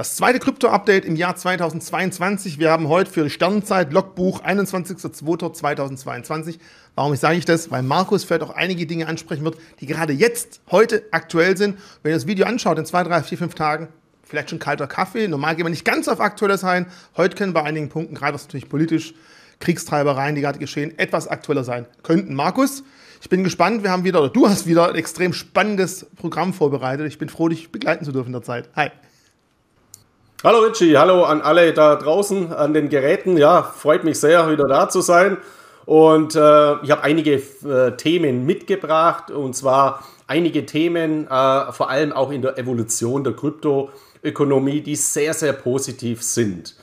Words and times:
Das 0.00 0.16
zweite 0.16 0.38
Krypto-Update 0.38 1.04
im 1.04 1.14
Jahr 1.14 1.36
2022. 1.36 2.58
Wir 2.58 2.70
haben 2.70 2.88
heute 2.88 3.10
für 3.10 3.28
Sternzeit 3.28 3.92
Logbuch 3.92 4.42
21.02.2022. 4.42 6.58
Warum 6.94 7.14
sage 7.16 7.36
ich 7.36 7.44
das? 7.44 7.70
Weil 7.70 7.82
Markus 7.82 8.24
vielleicht 8.24 8.44
auch 8.44 8.56
einige 8.56 8.86
Dinge 8.86 9.08
ansprechen 9.08 9.44
wird, 9.44 9.58
die 9.80 9.84
gerade 9.84 10.14
jetzt, 10.14 10.62
heute 10.70 11.02
aktuell 11.10 11.58
sind. 11.58 11.76
Wenn 12.02 12.12
ihr 12.12 12.16
das 12.16 12.26
Video 12.26 12.46
anschaut 12.46 12.78
in 12.78 12.86
zwei, 12.86 13.02
drei, 13.02 13.22
vier, 13.22 13.36
fünf 13.36 13.54
Tagen, 13.54 13.88
vielleicht 14.22 14.48
schon 14.48 14.58
kalter 14.58 14.86
Kaffee. 14.86 15.28
Normal 15.28 15.54
gehen 15.54 15.66
wir 15.66 15.70
nicht 15.70 15.84
ganz 15.84 16.08
auf 16.08 16.22
aktuelles 16.22 16.62
sein. 16.62 16.86
Heute 17.18 17.36
können 17.36 17.52
bei 17.52 17.62
einigen 17.62 17.90
Punkten, 17.90 18.14
gerade 18.14 18.32
was 18.32 18.44
natürlich 18.44 18.70
politisch, 18.70 19.12
Kriegstreibereien, 19.58 20.34
die 20.34 20.40
gerade 20.40 20.58
geschehen, 20.58 20.98
etwas 20.98 21.28
aktueller 21.28 21.64
sein 21.64 21.84
könnten. 22.02 22.32
Markus, 22.32 22.84
ich 23.20 23.28
bin 23.28 23.44
gespannt. 23.44 23.82
Wir 23.82 23.90
haben 23.90 24.04
wieder, 24.04 24.22
oder 24.22 24.30
du 24.30 24.48
hast 24.48 24.66
wieder 24.66 24.88
ein 24.88 24.94
extrem 24.94 25.34
spannendes 25.34 26.06
Programm 26.16 26.54
vorbereitet. 26.54 27.06
Ich 27.06 27.18
bin 27.18 27.28
froh, 27.28 27.50
dich 27.50 27.70
begleiten 27.70 28.06
zu 28.06 28.12
dürfen 28.12 28.28
in 28.28 28.32
der 28.32 28.42
Zeit. 28.42 28.70
Hi. 28.74 28.88
Hallo 30.42 30.60
Richie, 30.60 30.96
hallo 30.96 31.24
an 31.24 31.42
alle 31.42 31.74
da 31.74 31.96
draußen 31.96 32.50
an 32.50 32.72
den 32.72 32.88
Geräten. 32.88 33.36
Ja, 33.36 33.62
freut 33.62 34.04
mich 34.04 34.18
sehr, 34.18 34.50
wieder 34.50 34.66
da 34.66 34.88
zu 34.88 35.02
sein. 35.02 35.36
Und 35.84 36.34
äh, 36.34 36.82
ich 36.82 36.90
habe 36.90 37.02
einige 37.02 37.34
äh, 37.34 37.94
Themen 37.98 38.46
mitgebracht 38.46 39.30
und 39.30 39.54
zwar 39.54 40.02
einige 40.26 40.64
Themen, 40.64 41.26
äh, 41.26 41.72
vor 41.72 41.90
allem 41.90 42.14
auch 42.14 42.30
in 42.30 42.40
der 42.40 42.56
Evolution 42.56 43.22
der 43.22 43.34
Kryptoökonomie, 43.34 44.80
die 44.80 44.96
sehr, 44.96 45.34
sehr 45.34 45.52
positiv 45.52 46.22
sind. 46.22 46.74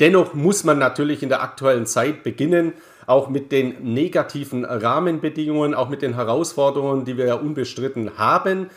Dennoch 0.00 0.34
muss 0.34 0.64
man 0.64 0.80
natürlich 0.80 1.22
in 1.22 1.28
der 1.28 1.40
aktuellen 1.40 1.86
Zeit 1.86 2.24
beginnen, 2.24 2.72
auch 3.06 3.28
mit 3.28 3.52
den 3.52 3.94
negativen 3.94 4.64
Rahmenbedingungen, 4.64 5.74
auch 5.74 5.88
mit 5.88 6.02
den 6.02 6.14
Herausforderungen, 6.14 7.04
die 7.04 7.16
wir 7.16 7.26
ja 7.26 7.34
unbestritten 7.34 8.18
haben. 8.18 8.70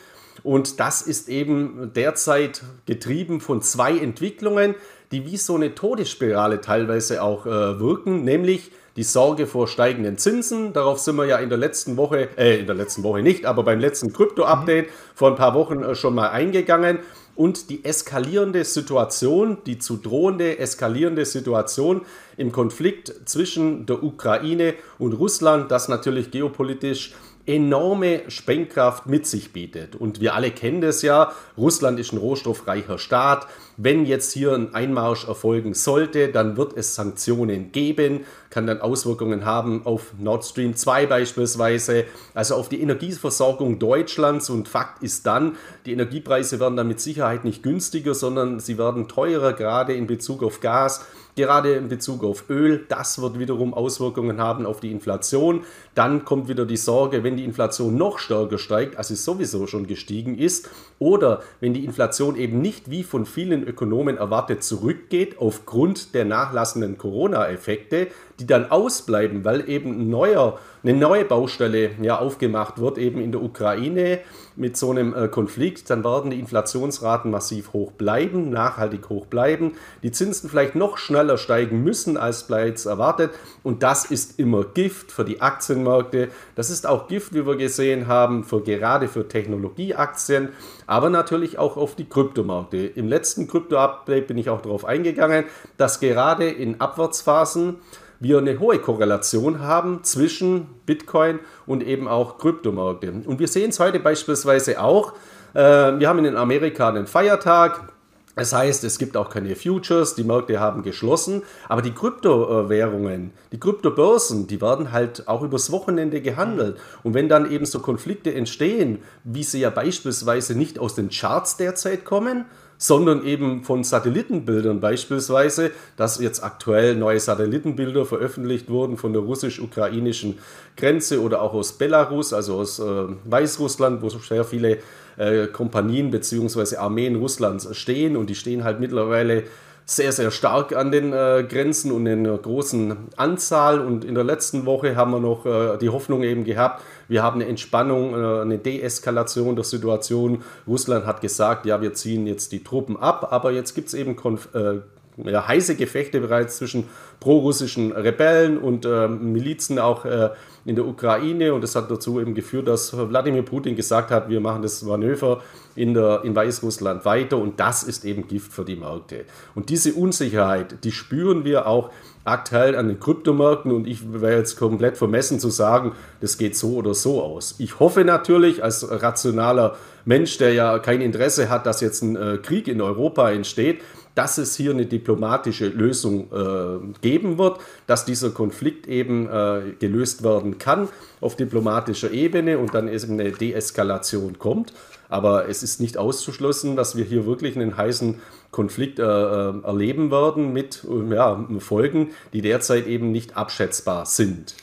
Und 0.44 0.80
das 0.80 1.02
ist 1.02 1.30
eben 1.30 1.92
derzeit 1.96 2.64
getrieben 2.86 3.42
von 3.42 3.62
zwei 3.62 3.98
Entwicklungen, 3.98 4.76
die 5.12 5.26
wie 5.26 5.38
so 5.38 5.56
eine 5.56 5.74
Todesspirale 5.74 6.62
teilweise 6.62 7.22
auch 7.24 7.46
äh, 7.46 7.80
wirken, 7.80 8.24
nämlich 8.24 8.72
die 8.98 9.04
Sorge 9.04 9.46
vor 9.46 9.68
steigenden 9.68 10.18
Zinsen. 10.18 10.74
Darauf 10.74 11.00
sind 11.00 11.16
wir 11.16 11.26
ja 11.26 11.38
in 11.38 11.50
der 11.50 11.58
letzten 11.58 11.98
Woche, 11.98 12.30
äh, 12.38 12.60
in 12.60 12.66
der 12.66 12.76
letzten 12.76 13.04
Woche 13.04 13.22
nicht, 13.22 13.46
aber 13.46 13.64
beim 13.64 13.80
letzten 13.80 14.12
Krypto-Update 14.12 14.88
mhm. 14.88 14.92
vor 15.14 15.30
ein 15.30 15.36
paar 15.36 15.54
Wochen 15.54 15.84
äh, 15.84 15.96
schon 15.96 16.16
mal 16.16 16.30
eingegangen. 16.30 17.00
Und 17.36 17.70
die 17.70 17.86
eskalierende 17.86 18.64
Situation, 18.66 19.60
die 19.68 19.78
zu 19.78 19.98
drohende 19.98 20.58
eskalierende 20.58 21.24
Situation 21.24 22.02
im 22.36 22.52
Konflikt 22.52 23.14
zwischen 23.26 23.86
der 23.86 24.02
Ukraine 24.02 24.74
und 24.98 25.14
Russland, 25.14 25.70
das 25.70 25.88
natürlich 25.88 26.32
geopolitisch 26.32 27.14
enorme 27.48 28.30
Sprengkraft 28.30 29.08
mit 29.08 29.26
sich 29.26 29.54
bietet. 29.54 29.96
Und 29.96 30.20
wir 30.20 30.36
alle 30.36 30.52
kennen 30.52 30.82
das 30.82 31.02
ja, 31.02 31.32
Russland 31.58 32.00
ist 32.00 32.12
ein 32.12 32.18
rohstoffreicher 32.18 32.98
Staat. 32.98 33.48
Wenn 33.78 34.06
jetzt 34.06 34.34
hier 34.34 34.54
ein 34.54 34.74
Einmarsch 34.74 35.28
erfolgen 35.28 35.74
sollte, 35.74 36.28
dann 36.28 36.58
wird 36.58 36.76
es 36.76 36.96
Sanktionen 36.96 37.72
geben, 37.72 38.26
kann 38.50 38.68
dann 38.68 38.82
Auswirkungen 38.82 39.46
haben 39.46 39.86
auf 39.86 40.14
Nord 40.20 40.46
Stream 40.46 40.76
2 40.76 41.06
beispielsweise, 41.06 42.06
also 42.34 42.56
auf 42.56 42.70
die 42.70 42.82
Energieversorgung 42.82 43.80
Deutschlands. 43.80 44.50
Und 44.50 44.68
Fakt 44.68 45.02
ist 45.02 45.26
dann, 45.26 45.56
die 45.86 45.94
Energiepreise 45.94 46.60
werden 46.60 46.76
dann 46.76 46.88
mit 46.88 47.00
Sicherheit 47.00 47.46
nicht 47.46 47.64
günstiger, 47.64 48.14
sondern 48.14 48.60
sie 48.60 48.78
werden 48.78 49.08
teurer, 49.08 49.54
gerade 49.54 49.94
in 49.94 50.06
Bezug 50.06 50.44
auf 50.44 50.60
Gas 50.60 51.06
gerade 51.38 51.76
in 51.76 51.88
Bezug 51.88 52.24
auf 52.24 52.50
Öl. 52.50 52.86
Das 52.90 53.22
wird 53.22 53.40
wiederum 53.40 53.74
Auswirkungen 53.74 54.42
haben 54.42 54.66
auf 54.66 54.82
die 54.82 54.92
Inflation. 54.92 55.64
Dann 55.96 56.26
kommt 56.26 56.50
wieder 56.50 56.66
die 56.66 56.76
Sorge, 56.76 57.24
wenn 57.24 57.38
die 57.38 57.46
Inflation 57.46 57.96
noch 57.96 58.20
stärker 58.20 58.58
steigt, 58.58 58.98
als 58.98 59.08
sie 59.08 59.16
sowieso 59.16 59.68
schon 59.68 59.88
gestiegen 59.88 60.38
ist, 60.38 60.70
oder 61.00 61.42
wenn 61.62 61.74
die 61.74 61.86
Inflation 61.86 62.36
eben 62.36 62.60
nicht 62.60 62.90
wie 62.90 63.04
von 63.04 63.26
vielen 63.26 63.66
Ökonomen 63.66 64.18
erwartet 64.18 64.64
zurückgeht 64.64 65.38
aufgrund 65.38 66.16
der 66.16 66.26
nachlassenden 66.26 66.98
Corona-Effekte, 66.98 68.08
die 68.40 68.46
dann 68.46 68.70
ausbleiben, 68.72 69.44
weil 69.46 69.70
eben 69.70 69.92
ein 69.92 70.10
neuer 70.10 70.60
eine 70.88 70.98
neue 70.98 71.26
Baustelle 71.26 71.92
ja 72.02 72.20
aufgemacht 72.20 72.80
wird, 72.80 72.98
eben 72.98 73.20
in 73.20 73.32
der 73.32 73.42
Ukraine 73.42 74.20
mit 74.56 74.78
so 74.78 74.92
einem 74.92 75.14
äh, 75.14 75.28
Konflikt, 75.28 75.90
dann 75.90 76.04
werden 76.04 76.32
die 76.32 76.40
Inflationsraten 76.40 77.30
massiv 77.30 77.74
hoch 77.74 77.92
bleiben, 77.92 78.50
nachhaltig 78.50 79.10
hoch 79.10 79.26
bleiben, 79.26 79.74
die 80.02 80.12
Zinsen 80.12 80.50
vielleicht 80.50 80.76
noch 80.76 80.98
schneller 80.98 81.38
steigen 81.38 81.84
müssen 81.84 82.18
als 82.18 82.44
bereits 82.44 82.86
erwartet. 82.86 83.32
Und 83.64 83.84
das 83.84 84.06
ist 84.06 84.40
immer 84.40 84.64
Gift 84.64 85.12
für 85.12 85.26
die 85.26 85.42
Aktienmärkte, 85.42 86.30
das 86.56 86.70
ist 86.70 86.88
auch 86.88 87.08
Gift, 87.08 87.34
wie 87.34 87.46
wir 87.46 87.58
gesehen 87.58 88.08
haben, 88.08 88.44
für 88.44 88.62
gerade 88.62 89.08
für 89.08 89.28
Technologieaktien, 89.28 90.50
aber 90.86 91.10
natürlich 91.10 91.60
auch 91.60 91.78
auf 91.78 91.96
die 91.96 92.08
Kryptomärkte. 92.08 92.78
Im 92.78 93.08
letzten 93.08 93.48
Krypto-Update 93.48 94.28
bin 94.28 94.38
ich 94.38 94.50
auch 94.50 94.62
darauf 94.62 94.86
eingegangen, 94.86 95.46
dass 95.76 96.00
gerade 96.00 96.50
in 96.50 96.80
Abwärtsphasen 96.80 97.78
wir 98.20 98.38
eine 98.38 98.60
hohe 98.60 98.80
Korrelation 98.80 99.60
haben 99.60 100.04
zwischen 100.04 100.68
Bitcoin 100.86 101.40
und 101.66 101.84
eben 101.84 102.08
auch 102.08 102.38
Kryptomärkte. 102.38 103.12
Und 103.26 103.40
wir 103.40 103.48
sehen 103.48 103.70
es 103.70 103.80
heute 103.80 104.00
beispielsweise 104.00 104.82
auch. 104.82 105.14
Äh, 105.54 105.60
wir 106.00 106.08
haben 106.08 106.24
in 106.26 106.36
Amerika 106.36 106.90
einen 106.90 107.08
Feiertag. 107.08 107.94
Das 108.36 108.54
heißt, 108.54 108.84
es 108.84 109.00
gibt 109.00 109.18
auch 109.18 109.32
keine 109.32 109.56
Futures, 109.56 110.14
die 110.14 110.24
Märkte 110.24 110.60
haben 110.60 110.84
geschlossen, 110.84 111.42
aber 111.68 111.82
die 111.82 111.92
Kryptowährungen, 111.92 113.32
die 113.52 113.60
Kryptobörsen, 113.60 114.46
die 114.46 114.62
werden 114.62 114.92
halt 114.92 115.28
auch 115.28 115.42
übers 115.42 115.72
Wochenende 115.72 116.22
gehandelt. 116.22 116.78
Und 117.02 117.16
wenn 117.16 117.30
dann 117.30 117.50
eben 117.50 117.66
so 117.66 117.80
Konflikte 117.80 118.32
entstehen, 118.32 119.00
wie 119.24 119.42
sie 119.42 119.62
ja 119.62 119.72
beispielsweise 119.72 120.56
nicht 120.56 120.78
aus 120.78 120.94
den 120.94 121.10
Charts 121.10 121.58
derzeit 121.58 122.06
kommen, 122.06 122.46
sondern 122.78 123.26
eben 123.26 123.64
von 123.64 123.84
Satellitenbildern 123.84 124.80
beispielsweise, 124.80 125.72
dass 125.96 126.20
jetzt 126.20 126.44
aktuell 126.44 126.96
neue 126.96 127.20
Satellitenbilder 127.20 128.06
veröffentlicht 128.06 128.70
wurden 128.70 128.98
von 128.98 129.14
der 129.14 129.24
russisch-ukrainischen 129.24 130.38
Grenze 130.76 131.22
oder 131.22 131.42
auch 131.42 131.54
aus 131.54 131.74
Belarus, 131.74 132.34
also 132.34 132.56
aus 132.58 132.80
äh, 132.80 132.84
Weißrussland, 133.26 134.02
wo 134.02 134.10
sehr 134.10 134.44
viele 134.44 134.78
äh, 135.18 135.48
Kompanien 135.48 136.12
bzw. 136.12 136.78
Armeen 136.78 137.16
Russlands 137.16 137.76
stehen 137.76 138.16
und 138.16 138.30
die 138.30 138.36
stehen 138.36 138.64
halt 138.64 138.80
mittlerweile 138.80 139.44
sehr, 139.90 140.12
sehr 140.12 140.32
stark 140.32 140.76
an 140.76 140.92
den 140.92 141.14
äh, 141.14 141.46
Grenzen 141.48 141.94
und 141.94 142.06
in 142.08 142.28
einer 142.28 142.38
großen 142.38 142.98
Anzahl. 143.16 143.80
Und 143.80 144.04
in 144.04 144.16
der 144.16 144.26
letzten 144.26 144.66
Woche 144.66 144.98
haben 144.98 145.12
wir 145.12 145.22
noch 145.22 145.46
äh, 145.46 145.78
die 145.78 145.90
Hoffnung 145.90 146.24
eben 146.24 146.44
gehabt, 146.44 146.84
wir 147.08 147.24
haben 147.24 147.40
eine 147.40 147.50
Entspannung, 147.50 148.14
äh, 148.14 148.42
eine 148.42 148.58
Deeskalation 148.58 149.56
der 149.56 149.64
Situation. 149.64 150.44
Russland 150.68 151.06
hat 151.06 151.22
gesagt, 151.22 151.66
ja, 151.66 151.82
wir 151.82 151.94
ziehen 151.94 152.28
jetzt 152.28 152.52
die 152.52 152.66
Truppen 152.66 152.98
ab, 152.98 153.30
aber 153.32 153.52
jetzt 153.52 153.76
gibt 153.76 153.88
es 153.88 153.94
eben 153.94 154.18
Konf 154.18 154.50
äh, 154.54 154.82
ja, 155.24 155.48
heiße 155.48 155.76
Gefechte 155.76 156.20
bereits 156.20 156.58
zwischen 156.58 156.84
prorussischen 157.22 157.94
Rebellen 157.94 158.58
und 158.58 158.86
äh, 158.86 159.08
Milizen 159.08 159.80
auch 159.80 160.06
äh, 160.06 160.30
in 160.66 160.76
der 160.76 160.86
Ukraine 160.86 161.54
und 161.54 161.62
das 161.62 161.76
hat 161.76 161.90
dazu 161.90 162.20
eben 162.20 162.36
geführt, 162.36 162.68
dass 162.68 162.96
Wladimir 162.96 163.42
Putin 163.42 163.76
gesagt 163.76 164.12
hat, 164.12 164.30
wir 164.30 164.42
machen 164.42 164.62
das 164.62 164.84
Manöver 164.84 165.42
in, 165.78 165.94
der, 165.94 166.22
in 166.24 166.36
Weißrussland 166.36 167.06
weiter 167.06 167.38
und 167.38 167.60
das 167.60 167.84
ist 167.84 168.06
eben 168.06 168.28
Gift 168.28 168.52
für 168.52 168.66
die 168.66 168.76
Märkte. 168.76 169.26
Und 169.56 169.70
diese 169.70 169.94
Unsicherheit, 169.94 170.84
die 170.84 170.92
spüren 170.92 171.46
wir 171.46 171.68
auch 171.68 171.92
aktuell 172.26 172.76
an 172.76 172.90
den 172.90 173.00
Kryptomärkten 173.00 173.72
und 173.72 173.88
ich 173.88 174.12
wäre 174.12 174.38
jetzt 174.38 174.58
komplett 174.58 174.98
vermessen 174.98 175.40
zu 175.40 175.50
sagen, 175.50 175.94
das 176.20 176.38
geht 176.38 176.58
so 176.58 176.76
oder 176.76 176.94
so 176.94 177.24
aus. 177.24 177.56
Ich 177.58 177.80
hoffe 177.80 178.04
natürlich 178.04 178.64
als 178.64 178.86
rationaler 178.90 179.78
Mensch, 180.04 180.38
der 180.38 180.54
ja 180.54 180.80
kein 180.80 181.02
Interesse 181.02 181.50
hat, 181.50 181.66
dass 181.66 181.80
jetzt 181.82 182.02
ein 182.02 182.16
äh, 182.16 182.38
Krieg 182.38 182.68
in 182.68 182.82
Europa 182.82 183.32
entsteht, 183.32 183.82
dass 184.18 184.40
es 184.40 184.56
hier 184.56 184.72
eine 184.72 184.88
diplomatische 184.88 185.68
Lösung 185.68 186.32
äh, 186.32 187.00
geben 187.02 187.38
wird, 187.38 187.60
dass 187.86 188.04
dieser 188.04 188.32
Konflikt 188.32 188.88
eben 188.88 189.30
äh, 189.30 189.74
gelöst 189.80 190.24
werden 190.24 190.58
kann 190.58 190.90
auf 191.22 191.36
diplomatischer 191.36 192.12
Ebene 192.12 192.58
und 192.58 192.74
dann 192.74 192.88
eben 192.88 193.20
eine 193.20 193.32
Deeskalation 193.32 194.40
kommt. 194.40 194.74
Aber 195.10 195.48
es 195.48 195.64
ist 195.64 195.80
nicht 195.80 195.98
auszuschlossen, 195.98 196.76
dass 196.76 196.96
wir 196.96 197.06
hier 197.06 197.26
wirklich 197.26 197.56
einen 197.56 197.78
heißen 197.78 198.20
Konflikt 198.52 199.00
äh, 199.00 199.04
äh 199.04 199.64
erleben 199.64 200.12
werden 200.12 200.54
mit 200.54 200.86
ja, 201.12 201.46
Folgen, 201.60 202.12
die 202.34 202.42
derzeit 202.42 202.88
eben 202.88 203.12
nicht 203.12 203.38
abschätzbar 203.38 204.06
sind. 204.06 204.56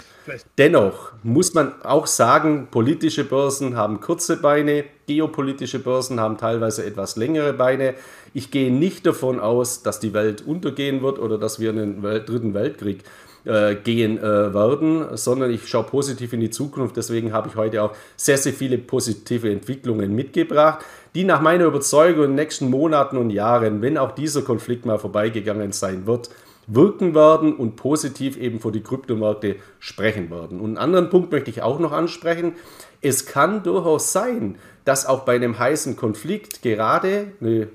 Dennoch 0.56 1.12
muss 1.22 1.52
man 1.52 1.82
auch 1.82 2.06
sagen, 2.06 2.68
politische 2.70 3.24
Börsen 3.24 3.76
haben 3.76 4.00
kurze 4.00 4.38
Beine, 4.38 4.84
geopolitische 5.06 5.78
Börsen 5.78 6.18
haben 6.18 6.38
teilweise 6.38 6.84
etwas 6.84 7.16
längere 7.16 7.52
Beine. 7.52 7.94
Ich 8.32 8.50
gehe 8.50 8.72
nicht 8.72 9.04
davon 9.04 9.38
aus, 9.38 9.82
dass 9.82 10.00
die 10.00 10.14
Welt 10.14 10.42
untergehen 10.46 11.02
wird 11.02 11.18
oder 11.18 11.36
dass 11.36 11.60
wir 11.60 11.70
in 11.70 11.76
den 11.76 12.02
Welt, 12.02 12.28
dritten 12.28 12.54
Weltkrieg 12.54 13.00
äh, 13.00 13.23
gehen 13.44 14.18
äh, 14.18 14.54
werden, 14.54 15.16
sondern 15.16 15.50
ich 15.50 15.68
schaue 15.68 15.84
positiv 15.84 16.32
in 16.32 16.40
die 16.40 16.50
Zukunft. 16.50 16.96
Deswegen 16.96 17.32
habe 17.32 17.48
ich 17.48 17.56
heute 17.56 17.82
auch 17.82 17.92
sehr, 18.16 18.38
sehr 18.38 18.52
viele 18.52 18.78
positive 18.78 19.50
Entwicklungen 19.50 20.14
mitgebracht, 20.14 20.84
die 21.14 21.24
nach 21.24 21.40
meiner 21.40 21.66
Überzeugung 21.66 22.24
in 22.24 22.30
den 22.30 22.36
nächsten 22.36 22.70
Monaten 22.70 23.16
und 23.18 23.30
Jahren, 23.30 23.82
wenn 23.82 23.98
auch 23.98 24.12
dieser 24.12 24.42
Konflikt 24.42 24.86
mal 24.86 24.98
vorbeigegangen 24.98 25.72
sein 25.72 26.06
wird, 26.06 26.30
wirken 26.66 27.14
werden 27.14 27.54
und 27.54 27.76
positiv 27.76 28.38
eben 28.38 28.60
für 28.60 28.72
die 28.72 28.82
Kryptomärkte 28.82 29.56
sprechen 29.78 30.30
werden. 30.30 30.60
Und 30.60 30.70
einen 30.70 30.78
anderen 30.78 31.10
Punkt 31.10 31.30
möchte 31.30 31.50
ich 31.50 31.62
auch 31.62 31.78
noch 31.78 31.92
ansprechen. 31.92 32.54
Es 33.02 33.26
kann 33.26 33.62
durchaus 33.62 34.12
sein, 34.12 34.56
dass 34.84 35.04
auch 35.04 35.20
bei 35.20 35.34
einem 35.34 35.58
heißen 35.58 35.96
Konflikt 35.96 36.62
gerade 36.62 37.32
eine 37.40 37.68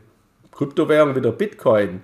Kryptowährung 0.52 1.16
wie 1.16 1.22
der 1.22 1.32
Bitcoin 1.32 2.02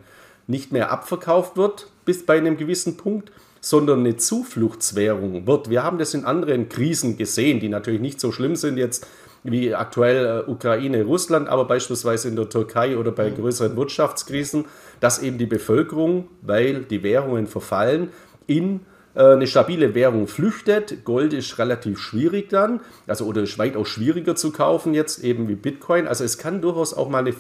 nicht 0.48 0.72
mehr 0.72 0.92
abverkauft 0.92 1.58
wird 1.58 1.88
bis 2.06 2.26
bei 2.26 2.38
einem 2.38 2.56
gewissen 2.56 2.98
Punkt, 2.98 3.32
sondern 3.66 4.02
eine 4.02 4.16
Zufluchtswährung 4.16 5.48
wird. 5.48 5.72
Wir 5.72 5.82
haben 5.82 5.98
das 5.98 6.14
in 6.14 6.24
anderen 6.24 6.70
Krisen 6.70 7.18
gesehen, 7.18 7.60
die 7.60 7.68
natürlich 7.68 8.00
nicht 8.00 8.20
so 8.20 8.32
schlimm 8.32 8.56
sind 8.56 8.78
jetzt 8.78 9.08
wie 9.42 9.74
aktuell 9.74 10.44
äh, 10.48 10.52
Ukraine, 10.52 11.04
Russland, 11.04 11.50
aber 11.50 11.66
beispielsweise 11.66 12.28
in 12.28 12.36
der 12.36 12.48
Türkei 12.48 12.96
oder 12.96 13.12
bei 13.12 13.32
größeren 13.32 13.76
Wirtschaftskrisen, 13.76 14.66
dass 15.00 15.18
eben 15.18 15.40
die 15.40 15.48
Bevölkerung, 15.48 16.28
weil 16.44 16.84
die 16.84 17.02
Währungen 17.02 17.48
verfallen, 17.48 18.10
in 18.46 18.82
äh, 19.16 19.24
eine 19.24 19.48
stabile 19.48 19.96
Währung 19.96 20.28
flüchtet. 20.28 21.04
Gold 21.04 21.34
ist 21.34 21.58
relativ 21.58 21.98
schwierig 21.98 22.50
dann, 22.50 22.82
also 23.08 23.26
oder 23.26 23.42
ist 23.42 23.58
weitaus 23.58 23.90
schwieriger 23.90 24.36
zu 24.36 24.52
kaufen 24.52 24.94
jetzt 24.94 25.24
eben 25.24 25.48
wie 25.48 25.56
Bitcoin. 25.56 26.08
Also 26.08 26.24
es 26.24 26.38
kann 26.38 26.62
durchaus 26.62 26.94
auch 26.94 27.10
mal 27.10 27.18
eine 27.18 27.34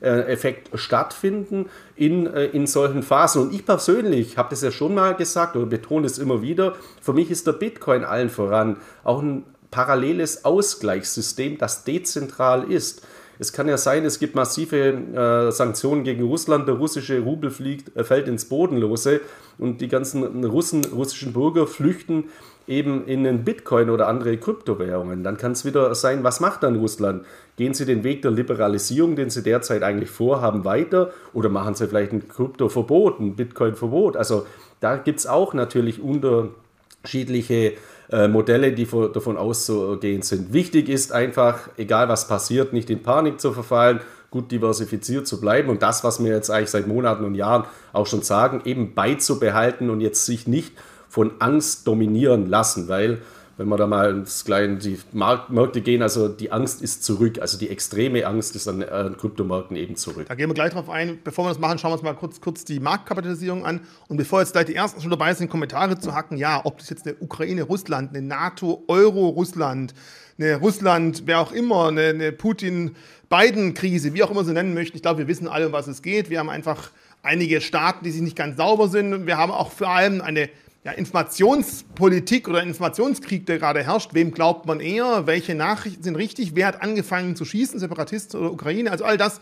Fluchteffekt 0.00 0.78
stattfinden 0.78 1.66
in, 1.94 2.26
äh, 2.26 2.46
in 2.46 2.66
solchen 2.66 3.02
Phasen. 3.02 3.42
Und 3.42 3.54
ich 3.54 3.64
persönlich 3.64 4.38
habe 4.38 4.50
das 4.50 4.62
ja 4.62 4.70
schon 4.70 4.94
mal 4.94 5.14
gesagt 5.14 5.56
oder 5.56 5.66
betone 5.66 6.06
es 6.06 6.18
immer 6.18 6.42
wieder, 6.42 6.74
für 7.00 7.12
mich 7.12 7.30
ist 7.30 7.46
der 7.46 7.52
Bitcoin 7.52 8.04
allen 8.04 8.30
voran 8.30 8.76
auch 9.04 9.22
ein 9.22 9.44
paralleles 9.70 10.44
Ausgleichssystem, 10.44 11.58
das 11.58 11.84
dezentral 11.84 12.70
ist. 12.70 13.06
Es 13.38 13.52
kann 13.52 13.68
ja 13.68 13.76
sein, 13.76 14.04
es 14.06 14.18
gibt 14.18 14.34
massive 14.34 14.78
äh, 14.78 15.52
Sanktionen 15.52 16.04
gegen 16.04 16.22
Russland, 16.22 16.66
der 16.66 16.76
russische 16.76 17.20
Rubel 17.20 17.50
fliegt, 17.50 17.94
äh, 17.94 18.02
fällt 18.02 18.28
ins 18.28 18.46
Bodenlose 18.46 19.20
und 19.58 19.80
die 19.80 19.88
ganzen 19.88 20.44
Russen, 20.44 20.84
russischen 20.86 21.32
Bürger 21.34 21.66
flüchten 21.66 22.24
eben 22.68 23.06
in 23.06 23.24
den 23.24 23.44
Bitcoin 23.44 23.90
oder 23.90 24.08
andere 24.08 24.36
Kryptowährungen. 24.36 25.22
Dann 25.22 25.36
kann 25.36 25.52
es 25.52 25.64
wieder 25.64 25.94
sein, 25.94 26.24
was 26.24 26.40
macht 26.40 26.62
dann 26.62 26.76
Russland? 26.76 27.24
Gehen 27.56 27.74
sie 27.74 27.86
den 27.86 28.04
Weg 28.04 28.22
der 28.22 28.32
Liberalisierung, 28.32 29.16
den 29.16 29.30
sie 29.30 29.42
derzeit 29.42 29.82
eigentlich 29.82 30.10
vorhaben, 30.10 30.64
weiter 30.64 31.10
oder 31.32 31.48
machen 31.48 31.74
sie 31.74 31.86
vielleicht 31.86 32.12
ein 32.12 32.28
Kryptoverbot, 32.28 33.20
ein 33.20 33.36
Bitcoin-Verbot? 33.36 34.16
Also 34.16 34.46
da 34.80 34.96
gibt 34.96 35.20
es 35.20 35.26
auch 35.26 35.54
natürlich 35.54 36.00
unterschiedliche 36.02 37.74
äh, 38.10 38.28
Modelle, 38.28 38.72
die 38.72 38.86
davon 38.86 39.36
auszugehen 39.36 40.22
sind. 40.22 40.52
Wichtig 40.52 40.88
ist 40.88 41.12
einfach, 41.12 41.68
egal 41.76 42.08
was 42.08 42.28
passiert, 42.28 42.72
nicht 42.72 42.90
in 42.90 43.02
Panik 43.02 43.40
zu 43.40 43.52
verfallen, 43.52 44.00
gut 44.30 44.50
diversifiziert 44.50 45.26
zu 45.26 45.40
bleiben 45.40 45.70
und 45.70 45.82
das, 45.82 46.04
was 46.04 46.22
wir 46.22 46.32
jetzt 46.32 46.50
eigentlich 46.50 46.70
seit 46.70 46.86
Monaten 46.86 47.24
und 47.24 47.34
Jahren 47.34 47.64
auch 47.92 48.06
schon 48.06 48.22
sagen, 48.22 48.62
eben 48.64 48.94
beizubehalten 48.94 49.88
und 49.88 50.00
jetzt 50.00 50.26
sich 50.26 50.46
nicht 50.46 50.72
von 51.16 51.32
Angst 51.38 51.86
dominieren 51.86 52.46
lassen, 52.46 52.88
weil 52.88 53.22
wenn 53.56 53.68
wir 53.68 53.78
da 53.78 53.86
mal 53.86 54.10
ins 54.10 54.44
kleine 54.44 54.76
die 54.76 54.98
Märkte 55.12 55.80
gehen, 55.80 56.02
also 56.02 56.28
die 56.28 56.52
Angst 56.52 56.82
ist 56.82 57.04
zurück, 57.04 57.38
also 57.40 57.56
die 57.56 57.70
extreme 57.70 58.26
Angst 58.26 58.54
ist 58.54 58.68
an, 58.68 58.82
an 58.82 59.16
Kryptomärkten 59.16 59.78
eben 59.78 59.96
zurück. 59.96 60.26
Da 60.28 60.34
gehen 60.34 60.50
wir 60.50 60.52
gleich 60.52 60.74
drauf 60.74 60.90
ein. 60.90 61.18
Bevor 61.24 61.46
wir 61.46 61.48
das 61.48 61.58
machen, 61.58 61.78
schauen 61.78 61.92
wir 61.92 61.94
uns 61.94 62.02
mal 62.02 62.12
kurz, 62.12 62.38
kurz 62.42 62.66
die 62.66 62.80
Marktkapitalisierung 62.80 63.64
an. 63.64 63.80
Und 64.08 64.18
bevor 64.18 64.40
jetzt 64.40 64.52
gleich 64.52 64.66
die 64.66 64.74
ersten 64.74 65.00
schon 65.00 65.08
dabei 65.08 65.32
sind, 65.32 65.48
Kommentare 65.48 65.98
zu 65.98 66.14
hacken, 66.14 66.36
ja, 66.36 66.60
ob 66.64 66.76
das 66.76 66.90
jetzt 66.90 67.06
eine 67.06 67.16
Ukraine, 67.18 67.62
Russland, 67.62 68.10
eine 68.10 68.20
NATO, 68.20 68.84
Euro, 68.86 69.28
Russland, 69.28 69.94
eine 70.38 70.56
Russland, 70.56 71.22
wer 71.24 71.40
auch 71.40 71.52
immer, 71.52 71.88
eine, 71.88 72.08
eine 72.08 72.32
Putin-Biden-Krise, 72.32 74.12
wie 74.12 74.22
auch 74.22 74.30
immer 74.30 74.44
sie 74.44 74.52
nennen 74.52 74.74
möchten. 74.74 74.98
Ich 74.98 75.02
glaube, 75.02 75.20
wir 75.20 75.28
wissen 75.28 75.48
alle, 75.48 75.68
um 75.68 75.72
was 75.72 75.86
es 75.86 76.02
geht. 76.02 76.28
Wir 76.28 76.40
haben 76.40 76.50
einfach 76.50 76.90
einige 77.22 77.62
Staaten, 77.62 78.04
die 78.04 78.10
sich 78.10 78.20
nicht 78.20 78.36
ganz 78.36 78.58
sauber 78.58 78.88
sind. 78.88 79.26
Wir 79.26 79.38
haben 79.38 79.50
auch 79.50 79.72
vor 79.72 79.88
allem 79.88 80.20
eine 80.20 80.50
ja, 80.86 80.92
Informationspolitik 80.92 82.46
oder 82.46 82.62
Informationskrieg, 82.62 83.44
der 83.44 83.58
gerade 83.58 83.82
herrscht. 83.82 84.14
Wem 84.14 84.30
glaubt 84.30 84.66
man 84.66 84.78
eher? 84.78 85.26
Welche 85.26 85.56
Nachrichten 85.56 86.04
sind 86.04 86.14
richtig? 86.14 86.54
Wer 86.54 86.68
hat 86.68 86.80
angefangen 86.80 87.34
zu 87.34 87.44
schießen? 87.44 87.80
Separatisten 87.80 88.38
oder 88.38 88.52
Ukraine? 88.52 88.92
Also 88.92 89.04
all 89.04 89.16
das 89.16 89.40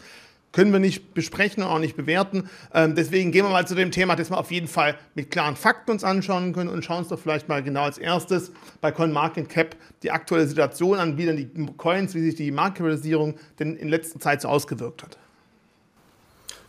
können 0.52 0.72
wir 0.72 0.78
nicht 0.78 1.12
besprechen 1.12 1.62
und 1.62 1.68
auch 1.68 1.80
nicht 1.80 1.96
bewerten. 1.96 2.48
Ähm, 2.72 2.94
deswegen 2.94 3.30
gehen 3.30 3.44
wir 3.44 3.50
mal 3.50 3.66
zu 3.66 3.74
dem 3.74 3.90
Thema, 3.90 4.16
das 4.16 4.30
wir 4.30 4.38
auf 4.38 4.50
jeden 4.50 4.68
Fall 4.68 4.96
mit 5.14 5.30
klaren 5.30 5.54
Fakten 5.54 5.90
uns 5.90 6.02
anschauen 6.02 6.54
können 6.54 6.70
und 6.70 6.82
schauen 6.82 7.00
uns 7.00 7.08
doch 7.08 7.18
vielleicht 7.18 7.46
mal 7.46 7.62
genau 7.62 7.82
als 7.82 7.98
erstes 7.98 8.50
bei 8.80 8.90
CoinMarketCap 8.90 9.76
die 10.02 10.12
aktuelle 10.12 10.46
Situation 10.46 10.98
an, 10.98 11.18
wie 11.18 11.26
dann 11.26 11.36
die 11.36 11.50
Coins, 11.76 12.14
wie 12.14 12.22
sich 12.22 12.36
die 12.36 12.52
Marktkapitalisierung 12.52 13.34
denn 13.58 13.76
in 13.76 13.88
letzter 13.88 14.18
Zeit 14.18 14.40
so 14.40 14.48
ausgewirkt 14.48 15.02
hat. 15.02 15.18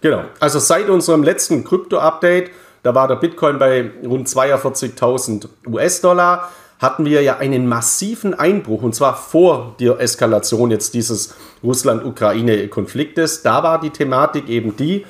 Genau, 0.02 0.26
also 0.42 0.60
seit 0.60 0.90
unserem 0.90 1.24
letzten 1.24 1.64
Krypto-Update 1.64 2.52
da 2.86 2.94
war 2.94 3.08
der 3.08 3.16
Bitcoin 3.16 3.58
bei 3.58 3.90
rund 4.06 4.28
42.000 4.28 5.48
US-Dollar. 5.68 6.52
Hatten 6.78 7.06
wir 7.06 7.24
ja 7.24 7.38
einen 7.38 7.68
massiven 7.68 8.36
Einbruch 8.36 8.84
und 8.84 8.94
zwar 8.94 9.16
vor 9.16 9.76
der 9.80 10.00
Eskalation 10.00 10.70
jetzt 10.70 10.94
dieses 10.94 11.34
Russland-Ukraine-Konfliktes. 11.64 13.42
Da 13.42 13.64
war 13.64 13.80
die 13.80 13.90
Thematik 13.90 14.50
eben 14.50 14.78
die, 14.78 15.04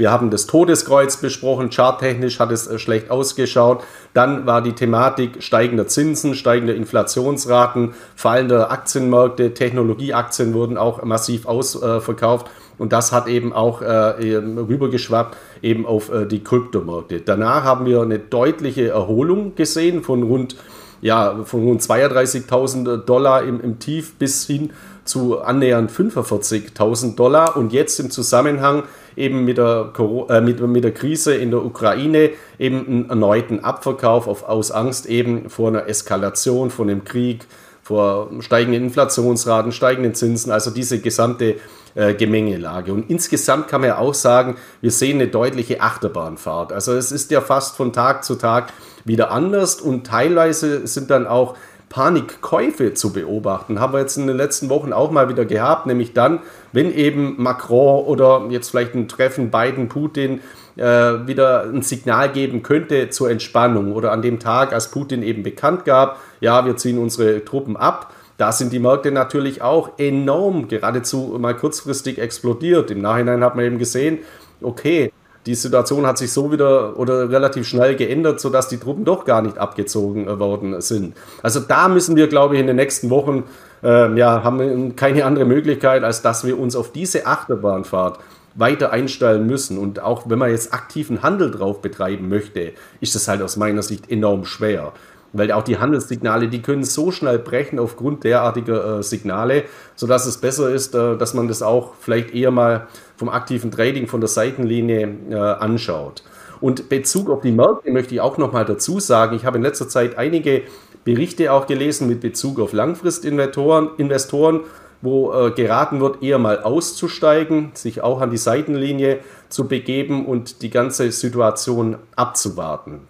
wir 0.00 0.10
haben 0.10 0.30
das 0.30 0.46
Todeskreuz 0.46 1.18
besprochen, 1.18 1.70
charttechnisch 1.70 2.40
hat 2.40 2.50
es 2.50 2.66
äh, 2.66 2.78
schlecht 2.78 3.10
ausgeschaut. 3.10 3.84
Dann 4.14 4.46
war 4.46 4.62
die 4.62 4.72
Thematik 4.72 5.42
steigender 5.42 5.86
Zinsen, 5.88 6.34
steigender 6.34 6.74
Inflationsraten, 6.74 7.94
fallender 8.16 8.70
Aktienmärkte, 8.72 9.52
Technologieaktien 9.52 10.54
wurden 10.54 10.78
auch 10.78 11.04
massiv 11.04 11.44
ausverkauft. 11.44 12.48
Und 12.80 12.94
das 12.94 13.12
hat 13.12 13.28
eben 13.28 13.52
auch 13.52 13.82
äh, 13.82 14.36
rübergeschwappt 14.36 15.36
eben 15.60 15.84
auf 15.84 16.10
äh, 16.10 16.24
die 16.24 16.42
Kryptomärkte. 16.42 17.20
Danach 17.20 17.62
haben 17.62 17.84
wir 17.84 18.00
eine 18.00 18.18
deutliche 18.18 18.88
Erholung 18.88 19.54
gesehen 19.54 20.02
von 20.02 20.22
rund, 20.22 20.56
ja, 21.02 21.44
von 21.44 21.62
rund 21.62 21.82
32.000 21.82 23.04
Dollar 23.04 23.42
im, 23.42 23.60
im 23.60 23.80
Tief 23.80 24.14
bis 24.14 24.46
hin 24.46 24.70
zu 25.04 25.42
annähernd 25.42 25.90
45.000 25.90 27.16
Dollar. 27.16 27.54
Und 27.58 27.74
jetzt 27.74 28.00
im 28.00 28.10
Zusammenhang 28.10 28.84
eben 29.14 29.44
mit 29.44 29.58
der, 29.58 29.92
äh, 30.30 30.40
mit, 30.40 30.66
mit 30.66 30.82
der 30.82 30.94
Krise 30.94 31.34
in 31.34 31.50
der 31.50 31.62
Ukraine 31.62 32.30
eben 32.58 32.86
einen 32.86 33.10
erneuten 33.10 33.62
Abverkauf 33.62 34.26
auf, 34.26 34.48
aus 34.48 34.70
Angst 34.70 35.04
eben 35.04 35.50
vor 35.50 35.68
einer 35.68 35.86
Eskalation, 35.86 36.70
von 36.70 36.88
einem 36.88 37.04
Krieg, 37.04 37.46
vor 37.82 38.30
steigenden 38.40 38.84
Inflationsraten, 38.84 39.70
steigenden 39.70 40.14
Zinsen, 40.14 40.50
also 40.50 40.70
diese 40.70 41.00
gesamte 41.00 41.56
äh, 41.94 42.14
Gemengelage. 42.14 42.92
Und 42.92 43.10
insgesamt 43.10 43.68
kann 43.68 43.80
man 43.80 43.88
ja 43.88 43.98
auch 43.98 44.14
sagen, 44.14 44.56
wir 44.80 44.90
sehen 44.90 45.20
eine 45.20 45.28
deutliche 45.28 45.80
Achterbahnfahrt. 45.80 46.72
Also 46.72 46.94
es 46.94 47.12
ist 47.12 47.30
ja 47.30 47.40
fast 47.40 47.76
von 47.76 47.92
Tag 47.92 48.24
zu 48.24 48.36
Tag 48.36 48.72
wieder 49.04 49.30
anders 49.30 49.80
und 49.80 50.06
teilweise 50.06 50.86
sind 50.86 51.10
dann 51.10 51.26
auch 51.26 51.56
Panikkäufe 51.90 52.94
zu 52.94 53.12
beobachten. 53.12 53.80
Haben 53.80 53.92
wir 53.92 54.00
jetzt 54.00 54.16
in 54.16 54.28
den 54.28 54.36
letzten 54.36 54.70
Wochen 54.70 54.92
auch 54.92 55.10
mal 55.10 55.28
wieder 55.28 55.44
gehabt, 55.44 55.86
nämlich 55.86 56.14
dann, 56.14 56.38
wenn 56.72 56.94
eben 56.94 57.34
Macron 57.42 58.04
oder 58.04 58.46
jetzt 58.48 58.70
vielleicht 58.70 58.94
ein 58.94 59.08
Treffen 59.08 59.50
Biden, 59.50 59.88
Putin 59.88 60.40
äh, 60.76 60.82
wieder 61.26 61.64
ein 61.64 61.82
Signal 61.82 62.30
geben 62.30 62.62
könnte 62.62 63.10
zur 63.10 63.28
Entspannung 63.28 63.92
oder 63.92 64.12
an 64.12 64.22
dem 64.22 64.38
Tag, 64.38 64.72
als 64.72 64.92
Putin 64.92 65.24
eben 65.24 65.42
bekannt 65.42 65.84
gab, 65.84 66.20
ja, 66.40 66.64
wir 66.64 66.76
ziehen 66.76 66.96
unsere 66.96 67.44
Truppen 67.44 67.76
ab, 67.76 68.12
da 68.40 68.52
sind 68.52 68.72
die 68.72 68.78
Märkte 68.78 69.12
natürlich 69.12 69.60
auch 69.60 69.98
enorm, 69.98 70.66
geradezu 70.66 71.36
mal 71.38 71.54
kurzfristig 71.54 72.18
explodiert. 72.18 72.90
Im 72.90 73.02
Nachhinein 73.02 73.44
hat 73.44 73.54
man 73.54 73.66
eben 73.66 73.78
gesehen, 73.78 74.20
okay, 74.62 75.12
die 75.44 75.54
Situation 75.54 76.06
hat 76.06 76.16
sich 76.16 76.32
so 76.32 76.50
wieder 76.50 76.98
oder 76.98 77.28
relativ 77.28 77.66
schnell 77.68 77.96
geändert, 77.96 78.40
sodass 78.40 78.68
die 78.68 78.78
Truppen 78.78 79.04
doch 79.04 79.26
gar 79.26 79.42
nicht 79.42 79.58
abgezogen 79.58 80.26
äh, 80.26 80.38
worden 80.38 80.80
sind. 80.80 81.16
Also 81.42 81.60
da 81.60 81.88
müssen 81.88 82.16
wir, 82.16 82.28
glaube 82.28 82.54
ich, 82.54 82.60
in 82.62 82.66
den 82.66 82.76
nächsten 82.76 83.10
Wochen, 83.10 83.44
äh, 83.82 84.14
ja, 84.18 84.42
haben 84.42 84.58
wir 84.58 84.96
keine 84.96 85.26
andere 85.26 85.44
Möglichkeit, 85.44 86.02
als 86.02 86.22
dass 86.22 86.44
wir 86.44 86.58
uns 86.58 86.76
auf 86.76 86.92
diese 86.92 87.26
Achterbahnfahrt 87.26 88.20
weiter 88.54 88.90
einstellen 88.90 89.46
müssen. 89.46 89.78
Und 89.78 90.00
auch 90.00 90.28
wenn 90.28 90.38
man 90.38 90.50
jetzt 90.50 90.72
aktiven 90.72 91.22
Handel 91.22 91.50
drauf 91.50 91.82
betreiben 91.82 92.28
möchte, 92.28 92.72
ist 93.00 93.14
das 93.14 93.28
halt 93.28 93.42
aus 93.42 93.56
meiner 93.56 93.82
Sicht 93.82 94.10
enorm 94.10 94.44
schwer. 94.44 94.92
Weil 95.32 95.52
auch 95.52 95.62
die 95.62 95.78
Handelssignale, 95.78 96.48
die 96.48 96.60
können 96.60 96.82
so 96.82 97.12
schnell 97.12 97.38
brechen 97.38 97.78
aufgrund 97.78 98.24
derartiger 98.24 98.98
äh, 98.98 99.02
Signale, 99.02 99.64
sodass 99.94 100.26
es 100.26 100.38
besser 100.38 100.70
ist, 100.70 100.94
äh, 100.94 101.16
dass 101.16 101.34
man 101.34 101.46
das 101.46 101.62
auch 101.62 101.94
vielleicht 102.00 102.34
eher 102.34 102.50
mal 102.50 102.88
vom 103.16 103.28
aktiven 103.28 103.70
Trading 103.70 104.08
von 104.08 104.20
der 104.20 104.28
Seitenlinie 104.28 105.08
äh, 105.30 105.34
anschaut. 105.34 106.22
Und 106.60 106.88
Bezug 106.88 107.30
auf 107.30 107.40
die 107.42 107.52
Märkte 107.52 107.90
möchte 107.90 108.14
ich 108.14 108.20
auch 108.20 108.38
nochmal 108.38 108.64
dazu 108.64 109.00
sagen, 109.00 109.34
ich 109.36 109.44
habe 109.44 109.56
in 109.56 109.62
letzter 109.62 109.88
Zeit 109.88 110.18
einige 110.18 110.62
Berichte 111.04 111.52
auch 111.52 111.66
gelesen 111.66 112.08
mit 112.08 112.20
Bezug 112.20 112.60
auf 112.60 112.72
Langfristinvestoren, 112.72 113.90
Investoren, 113.96 114.60
wo 115.02 115.32
äh, 115.32 115.50
geraten 115.52 116.00
wird, 116.00 116.22
eher 116.22 116.38
mal 116.38 116.62
auszusteigen, 116.62 117.70
sich 117.74 118.02
auch 118.02 118.20
an 118.20 118.30
die 118.30 118.36
Seitenlinie 118.36 119.20
zu 119.48 119.66
begeben 119.66 120.26
und 120.26 120.60
die 120.60 120.70
ganze 120.70 121.10
Situation 121.10 121.96
abzuwarten. 122.16 123.00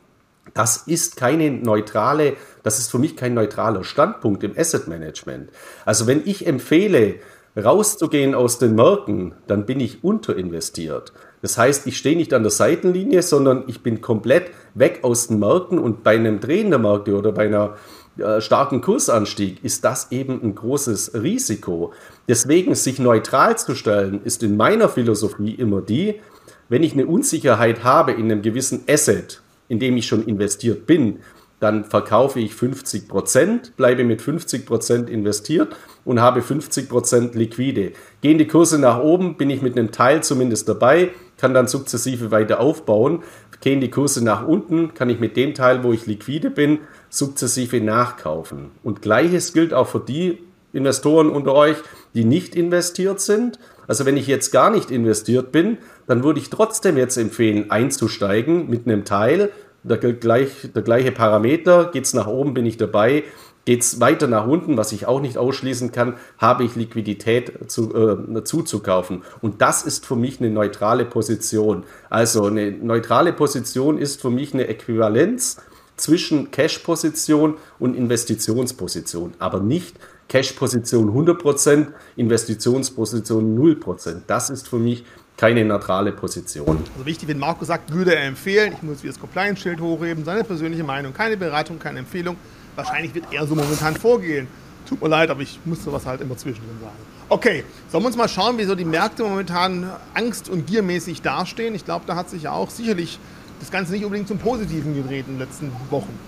Das 0.54 0.78
ist 0.86 1.16
keine 1.16 1.50
neutrale, 1.50 2.34
das 2.62 2.78
ist 2.78 2.90
für 2.90 2.98
mich 2.98 3.16
kein 3.16 3.34
neutraler 3.34 3.84
Standpunkt 3.84 4.42
im 4.44 4.56
Asset 4.56 4.88
Management. 4.88 5.50
Also 5.84 6.06
wenn 6.06 6.22
ich 6.24 6.46
empfehle, 6.46 7.16
rauszugehen 7.56 8.34
aus 8.34 8.58
den 8.58 8.74
Märkten, 8.74 9.34
dann 9.46 9.66
bin 9.66 9.80
ich 9.80 10.04
unterinvestiert. 10.04 11.12
Das 11.42 11.58
heißt, 11.58 11.86
ich 11.86 11.96
stehe 11.96 12.16
nicht 12.16 12.32
an 12.34 12.42
der 12.42 12.50
Seitenlinie, 12.50 13.22
sondern 13.22 13.64
ich 13.66 13.82
bin 13.82 14.00
komplett 14.00 14.50
weg 14.74 15.00
aus 15.02 15.28
den 15.28 15.38
Märkten 15.38 15.78
und 15.78 16.02
bei 16.04 16.14
einem 16.14 16.40
Drehen 16.40 16.70
der 16.70 16.78
Märkte 16.78 17.16
oder 17.16 17.32
bei 17.32 17.46
einer 17.46 17.76
äh, 18.18 18.40
starken 18.40 18.80
Kursanstieg 18.82 19.64
ist 19.64 19.84
das 19.84 20.12
eben 20.12 20.40
ein 20.42 20.54
großes 20.54 21.14
Risiko. 21.14 21.92
Deswegen 22.28 22.74
sich 22.74 22.98
neutral 22.98 23.56
zu 23.58 23.74
stellen, 23.74 24.20
ist 24.24 24.42
in 24.42 24.56
meiner 24.56 24.88
Philosophie 24.88 25.54
immer 25.54 25.80
die, 25.80 26.20
wenn 26.68 26.82
ich 26.82 26.92
eine 26.92 27.06
Unsicherheit 27.06 27.82
habe 27.82 28.12
in 28.12 28.30
einem 28.30 28.42
gewissen 28.42 28.84
Asset, 28.88 29.42
in 29.70 29.78
dem 29.78 29.96
ich 29.96 30.06
schon 30.06 30.26
investiert 30.26 30.84
bin, 30.86 31.20
dann 31.60 31.84
verkaufe 31.84 32.40
ich 32.40 32.54
50 32.54 33.06
Prozent, 33.06 33.76
bleibe 33.76 34.02
mit 34.02 34.20
50 34.20 34.66
Prozent 34.66 35.08
investiert 35.08 35.76
und 36.04 36.20
habe 36.20 36.42
50 36.42 36.88
Prozent 36.88 37.34
liquide. 37.34 37.92
Gehen 38.20 38.38
die 38.38 38.48
Kurse 38.48 38.78
nach 38.78 39.00
oben, 39.00 39.36
bin 39.36 39.48
ich 39.48 39.62
mit 39.62 39.78
einem 39.78 39.92
Teil 39.92 40.22
zumindest 40.22 40.68
dabei, 40.68 41.10
kann 41.36 41.54
dann 41.54 41.68
sukzessive 41.68 42.30
weiter 42.30 42.60
aufbauen. 42.60 43.22
Gehen 43.60 43.80
die 43.80 43.90
Kurse 43.90 44.24
nach 44.24 44.46
unten, 44.46 44.94
kann 44.94 45.10
ich 45.10 45.20
mit 45.20 45.36
dem 45.36 45.54
Teil, 45.54 45.84
wo 45.84 45.92
ich 45.92 46.06
liquide 46.06 46.50
bin, 46.50 46.78
sukzessive 47.10 47.80
nachkaufen. 47.80 48.70
Und 48.82 49.02
gleiches 49.02 49.52
gilt 49.52 49.74
auch 49.74 49.86
für 49.86 50.00
die 50.00 50.38
Investoren 50.72 51.28
unter 51.30 51.54
euch, 51.54 51.76
die 52.14 52.24
nicht 52.24 52.56
investiert 52.56 53.20
sind. 53.20 53.58
Also 53.86 54.06
wenn 54.06 54.16
ich 54.16 54.26
jetzt 54.26 54.50
gar 54.50 54.70
nicht 54.70 54.90
investiert 54.90 55.52
bin, 55.52 55.78
dann 56.10 56.24
würde 56.24 56.40
ich 56.40 56.50
trotzdem 56.50 56.96
jetzt 56.96 57.16
empfehlen, 57.16 57.70
einzusteigen 57.70 58.68
mit 58.68 58.84
einem 58.84 59.04
Teil 59.04 59.52
der, 59.84 59.98
gleich, 59.98 60.68
der 60.74 60.82
gleiche 60.82 61.12
Parameter, 61.12 61.84
geht 61.92 62.04
es 62.04 62.14
nach 62.14 62.26
oben, 62.26 62.52
bin 62.52 62.66
ich 62.66 62.76
dabei, 62.76 63.22
geht 63.64 63.82
es 63.82 64.00
weiter 64.00 64.26
nach 64.26 64.44
unten, 64.44 64.76
was 64.76 64.90
ich 64.90 65.06
auch 65.06 65.20
nicht 65.20 65.38
ausschließen 65.38 65.92
kann, 65.92 66.16
habe 66.36 66.64
ich 66.64 66.74
Liquidität 66.74 67.70
zu, 67.70 67.94
äh, 67.94 68.42
zuzukaufen. 68.42 69.22
Und 69.40 69.62
das 69.62 69.84
ist 69.84 70.04
für 70.04 70.16
mich 70.16 70.40
eine 70.40 70.50
neutrale 70.50 71.04
Position. 71.04 71.84
Also 72.08 72.46
eine 72.46 72.72
neutrale 72.72 73.32
Position 73.32 73.96
ist 73.96 74.20
für 74.20 74.30
mich 74.30 74.52
eine 74.52 74.66
Äquivalenz 74.66 75.58
zwischen 75.96 76.50
Cash-Position 76.50 77.54
und 77.78 77.94
Investitionsposition, 77.94 79.34
aber 79.38 79.60
nicht 79.60 79.96
Cash-Position 80.30 81.10
100%, 81.10 81.88
Investitionsposition 82.16 83.58
0%. 83.58 84.22
Das 84.26 84.48
ist 84.48 84.68
für 84.68 84.78
mich 84.78 85.04
keine 85.40 85.64
neutrale 85.64 86.12
Position. 86.12 86.84
Also 86.92 87.06
wichtig, 87.06 87.26
wenn 87.26 87.38
Marco 87.38 87.64
sagt, 87.64 87.90
würde 87.94 88.14
er 88.14 88.26
empfehlen, 88.26 88.74
ich 88.74 88.82
muss 88.82 89.02
wieder 89.02 89.14
das 89.14 89.20
Compliance-Schild 89.20 89.80
hochheben, 89.80 90.22
seine 90.22 90.44
persönliche 90.44 90.84
Meinung, 90.84 91.14
keine 91.14 91.38
Beratung, 91.38 91.78
keine 91.78 92.00
Empfehlung. 92.00 92.36
Wahrscheinlich 92.76 93.14
wird 93.14 93.24
er 93.32 93.46
so 93.46 93.54
momentan 93.54 93.96
vorgehen. 93.96 94.48
Tut 94.86 95.00
mir 95.00 95.08
leid, 95.08 95.30
aber 95.30 95.40
ich 95.40 95.58
muss 95.64 95.82
sowas 95.82 96.04
halt 96.04 96.20
immer 96.20 96.36
zwischendrin 96.36 96.76
sagen. 96.82 96.94
Okay, 97.30 97.64
sollen 97.88 98.04
wir 98.04 98.08
uns 98.08 98.18
mal 98.18 98.28
schauen, 98.28 98.58
wie 98.58 98.64
so 98.64 98.74
die 98.74 98.84
Märkte 98.84 99.22
momentan 99.22 99.90
angst- 100.12 100.50
und 100.50 100.66
giermäßig 100.66 101.22
dastehen? 101.22 101.74
Ich 101.74 101.86
glaube, 101.86 102.04
da 102.06 102.16
hat 102.16 102.28
sich 102.28 102.42
ja 102.42 102.52
auch 102.52 102.68
sicherlich 102.68 103.18
das 103.60 103.70
Ganze 103.70 103.92
nicht 103.92 104.04
unbedingt 104.04 104.28
zum 104.28 104.38
Positiven 104.38 104.94
gedreht 104.94 105.24
in 105.26 105.38
den 105.38 105.40
letzten 105.40 105.72
Wochen. 105.88 106.18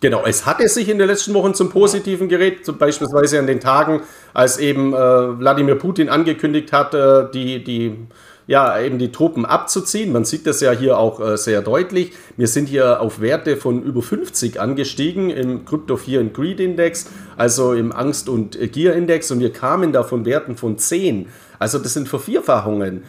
Genau, 0.00 0.24
es 0.24 0.46
hatte 0.46 0.68
sich 0.68 0.88
in 0.88 0.98
den 0.98 1.08
letzten 1.08 1.34
Wochen 1.34 1.54
zum 1.54 1.70
Positiven 1.70 2.28
gerät, 2.28 2.64
zum 2.64 2.78
beispielsweise 2.78 3.40
an 3.40 3.48
den 3.48 3.58
Tagen, 3.58 4.02
als 4.32 4.58
eben 4.58 4.92
äh, 4.92 4.96
Wladimir 4.96 5.74
Putin 5.74 6.08
angekündigt 6.08 6.72
hat, 6.72 6.94
äh, 6.94 7.28
die, 7.32 7.64
die, 7.64 8.06
ja, 8.46 8.80
eben 8.80 8.98
die 8.98 9.10
Truppen 9.10 9.44
abzuziehen. 9.44 10.12
Man 10.12 10.24
sieht 10.24 10.46
das 10.46 10.60
ja 10.60 10.70
hier 10.70 10.98
auch 10.98 11.20
äh, 11.20 11.36
sehr 11.36 11.62
deutlich. 11.62 12.12
Wir 12.36 12.46
sind 12.46 12.68
hier 12.68 13.00
auf 13.00 13.20
Werte 13.20 13.56
von 13.56 13.82
über 13.82 14.00
50 14.00 14.60
angestiegen 14.60 15.30
im 15.30 15.64
Crypto 15.64 15.96
Fear 15.96 16.20
and 16.20 16.34
Greed 16.34 16.60
Index, 16.60 17.10
also 17.36 17.72
im 17.72 17.90
Angst- 17.90 18.28
und 18.28 18.56
Gier 18.72 18.94
Index, 18.94 19.32
und 19.32 19.40
wir 19.40 19.52
kamen 19.52 19.92
da 19.92 20.04
von 20.04 20.24
Werten 20.24 20.56
von 20.56 20.78
10. 20.78 21.26
Also 21.58 21.80
das 21.80 21.94
sind 21.94 22.08
Vervierfachungen. 22.08 23.02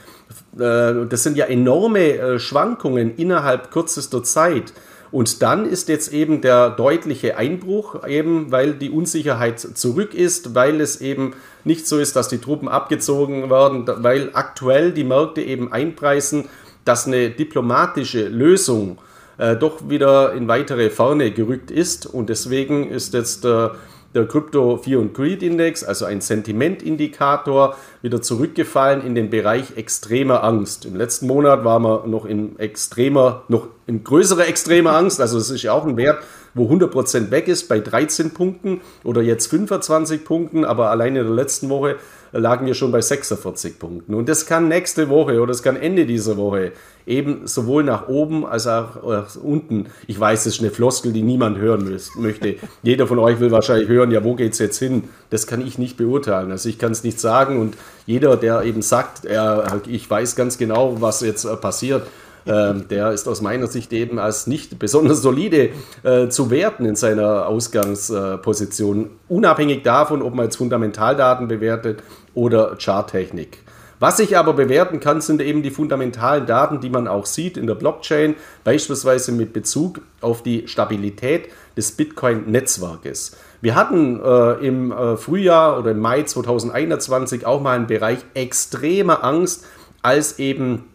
Äh, 0.58 1.06
das 1.08 1.22
sind 1.22 1.38
ja 1.38 1.46
enorme 1.46 2.18
äh, 2.18 2.40
Schwankungen 2.40 3.16
innerhalb 3.16 3.70
kürzester 3.70 4.24
Zeit. 4.24 4.74
Und 5.12 5.42
dann 5.42 5.66
ist 5.66 5.90
jetzt 5.90 6.14
eben 6.14 6.42
der 6.42 6.70
deutliche 6.70 7.38
Einbruch, 7.38 8.08
eben 8.08 8.52
weil 8.52 8.74
die 8.74 8.92
Unsicherheit 8.92 9.60
zurück 9.60 10.14
ist, 10.14 10.54
weil 10.54 10.82
es 10.82 11.02
eben 11.02 11.34
nicht 11.64 11.88
so 11.88 11.98
ist, 11.98 12.16
dass 12.16 12.28
die 12.28 12.38
Truppen 12.38 12.68
abgezogen 12.68 13.50
werden, 13.50 13.86
weil 13.88 14.30
aktuell 14.34 14.92
die 14.92 15.04
Märkte 15.04 15.42
eben 15.42 15.72
einpreisen, 15.72 16.46
dass 16.86 17.08
eine 17.08 17.32
diplomatische 17.32 18.28
Lösung 18.28 19.00
äh, 19.38 19.56
doch 19.56 19.90
wieder 19.90 20.34
in 20.34 20.48
weitere 20.48 20.90
Ferne 20.90 21.32
gerückt 21.32 21.72
ist. 21.72 22.06
Und 22.06 22.30
deswegen 22.30 22.90
ist 22.90 23.14
jetzt 23.14 23.46
äh, 23.46 23.70
der 24.16 24.28
Crypto 24.28 24.78
Fear 24.78 25.02
and 25.02 25.14
Greed 25.14 25.44
Index, 25.44 25.84
also 25.84 26.06
ein 26.06 26.22
Sentimentindikator, 26.22 27.76
wieder 28.02 28.22
zurückgefallen 28.22 29.06
in 29.06 29.14
den 29.14 29.30
Bereich 29.30 29.78
extremer 29.78 30.44
Angst. 30.44 30.86
Im 30.86 30.96
letzten 30.96 31.28
Monat 31.28 31.64
waren 31.64 31.84
wir 31.84 32.08
noch 32.08 32.26
in 32.26 32.58
extremer, 32.58 33.44
noch 33.48 33.68
in 33.86 34.04
größerer 34.04 34.48
extremer 34.48 34.96
Angst. 34.96 35.22
Also 35.22 35.38
es 35.38 35.50
ist 35.50 35.62
ja 35.62 35.74
auch 35.74 35.86
ein 35.86 35.98
Wert, 35.98 36.24
wo 36.56 36.72
100% 36.72 37.30
weg 37.30 37.48
ist 37.48 37.70
bei 37.70 37.80
13 37.80 38.32
Punkten 38.32 38.82
oder 39.04 39.22
jetzt 39.22 39.48
25 39.48 40.26
Punkten, 40.26 40.66
aber 40.66 40.90
allein 40.90 41.16
in 41.16 41.26
der 41.26 41.34
letzten 41.34 41.70
Woche 41.70 41.98
lagen 42.32 42.66
wir 42.66 42.74
schon 42.74 42.92
bei 42.92 43.02
46 43.02 43.80
Punkten. 43.80 44.14
Und 44.14 44.30
das 44.30 44.46
kann 44.46 44.68
nächste 44.68 45.10
Woche 45.10 45.38
oder 45.40 45.48
das 45.48 45.64
kann 45.64 45.76
Ende 45.76 46.06
dieser 46.06 46.38
Woche 46.38 46.72
eben 47.08 47.48
sowohl 47.48 47.84
nach 47.84 48.08
oben 48.08 48.46
als 48.46 48.68
auch 48.68 49.04
nach 49.04 49.36
unten. 49.36 49.88
Ich 50.08 50.20
weiß, 50.20 50.44
das 50.44 50.56
ist 50.56 50.60
eine 50.62 50.70
Floskel, 50.70 51.12
die 51.12 51.24
niemand 51.24 51.58
hören 51.58 52.00
möchte. 52.18 52.56
Jeder 52.84 53.08
von 53.08 53.20
euch 53.20 53.40
will 53.40 53.52
wahrscheinlich 53.52 53.90
hören, 53.90 54.12
ja, 54.12 54.24
wo 54.24 54.36
geht 54.36 54.54
es 54.54 54.60
jetzt 54.60 54.78
hin? 54.78 55.06
Das 55.32 55.48
kann 55.48 55.66
ich 55.66 55.78
nicht 55.78 55.98
beurteilen. 55.98 56.52
Also 56.52 56.70
ich 56.70 56.78
kann 56.78 56.92
es 56.92 57.04
nicht 57.04 57.20
sagen 57.20 57.60
und 57.60 57.76
jeder, 58.06 58.38
der 58.38 58.64
eben 58.64 58.82
sagt, 58.82 59.26
er, 59.26 59.82
ich 59.88 60.10
weiß 60.10 60.36
ganz 60.36 60.58
genau, 60.58 61.02
was 61.02 61.22
jetzt 61.22 61.46
äh, 61.46 61.56
passiert, 61.56 62.04
ähm, 62.46 62.88
der 62.90 63.12
ist 63.12 63.28
aus 63.28 63.42
meiner 63.42 63.68
Sicht 63.68 63.94
eben 63.94 64.18
als 64.18 64.48
nicht 64.48 64.80
besonders 64.80 65.22
solide 65.22 65.70
äh, 66.04 66.30
zu 66.30 66.50
werten 66.50 66.86
in 66.86 66.96
seiner 66.96 67.48
Ausgangsposition, 67.48 69.10
unabhängig 69.28 69.84
davon, 69.84 70.22
ob 70.22 70.34
man 70.34 70.46
jetzt 70.46 70.56
Fundamentaldaten 70.58 71.48
bewertet 71.48 72.02
oder 72.34 72.78
Charttechnik. 72.78 73.60
Was 74.00 74.20
ich 74.20 74.38
aber 74.38 74.54
bewerten 74.54 75.02
kann, 75.02 75.20
sind 75.20 75.42
eben 75.42 75.62
die 75.62 75.72
fundamentalen 75.72 76.46
Daten, 76.46 76.80
die 76.80 76.90
man 76.90 77.08
auch 77.08 77.26
sieht 77.26 77.58
in 77.58 77.68
der 77.68 77.76
Blockchain, 77.76 78.36
beispielsweise 78.64 79.34
mit 79.34 79.52
Bezug 79.52 80.00
auf 80.22 80.42
die 80.42 80.70
Stabilität 80.70 81.50
des 81.76 81.92
Bitcoin-Netzwerkes. 81.92 83.36
Wir 83.62 83.76
hatten 83.76 84.22
äh, 84.24 84.66
im 84.66 84.94
äh, 84.94 85.18
Frühjahr 85.18 85.78
oder 85.78 85.92
im 85.92 86.00
Mai 86.00 86.24
2021 86.24 87.46
auch 87.46 87.62
mal 87.62 87.76
einen 87.76 87.88
Bereich 87.88 88.20
extremer 88.36 89.24
Angst, 89.26 89.66
als 90.02 90.40
eben 90.40 90.86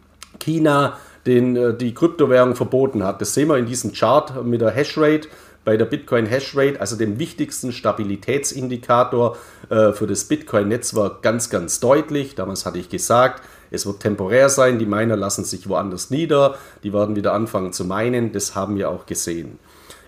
China 0.41 0.97
den 1.27 1.57
äh, 1.57 1.75
die 1.75 1.93
Kryptowährung 1.93 2.55
verboten 2.55 3.05
hat. 3.05 3.21
Das 3.21 3.35
sehen 3.35 3.49
wir 3.49 3.59
in 3.59 3.67
diesem 3.67 3.93
Chart 3.93 4.45
mit 4.45 4.63
der 4.63 4.71
Hashrate 4.71 5.29
bei 5.65 5.77
der 5.77 5.87
Bitcoin 5.87 6.27
Hashrate, 6.27 6.81
also 6.81 6.97
dem 6.97 7.19
wichtigsten 7.19 7.73
Stabilitätsindikator 7.73 9.37
äh, 9.71 9.93
für 9.93 10.07
das 10.07 10.25
Bitcoin-Netzwerk, 10.25 11.23
ganz, 11.23 11.51
ganz 11.51 11.81
deutlich. 11.81 12.35
Damals 12.35 12.67
hatte 12.67 12.79
ich 12.79 12.89
gesagt, 12.89 13.43
es 13.71 13.87
wird 13.87 14.01
temporär 14.01 14.49
sein, 14.49 14.79
die 14.79 14.87
Miner 14.87 15.17
lassen 15.17 15.45
sich 15.45 15.69
woanders 15.69 16.11
nieder, 16.11 16.57
die 16.83 16.93
werden 16.93 17.17
wieder 17.17 17.33
anfangen 17.33 17.73
zu 17.73 17.85
meinen, 17.85 18.33
das 18.33 18.55
haben 18.55 18.77
wir 18.77 18.91
auch 18.91 19.07
gesehen. 19.07 19.59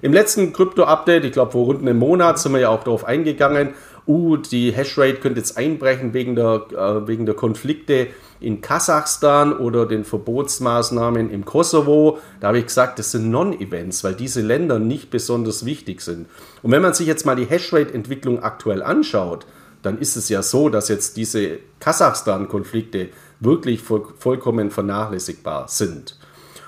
Im 0.02 0.12
letzten 0.12 0.52
Krypto-Update, 0.52 1.24
ich 1.24 1.32
glaube 1.32 1.52
vor 1.52 1.64
rund 1.64 1.80
einem 1.80 1.98
Monat, 1.98 2.38
sind 2.38 2.52
wir 2.52 2.60
ja 2.60 2.68
auch 2.68 2.84
darauf 2.84 3.04
eingegangen, 3.04 3.74
uh, 4.06 4.36
die 4.36 4.72
Hashrate 4.72 5.16
könnte 5.16 5.40
jetzt 5.40 5.56
einbrechen 5.56 6.14
wegen 6.14 6.36
der, 6.36 6.66
äh, 6.72 7.06
wegen 7.06 7.26
der 7.26 7.34
Konflikte 7.34 8.08
in 8.40 8.60
Kasachstan 8.60 9.52
oder 9.56 9.86
den 9.86 10.04
Verbotsmaßnahmen 10.04 11.30
im 11.30 11.44
Kosovo. 11.44 12.18
Da 12.40 12.48
habe 12.48 12.58
ich 12.58 12.66
gesagt, 12.66 12.98
das 12.98 13.12
sind 13.12 13.30
Non-Events, 13.30 14.04
weil 14.04 14.14
diese 14.14 14.42
Länder 14.42 14.78
nicht 14.78 15.10
besonders 15.10 15.64
wichtig 15.64 16.00
sind. 16.00 16.26
Und 16.62 16.70
wenn 16.70 16.82
man 16.82 16.94
sich 16.94 17.06
jetzt 17.06 17.26
mal 17.26 17.36
die 17.36 17.46
Hashrate-Entwicklung 17.46 18.42
aktuell 18.42 18.82
anschaut, 18.82 19.46
dann 19.82 19.98
ist 19.98 20.16
es 20.16 20.28
ja 20.28 20.42
so, 20.42 20.68
dass 20.68 20.88
jetzt 20.88 21.16
diese 21.16 21.58
Kasachstan-Konflikte 21.80 23.08
wirklich 23.40 23.80
voll, 23.80 24.04
vollkommen 24.18 24.70
vernachlässigbar 24.70 25.68
sind. 25.68 26.18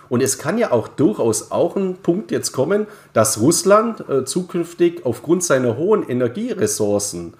Und 0.08 0.22
es 0.22 0.38
kann 0.38 0.58
ja 0.58 0.72
auch 0.72 0.88
durchaus 0.88 1.50
auch 1.50 1.76
ein 1.76 1.96
Punkt 2.02 2.30
jetzt 2.30 2.52
kommen, 2.52 2.86
dass 3.12 3.40
Russland 3.40 4.08
äh, 4.08 4.24
zukünftig 4.24 5.04
aufgrund 5.04 5.44
seiner 5.44 5.76
hohen 5.76 6.08
Energieressourcen 6.08 7.34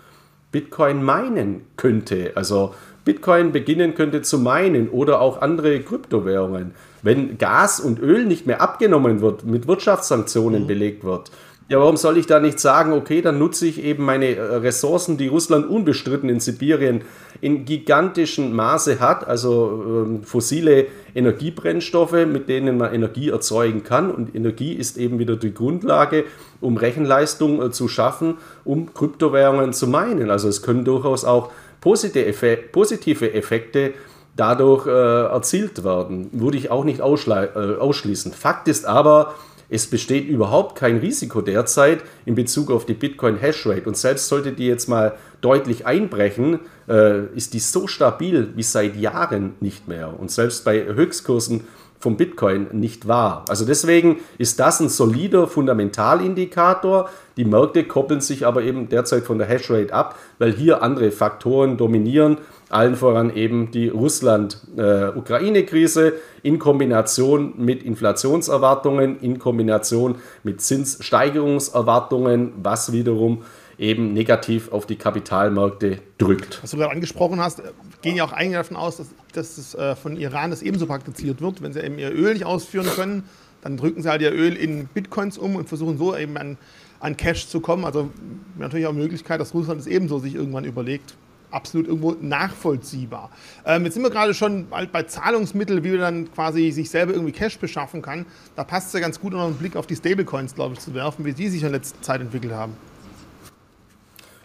Bitcoin 0.52 1.02
meinen 1.02 1.62
könnte. 1.76 2.32
Also 2.34 2.74
Bitcoin 3.04 3.52
beginnen 3.52 3.94
könnte 3.94 4.22
zu 4.22 4.38
meinen 4.38 4.88
oder 4.90 5.20
auch 5.20 5.40
andere 5.40 5.80
Kryptowährungen. 5.80 6.72
Wenn 7.02 7.38
Gas 7.38 7.80
und 7.80 8.00
Öl 8.00 8.26
nicht 8.26 8.46
mehr 8.46 8.60
abgenommen 8.60 9.20
wird, 9.20 9.44
mit 9.44 9.66
Wirtschaftssanktionen 9.66 10.64
mhm. 10.64 10.66
belegt 10.66 11.04
wird, 11.04 11.30
ja, 11.68 11.78
warum 11.78 11.98
soll 11.98 12.16
ich 12.16 12.26
da 12.26 12.40
nicht 12.40 12.58
sagen, 12.58 12.94
okay, 12.94 13.20
dann 13.20 13.38
nutze 13.38 13.66
ich 13.66 13.82
eben 13.84 14.04
meine 14.04 14.36
äh, 14.36 14.56
Ressourcen, 14.56 15.18
die 15.18 15.28
Russland 15.28 15.68
unbestritten 15.68 16.30
in 16.30 16.40
Sibirien 16.40 17.02
in 17.42 17.66
gigantischem 17.66 18.56
Maße 18.56 19.00
hat, 19.00 19.28
also 19.28 19.84
ähm, 19.86 20.22
fossile 20.22 20.86
Energiebrennstoffe, 21.14 22.26
mit 22.26 22.48
denen 22.48 22.78
man 22.78 22.94
Energie 22.94 23.28
erzeugen 23.28 23.84
kann. 23.84 24.10
Und 24.10 24.34
Energie 24.34 24.72
ist 24.72 24.96
eben 24.96 25.18
wieder 25.18 25.36
die 25.36 25.52
Grundlage, 25.52 26.24
um 26.62 26.78
Rechenleistung 26.78 27.62
äh, 27.62 27.70
zu 27.70 27.86
schaffen, 27.86 28.38
um 28.64 28.94
Kryptowährungen 28.94 29.74
zu 29.74 29.86
meinen. 29.88 30.30
Also 30.30 30.48
es 30.48 30.62
können 30.62 30.86
durchaus 30.86 31.26
auch 31.26 31.50
positive 31.82 33.34
Effekte 33.34 33.92
dadurch 34.36 34.86
äh, 34.86 34.90
erzielt 34.90 35.84
werden. 35.84 36.30
Würde 36.32 36.56
ich 36.56 36.70
auch 36.70 36.84
nicht 36.84 37.00
äh, 37.00 37.02
ausschließen. 37.02 38.32
Fakt 38.32 38.68
ist 38.68 38.86
aber, 38.86 39.34
es 39.70 39.86
besteht 39.86 40.28
überhaupt 40.28 40.76
kein 40.76 40.98
Risiko 40.98 41.40
derzeit 41.40 42.02
in 42.24 42.34
Bezug 42.34 42.70
auf 42.70 42.86
die 42.86 42.94
Bitcoin 42.94 43.36
Hashrate. 43.36 43.86
Und 43.86 43.96
selbst 43.96 44.28
sollte 44.28 44.52
die 44.52 44.66
jetzt 44.66 44.88
mal 44.88 45.16
deutlich 45.40 45.86
einbrechen, 45.86 46.60
äh, 46.88 47.26
ist 47.34 47.54
die 47.54 47.58
so 47.58 47.86
stabil 47.86 48.52
wie 48.54 48.62
seit 48.62 48.96
Jahren 48.96 49.54
nicht 49.60 49.86
mehr. 49.86 50.18
Und 50.18 50.30
selbst 50.30 50.64
bei 50.64 50.84
Höchstkursen 50.84 51.64
vom 52.00 52.16
Bitcoin 52.16 52.68
nicht 52.72 53.08
wahr. 53.08 53.44
Also 53.48 53.64
deswegen 53.64 54.20
ist 54.38 54.60
das 54.60 54.80
ein 54.80 54.88
solider 54.88 55.48
Fundamentalindikator. 55.48 57.10
Die 57.36 57.44
Märkte 57.44 57.84
koppeln 57.84 58.20
sich 58.20 58.46
aber 58.46 58.62
eben 58.62 58.88
derzeit 58.88 59.24
von 59.24 59.38
der 59.38 59.48
Hashrate 59.48 59.92
ab, 59.92 60.16
weil 60.38 60.52
hier 60.52 60.82
andere 60.82 61.10
Faktoren 61.10 61.76
dominieren, 61.76 62.38
allen 62.70 62.96
voran 62.96 63.34
eben 63.34 63.70
die 63.70 63.88
Russland-Ukraine-Krise 63.88 66.12
in 66.42 66.58
Kombination 66.58 67.54
mit 67.56 67.82
Inflationserwartungen, 67.82 69.18
in 69.20 69.38
Kombination 69.38 70.16
mit 70.42 70.60
Zinssteigerungserwartungen, 70.60 72.52
was 72.62 72.92
wiederum 72.92 73.44
eben 73.78 74.12
negativ 74.12 74.72
auf 74.72 74.86
die 74.86 74.96
Kapitalmärkte 74.96 75.98
drückt. 76.18 76.62
Was 76.62 76.72
du 76.72 76.78
gerade 76.78 76.92
angesprochen 76.92 77.40
hast, 77.40 77.62
gehen 78.02 78.16
ja 78.16 78.24
auch 78.24 78.32
einige 78.32 78.56
davon 78.56 78.76
aus, 78.76 78.96
dass, 78.96 79.08
dass 79.32 79.56
es 79.56 79.74
äh, 79.74 79.94
von 79.94 80.16
Iran 80.16 80.50
das 80.50 80.62
ebenso 80.62 80.86
praktiziert 80.86 81.40
wird. 81.40 81.62
Wenn 81.62 81.72
sie 81.72 81.80
eben 81.80 81.98
ihr 81.98 82.12
Öl 82.12 82.34
nicht 82.34 82.44
ausführen 82.44 82.88
können, 82.88 83.22
dann 83.62 83.76
drücken 83.76 84.02
sie 84.02 84.08
halt 84.08 84.22
ihr 84.22 84.32
Öl 84.32 84.56
in 84.56 84.88
Bitcoins 84.88 85.38
um 85.38 85.56
und 85.56 85.68
versuchen 85.68 85.96
so 85.96 86.16
eben 86.16 86.36
an, 86.36 86.58
an 87.00 87.16
Cash 87.16 87.48
zu 87.48 87.60
kommen. 87.60 87.84
Also 87.84 88.10
natürlich 88.58 88.86
auch 88.86 88.92
Möglichkeit, 88.92 89.40
dass 89.40 89.54
Russland 89.54 89.80
es 89.80 89.86
ebenso 89.86 90.18
sich 90.18 90.34
irgendwann 90.34 90.64
überlegt. 90.64 91.14
Absolut 91.50 91.86
irgendwo 91.88 92.14
nachvollziehbar. 92.20 93.30
Ähm, 93.64 93.84
jetzt 93.84 93.94
sind 93.94 94.02
wir 94.02 94.10
gerade 94.10 94.34
schon 94.34 94.66
bei 94.92 95.02
Zahlungsmitteln, 95.04 95.82
wie 95.82 95.92
man 95.92 96.00
dann 96.00 96.32
quasi 96.32 96.70
sich 96.70 96.90
selber 96.90 97.14
irgendwie 97.14 97.32
Cash 97.32 97.58
beschaffen 97.58 98.02
kann. 98.02 98.26
Da 98.54 98.64
passt 98.64 98.88
es 98.88 98.92
ja 98.92 99.00
ganz 99.00 99.18
gut, 99.18 99.32
noch 99.32 99.46
einen 99.46 99.56
Blick 99.56 99.74
auf 99.74 99.86
die 99.86 99.96
Stablecoins, 99.96 100.54
glaube 100.54 100.74
ich, 100.74 100.80
zu 100.80 100.92
werfen, 100.94 101.24
wie 101.24 101.32
die 101.32 101.48
sich 101.48 101.62
in 101.62 101.72
letzter 101.72 102.00
Zeit 102.02 102.20
entwickelt 102.20 102.52
haben. 102.52 102.76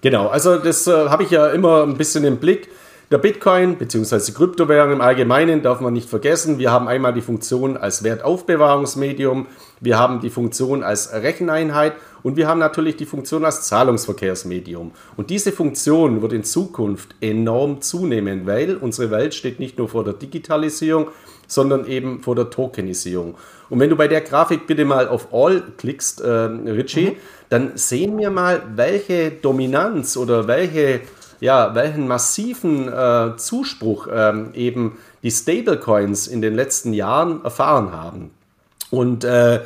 Genau, 0.01 0.27
also 0.27 0.57
das 0.57 0.87
äh, 0.87 1.09
habe 1.09 1.23
ich 1.23 1.31
ja 1.31 1.47
immer 1.47 1.83
ein 1.83 1.97
bisschen 1.97 2.23
im 2.23 2.37
Blick. 2.37 2.69
Der 3.11 3.19
Bitcoin 3.19 3.75
bzw. 3.75 4.31
Kryptowährung 4.31 4.93
im 4.93 5.01
Allgemeinen 5.01 5.61
darf 5.61 5.81
man 5.81 5.93
nicht 5.93 6.09
vergessen. 6.09 6.57
Wir 6.57 6.71
haben 6.71 6.87
einmal 6.87 7.13
die 7.13 7.21
Funktion 7.21 7.77
als 7.77 8.03
Wertaufbewahrungsmedium, 8.03 9.47
wir 9.79 9.99
haben 9.99 10.19
die 10.19 10.29
Funktion 10.29 10.83
als 10.83 11.13
Recheneinheit 11.13 11.93
und 12.23 12.37
wir 12.37 12.47
haben 12.47 12.59
natürlich 12.59 12.95
die 12.95 13.05
Funktion 13.05 13.45
als 13.45 13.63
Zahlungsverkehrsmedium. 13.63 14.91
Und 15.17 15.29
diese 15.29 15.51
Funktion 15.51 16.21
wird 16.21 16.33
in 16.33 16.43
Zukunft 16.43 17.15
enorm 17.21 17.81
zunehmen, 17.81 18.47
weil 18.47 18.77
unsere 18.77 19.11
Welt 19.11 19.33
steht 19.33 19.59
nicht 19.59 19.77
nur 19.77 19.89
vor 19.89 20.03
der 20.03 20.13
Digitalisierung, 20.13 21.09
sondern 21.47 21.85
eben 21.85 22.21
vor 22.21 22.35
der 22.35 22.49
Tokenisierung. 22.49 23.35
Und 23.69 23.79
wenn 23.79 23.89
du 23.89 23.95
bei 23.95 24.07
der 24.07 24.21
Grafik 24.21 24.67
bitte 24.67 24.85
mal 24.85 25.07
auf 25.07 25.33
All 25.33 25.61
klickst, 25.77 26.21
äh, 26.21 26.27
Richie, 26.27 27.11
mhm. 27.11 27.15
dann 27.49 27.71
sehen 27.75 28.17
wir 28.17 28.29
mal, 28.29 28.63
welche 28.75 29.31
Dominanz 29.31 30.15
oder 30.15 30.47
welche, 30.47 31.01
ja, 31.39 31.75
welchen 31.75 32.07
massiven 32.07 32.87
äh, 32.87 33.35
Zuspruch 33.35 34.07
ähm, 34.11 34.49
eben 34.53 34.97
die 35.23 35.31
Stablecoins 35.31 36.27
in 36.27 36.41
den 36.41 36.55
letzten 36.55 36.93
Jahren 36.93 37.43
erfahren 37.43 37.91
haben. 37.91 38.31
Und 38.91 39.23
äh, 39.23 39.61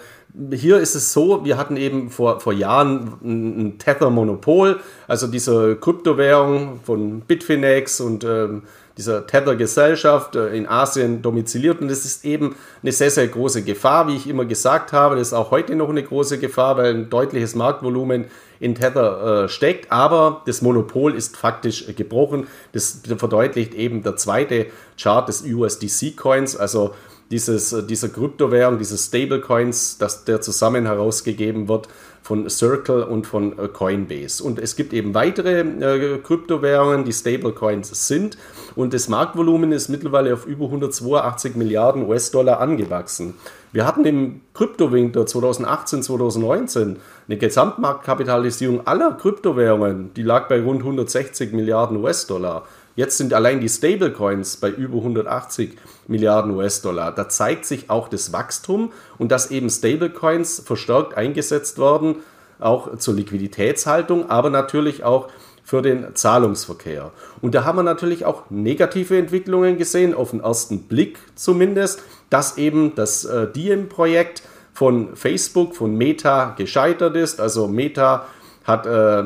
hier 0.53 0.77
ist 0.77 0.95
es 0.95 1.13
so, 1.13 1.43
wir 1.43 1.57
hatten 1.57 1.77
eben 1.77 2.09
vor, 2.09 2.39
vor 2.39 2.53
Jahren 2.53 3.13
ein 3.23 3.77
Tether-Monopol, 3.79 4.79
also 5.07 5.27
diese 5.27 5.75
Kryptowährung 5.75 6.79
von 6.83 7.21
Bitfinex 7.21 7.99
und 7.99 8.23
ähm, 8.23 8.63
dieser 8.97 9.25
Tether-Gesellschaft 9.27 10.35
äh, 10.35 10.55
in 10.55 10.67
Asien 10.67 11.21
domiziliert. 11.21 11.81
Und 11.81 11.89
das 11.89 12.05
ist 12.05 12.25
eben 12.25 12.55
eine 12.81 12.91
sehr, 12.91 13.11
sehr 13.11 13.27
große 13.27 13.63
Gefahr, 13.63 14.07
wie 14.07 14.15
ich 14.15 14.27
immer 14.27 14.45
gesagt 14.45 14.91
habe. 14.91 15.15
Das 15.15 15.27
ist 15.27 15.33
auch 15.33 15.51
heute 15.51 15.75
noch 15.75 15.89
eine 15.89 16.03
große 16.03 16.39
Gefahr, 16.39 16.77
weil 16.77 16.93
ein 16.93 17.09
deutliches 17.09 17.55
Marktvolumen 17.55 18.25
in 18.59 18.75
Tether 18.75 19.43
äh, 19.45 19.49
steckt. 19.49 19.91
Aber 19.91 20.41
das 20.45 20.61
Monopol 20.61 21.13
ist 21.13 21.37
faktisch 21.37 21.85
gebrochen. 21.95 22.47
Das 22.73 23.01
verdeutlicht 23.17 23.73
eben 23.75 24.03
der 24.03 24.15
zweite 24.15 24.67
Chart 24.99 25.27
des 25.27 25.43
USDC-Coins, 25.43 26.57
also 26.57 26.93
dieses, 27.31 27.73
äh, 27.73 27.83
dieser 27.83 28.09
Kryptowährung, 28.09 28.77
dieses 28.77 29.05
Stablecoins, 29.05 29.97
dass 29.97 30.25
der 30.25 30.41
zusammen 30.41 30.85
herausgegeben 30.85 31.67
wird 31.67 31.87
von 32.21 32.49
Circle 32.49 33.03
und 33.03 33.25
von 33.25 33.57
äh, 33.57 33.67
Coinbase. 33.67 34.43
Und 34.43 34.59
es 34.59 34.75
gibt 34.75 34.93
eben 34.93 35.13
weitere 35.13 35.61
äh, 35.61 36.17
Kryptowährungen, 36.19 37.05
die 37.05 37.13
Stablecoins 37.13 38.07
sind. 38.07 38.37
Und 38.75 38.93
das 38.93 39.07
Marktvolumen 39.07 39.71
ist 39.71 39.89
mittlerweile 39.89 40.33
auf 40.33 40.45
über 40.45 40.65
182 40.65 41.55
Milliarden 41.55 42.07
US-Dollar 42.07 42.59
angewachsen. 42.59 43.33
Wir 43.73 43.85
hatten 43.85 44.05
im 44.05 44.41
Kryptowinter 44.53 45.25
2018, 45.25 46.01
2019 46.03 46.97
eine 47.27 47.37
Gesamtmarktkapitalisierung 47.37 48.87
aller 48.87 49.11
Kryptowährungen, 49.11 50.13
die 50.15 50.23
lag 50.23 50.47
bei 50.47 50.61
rund 50.61 50.79
160 50.81 51.51
Milliarden 51.53 51.97
US-Dollar. 51.97 52.65
Jetzt 52.97 53.19
sind 53.19 53.31
allein 53.35 53.61
die 53.61 53.69
Stablecoins 53.69 54.57
bei 54.57 54.71
über 54.71 54.97
180 54.97 55.77
Milliarden 56.07 56.49
US-Dollar. 56.55 57.11
Da 57.11 57.29
zeigt 57.29 57.65
sich 57.65 57.91
auch 57.91 58.07
das 58.07 58.33
Wachstum 58.33 58.91
und 59.19 59.31
dass 59.31 59.51
eben 59.51 59.69
Stablecoins 59.69 60.63
verstärkt 60.65 61.15
eingesetzt 61.15 61.77
werden, 61.77 62.15
auch 62.59 62.97
zur 62.97 63.13
Liquiditätshaltung, 63.13 64.31
aber 64.31 64.49
natürlich 64.49 65.03
auch 65.03 65.29
für 65.63 65.83
den 65.83 66.15
Zahlungsverkehr. 66.15 67.11
Und 67.39 67.53
da 67.53 67.65
haben 67.65 67.77
wir 67.77 67.83
natürlich 67.83 68.25
auch 68.25 68.49
negative 68.49 69.15
Entwicklungen 69.15 69.77
gesehen, 69.77 70.15
auf 70.15 70.31
den 70.31 70.39
ersten 70.39 70.87
Blick 70.87 71.19
zumindest, 71.35 72.01
dass 72.31 72.57
eben 72.57 72.95
das 72.95 73.25
äh, 73.25 73.45
Diem-Projekt 73.45 74.41
von 74.73 75.15
Facebook, 75.15 75.75
von 75.75 75.95
Meta 75.95 76.55
gescheitert 76.57 77.15
ist. 77.15 77.39
Also 77.39 77.67
Meta 77.67 78.25
hat 78.63 78.87
äh, 78.87 79.23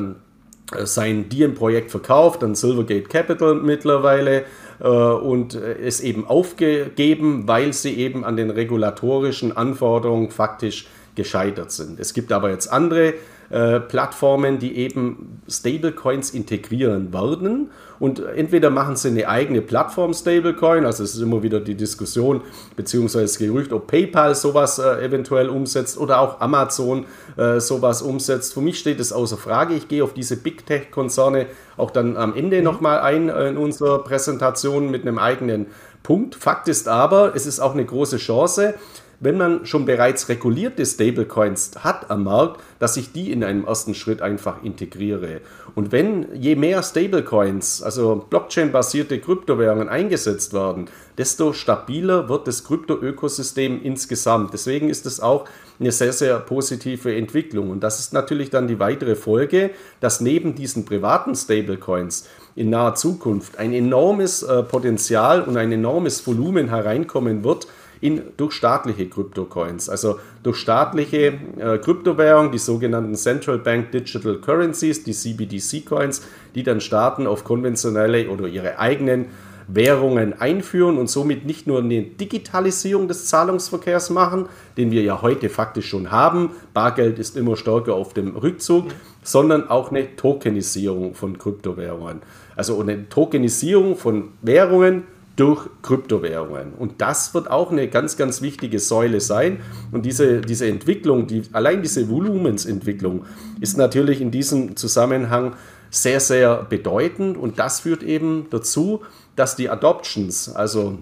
sein 0.84 1.28
Diem-Projekt 1.28 1.90
verkauft 1.90 2.42
an 2.42 2.54
Silvergate 2.54 3.08
Capital 3.08 3.56
mittlerweile 3.56 4.44
äh, 4.80 4.86
und 4.86 5.54
es 5.54 6.00
eben 6.00 6.26
aufgegeben, 6.26 7.46
weil 7.46 7.72
sie 7.72 7.94
eben 7.94 8.24
an 8.24 8.36
den 8.36 8.50
regulatorischen 8.50 9.56
Anforderungen 9.56 10.30
faktisch 10.30 10.86
gescheitert 11.14 11.72
sind. 11.72 12.00
Es 12.00 12.14
gibt 12.14 12.32
aber 12.32 12.50
jetzt 12.50 12.68
andere 12.68 13.14
äh, 13.52 13.80
Plattformen, 13.80 14.58
die 14.58 14.78
eben 14.78 15.42
Stablecoins 15.46 16.30
integrieren 16.30 17.12
werden. 17.12 17.70
Und 17.98 18.18
entweder 18.18 18.70
machen 18.70 18.96
sie 18.96 19.08
eine 19.08 19.28
eigene 19.28 19.60
Plattform 19.60 20.14
Stablecoin, 20.14 20.86
also 20.86 21.04
es 21.04 21.14
ist 21.14 21.20
immer 21.20 21.42
wieder 21.42 21.60
die 21.60 21.74
Diskussion 21.74 22.40
beziehungsweise 22.76 23.26
das 23.26 23.38
Gerücht, 23.38 23.72
ob 23.74 23.88
PayPal 23.88 24.34
sowas 24.34 24.78
äh, 24.78 25.04
eventuell 25.04 25.50
umsetzt 25.50 25.98
oder 25.98 26.20
auch 26.20 26.40
Amazon 26.40 27.04
äh, 27.36 27.60
sowas 27.60 28.00
umsetzt. 28.00 28.54
Für 28.54 28.62
mich 28.62 28.78
steht 28.78 28.98
es 28.98 29.12
außer 29.12 29.36
Frage. 29.36 29.74
Ich 29.74 29.86
gehe 29.86 30.02
auf 30.02 30.14
diese 30.14 30.36
Big 30.36 30.64
Tech-Konzerne 30.64 31.46
auch 31.76 31.90
dann 31.90 32.16
am 32.16 32.34
Ende 32.34 32.56
mhm. 32.58 32.64
nochmal 32.64 33.00
ein 33.00 33.28
äh, 33.28 33.50
in 33.50 33.58
unserer 33.58 34.02
Präsentation 34.02 34.90
mit 34.90 35.02
einem 35.02 35.18
eigenen 35.18 35.66
Punkt. 36.02 36.34
Fakt 36.34 36.68
ist 36.68 36.88
aber, 36.88 37.36
es 37.36 37.46
ist 37.46 37.60
auch 37.60 37.74
eine 37.74 37.84
große 37.84 38.16
Chance, 38.16 38.74
wenn 39.22 39.38
man 39.38 39.64
schon 39.64 39.86
bereits 39.86 40.28
regulierte 40.28 40.84
Stablecoins 40.84 41.70
hat 41.78 42.10
am 42.10 42.24
Markt, 42.24 42.60
dass 42.80 42.96
ich 42.96 43.12
die 43.12 43.30
in 43.30 43.44
einem 43.44 43.64
ersten 43.64 43.94
Schritt 43.94 44.20
einfach 44.20 44.62
integriere. 44.64 45.40
Und 45.76 45.92
wenn 45.92 46.26
je 46.34 46.56
mehr 46.56 46.82
Stablecoins, 46.82 47.82
also 47.82 48.26
Blockchain-basierte 48.28 49.20
Kryptowährungen 49.20 49.88
eingesetzt 49.88 50.52
werden, 50.52 50.86
desto 51.16 51.52
stabiler 51.52 52.28
wird 52.28 52.48
das 52.48 52.64
Krypto-Ökosystem 52.64 53.80
insgesamt. 53.82 54.52
Deswegen 54.52 54.88
ist 54.88 55.06
es 55.06 55.20
auch 55.20 55.46
eine 55.78 55.92
sehr, 55.92 56.12
sehr 56.12 56.40
positive 56.40 57.14
Entwicklung. 57.14 57.70
Und 57.70 57.80
das 57.80 58.00
ist 58.00 58.12
natürlich 58.12 58.50
dann 58.50 58.66
die 58.66 58.80
weitere 58.80 59.14
Folge, 59.14 59.70
dass 60.00 60.20
neben 60.20 60.56
diesen 60.56 60.84
privaten 60.84 61.36
Stablecoins 61.36 62.28
in 62.54 62.70
naher 62.70 62.96
Zukunft 62.96 63.58
ein 63.58 63.72
enormes 63.72 64.42
äh, 64.42 64.62
Potenzial 64.64 65.42
und 65.42 65.56
ein 65.56 65.72
enormes 65.72 66.26
Volumen 66.26 66.68
hereinkommen 66.68 67.44
wird, 67.44 67.66
in, 68.02 68.20
durch 68.36 68.52
staatliche 68.52 69.08
Kryptocoins, 69.08 69.88
also 69.88 70.18
durch 70.42 70.56
staatliche 70.56 71.34
äh, 71.56 71.78
Kryptowährungen, 71.78 72.50
die 72.50 72.58
sogenannten 72.58 73.14
Central 73.14 73.58
Bank 73.58 73.92
Digital 73.92 74.38
Currencies, 74.38 75.04
die 75.04 75.12
CBDC-Coins, 75.12 76.22
die 76.54 76.64
dann 76.64 76.80
Staaten 76.80 77.26
auf 77.28 77.44
konventionelle 77.44 78.28
oder 78.28 78.48
ihre 78.48 78.78
eigenen 78.78 79.26
Währungen 79.68 80.32
einführen 80.34 80.98
und 80.98 81.08
somit 81.08 81.46
nicht 81.46 81.68
nur 81.68 81.78
eine 81.78 82.02
Digitalisierung 82.02 83.06
des 83.06 83.26
Zahlungsverkehrs 83.26 84.10
machen, 84.10 84.46
den 84.76 84.90
wir 84.90 85.02
ja 85.02 85.22
heute 85.22 85.48
faktisch 85.48 85.88
schon 85.88 86.10
haben, 86.10 86.50
Bargeld 86.74 87.20
ist 87.20 87.36
immer 87.36 87.56
stärker 87.56 87.94
auf 87.94 88.14
dem 88.14 88.36
Rückzug, 88.36 88.86
sondern 89.22 89.70
auch 89.70 89.92
eine 89.92 90.16
Tokenisierung 90.16 91.14
von 91.14 91.38
Kryptowährungen. 91.38 92.20
Also 92.56 92.80
eine 92.80 93.08
Tokenisierung 93.08 93.96
von 93.96 94.30
Währungen 94.42 95.04
durch 95.36 95.68
Kryptowährungen. 95.82 96.74
Und 96.74 97.00
das 97.00 97.32
wird 97.32 97.50
auch 97.50 97.72
eine 97.72 97.88
ganz, 97.88 98.16
ganz 98.16 98.42
wichtige 98.42 98.78
Säule 98.78 99.20
sein. 99.20 99.60
Und 99.90 100.04
diese, 100.04 100.40
diese 100.40 100.66
Entwicklung, 100.66 101.26
die, 101.26 101.42
allein 101.52 101.82
diese 101.82 102.08
Volumensentwicklung 102.08 103.24
ist 103.60 103.78
natürlich 103.78 104.20
in 104.20 104.30
diesem 104.30 104.76
Zusammenhang 104.76 105.54
sehr, 105.90 106.20
sehr 106.20 106.64
bedeutend. 106.64 107.38
Und 107.38 107.58
das 107.58 107.80
führt 107.80 108.02
eben 108.02 108.46
dazu, 108.50 109.02
dass 109.34 109.56
die 109.56 109.70
Adoptions, 109.70 110.50
also 110.50 110.98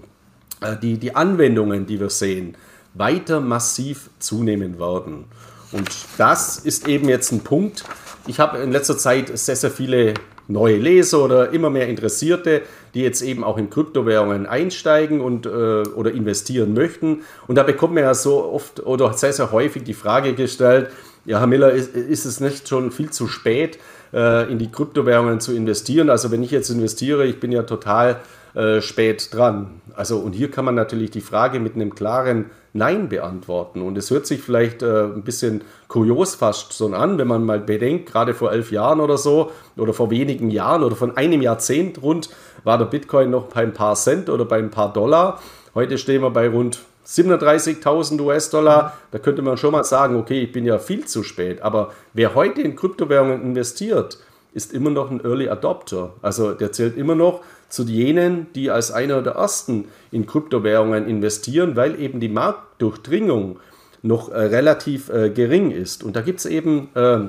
äh, 0.61 0.77
die, 0.77 0.97
die 0.97 1.15
Anwendungen, 1.15 1.85
die 1.85 1.99
wir 1.99 2.09
sehen, 2.09 2.55
weiter 2.93 3.41
massiv 3.41 4.09
zunehmen 4.19 4.79
werden. 4.79 5.25
Und 5.71 5.89
das 6.17 6.57
ist 6.59 6.87
eben 6.87 7.07
jetzt 7.09 7.31
ein 7.31 7.41
Punkt. 7.41 7.83
Ich 8.27 8.39
habe 8.39 8.59
in 8.59 8.71
letzter 8.71 8.97
Zeit 8.97 9.37
sehr, 9.37 9.55
sehr 9.55 9.71
viele 9.71 10.13
neue 10.47 10.77
Leser 10.77 11.23
oder 11.23 11.51
immer 11.51 11.69
mehr 11.69 11.87
Interessierte, 11.87 12.63
die 12.93 13.01
jetzt 13.01 13.21
eben 13.21 13.43
auch 13.43 13.57
in 13.57 13.69
Kryptowährungen 13.69 14.45
einsteigen 14.45 15.21
und 15.21 15.45
äh, 15.45 15.49
oder 15.49 16.11
investieren 16.11 16.73
möchten. 16.73 17.21
Und 17.47 17.55
da 17.55 17.63
bekommt 17.63 17.93
man 17.93 18.03
ja 18.03 18.13
so 18.13 18.43
oft 18.45 18.85
oder 18.85 19.13
sehr, 19.13 19.33
sehr 19.33 19.51
häufig 19.51 19.83
die 19.83 19.93
Frage 19.93 20.33
gestellt, 20.33 20.89
ja, 21.25 21.39
Herr 21.39 21.47
Miller, 21.47 21.71
ist, 21.71 21.95
ist 21.95 22.25
es 22.25 22.39
nicht 22.39 22.67
schon 22.67 22.91
viel 22.91 23.11
zu 23.11 23.27
spät, 23.27 23.77
äh, 24.11 24.51
in 24.51 24.57
die 24.57 24.71
Kryptowährungen 24.71 25.39
zu 25.39 25.53
investieren? 25.53 26.09
Also 26.09 26.31
wenn 26.31 26.41
ich 26.41 26.51
jetzt 26.51 26.69
investiere, 26.69 27.25
ich 27.25 27.39
bin 27.39 27.51
ja 27.51 27.63
total 27.63 28.19
äh, 28.55 28.81
spät 28.81 29.33
dran. 29.33 29.81
Also 29.95 30.17
und 30.17 30.33
hier 30.33 30.49
kann 30.49 30.65
man 30.65 30.75
natürlich 30.75 31.11
die 31.11 31.21
Frage 31.21 31.59
mit 31.59 31.75
einem 31.75 31.93
klaren 31.93 32.45
Nein 32.73 33.09
beantworten. 33.09 33.81
Und 33.81 33.97
es 33.97 34.09
hört 34.11 34.25
sich 34.25 34.41
vielleicht 34.41 34.81
äh, 34.81 35.03
ein 35.03 35.23
bisschen 35.23 35.63
kurios 35.87 36.35
fast 36.35 36.71
so 36.73 36.87
an, 36.93 37.17
wenn 37.17 37.27
man 37.27 37.43
mal 37.43 37.59
bedenkt, 37.59 38.11
gerade 38.11 38.33
vor 38.33 38.51
elf 38.51 38.71
Jahren 38.71 38.99
oder 38.99 39.17
so, 39.17 39.51
oder 39.77 39.93
vor 39.93 40.09
wenigen 40.09 40.49
Jahren 40.49 40.83
oder 40.83 40.95
von 40.95 41.17
einem 41.17 41.41
Jahrzehnt 41.41 42.01
rund, 42.01 42.29
war 42.63 42.77
der 42.77 42.85
Bitcoin 42.85 43.29
noch 43.29 43.47
bei 43.47 43.61
ein 43.61 43.73
paar 43.73 43.95
Cent 43.95 44.29
oder 44.29 44.45
bei 44.45 44.57
ein 44.57 44.71
paar 44.71 44.93
Dollar. 44.93 45.39
Heute 45.75 45.97
stehen 45.97 46.21
wir 46.21 46.29
bei 46.29 46.47
rund 46.47 46.79
37.000 47.05 48.21
US-Dollar. 48.21 48.93
Da 49.11 49.19
könnte 49.19 49.41
man 49.41 49.57
schon 49.57 49.71
mal 49.73 49.83
sagen, 49.83 50.15
okay, 50.15 50.41
ich 50.41 50.51
bin 50.51 50.65
ja 50.65 50.79
viel 50.79 51.05
zu 51.05 51.23
spät. 51.23 51.61
Aber 51.61 51.91
wer 52.13 52.35
heute 52.35 52.61
in 52.61 52.75
Kryptowährungen 52.75 53.41
investiert, 53.41 54.17
ist 54.53 54.73
immer 54.73 54.89
noch 54.89 55.09
ein 55.11 55.23
Early 55.23 55.49
Adopter. 55.49 56.13
Also 56.21 56.53
der 56.53 56.71
zählt 56.71 56.97
immer 56.97 57.15
noch 57.15 57.41
zu 57.71 57.83
jenen, 57.83 58.47
die 58.53 58.69
als 58.69 58.91
einer 58.91 59.21
der 59.21 59.33
ersten 59.33 59.85
in 60.11 60.25
Kryptowährungen 60.25 61.07
investieren, 61.07 61.75
weil 61.75 61.99
eben 61.99 62.19
die 62.19 62.29
Marktdurchdringung 62.29 63.59
noch 64.01 64.29
äh, 64.29 64.39
relativ 64.39 65.09
äh, 65.09 65.29
gering 65.29 65.71
ist. 65.71 66.03
Und 66.03 66.15
da 66.15 66.21
gibt 66.21 66.39
es 66.39 66.45
eben 66.45 66.89
äh, 66.95 67.19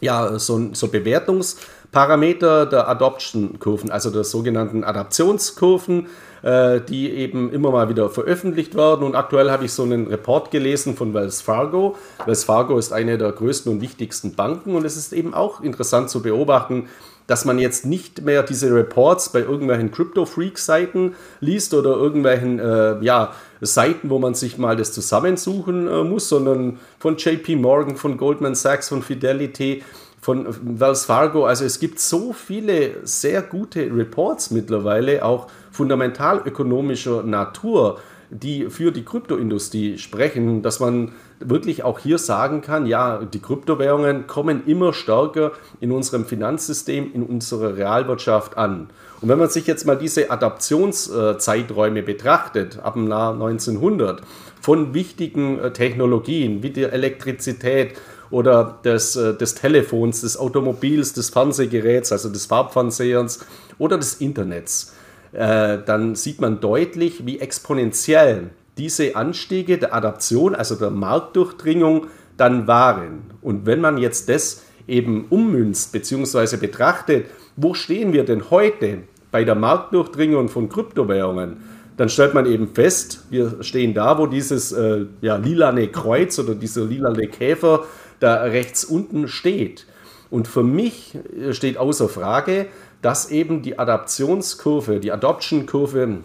ja, 0.00 0.38
so, 0.38 0.70
so 0.72 0.88
Bewertungsparameter 0.88 2.66
der 2.66 2.88
Adoption-Kurven, 2.88 3.90
also 3.90 4.10
der 4.10 4.24
sogenannten 4.24 4.84
Adaptionskurven, 4.84 6.08
äh, 6.42 6.80
die 6.80 7.10
eben 7.10 7.52
immer 7.52 7.70
mal 7.70 7.88
wieder 7.88 8.10
veröffentlicht 8.10 8.74
werden. 8.74 9.04
Und 9.04 9.14
aktuell 9.14 9.50
habe 9.50 9.64
ich 9.64 9.72
so 9.72 9.84
einen 9.84 10.06
Report 10.06 10.50
gelesen 10.50 10.96
von 10.96 11.14
Wells 11.14 11.40
Fargo. 11.40 11.96
Wells 12.24 12.44
Fargo 12.44 12.78
ist 12.78 12.92
eine 12.92 13.18
der 13.18 13.32
größten 13.32 13.72
und 13.72 13.80
wichtigsten 13.80 14.34
Banken 14.34 14.74
und 14.74 14.84
es 14.84 14.96
ist 14.96 15.12
eben 15.12 15.34
auch 15.34 15.60
interessant 15.60 16.10
zu 16.10 16.22
beobachten, 16.22 16.88
dass 17.26 17.44
man 17.44 17.58
jetzt 17.58 17.84
nicht 17.84 18.22
mehr 18.22 18.42
diese 18.42 18.72
Reports 18.74 19.30
bei 19.30 19.40
irgendwelchen 19.40 19.90
Crypto-Freak-Seiten 19.90 21.14
liest 21.40 21.74
oder 21.74 21.90
irgendwelchen 21.90 22.58
äh, 22.58 23.02
ja, 23.02 23.32
Seiten, 23.60 24.10
wo 24.10 24.18
man 24.18 24.34
sich 24.34 24.58
mal 24.58 24.76
das 24.76 24.92
zusammensuchen 24.92 25.88
äh, 25.88 26.04
muss, 26.04 26.28
sondern 26.28 26.78
von 26.98 27.16
JP 27.16 27.56
Morgan, 27.56 27.96
von 27.96 28.16
Goldman 28.16 28.54
Sachs, 28.54 28.88
von 28.88 29.02
Fidelity, 29.02 29.82
von 30.20 30.46
Wells 30.78 31.04
Fargo. 31.04 31.46
Also 31.46 31.64
es 31.64 31.80
gibt 31.80 32.00
so 32.00 32.32
viele 32.32 32.96
sehr 33.04 33.42
gute 33.42 33.90
Reports 33.94 34.50
mittlerweile, 34.50 35.24
auch 35.24 35.48
fundamentalökonomischer 35.72 37.22
Natur, 37.22 38.00
die 38.30 38.70
für 38.70 38.90
die 38.90 39.04
Kryptoindustrie 39.04 39.98
sprechen, 39.98 40.62
dass 40.62 40.80
man 40.80 41.12
wirklich 41.40 41.84
auch 41.84 41.98
hier 41.98 42.18
sagen 42.18 42.60
kann, 42.60 42.86
ja, 42.86 43.18
die 43.22 43.40
Kryptowährungen 43.40 44.26
kommen 44.26 44.66
immer 44.66 44.92
stärker 44.92 45.52
in 45.80 45.92
unserem 45.92 46.24
Finanzsystem, 46.24 47.12
in 47.12 47.22
unserer 47.22 47.76
Realwirtschaft 47.76 48.56
an. 48.56 48.88
Und 49.20 49.28
wenn 49.28 49.38
man 49.38 49.48
sich 49.48 49.66
jetzt 49.66 49.86
mal 49.86 49.96
diese 49.96 50.30
Adaptionszeiträume 50.30 52.02
betrachtet, 52.02 52.78
ab 52.82 52.94
dem 52.94 53.08
Jahr 53.08 53.32
1900, 53.32 54.22
von 54.60 54.94
wichtigen 54.94 55.58
äh, 55.58 55.72
Technologien 55.72 56.62
wie 56.62 56.70
der 56.70 56.92
Elektrizität 56.92 57.94
oder 58.30 58.78
des, 58.84 59.16
äh, 59.16 59.34
des 59.34 59.54
Telefons, 59.54 60.22
des 60.22 60.36
Automobils, 60.36 61.12
des 61.12 61.30
Fernsehgeräts, 61.30 62.12
also 62.12 62.28
des 62.28 62.46
Farbfernsehens 62.46 63.46
oder 63.78 63.96
des 63.96 64.14
Internets, 64.14 64.94
äh, 65.32 65.78
dann 65.84 66.14
sieht 66.14 66.40
man 66.40 66.60
deutlich, 66.60 67.26
wie 67.26 67.38
exponentiell 67.38 68.50
diese 68.78 69.16
Anstiege 69.16 69.78
der 69.78 69.94
Adaption, 69.94 70.54
also 70.54 70.74
der 70.74 70.90
Marktdurchdringung, 70.90 72.08
dann 72.36 72.66
waren. 72.66 73.30
Und 73.40 73.66
wenn 73.66 73.80
man 73.80 73.98
jetzt 73.98 74.28
das 74.28 74.64
eben 74.86 75.26
ummünzt 75.30 75.92
bzw. 75.92 76.56
betrachtet, 76.56 77.26
wo 77.56 77.74
stehen 77.74 78.12
wir 78.12 78.24
denn 78.24 78.50
heute 78.50 78.98
bei 79.30 79.44
der 79.44 79.54
Marktdurchdringung 79.54 80.48
von 80.48 80.68
Kryptowährungen, 80.68 81.56
dann 81.96 82.08
stellt 82.10 82.34
man 82.34 82.44
eben 82.46 82.68
fest, 82.68 83.24
wir 83.30 83.62
stehen 83.62 83.94
da, 83.94 84.18
wo 84.18 84.26
dieses 84.26 84.72
äh, 84.72 85.06
ja, 85.22 85.36
lilane 85.36 85.88
Kreuz 85.88 86.38
oder 86.38 86.54
dieser 86.54 86.84
lilane 86.84 87.26
Käfer 87.26 87.84
da 88.20 88.42
rechts 88.42 88.84
unten 88.84 89.28
steht. 89.28 89.86
Und 90.28 90.46
für 90.46 90.62
mich 90.62 91.18
äh, 91.38 91.54
steht 91.54 91.78
außer 91.78 92.08
Frage, 92.08 92.66
dass 93.00 93.30
eben 93.30 93.62
die 93.62 93.78
Adaptionskurve, 93.78 95.00
die 95.00 95.12
Adoption-Kurve 95.12 96.18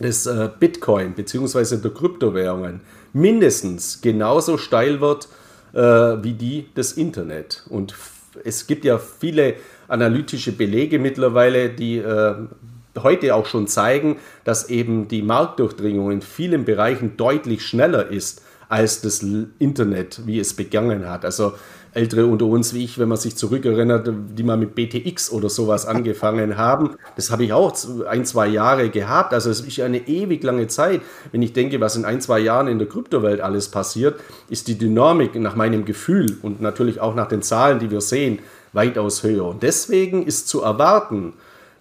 des 0.00 0.26
äh, 0.26 0.48
Bitcoin 0.58 1.14
bzw. 1.14 1.76
der 1.76 1.90
Kryptowährungen 1.90 2.80
mindestens 3.12 4.00
genauso 4.00 4.58
steil 4.58 5.00
wird 5.00 5.28
äh, 5.72 5.78
wie 5.78 6.34
die 6.34 6.66
des 6.74 6.92
Internet. 6.92 7.64
Und 7.68 7.94
es 8.44 8.66
gibt 8.66 8.84
ja 8.84 8.98
viele 8.98 9.54
analytische 9.88 10.52
Belege 10.52 10.98
mittlerweile, 10.98 11.70
die 11.70 11.98
äh, 11.98 12.34
heute 12.98 13.34
auch 13.34 13.46
schon 13.46 13.66
zeigen, 13.66 14.16
dass 14.44 14.68
eben 14.68 15.08
die 15.08 15.22
Marktdurchdringung 15.22 16.10
in 16.10 16.22
vielen 16.22 16.64
Bereichen 16.64 17.16
deutlich 17.16 17.64
schneller 17.64 18.08
ist 18.08 18.42
als 18.68 19.00
das 19.00 19.24
Internet, 19.58 20.26
wie 20.26 20.40
es 20.40 20.54
begangen 20.54 21.08
hat. 21.08 21.24
Also 21.24 21.54
Ältere 21.96 22.26
unter 22.26 22.44
uns 22.46 22.74
wie 22.74 22.84
ich, 22.84 22.98
wenn 22.98 23.08
man 23.08 23.18
sich 23.18 23.36
zurückerinnert, 23.36 24.10
die 24.36 24.42
mal 24.42 24.56
mit 24.56 24.74
BTX 24.74 25.32
oder 25.32 25.48
sowas 25.48 25.86
angefangen 25.86 26.56
haben. 26.56 26.96
Das 27.16 27.30
habe 27.30 27.44
ich 27.44 27.52
auch 27.52 27.74
ein, 28.08 28.24
zwei 28.24 28.46
Jahre 28.46 28.90
gehabt. 28.90 29.32
Also 29.32 29.50
es 29.50 29.60
ist 29.60 29.80
eine 29.80 30.06
ewig 30.06 30.42
lange 30.42 30.66
Zeit. 30.68 31.00
Wenn 31.32 31.42
ich 31.42 31.52
denke, 31.52 31.80
was 31.80 31.96
in 31.96 32.04
ein, 32.04 32.20
zwei 32.20 32.38
Jahren 32.38 32.68
in 32.68 32.78
der 32.78 32.88
Kryptowelt 32.88 33.40
alles 33.40 33.68
passiert, 33.68 34.20
ist 34.48 34.68
die 34.68 34.78
Dynamik 34.78 35.34
nach 35.36 35.56
meinem 35.56 35.84
Gefühl 35.84 36.38
und 36.42 36.60
natürlich 36.60 37.00
auch 37.00 37.14
nach 37.14 37.28
den 37.28 37.42
Zahlen, 37.42 37.78
die 37.78 37.90
wir 37.90 38.00
sehen, 38.00 38.40
weitaus 38.72 39.22
höher. 39.22 39.46
Und 39.46 39.62
deswegen 39.62 40.26
ist 40.26 40.48
zu 40.48 40.62
erwarten, 40.62 41.32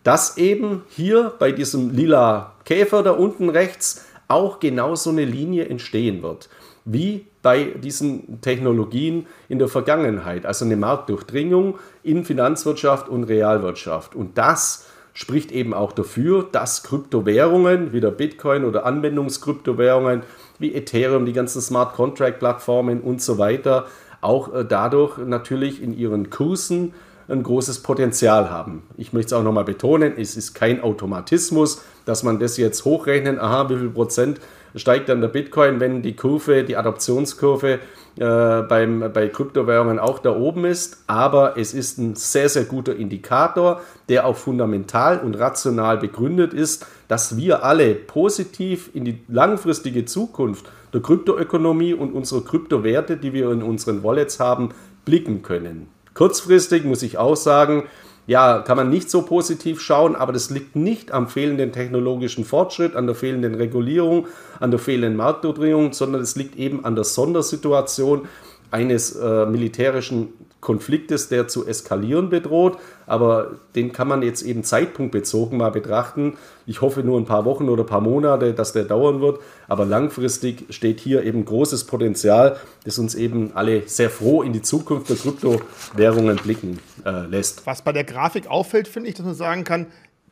dass 0.04 0.38
eben 0.38 0.84
hier 0.90 1.34
bei 1.38 1.52
diesem 1.52 1.90
lila 1.90 2.54
Käfer 2.64 3.04
da 3.04 3.12
unten 3.12 3.50
rechts 3.50 4.06
auch 4.28 4.60
genau 4.60 4.96
so 4.96 5.10
eine 5.10 5.26
Linie 5.26 5.68
entstehen 5.68 6.24
wird 6.24 6.50
wie 6.86 7.26
bei 7.46 7.66
diesen 7.66 8.42
Technologien 8.42 9.28
in 9.50 9.60
der 9.60 9.68
Vergangenheit. 9.68 10.48
Also 10.48 10.66
eine 10.66 10.78
Marktdurchdringung 10.78 11.78
in 12.02 12.26
Finanzwirtschaft 12.26 13.08
und 13.08 13.26
Realwirtschaft. 13.26 14.16
Und 14.16 14.40
das 14.40 14.88
spricht 15.14 15.52
eben 15.52 15.76
auch 15.76 15.92
dafür, 15.92 16.48
dass 16.52 16.82
Kryptowährungen 16.82 17.94
wie 17.94 18.02
der 18.02 18.10
Bitcoin 18.10 18.66
oder 18.66 18.88
Anwendungskryptowährungen 18.88 20.24
wie 20.58 20.74
Ethereum, 20.74 21.28
die 21.28 21.34
ganzen 21.34 21.62
Smart 21.62 21.94
Contract 21.94 22.40
Plattformen 22.40 23.02
und 23.02 23.22
so 23.22 23.38
weiter 23.38 23.86
auch 24.22 24.52
äh, 24.52 24.66
dadurch 24.68 25.20
natürlich 25.20 25.84
in 25.84 25.96
ihren 25.96 26.32
Kursen 26.32 26.96
ein 27.28 27.44
großes 27.44 27.84
Potenzial 27.84 28.50
haben. 28.50 28.82
Ich 28.98 29.14
möchte 29.14 29.28
es 29.28 29.34
auch 29.34 29.44
nochmal 29.44 29.66
betonen, 29.66 30.14
es 30.18 30.36
ist 30.36 30.56
kein 30.56 30.82
Automatismus, 30.82 31.84
dass 32.06 32.24
man 32.24 32.40
das 32.40 32.58
jetzt 32.58 32.86
hochrechnen, 32.86 33.40
aha, 33.40 33.70
wie 33.70 33.78
viel 33.78 33.90
Prozent 33.92 34.40
steigt 34.76 35.10
dann 35.10 35.22
der 35.22 35.28
Bitcoin, 35.30 35.80
wenn 35.80 36.02
die 36.02 36.16
Kurve, 36.16 36.64
die 36.64 36.78
Adoptionskurve 36.78 37.80
äh, 38.18 38.62
beim, 38.62 39.12
bei 39.14 39.28
Kryptowährungen 39.28 40.00
auch 40.00 40.20
da 40.20 40.36
oben 40.36 40.66
ist. 40.66 41.04
Aber 41.08 41.58
es 41.58 41.74
ist 41.74 41.98
ein 41.98 42.16
sehr, 42.16 42.50
sehr 42.50 42.64
guter 42.64 42.96
Indikator, 42.96 43.82
der 44.10 44.26
auch 44.26 44.38
fundamental 44.38 45.20
und 45.20 45.36
rational 45.36 45.98
begründet 45.98 46.54
ist, 46.54 46.86
dass 47.08 47.38
wir 47.38 47.64
alle 47.64 47.96
positiv 47.96 48.90
in 48.94 49.06
die 49.06 49.20
langfristige 49.28 50.06
Zukunft 50.06 50.66
der 50.94 51.02
Kryptoökonomie 51.02 51.94
und 51.94 52.14
unserer 52.14 52.44
Kryptowerte, 52.44 53.18
die 53.18 53.34
wir 53.34 53.52
in 53.52 53.62
unseren 53.62 54.04
Wallets 54.04 54.40
haben, 54.40 54.70
blicken 55.04 55.42
können. 55.42 55.88
Kurzfristig 56.14 56.86
muss 56.86 57.04
ich 57.04 57.18
auch 57.18 57.36
sagen, 57.36 57.84
ja, 58.28 58.60
kann 58.60 58.78
man 58.78 58.90
nicht 58.90 59.10
so 59.12 59.22
positiv 59.22 59.82
schauen, 59.82 60.16
aber 60.16 60.34
das 60.34 60.50
liegt 60.50 60.76
nicht 60.76 61.12
am 61.12 61.28
fehlenden 61.28 61.72
technologischen 61.72 62.44
Fortschritt, 62.44 62.96
an 62.96 63.06
der 63.06 63.16
fehlenden 63.16 63.56
Regulierung, 63.56 64.28
an 64.60 64.72
der 64.72 64.80
fehlenden 64.80 65.16
Marktdurchdringung, 65.16 65.94
sondern 65.94 66.22
es 66.22 66.36
liegt 66.36 66.56
eben 66.56 66.86
an 66.86 66.96
der 66.96 67.04
Sondersituation 67.04 68.28
eines 68.72 69.16
äh, 69.16 69.46
militärischen 69.46 70.34
Konfliktes, 70.66 71.30
der 71.30 71.48
zu 71.48 71.66
eskalieren 71.66 72.30
bedroht. 72.30 72.78
Aber 73.06 73.52
den 73.76 73.94
kann 73.94 74.08
man 74.08 74.24
jetzt 74.24 74.42
eben 74.42 74.64
zeitpunktbezogen 74.64 75.58
mal 75.58 75.70
betrachten. 75.70 76.38
Ich 76.66 76.82
hoffe 76.82 77.04
nur 77.04 77.20
ein 77.20 77.26
paar 77.26 77.46
Wochen 77.46 77.70
oder 77.70 77.84
ein 77.84 77.88
paar 77.88 78.02
Monate, 78.02 78.54
dass 78.54 78.74
der 78.74 78.84
dauern 78.84 79.22
wird. 79.22 79.40
Aber 79.68 79.86
langfristig 79.86 80.66
steht 80.72 81.00
hier 81.00 81.24
eben 81.24 81.46
großes 81.46 81.86
Potenzial, 81.86 82.58
das 82.84 82.98
uns 82.98 83.14
eben 83.14 83.52
alle 83.54 83.88
sehr 83.88 84.10
froh 84.10 84.42
in 84.42 84.54
die 84.54 84.64
Zukunft 84.64 85.10
der 85.10 85.18
Kryptowährungen 85.18 86.38
blicken 86.38 86.80
äh, 87.06 87.28
lässt. 87.28 87.66
Was 87.68 87.84
bei 87.84 87.94
der 87.94 88.04
Grafik 88.04 88.48
auffällt, 88.48 88.88
finde 88.88 89.10
ich, 89.10 89.16
dass 89.16 89.26
man 89.26 89.36
sagen 89.36 89.64
kann, 89.64 89.86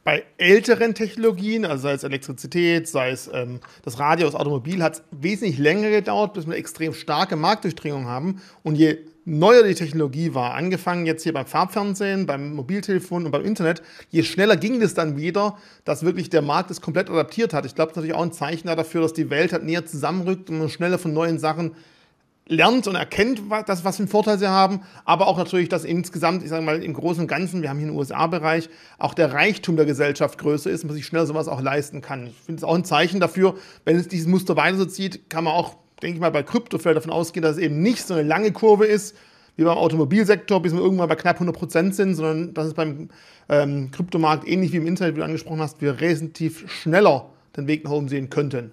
bei 0.04 0.24
älteren 0.38 0.96
Technologien, 0.96 1.64
also 1.64 1.84
sei 1.84 1.94
es 1.94 2.04
Elektrizität, 2.04 2.90
sei 2.90 3.12
es 3.12 3.30
ähm, 3.32 3.60
das 3.84 4.00
Radio, 4.00 4.26
das 4.26 4.36
Automobil, 4.36 4.84
hat 4.84 4.96
es 4.96 5.04
wesentlich 5.12 5.60
länger 5.60 5.92
gedauert, 5.92 6.34
bis 6.34 6.46
wir 6.46 6.54
eine 6.54 6.60
extrem 6.60 6.94
starke 6.94 7.38
Marktdurchdringung 7.38 8.08
haben. 8.08 8.42
Und 8.64 8.76
je 8.76 8.98
neuer 9.26 9.64
die 9.64 9.76
Technologie 9.76 10.34
war, 10.34 10.54
angefangen 10.54 11.06
jetzt 11.06 11.24
hier 11.24 11.34
beim 11.34 11.46
Farbfernsehen, 11.46 12.26
beim 12.26 12.54
Mobiltelefon 12.54 13.26
und 13.26 13.32
beim 13.32 13.46
Internet, 13.46 13.82
je 14.10 14.24
schneller 14.24 14.58
ging 14.58 14.82
es 14.82 14.94
dann 14.94 15.18
wieder, 15.18 15.58
dass 15.86 16.04
wirklich 16.04 16.30
der 16.30 16.42
Markt 16.42 16.72
es 16.72 16.82
komplett 16.82 17.10
adaptiert 17.10 17.54
hat. 17.54 17.66
Ich 17.66 17.76
glaube, 17.76 17.90
das 17.90 17.98
ist 17.98 18.04
natürlich 18.04 18.16
auch 18.16 18.24
ein 18.24 18.34
Zeichen 18.34 18.68
dafür, 18.68 19.02
dass 19.02 19.14
die 19.14 19.30
Welt 19.30 19.54
halt 19.54 19.64
näher 19.64 19.86
zusammenrückt 19.86 20.50
und 20.50 20.60
man 20.60 20.70
schneller 20.70 20.98
von 20.98 21.14
neuen 21.14 21.40
Sachen 21.40 21.76
lernt 22.48 22.88
und 22.88 22.96
erkennt, 22.96 23.42
das, 23.68 23.86
was 23.86 23.98
für 23.98 24.04
einen 24.04 24.10
Vorteil 24.10 24.38
sie 24.38 24.50
haben, 24.50 24.82
aber 25.06 25.28
auch 25.28 25.38
natürlich, 25.38 25.70
dass 25.70 25.86
insgesamt, 25.86 26.44
ich 26.44 26.50
sage 26.50 26.64
mal, 26.64 26.84
im 26.84 26.94
Großen 26.94 27.22
und 27.22 27.28
Ganzen, 27.28 27.62
wir 27.62 27.70
haben 27.70 27.80
hier 27.80 27.88
einen 27.88 27.98
USA-Bereich, 27.98 28.70
auch 28.98 29.14
der 29.14 29.32
Reichtum 29.32 29.78
der 29.78 29.86
Gesellschaft 29.86 30.38
größer 30.40 30.70
ist 30.70 30.84
und 30.84 30.88
man 30.88 30.96
sich 30.96 31.06
schneller 31.06 31.26
sowas 31.26 31.48
auch 31.48 31.62
leisten 31.62 32.02
kann. 32.02 32.28
Ich 32.28 32.36
finde 32.46 32.60
es 32.60 32.64
auch 32.64 32.76
ein 32.76 32.84
Zeichen 32.84 33.20
dafür, 33.22 33.56
wenn 33.86 33.96
es 33.96 34.10
dieses 34.10 34.28
Muster 34.28 34.58
weiter 34.58 34.78
so 34.78 34.86
zieht, 34.86 35.30
kann 35.30 35.46
man 35.46 35.54
auch, 35.54 35.78
denke 36.04 36.18
ich 36.18 36.22
mal, 36.22 36.32
bei 36.32 36.44
Krypto 36.44 36.78
vielleicht 36.78 36.98
davon 36.98 37.12
ausgehen, 37.12 37.42
dass 37.42 37.58
es 37.58 37.62
eben 37.62 37.82
nicht 37.82 38.06
so 38.06 38.14
eine 38.14 38.24
lange 38.24 38.52
Kurve 38.52 38.86
ist, 38.86 39.16
wie 39.56 39.64
beim 39.64 39.78
Automobilsektor, 39.78 40.62
bis 40.62 40.74
wir 40.74 40.82
irgendwann 40.82 41.10
bei 41.10 41.16
knapp 41.16 41.36
100 41.36 41.56
Prozent 41.56 41.96
sind, 41.96 42.16
sondern 42.16 42.54
dass 42.54 42.68
es 42.68 42.74
beim 42.74 43.10
ähm, 43.50 43.92
Kryptomarkt, 43.92 44.48
ähnlich 44.48 44.72
wie 44.74 44.78
im 44.78 44.88
Internet, 44.88 45.16
wie 45.16 45.20
du 45.20 45.26
angesprochen 45.26 45.60
hast, 45.60 45.82
wir 45.82 46.00
relativ 46.02 46.70
schneller 46.70 47.30
den 47.56 47.68
Weg 47.68 47.84
nach 47.84 47.92
oben 47.92 48.08
sehen 48.08 48.30
könnten. 48.30 48.72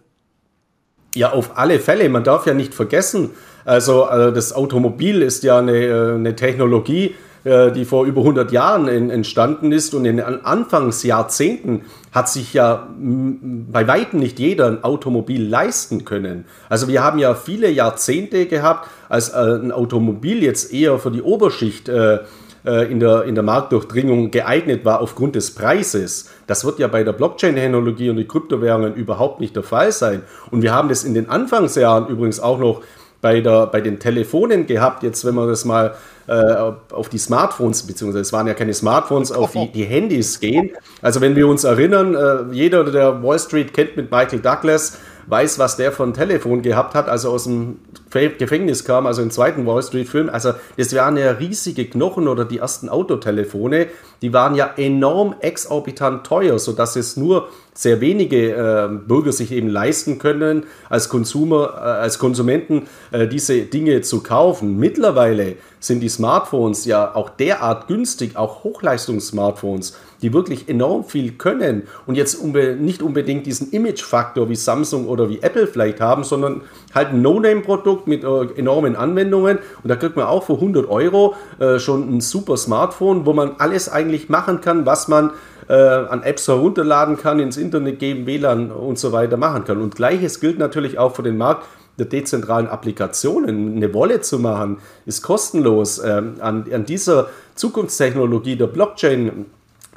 Ja, 1.15 1.33
auf 1.33 1.59
alle 1.59 1.81
Fälle. 1.81 2.09
Man 2.09 2.25
darf 2.25 2.47
ja 2.47 2.55
nicht 2.55 2.73
vergessen, 2.73 3.31
also 3.65 4.09
äh, 4.09 4.33
das 4.33 4.53
Automobil 4.53 5.23
ist 5.23 5.43
ja 5.43 5.59
eine, 5.59 5.77
äh, 5.77 6.15
eine 6.15 6.37
Technologie, 6.37 7.15
die 7.45 7.85
vor 7.87 8.05
über 8.05 8.21
100 8.21 8.53
Jahren 8.53 9.11
entstanden 9.11 9.73
ist 9.73 9.95
und 9.95 10.05
in 10.05 10.19
den 10.19 10.45
Anfangsjahrzehnten 10.45 11.83
hat 12.13 12.29
sich 12.29 12.53
ja 12.53 12.89
bei 12.99 13.89
weitem 13.89 14.21
nicht 14.21 14.39
jeder 14.39 14.67
ein 14.67 14.85
Automobil 14.85 15.49
leisten 15.49 16.05
können. 16.05 16.45
Also 16.69 16.87
wir 16.89 17.03
haben 17.03 17.19
ja 17.19 17.35
viele 17.35 17.71
Jahrzehnte 17.71 18.45
gehabt, 18.45 18.91
als 19.09 19.33
ein 19.33 19.73
Automobil 19.73 20.43
jetzt 20.43 20.73
eher 20.73 20.99
für 20.99 21.11
die 21.11 21.23
Oberschicht 21.23 21.89
äh, 21.89 22.19
äh, 22.65 22.91
in 22.91 23.01
der, 23.01 23.25
in 23.25 23.35
der 23.35 23.45
Marktdurchdringung 23.45 24.31
geeignet 24.31 24.85
war 24.85 25.01
aufgrund 25.01 25.35
des 25.35 25.55
Preises. 25.55 26.31
Das 26.47 26.65
wird 26.65 26.79
ja 26.79 26.89
bei 26.89 27.05
der 27.05 27.13
Blockchain-Technologie 27.13 28.11
und 28.11 28.17
den 28.17 28.29
Kryptowährungen 28.29 28.95
überhaupt 28.95 29.41
nicht 29.41 29.57
der 29.57 29.63
Fall 29.63 29.93
sein. 29.93 30.23
Und 30.51 30.63
wir 30.63 30.75
haben 30.75 30.89
das 30.89 31.05
in 31.05 31.15
den 31.15 31.31
Anfangsjahren 31.31 32.09
übrigens 32.09 32.39
auch 32.39 32.59
noch 32.59 32.83
bei, 33.21 33.41
der, 33.41 33.67
bei 33.67 33.81
den 33.81 33.99
Telefonen 33.99 34.67
gehabt, 34.67 35.03
jetzt 35.03 35.25
wenn 35.25 35.35
wir 35.35 35.47
das 35.47 35.65
mal 35.65 35.95
äh, 36.27 36.73
auf 36.93 37.09
die 37.09 37.19
Smartphones, 37.19 37.83
beziehungsweise 37.83 38.23
es 38.23 38.33
waren 38.33 38.47
ja 38.47 38.55
keine 38.55 38.73
Smartphones, 38.73 39.33
auf 39.33 39.53
die, 39.53 39.71
die 39.71 39.85
Handys 39.85 40.41
gehen. 40.41 40.71
Also 41.03 41.21
wenn 41.21 41.37
wir 41.37 41.47
uns 41.49 41.65
erinnern, 41.65 42.15
äh, 42.15 42.55
jeder, 42.55 42.85
der 42.85 43.23
Wall 43.23 43.39
Street 43.39 43.75
kennt 43.75 43.97
mit 43.97 44.11
Michael 44.11 44.41
Douglas, 44.41 44.99
weiß, 45.31 45.59
was 45.59 45.77
der 45.77 45.93
von 45.93 46.13
Telefon 46.15 46.63
gehabt 46.63 46.95
hat, 46.95 47.09
als 47.09 47.25
er 47.25 47.31
aus 47.31 47.45
dem 47.45 47.79
Gefängnis 48.11 48.85
kam, 48.85 49.07
also 49.07 49.23
im 49.23 49.31
zweiten 49.31 49.67
Wall 49.67 49.83
Street-Film. 49.83 50.29
Also 50.29 50.53
das 50.77 50.95
waren 50.95 51.17
ja 51.17 51.31
riesige 51.33 51.87
Knochen 51.87 52.29
oder 52.29 52.45
die 52.45 52.59
ersten 52.59 52.89
Autotelefone, 52.89 53.87
die 54.23 54.33
waren 54.33 54.55
ja 54.55 54.75
enorm 54.77 55.35
exorbitant 55.41 56.27
teuer, 56.27 56.59
sodass 56.59 56.97
es 56.97 57.17
nur 57.17 57.49
sehr 57.73 58.01
wenige 58.01 58.53
äh, 58.53 58.89
Bürger 58.89 59.33
sich 59.33 59.53
eben 59.53 59.69
leisten 59.69 60.19
können, 60.19 60.65
als, 60.89 61.09
Konsumer, 61.09 61.75
äh, 61.77 61.81
als 61.81 62.19
Konsumenten 62.19 62.89
äh, 63.13 63.27
diese 63.27 63.63
Dinge 63.63 64.03
zu 64.03 64.23
kaufen. 64.23 64.77
Mittlerweile 64.79 65.57
sind 65.79 66.01
die 66.01 66.09
Smartphones 66.09 66.85
ja 66.85 67.15
auch 67.15 67.31
derart 67.31 67.87
günstig, 67.87 68.37
auch 68.37 68.65
Hochleistungs-Smartphones, 68.65 69.97
die 70.23 70.33
wirklich 70.33 70.69
enorm 70.69 71.05
viel 71.05 71.33
können 71.33 71.85
und 72.07 72.15
jetzt 72.15 72.35
unbe 72.35 72.77
nicht 72.77 73.03
unbedingt 73.03 73.47
diesen 73.47 73.71
Image-Faktor 73.71 74.49
wie 74.49 74.57
Samsung 74.57 75.07
oder 75.09 75.29
wie 75.29 75.41
Apple 75.43 75.67
vielleicht 75.67 76.01
haben, 76.01 76.25
sondern 76.25 76.63
halt 76.95 77.09
ein 77.09 77.23
No-Name-Produkt 77.23 78.07
mit 78.07 78.25
äh, 78.25 78.43
enormen 78.57 78.97
Anwendungen 78.97 79.59
und 79.83 79.89
da 79.89 79.97
kriegt 79.97 80.17
man 80.17 80.27
auch 80.27 80.45
für 80.45 80.55
100 80.55 80.89
Euro 80.89 81.35
äh, 81.59 81.79
schon 81.79 82.17
ein 82.17 82.21
super 82.21 82.57
Smartphone, 82.57 83.27
wo 83.27 83.33
man 83.33 83.57
alles 83.59 83.89
eigentlich 83.89 84.29
machen 84.29 84.61
kann, 84.61 84.87
was 84.87 85.09
man 85.09 85.31
äh, 85.69 85.75
an 85.75 86.23
Apps 86.23 86.49
herunterladen 86.49 87.17
kann, 87.17 87.39
ins 87.39 87.57
Internet 87.57 87.99
geben, 88.01 88.27
WLAN 88.27 88.71
und 88.71 88.99
so 88.99 89.13
weiter 89.13 89.37
machen 89.37 89.65
kann. 89.65 89.81
Und 89.81 89.95
gleiches 89.95 90.41
gilt 90.41 90.59
natürlich 90.59 90.99
auch 90.99 91.15
für 91.15 91.23
den 91.23 91.39
Markt 91.39 91.65
der 91.99 92.07
dezentralen 92.07 92.67
Applikationen. 92.67 93.77
Eine 93.77 93.95
Wallet 93.95 94.25
zu 94.25 94.39
machen, 94.39 94.79
ist 95.07 95.23
kostenlos. 95.23 96.03
Ähm, 96.03 96.35
an, 96.41 96.65
an 96.73 96.85
dieser 96.87 97.29
Zukunftstechnologie 97.55 98.57
der 98.57 98.67
Blockchain 98.67 99.47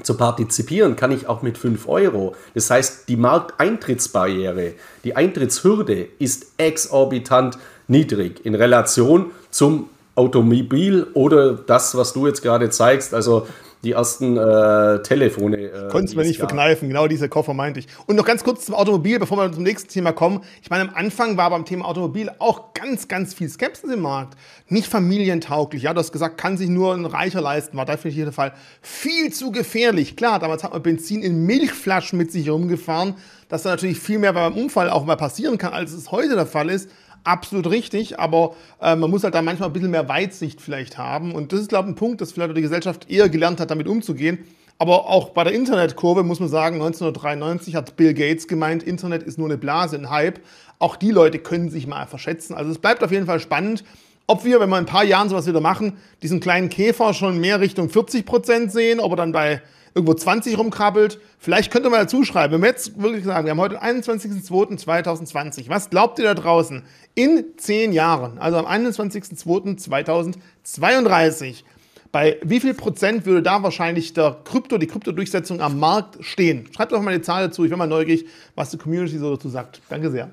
zu 0.01 0.17
partizipieren, 0.17 0.95
kann 0.95 1.12
ich 1.12 1.27
auch 1.27 1.41
mit 1.41 1.58
5 1.58 1.88
Euro. 1.88 2.36
Das 2.56 2.69
heißt, 2.69 3.08
die 3.10 3.15
Markteintrittsbarriere, 3.15 4.73
die 5.03 5.15
Eintrittshürde 5.15 6.08
ist 6.19 6.47
exorbitant 6.58 7.58
niedrig 7.88 8.45
in 8.45 8.56
Relation 8.56 9.32
zum 9.51 9.89
Automobil 10.15 11.08
oder 11.13 11.53
das, 11.53 11.95
was 11.95 12.13
du 12.13 12.27
jetzt 12.27 12.41
gerade 12.41 12.69
zeigst, 12.69 13.13
also 13.13 13.47
die 13.84 13.91
ersten 13.91 14.38
äh, 14.38 15.02
Telefone. 15.04 15.58
Äh, 15.58 15.89
Konnte 15.89 16.06
es 16.06 16.15
mir 16.15 16.24
nicht 16.24 16.39
verkneifen, 16.39 16.88
genau 16.88 17.08
dieser 17.08 17.28
Koffer 17.28 17.54
meinte 17.54 17.82
ich. 17.82 17.88
Und 18.08 18.15
noch 18.15 18.26
ganz 18.26 18.43
kurz 18.43 18.65
zum 18.65 18.76
Automobil, 18.76 19.19
bevor 19.19 19.38
wir 19.38 19.52
zum 19.52 19.63
nächsten 19.63 19.89
Thema 19.89 20.13
kommen. 20.13 20.41
Ich 20.62 20.69
meine, 20.69 20.89
am 20.89 20.96
Anfang 20.96 21.36
war 21.36 21.50
beim 21.50 21.65
Thema 21.65 21.86
Automobil 21.86 22.32
auch 22.39 22.74
ganz, 22.74 23.10
ganz 23.10 23.34
viel 23.34 23.50
Skepsis 23.50 23.91
im 23.91 24.02
Markt. 24.02 24.38
Nicht 24.69 24.88
familientauglich. 24.88 25.84
Ja, 25.84 25.93
du 25.93 26.00
hast 26.00 26.13
gesagt, 26.13 26.38
kann 26.38 26.56
sich 26.58 26.69
nur 26.69 26.93
ein 26.93 27.06
Reicher 27.06 27.41
leisten, 27.41 27.76
war 27.76 27.86
definitiv 27.86 28.24
der 28.24 28.34
Fall. 28.34 28.54
Viel 28.82 29.34
zu 29.34 29.52
gefährlich. 29.52 30.15
Klar, 30.15 30.39
damals 30.39 30.63
hat 30.63 30.72
man 30.72 30.82
Benzin 30.82 31.22
in 31.22 31.46
Milchflaschen 31.46 32.17
mit 32.17 32.32
sich 32.32 32.50
rumgefahren, 32.50 33.15
dass 33.50 33.63
da 33.63 33.72
natürlich 33.72 34.00
viel 34.00 34.17
mehr 34.17 34.32
beim 34.32 34.54
Unfall 34.54 34.89
auch 34.89 35.04
mal 35.04 35.17
passieren 35.17 35.58
kann, 35.58 35.74
als 35.74 35.91
es 35.91 36.10
heute 36.10 36.36
der 36.36 36.46
Fall 36.46 36.69
ist 36.69 36.89
absolut 37.23 37.69
richtig, 37.69 38.19
aber 38.19 38.55
äh, 38.81 38.95
man 38.95 39.09
muss 39.09 39.23
halt 39.23 39.36
da 39.36 39.41
manchmal 39.41 39.69
ein 39.69 39.73
bisschen 39.73 39.91
mehr 39.91 40.09
Weitsicht 40.09 40.62
vielleicht 40.62 40.97
haben. 40.97 41.33
Und 41.33 41.53
das 41.53 41.62
ist, 41.62 41.69
glaube 41.69 41.89
ich, 41.89 41.93
ein 41.93 41.95
Punkt, 41.95 42.21
dass 42.21 42.31
vielleicht 42.31 42.55
die 42.55 42.62
Gesellschaft 42.62 43.09
eher 43.09 43.29
gelernt 43.29 43.59
hat, 43.59 43.71
damit 43.71 43.88
umzugehen. 43.88 44.39
Aber 44.79 45.07
auch 45.07 45.29
bei 45.29 45.43
der 45.43 45.53
Internetkurve 45.53 46.23
muss 46.23 46.39
man 46.39 46.49
sagen, 46.49 46.75
1993 46.75 47.75
hat 47.75 47.95
Bill 47.95 48.13
Gates 48.13 48.47
gemeint, 48.47 48.83
Internet 48.83 49.23
ist 49.23 49.38
nur 49.38 49.47
eine 49.47 49.57
Blase, 49.57 49.97
ein 49.97 50.09
Hype. 50.09 50.39
Auch 50.79 50.95
die 50.95 51.12
Leute 51.12 51.39
können 51.39 51.69
sich 51.69 51.88
mal 51.88 52.05
verschätzen. 52.07 52.53
Also 52.53 52.71
es 52.71 52.79
bleibt 52.79 53.03
auf 53.03 53.12
jeden 53.12 53.25
Fall 53.25 53.39
spannend, 53.39 53.83
ob 54.27 54.45
wir, 54.45 54.59
wenn 54.59 54.69
wir 54.69 54.77
in 54.77 54.83
ein 54.83 54.88
paar 54.88 55.03
Jahren 55.03 55.29
sowas 55.29 55.47
wieder 55.47 55.62
machen, 55.62 55.97
diesen 56.21 56.39
kleinen 56.39 56.69
Käfer 56.69 57.13
schon 57.13 57.39
mehr 57.39 57.59
Richtung 57.59 57.89
40 57.89 58.25
Prozent 58.25 58.71
sehen, 58.71 58.99
ob 58.99 59.12
er 59.12 59.17
dann 59.17 59.31
bei 59.31 59.62
irgendwo 59.95 60.13
20 60.13 60.58
rumkrabbelt. 60.58 61.19
Vielleicht 61.39 61.71
könnt 61.71 61.86
ihr 61.86 61.89
mal 61.89 61.99
dazu 61.99 62.23
schreiben, 62.23 62.53
wenn 62.53 62.62
wir 62.62 62.69
jetzt 62.69 63.01
wirklich 63.01 63.25
sagen, 63.25 63.45
wir 63.45 63.51
haben 63.51 63.60
heute 63.60 63.75
den 63.75 64.01
21.02.2020. 64.01 65.69
Was 65.69 65.89
glaubt 65.89 66.19
ihr 66.19 66.25
da 66.25 66.34
draußen? 66.34 66.84
In 67.15 67.45
zehn 67.58 67.93
Jahren, 67.93 68.38
also 68.39 68.58
am 68.58 68.65
21.02.2032, 68.65 71.63
bei 72.12 72.38
wie 72.43 72.60
viel 72.60 72.73
Prozent 72.73 73.25
würde 73.25 73.41
da 73.41 73.63
wahrscheinlich 73.63 74.12
der 74.13 74.36
Krypto, 74.43 74.77
die 74.77 74.88
Kryptodurchsetzung 74.88 75.62
am 75.62 75.79
Markt 75.79 76.21
stehen? 76.23 76.67
Schreibt 76.75 76.91
doch 76.91 77.01
mal 77.01 77.12
eine 77.12 77.21
Zahl 77.21 77.47
dazu. 77.47 77.63
Ich 77.63 77.69
bin 77.69 77.79
mal 77.79 77.88
neugierig, 77.88 78.25
was 78.56 78.69
die 78.69 78.77
Community 78.77 79.17
so 79.17 79.36
dazu 79.36 79.47
sagt. 79.49 79.82
Danke 79.89 80.12
sehr. 80.12 80.29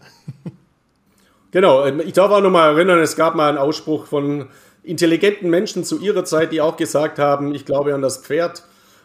Genau, 1.53 1.85
ich 1.85 2.13
darf 2.13 2.31
auch 2.31 2.41
noch 2.41 2.51
mal 2.51 2.75
erinnern, 2.75 3.01
es 3.01 3.17
gab 3.17 3.35
mal 3.35 3.49
einen 3.49 3.59
Ausspruch 3.59 4.07
von 4.07 4.47
intelligenten 4.85 5.51
Menschen 5.51 5.83
zu 5.83 5.99
ihrer 5.99 6.25
Zeit, 6.25 6.53
die 6.53 6.61
auch 6.61 6.77
gesagt 6.77 7.19
haben, 7.19 7.53
ich 7.55 7.65
glaube 7.65 7.93
an 7.93 8.03
das 8.03 8.19
Pferd 8.19 8.63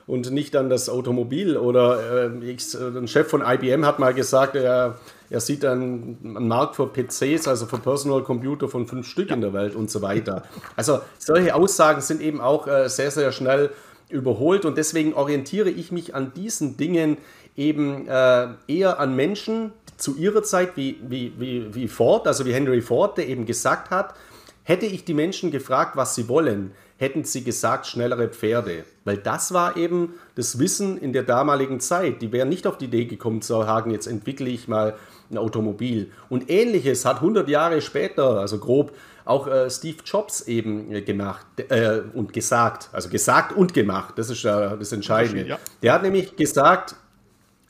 und 0.08 0.32
nicht 0.32 0.56
an 0.56 0.70
das 0.70 0.90
Automobil. 0.90 1.58
Oder 1.58 2.30
äh, 2.32 2.52
ich, 2.52 2.74
ein 2.76 3.08
Chef 3.08 3.28
von 3.28 3.42
IBM 3.42 3.86
hat 3.86 4.00
mal 4.00 4.14
gesagt, 4.14 4.56
er, 4.56 5.00
er 5.30 5.40
sieht 5.40 5.66
einen, 5.66 6.18
einen, 6.24 6.48
Markt 6.48 6.76
für 6.76 6.88
PCs, 6.88 7.48
also 7.48 7.66
für 7.66 7.80
Personal 7.80 8.24
Computer 8.24 8.68
von 8.68 8.88
fünf 8.88 9.08
Stück 9.08 9.32
in 9.32 9.42
der 9.42 9.54
Welt 9.54 9.76
und 9.76 9.90
so 9.90 10.02
weiter. 10.02 10.44
Also 10.76 11.00
solche 11.18 11.56
Aussagen 11.56 12.02
sind 12.02 12.22
eben 12.22 12.40
auch 12.40 12.68
äh, 12.68 12.88
sehr, 12.90 13.12
sehr 13.12 13.32
schnell 13.32 13.72
überholt 14.10 14.66
und 14.66 14.78
deswegen 14.78 15.14
orientiere 15.14 15.70
ich 15.70 15.92
mich 15.92 16.14
an 16.14 16.32
diesen 16.36 16.78
Dingen 16.78 17.18
eben 17.58 18.08
äh, 18.08 18.48
eher 18.68 19.00
an 19.00 19.16
Menschen 19.16 19.72
zu 19.98 20.16
ihrer 20.16 20.44
Zeit 20.44 20.76
wie, 20.76 20.98
wie, 21.02 21.34
wie, 21.40 21.74
wie 21.74 21.88
Ford, 21.88 22.28
also 22.28 22.46
wie 22.46 22.54
Henry 22.54 22.82
Ford, 22.82 23.18
der 23.18 23.28
eben 23.28 23.46
gesagt 23.46 23.90
hat, 23.90 24.14
hätte 24.64 24.86
ich 24.86 25.06
die 25.06 25.14
Menschen 25.14 25.52
gefragt, 25.52 25.96
was 25.96 26.16
sie 26.16 26.28
wollen, 26.28 26.72
hätten 26.98 27.24
sie 27.26 27.44
gesagt, 27.44 27.88
schnellere 27.88 28.30
Pferde. 28.30 28.86
Weil 29.04 29.18
das 29.18 29.54
war 29.54 29.76
eben 29.76 30.14
das 30.36 30.60
Wissen 30.60 30.98
in 30.98 31.14
der 31.14 31.24
damaligen 31.24 31.80
Zeit. 31.80 32.22
Die 32.22 32.32
wären 32.32 32.50
nicht 32.50 32.68
auf 32.68 32.78
die 32.78 32.86
Idee 32.86 33.06
gekommen 33.06 33.42
zu 33.42 33.54
sagen, 33.64 33.92
jetzt 33.92 34.08
entwickle 34.08 34.50
ich 34.50 34.68
mal 34.68 34.96
ein 35.30 35.38
Automobil. 35.38 36.12
Und 36.30 36.50
ähnliches 36.50 37.04
hat 37.06 37.18
100 37.18 37.50
Jahre 37.50 37.82
später, 37.82 38.40
also 38.40 38.60
grob, 38.60 38.94
auch 39.26 39.48
äh, 39.48 39.70
Steve 39.70 39.98
Jobs 40.06 40.42
eben 40.42 40.92
äh, 40.92 41.02
gemacht 41.02 41.46
äh, 41.70 42.02
und 42.14 42.32
gesagt. 42.32 42.90
Also 42.94 43.10
gesagt 43.10 43.56
und 43.56 43.74
gemacht, 43.74 44.14
das 44.18 44.30
ist 44.30 44.44
ja 44.44 44.76
das 44.76 44.92
Entscheidende. 44.92 45.48
Ja. 45.48 45.60
Der 45.82 45.94
hat 45.94 46.04
nämlich 46.04 46.36
gesagt, 46.36 46.96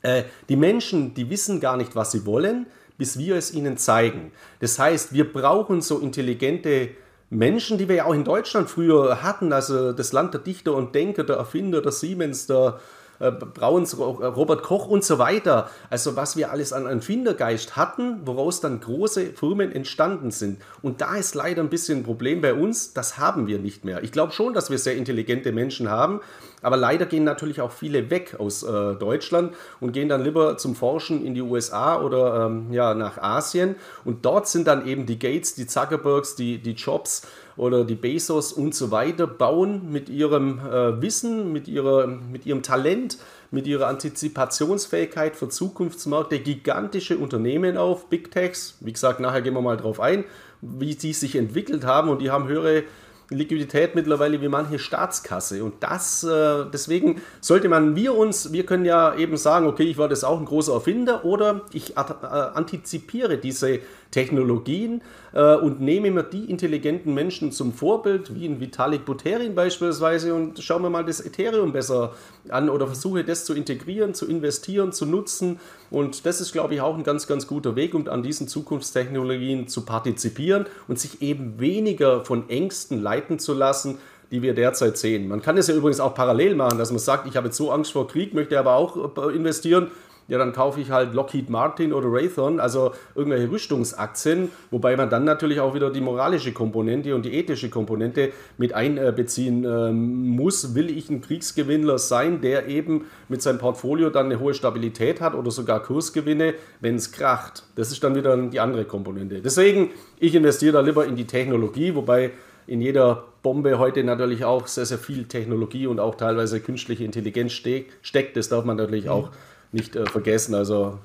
äh, 0.02 0.24
die 0.48 0.56
Menschen, 0.56 1.14
die 1.14 1.28
wissen 1.30 1.58
gar 1.58 1.76
nicht, 1.76 1.96
was 1.96 2.12
sie 2.12 2.26
wollen, 2.26 2.66
bis 2.98 3.18
wir 3.18 3.36
es 3.36 3.52
ihnen 3.52 3.76
zeigen. 3.76 4.32
Das 4.60 4.78
heißt, 4.78 5.12
wir 5.12 5.30
brauchen 5.32 5.80
so 5.80 5.98
intelligente 5.98 6.90
Menschen, 7.30 7.78
die 7.78 7.88
wir 7.88 7.96
ja 7.96 8.04
auch 8.04 8.14
in 8.14 8.24
Deutschland 8.24 8.70
früher 8.70 9.22
hatten, 9.22 9.52
also 9.52 9.92
das 9.92 10.12
Land 10.12 10.34
der 10.34 10.40
Dichter 10.40 10.74
und 10.74 10.94
Denker, 10.94 11.24
der 11.24 11.36
Erfinder, 11.36 11.82
der 11.82 11.92
Siemens, 11.92 12.46
der 12.46 12.78
äh, 13.18 13.30
Brauns, 13.30 13.98
Robert 13.98 14.62
Koch 14.62 14.86
und 14.86 15.04
so 15.04 15.18
weiter. 15.18 15.70
Also 15.90 16.16
was 16.16 16.36
wir 16.36 16.50
alles 16.50 16.72
an 16.72 16.86
Erfindergeist 16.86 17.76
hatten, 17.76 18.20
woraus 18.24 18.60
dann 18.60 18.80
große 18.80 19.32
Firmen 19.34 19.72
entstanden 19.72 20.30
sind. 20.30 20.60
Und 20.82 21.00
da 21.00 21.16
ist 21.16 21.34
leider 21.34 21.62
ein 21.62 21.70
bisschen 21.70 21.98
ein 21.98 22.04
Problem 22.04 22.40
bei 22.40 22.54
uns, 22.54 22.92
das 22.92 23.18
haben 23.18 23.46
wir 23.46 23.58
nicht 23.58 23.84
mehr. 23.84 24.02
Ich 24.02 24.12
glaube 24.12 24.32
schon, 24.32 24.54
dass 24.54 24.70
wir 24.70 24.78
sehr 24.78 24.96
intelligente 24.96 25.52
Menschen 25.52 25.90
haben, 25.90 26.20
aber 26.62 26.76
leider 26.76 27.06
gehen 27.06 27.24
natürlich 27.24 27.60
auch 27.60 27.70
viele 27.70 28.10
weg 28.10 28.36
aus 28.38 28.62
äh, 28.62 28.94
Deutschland 28.94 29.54
und 29.80 29.92
gehen 29.92 30.08
dann 30.08 30.24
lieber 30.24 30.56
zum 30.58 30.74
Forschen 30.74 31.24
in 31.24 31.34
die 31.34 31.42
USA 31.42 32.00
oder 32.00 32.46
ähm, 32.46 32.72
ja, 32.72 32.94
nach 32.94 33.18
Asien. 33.18 33.76
Und 34.04 34.24
dort 34.24 34.48
sind 34.48 34.66
dann 34.66 34.86
eben 34.86 35.06
die 35.06 35.18
Gates, 35.18 35.54
die 35.54 35.66
Zuckerbergs, 35.66 36.34
die, 36.34 36.58
die 36.58 36.72
Jobs 36.72 37.22
oder 37.56 37.84
die 37.84 37.94
Bezos 37.94 38.52
und 38.52 38.74
so 38.74 38.90
weiter, 38.90 39.26
bauen 39.26 39.90
mit 39.90 40.08
ihrem 40.08 40.58
äh, 40.58 41.00
Wissen, 41.00 41.52
mit, 41.52 41.68
ihrer, 41.68 42.06
mit 42.06 42.46
ihrem 42.46 42.62
Talent, 42.62 43.18
mit 43.50 43.66
ihrer 43.66 43.86
Antizipationsfähigkeit 43.86 45.36
für 45.36 45.48
Zukunftsmärkte 45.48 46.40
gigantische 46.40 47.16
Unternehmen 47.18 47.76
auf, 47.76 48.08
Big 48.08 48.30
Techs. 48.30 48.76
Wie 48.80 48.92
gesagt, 48.92 49.20
nachher 49.20 49.42
gehen 49.42 49.54
wir 49.54 49.62
mal 49.62 49.76
drauf 49.76 50.00
ein, 50.00 50.24
wie 50.60 50.94
die 50.94 51.12
sich 51.12 51.36
entwickelt 51.36 51.84
haben 51.84 52.08
und 52.08 52.20
die 52.20 52.30
haben 52.30 52.48
höhere 52.48 52.84
Liquidität 53.30 53.94
mittlerweile 53.94 54.40
wie 54.40 54.48
manche 54.48 54.78
Staatskasse. 54.78 55.64
Und 55.64 55.82
das, 55.82 56.22
äh, 56.22 56.64
deswegen 56.72 57.20
sollte 57.40 57.68
man, 57.68 57.96
wir 57.96 58.14
uns, 58.14 58.52
wir 58.52 58.64
können 58.64 58.84
ja 58.84 59.14
eben 59.16 59.36
sagen, 59.36 59.66
okay, 59.66 59.84
ich 59.84 59.98
war 59.98 60.08
das 60.08 60.22
auch 60.24 60.38
ein 60.38 60.44
großer 60.44 60.72
Erfinder 60.72 61.24
oder 61.24 61.62
ich 61.72 61.96
äh, 61.96 62.00
antizipiere 62.00 63.38
diese 63.38 63.80
Technologien 64.10 65.02
äh, 65.32 65.54
und 65.56 65.80
nehme 65.80 66.10
mir 66.10 66.22
die 66.22 66.50
intelligenten 66.50 67.14
Menschen 67.14 67.52
zum 67.52 67.72
Vorbild, 67.72 68.34
wie 68.34 68.46
in 68.46 68.60
Vitalik 68.60 69.04
Buterin 69.04 69.54
beispielsweise, 69.54 70.34
und 70.34 70.62
schaue 70.62 70.80
mir 70.80 70.90
mal 70.90 71.04
das 71.04 71.20
Ethereum 71.20 71.72
besser 71.72 72.14
an 72.48 72.68
oder 72.68 72.86
versuche 72.86 73.24
das 73.24 73.44
zu 73.44 73.54
integrieren, 73.54 74.14
zu 74.14 74.26
investieren, 74.26 74.92
zu 74.92 75.06
nutzen. 75.06 75.58
Und 75.90 76.26
das 76.26 76.40
ist, 76.40 76.52
glaube 76.52 76.74
ich, 76.74 76.80
auch 76.80 76.96
ein 76.96 77.04
ganz, 77.04 77.26
ganz 77.26 77.46
guter 77.46 77.76
Weg, 77.76 77.94
um 77.94 78.08
an 78.08 78.22
diesen 78.22 78.48
Zukunftstechnologien 78.48 79.68
zu 79.68 79.84
partizipieren 79.84 80.66
und 80.88 80.98
sich 80.98 81.22
eben 81.22 81.58
weniger 81.58 82.24
von 82.24 82.48
Ängsten 82.48 83.02
leiten 83.02 83.38
zu 83.38 83.54
lassen, 83.54 83.98
die 84.30 84.42
wir 84.42 84.54
derzeit 84.54 84.98
sehen. 84.98 85.28
Man 85.28 85.40
kann 85.40 85.56
es 85.56 85.68
ja 85.68 85.74
übrigens 85.74 86.00
auch 86.00 86.14
parallel 86.14 86.56
machen, 86.56 86.78
dass 86.78 86.90
man 86.90 86.98
sagt, 86.98 87.28
ich 87.28 87.36
habe 87.36 87.46
jetzt 87.46 87.56
so 87.56 87.70
Angst 87.70 87.92
vor 87.92 88.08
Krieg, 88.08 88.34
möchte 88.34 88.58
aber 88.58 88.74
auch 88.74 89.16
äh, 89.16 89.36
investieren 89.36 89.90
ja, 90.28 90.38
dann 90.38 90.52
kaufe 90.52 90.80
ich 90.80 90.90
halt 90.90 91.14
Lockheed 91.14 91.50
Martin 91.50 91.92
oder 91.92 92.08
Raytheon, 92.10 92.58
also 92.58 92.92
irgendwelche 93.14 93.50
Rüstungsaktien, 93.50 94.50
wobei 94.70 94.96
man 94.96 95.08
dann 95.08 95.24
natürlich 95.24 95.60
auch 95.60 95.74
wieder 95.74 95.90
die 95.90 96.00
moralische 96.00 96.52
Komponente 96.52 97.14
und 97.14 97.24
die 97.24 97.34
ethische 97.34 97.70
Komponente 97.70 98.32
mit 98.58 98.72
einbeziehen 98.72 99.64
ähm, 99.64 100.28
muss. 100.28 100.74
Will 100.74 100.90
ich 100.90 101.10
ein 101.10 101.20
Kriegsgewinnler 101.20 101.98
sein, 101.98 102.40
der 102.40 102.66
eben 102.66 103.06
mit 103.28 103.42
seinem 103.42 103.58
Portfolio 103.58 104.10
dann 104.10 104.26
eine 104.26 104.40
hohe 104.40 104.54
Stabilität 104.54 105.20
hat 105.20 105.34
oder 105.34 105.50
sogar 105.50 105.82
Kursgewinne, 105.82 106.54
wenn 106.80 106.96
es 106.96 107.12
kracht? 107.12 107.62
Das 107.76 107.92
ist 107.92 108.02
dann 108.02 108.14
wieder 108.14 108.36
die 108.36 108.60
andere 108.60 108.84
Komponente. 108.84 109.40
Deswegen, 109.40 109.90
ich 110.18 110.34
investiere 110.34 110.72
da 110.72 110.80
lieber 110.80 111.06
in 111.06 111.16
die 111.16 111.26
Technologie, 111.26 111.94
wobei 111.94 112.32
in 112.66 112.80
jeder 112.80 113.24
Bombe 113.42 113.78
heute 113.78 114.02
natürlich 114.02 114.44
auch 114.44 114.66
sehr, 114.66 114.86
sehr 114.86 114.98
viel 114.98 115.26
Technologie 115.26 115.86
und 115.86 116.00
auch 116.00 116.16
teilweise 116.16 116.60
künstliche 116.60 117.04
Intelligenz 117.04 117.52
steckt. 117.52 118.36
Das 118.36 118.48
darf 118.48 118.64
man 118.64 118.76
natürlich 118.76 119.04
mhm. 119.04 119.10
auch 119.10 119.30
nicht 119.76 119.94
äh, 119.94 120.06
vergessen. 120.06 120.54
Also 120.54 120.98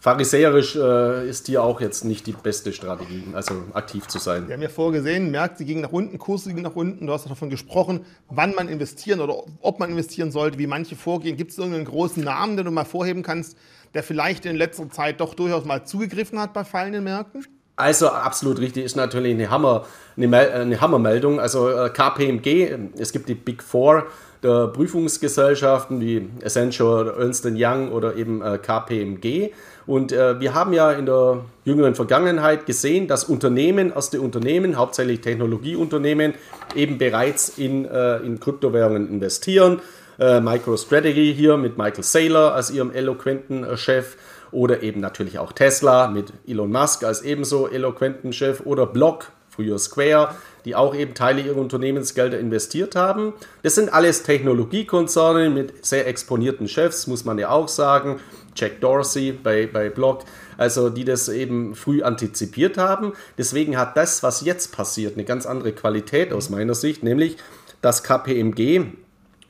pharisäerisch 0.00 0.76
äh, 0.76 1.28
ist 1.28 1.46
hier 1.46 1.62
auch 1.62 1.80
jetzt 1.80 2.04
nicht 2.04 2.26
die 2.26 2.32
beste 2.32 2.72
Strategie, 2.72 3.24
also 3.32 3.54
aktiv 3.72 4.06
zu 4.06 4.18
sein. 4.18 4.46
Wir 4.46 4.54
haben 4.54 4.62
ja 4.62 4.68
vorgesehen, 4.68 5.30
Märkte 5.30 5.64
gingen 5.64 5.80
nach 5.82 5.92
unten, 5.92 6.18
Kurse 6.18 6.50
gingen 6.50 6.62
nach 6.62 6.76
unten. 6.76 7.06
Du 7.06 7.12
hast 7.12 7.28
davon 7.28 7.50
gesprochen, 7.50 8.04
wann 8.28 8.54
man 8.54 8.68
investieren 8.68 9.20
oder 9.20 9.42
ob 9.60 9.78
man 9.78 9.90
investieren 9.90 10.30
sollte, 10.30 10.58
wie 10.58 10.66
manche 10.66 10.96
vorgehen. 10.96 11.36
Gibt 11.36 11.52
es 11.52 11.58
irgendeinen 11.58 11.86
großen 11.86 12.22
Namen, 12.22 12.56
den 12.56 12.66
du 12.66 12.70
mal 12.70 12.84
vorheben 12.84 13.22
kannst, 13.22 13.56
der 13.94 14.02
vielleicht 14.02 14.46
in 14.46 14.56
letzter 14.56 14.88
Zeit 14.90 15.20
doch 15.20 15.34
durchaus 15.34 15.64
mal 15.64 15.84
zugegriffen 15.84 16.38
hat 16.38 16.52
bei 16.52 16.64
fallenden 16.64 17.04
Märkten? 17.04 17.46
Also 17.78 18.08
absolut 18.08 18.58
richtig 18.58 18.84
ist 18.84 18.96
natürlich 18.96 19.34
eine, 19.34 19.50
Hammer, 19.50 19.86
eine, 20.16 20.36
eine 20.36 20.80
Hammermeldung. 20.80 21.38
Also 21.38 21.70
äh, 21.70 21.90
KPMG, 21.90 22.76
es 22.98 23.12
gibt 23.12 23.28
die 23.28 23.36
Big 23.36 23.62
Four 23.62 24.06
der 24.42 24.68
Prüfungsgesellschaften 24.68 26.00
wie 26.00 26.28
Accenture, 26.44 27.16
Ernst 27.18 27.46
Young 27.46 27.90
oder 27.90 28.16
eben 28.16 28.42
äh, 28.42 28.58
KPMG. 28.58 29.50
Und 29.86 30.12
äh, 30.12 30.38
wir 30.38 30.54
haben 30.54 30.72
ja 30.72 30.92
in 30.92 31.06
der 31.06 31.40
jüngeren 31.64 31.94
Vergangenheit 31.94 32.66
gesehen, 32.66 33.08
dass 33.08 33.24
Unternehmen, 33.24 33.90
erste 33.92 34.20
Unternehmen, 34.20 34.76
hauptsächlich 34.76 35.22
Technologieunternehmen, 35.22 36.34
eben 36.74 36.98
bereits 36.98 37.58
in, 37.58 37.86
äh, 37.86 38.18
in 38.18 38.38
Kryptowährungen 38.38 39.08
investieren. 39.08 39.80
Äh, 40.18 40.40
MicroStrategy 40.40 41.32
hier 41.34 41.56
mit 41.56 41.78
Michael 41.78 42.02
Saylor 42.02 42.54
als 42.54 42.70
ihrem 42.70 42.90
eloquenten 42.92 43.64
äh, 43.64 43.76
Chef 43.76 44.16
oder 44.50 44.82
eben 44.82 45.00
natürlich 45.00 45.38
auch 45.38 45.52
Tesla 45.52 46.08
mit 46.08 46.32
Elon 46.46 46.70
Musk 46.70 47.04
als 47.04 47.22
ebenso 47.22 47.68
eloquenten 47.68 48.32
Chef 48.32 48.60
oder 48.64 48.86
Block, 48.86 49.30
früher 49.48 49.78
Square, 49.78 50.34
die 50.64 50.74
auch 50.74 50.94
eben 50.94 51.14
Teile 51.14 51.42
ihrer 51.42 51.56
Unternehmensgelder 51.56 52.38
investiert 52.38 52.96
haben. 52.96 53.32
Das 53.62 53.74
sind 53.74 53.92
alles 53.92 54.22
Technologiekonzerne 54.22 55.50
mit 55.50 55.84
sehr 55.84 56.06
exponierten 56.06 56.68
Chefs, 56.68 57.06
muss 57.06 57.24
man 57.24 57.38
ja 57.38 57.50
auch 57.50 57.68
sagen. 57.68 58.20
Jack 58.54 58.80
Dorsey 58.80 59.32
bei, 59.32 59.66
bei 59.66 59.88
Block, 59.88 60.24
also 60.56 60.90
die 60.90 61.04
das 61.04 61.28
eben 61.28 61.74
früh 61.74 62.02
antizipiert 62.02 62.76
haben. 62.76 63.12
Deswegen 63.36 63.78
hat 63.78 63.96
das, 63.96 64.22
was 64.22 64.40
jetzt 64.40 64.72
passiert, 64.76 65.14
eine 65.14 65.24
ganz 65.24 65.46
andere 65.46 65.72
Qualität 65.72 66.32
aus 66.32 66.50
meiner 66.50 66.74
Sicht, 66.74 67.02
nämlich 67.02 67.36
dass 67.80 68.02
KPMG 68.02 68.86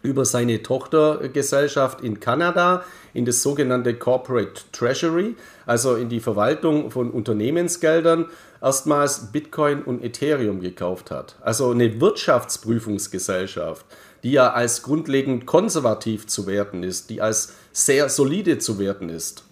über 0.03 0.25
seine 0.25 0.63
Tochtergesellschaft 0.63 2.03
in 2.03 2.21
Kanada 2.21 2.85
in 3.15 3.25
das 3.25 3.43
sogenannte 3.43 3.95
Corporate 3.95 4.63
Treasury, 4.73 5.35
also 5.67 5.97
in 5.97 6.09
die 6.09 6.21
Verwaltung 6.21 6.91
von 6.91 7.11
Unternehmensgeldern, 7.11 8.27
erstmals 8.61 9.33
Bitcoin 9.33 9.83
und 9.83 10.03
Ethereum 10.03 10.61
gekauft 10.61 11.11
hat. 11.11 11.37
Also 11.41 11.71
eine 11.71 12.01
Wirtschaftsprüfungsgesellschaft, 12.01 13.87
die 14.23 14.33
ja 14.33 14.53
als 14.53 14.83
grundlegend 14.83 15.47
konservativ 15.47 16.27
zu 16.27 16.47
werten 16.47 16.83
ist, 16.83 17.11
die 17.11 17.21
als 17.21 17.55
sehr 17.73 18.09
solide 18.09 18.59
zu 18.59 18.79
werten 18.79 19.09
ist. 19.09 19.45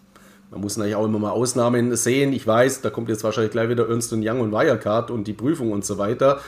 Man 0.51 0.61
muss 0.61 0.77
natürlich 0.77 0.97
auch 0.97 1.05
immer 1.05 1.19
mal 1.19 1.31
Ausnahmen 1.31 1.95
sehen. 1.97 2.33
Ich 2.33 2.47
weiß, 2.47 2.81
da 2.81 2.91
kommt 2.91 3.09
jetzt 3.09 3.25
wahrscheinlich 3.25 3.53
gleich 3.53 3.69
wieder 3.69 3.89
Ernst 3.89 4.13
Young 4.13 4.41
und 4.41 4.53
Wirecard 4.53 5.11
und 5.11 5.27
die 5.27 5.33
Prüfung 5.33 5.73
und 5.73 5.85
so 5.85 5.99
weiter. 5.99 6.41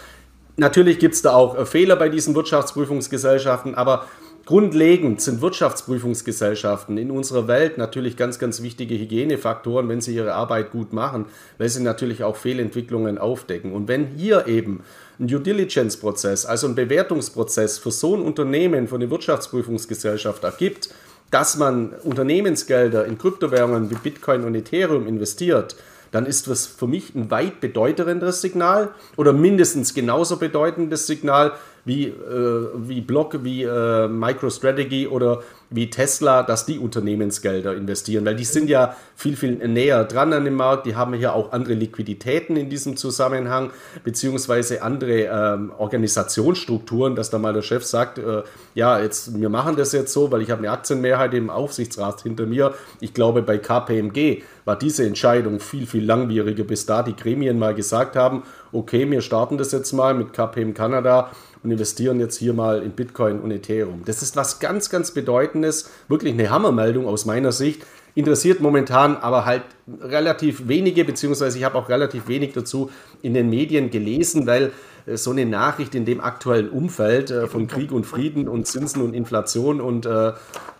Natürlich 0.57 0.99
gibt 0.99 1.15
es 1.15 1.23
da 1.23 1.35
auch 1.35 1.67
Fehler 1.67 1.97
bei 1.97 2.09
diesen 2.09 2.35
Wirtschaftsprüfungsgesellschaften, 2.35 3.75
aber 3.75 4.07
Grundlegend 4.49 5.21
sind 5.21 5.43
Wirtschaftsprüfungsgesellschaften 5.43 6.97
in 6.97 7.11
unserer 7.11 7.49
Welt 7.49 7.77
natürlich 7.77 8.17
ganz, 8.17 8.39
ganz 8.39 8.63
wichtige 8.63 8.99
Hygienefaktoren, 8.99 9.91
wenn 9.91 10.01
sie 10.01 10.15
ihre 10.15 10.33
Arbeit 10.33 10.71
gut 10.71 10.95
machen, 10.95 11.27
weil 11.59 11.69
sie 11.69 11.83
natürlich 11.83 12.25
auch 12.25 12.35
Fehlentwicklungen 12.35 13.19
aufdecken. 13.19 13.75
Und 13.75 13.89
wenn 13.89 14.07
hier 14.07 14.47
eben 14.47 14.81
ein 15.21 15.29
Due 15.29 15.41
Diligence-Prozess, 15.41 16.47
also 16.47 16.67
ein 16.67 16.75
Bewertungsprozess 16.75 17.77
für 17.77 17.91
so 17.91 18.17
ein 18.17 18.23
Unternehmen, 18.23 18.89
für 18.89 18.95
eine 18.95 19.11
Wirtschaftsprüfungsgesellschaft 19.11 20.43
ergibt, 20.45 20.89
dass 21.31 21.59
man 21.59 21.91
Unternehmensgelder 22.03 23.05
in 23.05 23.19
Kryptowährungen 23.19 23.91
wie 23.91 23.97
Bitcoin 23.97 24.45
und 24.45 24.55
Ethereum 24.55 25.07
investiert, 25.07 25.77
dann 26.11 26.25
ist 26.25 26.49
das 26.49 26.67
für 26.67 26.87
mich 26.87 27.15
ein 27.15 27.31
weit 27.31 27.61
bedeutenderes 27.61 28.41
Signal 28.41 28.93
oder 29.19 29.35
mindestens 29.35 29.93
genauso 29.93 30.39
bedeutendes 30.39 31.07
Signal 31.07 31.53
wie, 31.89 32.07
äh, 32.07 32.69
wie 32.77 33.01
Block, 33.01 33.43
wie 33.43 33.65
äh, 33.65 34.07
MicroStrategy 34.07 35.09
oder 35.09 35.43
wie 35.71 35.91
Tesla, 35.91 36.43
dass 36.43 36.65
die 36.67 36.79
Unternehmensgelder 36.79 37.75
investieren, 37.75 38.25
weil 38.25 38.37
die 38.37 38.45
sind 38.45 38.71
ja 38.71 38.97
viel, 39.17 39.37
viel 39.37 39.57
näher 39.69 40.05
dran 40.05 40.33
an 40.33 40.45
dem 40.45 40.55
Markt, 40.55 40.87
die 40.87 40.97
haben 40.97 41.13
hier 41.15 41.35
auch 41.35 41.53
andere 41.53 41.75
Liquiditäten 41.75 42.57
in 42.57 42.71
diesem 42.71 42.97
Zusammenhang, 42.97 43.71
beziehungsweise 44.05 44.83
andere 44.83 45.25
ähm, 45.25 45.73
Organisationsstrukturen, 45.77 47.17
dass 47.17 47.31
da 47.31 47.39
mal 47.39 47.53
der 47.53 47.63
Chef 47.63 47.85
sagt, 47.85 48.19
äh, 48.19 48.43
ja, 48.75 49.01
jetzt, 49.01 49.39
wir 49.39 49.49
machen 49.49 49.77
das 49.77 49.93
jetzt 49.93 50.13
so, 50.13 50.31
weil 50.31 50.43
ich 50.43 50.51
habe 50.51 50.61
eine 50.61 50.71
Aktienmehrheit 50.71 51.35
im 51.35 51.51
Aufsichtsrat 51.51 52.23
hinter 52.23 52.47
mir. 52.47 52.75
Ich 53.01 53.13
glaube, 53.13 53.43
bei 53.43 53.59
KPMG 53.59 54.43
war 54.65 54.79
diese 54.79 55.05
Entscheidung 55.07 55.61
viel, 55.61 55.87
viel 55.87 56.05
langwieriger, 56.05 56.65
bis 56.65 56.87
da 56.87 57.03
die 57.03 57.17
Gremien 57.17 57.59
mal 57.59 57.75
gesagt 57.75 58.17
haben, 58.17 58.43
okay, 58.73 59.11
wir 59.11 59.23
starten 59.23 59.59
das 59.59 59.73
jetzt 59.73 59.93
mal 59.93 60.15
mit 60.15 60.33
KPM 60.33 60.75
Kanada 60.75 61.31
und 61.63 61.71
investieren 61.71 62.21
jetzt 62.21 62.37
hier 62.37 62.53
mal 62.53 62.83
in 62.83 62.93
Bitcoin 62.93 63.41
und 63.41 63.51
Ethereum. 63.51 64.03
Das 64.05 64.23
ist 64.23 64.37
was 64.37 64.61
ganz, 64.61 64.91
ganz 64.91 65.11
Bedeutendes, 65.11 65.91
wirklich 66.09 66.35
eine 66.35 66.51
Hammermeldung 66.51 67.07
aus 67.07 67.27
meiner 67.27 67.53
Sicht. 67.53 67.85
Interessiert 68.15 68.61
momentan 68.61 69.17
aber 69.17 69.45
halt 69.45 69.63
relativ 70.01 70.67
wenige, 70.67 71.05
beziehungsweise 71.05 71.59
ich 71.59 71.65
habe 71.65 71.79
auch 71.79 71.89
relativ 71.89 72.27
wenig 72.27 72.53
dazu 72.53 72.91
in 73.23 73.35
den 73.35 73.49
Medien 73.49 73.91
gelesen, 73.91 74.47
weil 74.47 74.73
äh, 75.09 75.17
so 75.17 75.31
eine 75.31 75.47
Nachricht 75.47 75.95
in 75.95 76.05
dem 76.05 76.21
aktuellen 76.21 76.69
Umfeld 76.69 77.31
äh, 77.31 77.47
von 77.47 77.67
Krieg 77.67 77.93
und 77.93 78.05
Frieden 78.05 78.49
und 78.49 78.67
Zinsen 78.67 79.03
und 79.03 79.15
Inflation 79.15 79.81
und 79.81 80.07
äh, 80.07 80.33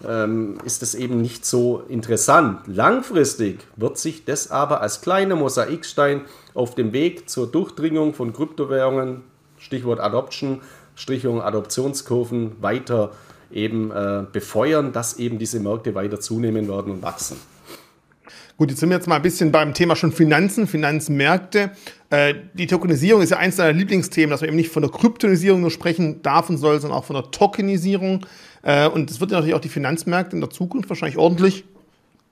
ähm, 0.07 0.59
ist 0.65 0.83
es 0.83 0.95
eben 0.95 1.21
nicht 1.21 1.47
so 1.47 1.83
interessant. 1.89 2.61
Langfristig 2.67 3.61
wird 3.77 3.99
sich 3.99 4.25
das 4.25 4.51
aber 4.51 4.81
als 4.81 5.01
kleiner 5.01 5.37
Mosaikstein 5.37 6.23
auf 6.55 6.75
dem 6.75 6.93
Weg 6.93 7.31
zur 7.31 7.47
Durchdringung 7.51 8.15
von 8.15 8.33
Kryptowährungen, 8.33 9.23
Stichwort 9.59 10.01
Adoption, 10.01 10.61
Strichung 10.95 11.41
Adoptionskurven 11.41 12.61
weiter 12.61 13.13
eben 13.51 13.91
äh, 13.91 14.25
befeuern, 14.31 14.93
dass 14.93 15.19
eben 15.19 15.39
diese 15.39 15.61
Märkte 15.61 15.95
weiter 15.95 16.21
zunehmen 16.21 16.69
werden 16.69 16.93
und 16.93 17.03
wachsen. 17.03 17.37
Gut, 18.59 18.71
jetzt 18.71 18.81
sind 18.81 18.89
wir 18.89 18.97
jetzt 18.97 19.07
mal 19.07 19.17
ein 19.17 19.23
bisschen 19.23 19.53
beim 19.53 19.73
Thema 19.73 19.95
schon 19.95 20.11
Finanzen, 20.11 20.67
Finanzmärkte. 20.67 21.71
Äh, 22.11 22.35
die 22.55 22.67
Tokenisierung 22.67 23.23
ist 23.23 23.31
ja 23.31 23.37
eins 23.37 23.55
deiner 23.55 23.73
Lieblingsthemen, 23.73 24.31
dass 24.31 24.41
man 24.41 24.49
eben 24.49 24.57
nicht 24.57 24.73
von 24.73 24.83
der 24.83 24.91
Kryptonisierung 24.91 25.61
nur 25.61 25.71
sprechen 25.71 26.23
darf 26.23 26.51
und 26.51 26.59
soll, 26.59 26.81
sondern 26.81 26.99
auch 26.99 27.05
von 27.05 27.15
der 27.15 27.31
Tokenisierung. 27.31 28.27
Äh, 28.63 28.89
und 28.89 29.11
das 29.11 29.21
wird 29.21 29.31
ja 29.31 29.37
natürlich 29.37 29.55
auch 29.55 29.61
die 29.61 29.69
Finanzmärkte 29.69 30.35
in 30.35 30.41
der 30.41 30.51
Zukunft 30.51 30.89
wahrscheinlich 30.89 31.19
ordentlich 31.19 31.65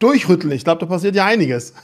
durchrütteln. 0.00 0.52
Ich 0.52 0.64
glaube, 0.64 0.80
da 0.80 0.86
passiert 0.86 1.14
ja 1.14 1.26
einiges. 1.26 1.74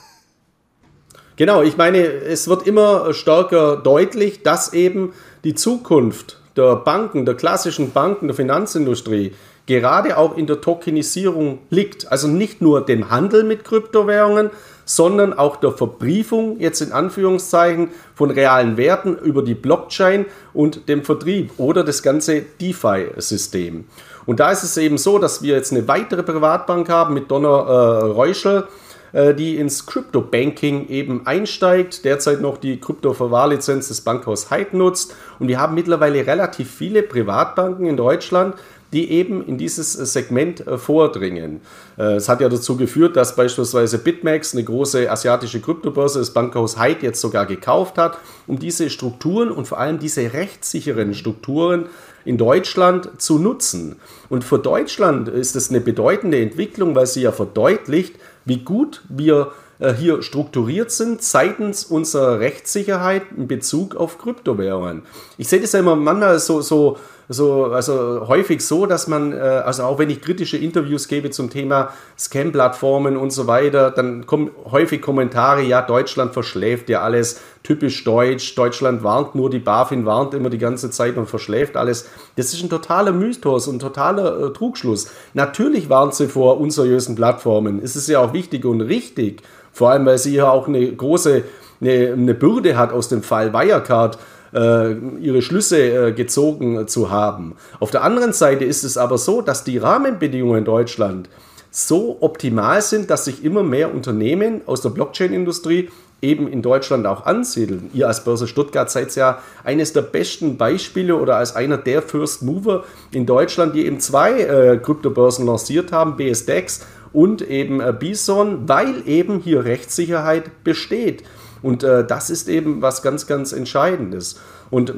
Genau, 1.42 1.60
ich 1.60 1.76
meine, 1.76 1.98
es 2.06 2.46
wird 2.46 2.68
immer 2.68 3.12
stärker 3.12 3.74
deutlich, 3.74 4.44
dass 4.44 4.74
eben 4.74 5.12
die 5.42 5.56
Zukunft 5.56 6.38
der 6.54 6.76
Banken, 6.76 7.26
der 7.26 7.34
klassischen 7.34 7.90
Banken, 7.90 8.28
der 8.28 8.36
Finanzindustrie 8.36 9.34
gerade 9.66 10.18
auch 10.18 10.36
in 10.36 10.46
der 10.46 10.60
Tokenisierung 10.60 11.58
liegt. 11.68 12.12
Also 12.12 12.28
nicht 12.28 12.62
nur 12.62 12.86
dem 12.86 13.10
Handel 13.10 13.42
mit 13.42 13.64
Kryptowährungen, 13.64 14.50
sondern 14.84 15.32
auch 15.32 15.56
der 15.56 15.72
Verbriefung, 15.72 16.60
jetzt 16.60 16.80
in 16.80 16.92
Anführungszeichen, 16.92 17.88
von 18.14 18.30
realen 18.30 18.76
Werten 18.76 19.16
über 19.16 19.42
die 19.42 19.56
Blockchain 19.56 20.26
und 20.52 20.88
dem 20.88 21.02
Vertrieb 21.02 21.50
oder 21.58 21.82
das 21.82 22.04
ganze 22.04 22.42
DeFi-System. 22.60 23.86
Und 24.26 24.38
da 24.38 24.52
ist 24.52 24.62
es 24.62 24.76
eben 24.76 24.96
so, 24.96 25.18
dass 25.18 25.42
wir 25.42 25.56
jetzt 25.56 25.72
eine 25.72 25.88
weitere 25.88 26.22
Privatbank 26.22 26.88
haben 26.88 27.14
mit 27.14 27.32
Donner 27.32 27.48
äh, 27.48 28.04
Reuschel, 28.04 28.68
die 29.12 29.56
ins 29.56 29.84
Crypto-Banking 29.84 30.88
eben 30.88 31.26
einsteigt, 31.26 32.06
derzeit 32.06 32.40
noch 32.40 32.56
die 32.56 32.80
Krypto-Verwahrlizenz 32.80 33.88
des 33.88 34.00
Bankhaus 34.00 34.50
Hyde 34.50 34.74
nutzt. 34.76 35.14
Und 35.38 35.48
wir 35.48 35.60
haben 35.60 35.74
mittlerweile 35.74 36.26
relativ 36.26 36.70
viele 36.70 37.02
Privatbanken 37.02 37.84
in 37.84 37.98
Deutschland, 37.98 38.54
die 38.92 39.10
eben 39.10 39.44
in 39.44 39.58
dieses 39.58 39.98
äh, 39.98 40.06
Segment 40.06 40.66
äh, 40.66 40.78
vordringen. 40.78 41.60
Äh, 41.98 42.16
es 42.16 42.28
hat 42.28 42.40
ja 42.40 42.48
dazu 42.48 42.76
geführt, 42.76 43.16
dass 43.16 43.34
beispielsweise 43.34 43.98
BitMEX, 43.98 44.54
eine 44.54 44.64
große 44.64 45.10
asiatische 45.10 45.60
Kryptobörse, 45.60 46.18
das 46.18 46.32
Bankhaus 46.32 46.78
Hyde 46.78 47.02
jetzt 47.02 47.20
sogar 47.20 47.46
gekauft 47.46 47.98
hat, 47.98 48.18
um 48.46 48.58
diese 48.58 48.90
Strukturen 48.90 49.50
und 49.50 49.66
vor 49.66 49.78
allem 49.78 49.98
diese 49.98 50.32
rechtssicheren 50.32 51.14
Strukturen 51.14 51.86
in 52.24 52.36
Deutschland 52.38 53.20
zu 53.20 53.38
nutzen. 53.38 53.96
Und 54.28 54.44
für 54.44 54.58
Deutschland 54.58 55.28
ist 55.28 55.56
es 55.56 55.70
eine 55.70 55.80
bedeutende 55.80 56.40
Entwicklung, 56.40 56.94
weil 56.94 57.06
sie 57.06 57.22
ja 57.22 57.32
verdeutlicht, 57.32 58.14
wie 58.44 58.58
gut 58.58 59.02
wir 59.08 59.52
hier 59.98 60.22
strukturiert 60.22 60.92
sind 60.92 61.24
seitens 61.24 61.84
unserer 61.84 62.38
Rechtssicherheit 62.38 63.24
in 63.36 63.48
Bezug 63.48 63.96
auf 63.96 64.16
Kryptowährungen. 64.16 65.02
Ich 65.38 65.48
sehe 65.48 65.60
das 65.60 65.72
ja 65.72 65.80
immer 65.80 65.96
manchmal 65.96 66.38
so, 66.38 66.60
so 66.60 66.98
so, 67.28 67.66
also 67.66 68.26
häufig 68.28 68.64
so, 68.66 68.86
dass 68.86 69.06
man, 69.06 69.32
äh, 69.32 69.36
also 69.36 69.84
auch 69.84 69.98
wenn 69.98 70.10
ich 70.10 70.20
kritische 70.20 70.56
Interviews 70.56 71.08
gebe 71.08 71.30
zum 71.30 71.50
Thema 71.50 71.90
Scam-Plattformen 72.18 73.16
und 73.16 73.30
so 73.30 73.46
weiter, 73.46 73.90
dann 73.90 74.26
kommen 74.26 74.50
häufig 74.70 75.00
Kommentare, 75.00 75.62
ja, 75.62 75.82
Deutschland 75.82 76.32
verschläft 76.32 76.88
ja 76.88 77.02
alles, 77.02 77.40
typisch 77.62 78.02
deutsch, 78.04 78.54
Deutschland 78.54 79.02
warnt 79.02 79.34
nur, 79.34 79.50
die 79.50 79.60
BaFin 79.60 80.04
warnt 80.04 80.34
immer 80.34 80.50
die 80.50 80.58
ganze 80.58 80.90
Zeit 80.90 81.16
und 81.16 81.26
verschläft 81.26 81.76
alles. 81.76 82.08
Das 82.36 82.52
ist 82.52 82.62
ein 82.62 82.70
totaler 82.70 83.12
Mythos 83.12 83.68
und 83.68 83.78
totaler 83.78 84.48
äh, 84.48 84.52
Trugschluss. 84.52 85.10
Natürlich 85.34 85.88
warnt 85.88 86.14
sie 86.14 86.28
vor 86.28 86.60
unseriösen 86.60 87.14
Plattformen. 87.14 87.80
Es 87.82 87.96
ist 87.96 88.08
ja 88.08 88.20
auch 88.20 88.32
wichtig 88.32 88.64
und 88.64 88.80
richtig, 88.80 89.42
vor 89.72 89.90
allem 89.90 90.06
weil 90.06 90.18
sie 90.18 90.34
ja 90.34 90.50
auch 90.50 90.68
eine 90.68 90.92
große 90.94 91.44
eine, 91.82 92.12
eine 92.12 92.34
Bürde 92.34 92.76
hat 92.76 92.92
aus 92.92 93.08
dem 93.08 93.22
Fall 93.22 93.52
Wirecard 93.52 94.18
äh, 94.54 94.92
ihre 95.20 95.42
Schlüsse 95.42 96.08
äh, 96.08 96.12
gezogen 96.12 96.86
zu 96.88 97.10
haben. 97.10 97.56
Auf 97.80 97.90
der 97.90 98.02
anderen 98.02 98.32
Seite 98.32 98.64
ist 98.64 98.84
es 98.84 98.96
aber 98.96 99.18
so, 99.18 99.42
dass 99.42 99.64
die 99.64 99.78
Rahmenbedingungen 99.78 100.58
in 100.58 100.64
Deutschland 100.64 101.28
so 101.70 102.18
optimal 102.20 102.82
sind, 102.82 103.10
dass 103.10 103.24
sich 103.24 103.44
immer 103.44 103.62
mehr 103.62 103.94
Unternehmen 103.94 104.60
aus 104.66 104.82
der 104.82 104.90
Blockchain-Industrie 104.90 105.88
eben 106.20 106.46
in 106.46 106.62
Deutschland 106.62 107.06
auch 107.06 107.26
ansiedeln. 107.26 107.90
Ihr 107.92 108.06
als 108.06 108.24
Börse 108.24 108.46
Stuttgart 108.46 108.90
seid 108.90 109.14
ja 109.16 109.40
eines 109.64 109.92
der 109.92 110.02
besten 110.02 110.56
Beispiele 110.56 111.16
oder 111.16 111.36
als 111.36 111.56
einer 111.56 111.78
der 111.78 112.00
First 112.00 112.42
Mover 112.42 112.84
in 113.10 113.26
Deutschland, 113.26 113.74
die 113.74 113.86
eben 113.86 113.98
zwei 113.98 114.40
äh, 114.40 114.78
Kryptobörsen 114.78 115.46
lanciert 115.46 115.90
haben, 115.90 116.16
BSDEX 116.16 116.86
und 117.12 117.42
eben 117.42 117.80
äh, 117.80 117.92
Bison, 117.98 118.68
weil 118.68 119.06
eben 119.06 119.40
hier 119.40 119.64
Rechtssicherheit 119.64 120.62
besteht. 120.62 121.24
Und 121.62 121.84
äh, 121.84 122.06
das 122.06 122.30
ist 122.30 122.48
eben 122.48 122.82
was 122.82 123.02
ganz, 123.02 123.26
ganz 123.26 123.52
Entscheidendes. 123.52 124.40
Und 124.70 124.94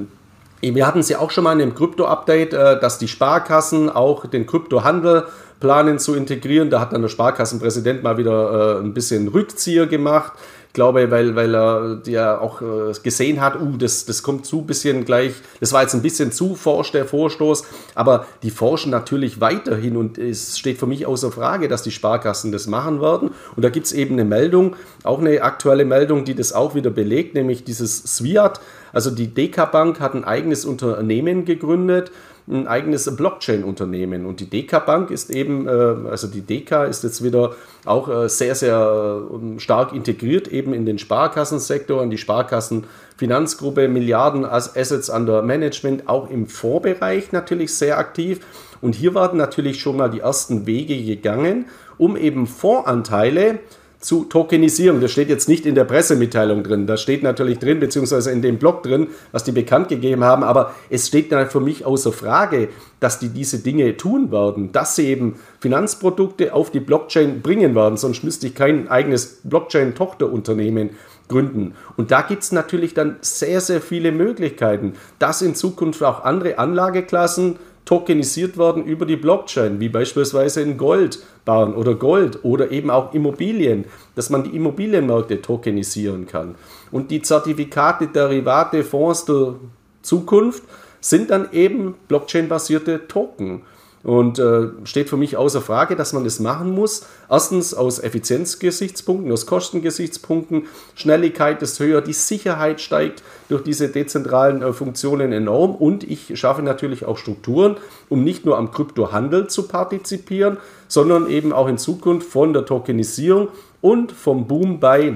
äh, 0.62 0.74
wir 0.74 0.86
hatten 0.86 1.00
es 1.00 1.08
ja 1.08 1.18
auch 1.18 1.30
schon 1.30 1.44
mal 1.44 1.52
in 1.52 1.58
dem 1.58 1.74
Krypto-Update, 1.74 2.52
äh, 2.52 2.80
dass 2.80 2.98
die 2.98 3.08
Sparkassen 3.08 3.90
auch 3.90 4.26
den 4.26 4.46
Kryptohandel 4.46 5.26
planen 5.60 5.98
zu 5.98 6.14
integrieren. 6.14 6.70
Da 6.70 6.80
hat 6.80 6.92
dann 6.92 7.02
der 7.02 7.08
Sparkassenpräsident 7.08 8.02
mal 8.02 8.18
wieder 8.18 8.78
äh, 8.78 8.80
ein 8.80 8.94
bisschen 8.94 9.28
Rückzieher 9.28 9.86
gemacht 9.86 10.32
glaube, 10.74 11.10
weil, 11.10 11.34
weil 11.36 11.54
er 11.54 12.00
ja 12.06 12.38
auch 12.38 12.60
äh, 12.60 12.92
gesehen 13.02 13.40
hat, 13.40 13.58
uh, 13.58 13.76
das, 13.78 14.04
das 14.04 14.22
kommt 14.22 14.44
zu 14.44 14.62
bisschen 14.62 15.04
gleich, 15.04 15.32
das 15.60 15.72
war 15.72 15.82
jetzt 15.82 15.94
ein 15.94 16.02
bisschen 16.02 16.32
zu 16.32 16.54
forsch, 16.56 16.92
der 16.92 17.06
Vorstoß, 17.06 17.64
aber 17.94 18.26
die 18.42 18.50
forschen 18.50 18.90
natürlich 18.90 19.40
weiterhin 19.40 19.96
und 19.96 20.18
es 20.18 20.58
steht 20.58 20.78
für 20.78 20.86
mich 20.86 21.06
außer 21.06 21.32
Frage, 21.32 21.68
dass 21.68 21.82
die 21.82 21.92
Sparkassen 21.92 22.52
das 22.52 22.66
machen 22.66 23.00
werden. 23.00 23.30
Und 23.56 23.64
da 23.64 23.70
gibt 23.70 23.86
es 23.86 23.92
eben 23.92 24.14
eine 24.14 24.24
Meldung, 24.24 24.76
auch 25.04 25.20
eine 25.20 25.40
aktuelle 25.42 25.84
Meldung, 25.84 26.24
die 26.24 26.34
das 26.34 26.52
auch 26.52 26.74
wieder 26.74 26.90
belegt, 26.90 27.34
nämlich 27.34 27.64
dieses 27.64 28.02
Swiat, 28.02 28.60
also 28.92 29.10
die 29.10 29.32
DK 29.32 29.70
Bank 29.70 30.00
hat 30.00 30.14
ein 30.14 30.24
eigenes 30.24 30.64
Unternehmen 30.64 31.44
gegründet, 31.44 32.10
ein 32.46 32.66
eigenes 32.66 33.14
Blockchain-Unternehmen. 33.16 34.26
Und 34.26 34.40
die 34.40 34.50
DK 34.50 34.84
Bank 34.84 35.10
ist 35.10 35.30
eben, 35.30 35.66
äh, 35.66 35.70
also 36.10 36.26
die 36.26 36.42
DK 36.42 36.84
ist 36.84 37.02
jetzt 37.02 37.24
wieder 37.24 37.54
auch 37.86 38.08
äh, 38.08 38.28
sehr, 38.28 38.54
sehr 38.54 39.28
äh, 39.30 39.58
stark 39.58 39.92
integriert 39.94 40.48
eben 40.48 40.74
in 40.74 40.84
den 40.84 40.98
Sparkassensektor, 40.98 42.02
in 42.02 42.10
die 42.10 42.18
Sparkassenfinanzgruppe, 42.18 43.88
Milliarden 43.88 44.44
Assets 44.44 45.08
under 45.08 45.42
Management, 45.42 46.08
auch 46.08 46.28
im 46.28 46.46
Vorbereich 46.46 47.32
natürlich 47.32 47.74
sehr 47.74 47.98
aktiv. 47.98 48.40
Und 48.82 48.94
hier 48.94 49.14
werden 49.14 49.38
natürlich 49.38 49.80
schon 49.80 49.96
mal 49.96 50.10
die 50.10 50.20
ersten 50.20 50.66
Wege 50.66 51.02
gegangen, 51.02 51.66
um 51.96 52.16
eben 52.16 52.46
Voranteile 52.46 53.60
zu 54.04 54.24
tokenisieren. 54.24 55.00
Das 55.00 55.12
steht 55.12 55.30
jetzt 55.30 55.48
nicht 55.48 55.64
in 55.64 55.74
der 55.74 55.84
Pressemitteilung 55.84 56.62
drin. 56.62 56.86
Das 56.86 57.00
steht 57.00 57.22
natürlich 57.22 57.58
drin, 57.58 57.80
beziehungsweise 57.80 58.30
in 58.30 58.42
dem 58.42 58.58
Blog 58.58 58.82
drin, 58.82 59.08
was 59.32 59.44
die 59.44 59.52
bekannt 59.52 59.88
gegeben 59.88 60.22
haben. 60.22 60.44
Aber 60.44 60.74
es 60.90 61.08
steht 61.08 61.32
dann 61.32 61.48
für 61.48 61.60
mich 61.60 61.86
außer 61.86 62.12
Frage, 62.12 62.68
dass 63.00 63.18
die 63.18 63.30
diese 63.30 63.60
Dinge 63.60 63.96
tun 63.96 64.30
werden, 64.30 64.72
dass 64.72 64.96
sie 64.96 65.06
eben 65.06 65.36
Finanzprodukte 65.60 66.52
auf 66.52 66.70
die 66.70 66.80
Blockchain 66.80 67.40
bringen 67.40 67.74
werden. 67.74 67.96
Sonst 67.96 68.22
müsste 68.24 68.46
ich 68.46 68.54
kein 68.54 68.88
eigenes 68.88 69.40
Blockchain-Tochterunternehmen 69.44 70.90
gründen. 71.28 71.74
Und 71.96 72.10
da 72.10 72.20
gibt 72.20 72.42
es 72.42 72.52
natürlich 72.52 72.92
dann 72.92 73.16
sehr, 73.22 73.62
sehr 73.62 73.80
viele 73.80 74.12
Möglichkeiten, 74.12 74.92
dass 75.18 75.40
in 75.40 75.54
Zukunft 75.54 76.02
auch 76.02 76.24
andere 76.24 76.58
Anlageklassen 76.58 77.56
tokenisiert 77.84 78.56
werden 78.56 78.84
über 78.84 79.04
die 79.06 79.16
Blockchain, 79.16 79.78
wie 79.80 79.88
beispielsweise 79.88 80.62
in 80.62 80.78
Goldbarren 80.78 81.74
oder 81.74 81.94
Gold 81.94 82.44
oder 82.44 82.70
eben 82.70 82.90
auch 82.90 83.12
Immobilien, 83.12 83.84
dass 84.14 84.30
man 84.30 84.44
die 84.44 84.56
Immobilienmärkte 84.56 85.42
tokenisieren 85.42 86.26
kann. 86.26 86.54
Und 86.90 87.10
die 87.10 87.22
Zertifikate, 87.22 88.06
Derivate, 88.08 88.84
Fonds 88.84 89.26
der 89.26 89.56
Zukunft 90.02 90.62
sind 91.00 91.30
dann 91.30 91.52
eben 91.52 91.94
Blockchain-basierte 92.08 93.06
Token. 93.06 93.62
Und 94.04 94.38
äh, 94.38 94.68
steht 94.84 95.08
für 95.08 95.16
mich 95.16 95.38
außer 95.38 95.62
Frage, 95.62 95.96
dass 95.96 96.12
man 96.12 96.26
es 96.26 96.38
machen 96.38 96.70
muss. 96.72 97.06
Erstens 97.30 97.72
aus 97.72 97.98
Effizienzgesichtspunkten, 97.98 99.32
aus 99.32 99.46
Kostengesichtspunkten. 99.46 100.66
Schnelligkeit 100.94 101.62
ist 101.62 101.80
höher, 101.80 102.02
die 102.02 102.12
Sicherheit 102.12 102.82
steigt 102.82 103.22
durch 103.48 103.62
diese 103.62 103.88
dezentralen 103.88 104.60
äh, 104.60 104.74
Funktionen 104.74 105.32
enorm. 105.32 105.74
Und 105.74 106.04
ich 106.04 106.38
schaffe 106.38 106.62
natürlich 106.62 107.06
auch 107.06 107.16
Strukturen, 107.16 107.78
um 108.10 108.22
nicht 108.24 108.44
nur 108.44 108.58
am 108.58 108.72
Kryptohandel 108.72 109.48
zu 109.48 109.68
partizipieren, 109.68 110.58
sondern 110.86 111.30
eben 111.30 111.54
auch 111.54 111.66
in 111.66 111.78
Zukunft 111.78 112.28
von 112.28 112.52
der 112.52 112.66
Tokenisierung 112.66 113.48
und 113.80 114.12
vom 114.12 114.46
Boom 114.46 114.80
bei 114.80 115.14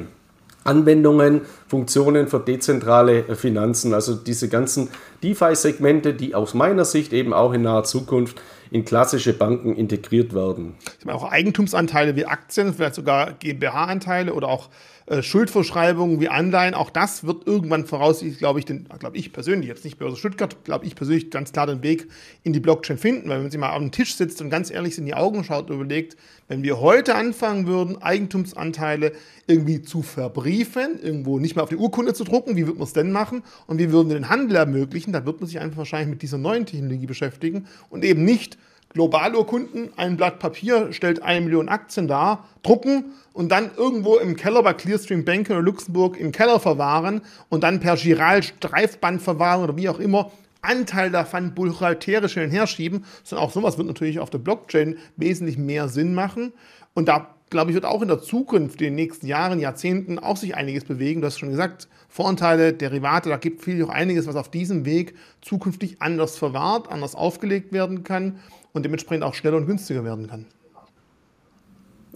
Anwendungen, 0.65 1.43
Funktionen 1.67 2.29
für 2.29 2.41
dezentrale 2.41 3.27
äh, 3.29 3.35
Finanzen, 3.35 3.95
also 3.95 4.15
diese 4.15 4.49
ganzen 4.49 4.89
DeFi-Segmente, 5.23 6.15
die 6.15 6.35
aus 6.35 6.55
meiner 6.55 6.85
Sicht 6.85 7.13
eben 7.13 7.33
auch 7.33 7.53
in 7.53 7.63
naher 7.63 7.85
Zukunft 7.85 8.41
in 8.71 8.85
klassische 8.85 9.33
Banken 9.33 9.77
integriert 9.77 10.35
werden. 10.35 10.75
Auch 11.07 11.25
Eigentumsanteile 11.31 12.17
wie 12.17 12.27
Aktien, 12.27 12.75
vielleicht 12.75 12.95
sogar 12.95 13.33
GmbH-Anteile 13.33 14.35
oder 14.35 14.49
auch 14.49 14.69
äh, 15.07 15.23
Schuldverschreibungen 15.23 16.21
wie 16.21 16.29
Anleihen, 16.29 16.75
auch 16.75 16.91
das 16.91 17.25
wird 17.25 17.47
irgendwann 17.47 17.87
voraussichtlich, 17.87 18.39
glaube 18.39 18.61
ich, 18.61 18.67
glaube 18.67 19.17
ich 19.17 19.33
persönlich, 19.33 19.69
jetzt 19.69 19.85
nicht 19.85 19.99
Börse 19.99 20.17
Stuttgart, 20.17 20.65
glaube 20.65 20.85
ich 20.85 20.95
persönlich 20.95 21.31
ganz 21.31 21.53
klar 21.53 21.67
den 21.67 21.83
Weg 21.83 22.09
in 22.43 22.53
die 22.53 22.61
Blockchain 22.61 22.99
finden, 22.99 23.29
weil 23.29 23.37
wenn 23.37 23.45
man 23.45 23.51
sich 23.51 23.61
mal 23.61 23.71
auf 23.71 23.79
den 23.79 23.91
Tisch 23.91 24.17
sitzt 24.17 24.43
und 24.43 24.51
ganz 24.51 24.71
ehrlich 24.71 24.99
in 24.99 25.07
die 25.07 25.15
Augen 25.15 25.45
schaut 25.45 25.71
und 25.71 25.77
überlegt, 25.77 26.17
wenn 26.49 26.63
wir 26.63 26.81
heute 26.81 27.15
anfangen 27.15 27.67
würden, 27.67 28.03
Eigentumsanteile 28.03 29.13
irgendwie 29.47 29.83
zu 29.83 30.03
verbriefen, 30.03 30.99
irgendwo 31.01 31.39
nicht 31.39 31.55
mehr 31.55 31.63
auf 31.63 31.69
die 31.69 31.77
Urkunde 31.77 32.15
zu 32.15 32.25
drucken, 32.25 32.57
wie 32.57 32.67
wird 32.67 32.79
man 32.79 32.87
es 32.87 32.95
denn 32.95 33.13
machen? 33.13 33.43
Und 33.67 33.79
wie 33.79 33.93
würden 33.93 34.09
wir 34.09 34.17
den 34.17 34.29
Handel 34.29 34.57
ermöglichen, 34.57 35.13
dann 35.13 35.27
wird 35.27 35.41
man 35.41 35.47
sich 35.47 35.61
einfach 35.61 35.79
wahrscheinlich 35.79 36.09
mit 36.09 36.23
dieser 36.23 36.39
neuen 36.39 36.67
Technologie 36.67 37.07
beschäftigen 37.07 37.67
und 37.91 38.05
eben 38.05 38.25
nicht 38.25 38.59
Globalurkunden, 38.91 39.91
ein 39.97 40.17
Blatt 40.17 40.39
Papier 40.39 40.95
stellt 40.95 41.23
eine 41.23 41.43
Million 41.43 41.69
Aktien 41.69 42.09
dar, 42.09 42.49
drucken 42.63 43.13
und 43.35 43.51
dann 43.51 43.71
irgendwo 43.77 44.17
im 44.17 44.35
Keller 44.35 44.63
bei 44.63 44.73
Clearstream 44.73 45.27
Bank 45.27 45.51
oder 45.51 45.61
Luxemburg 45.61 46.19
im 46.19 46.33
Keller 46.33 46.59
verwahren 46.59 47.21
und 47.51 47.65
dann 47.65 47.81
per 47.81 47.97
Giral 47.97 48.43
Streifband 48.43 49.21
verwahren 49.21 49.63
oder 49.63 49.77
wie 49.77 49.91
auch 49.91 49.99
immer 49.99 50.33
Anteil 50.63 51.11
davon 51.11 51.55
buchhalterisch 51.55 52.35
hin 52.35 52.67
schieben, 52.67 53.05
sondern 53.25 53.47
auch 53.47 53.53
sowas 53.53 53.79
wird 53.79 53.87
natürlich 53.87 54.19
auf 54.19 54.31
der 54.31 54.39
Blockchain 54.39 54.99
wesentlich 55.17 55.59
mehr 55.59 55.89
Sinn 55.89 56.15
machen. 56.15 56.53
Und 56.95 57.09
da 57.09 57.35
glaube 57.51 57.71
ich, 57.71 57.75
wird 57.75 57.85
auch 57.85 58.03
in 58.03 58.09
der 58.09 58.21
Zukunft, 58.21 58.81
in 58.81 58.89
den 58.89 58.95
nächsten 58.95 59.27
Jahren, 59.27 59.61
Jahrzehnten 59.61 60.19
auch 60.19 60.37
sich 60.37 60.55
einiges 60.55 60.85
bewegen. 60.85 61.21
Du 61.21 61.27
hast 61.27 61.39
schon 61.39 61.51
gesagt, 61.51 61.89
Vorteile, 62.09 62.73
Derivate, 62.73 63.29
da 63.29 63.37
gibt 63.37 63.63
viel 63.63 63.83
auch 63.85 63.89
einiges, 63.89 64.27
was 64.27 64.37
auf 64.37 64.51
diesem 64.51 64.85
Weg 64.85 65.15
zukünftig 65.41 66.01
anders 66.01 66.37
verwahrt, 66.37 66.91
anders 66.91 67.15
aufgelegt 67.15 67.73
werden 67.73 68.03
kann 68.05 68.39
und 68.73 68.85
dementsprechend 68.85 69.25
auch 69.25 69.35
schneller 69.35 69.57
und 69.57 69.67
günstiger 69.67 70.05
werden 70.05 70.27
kann. 70.27 70.47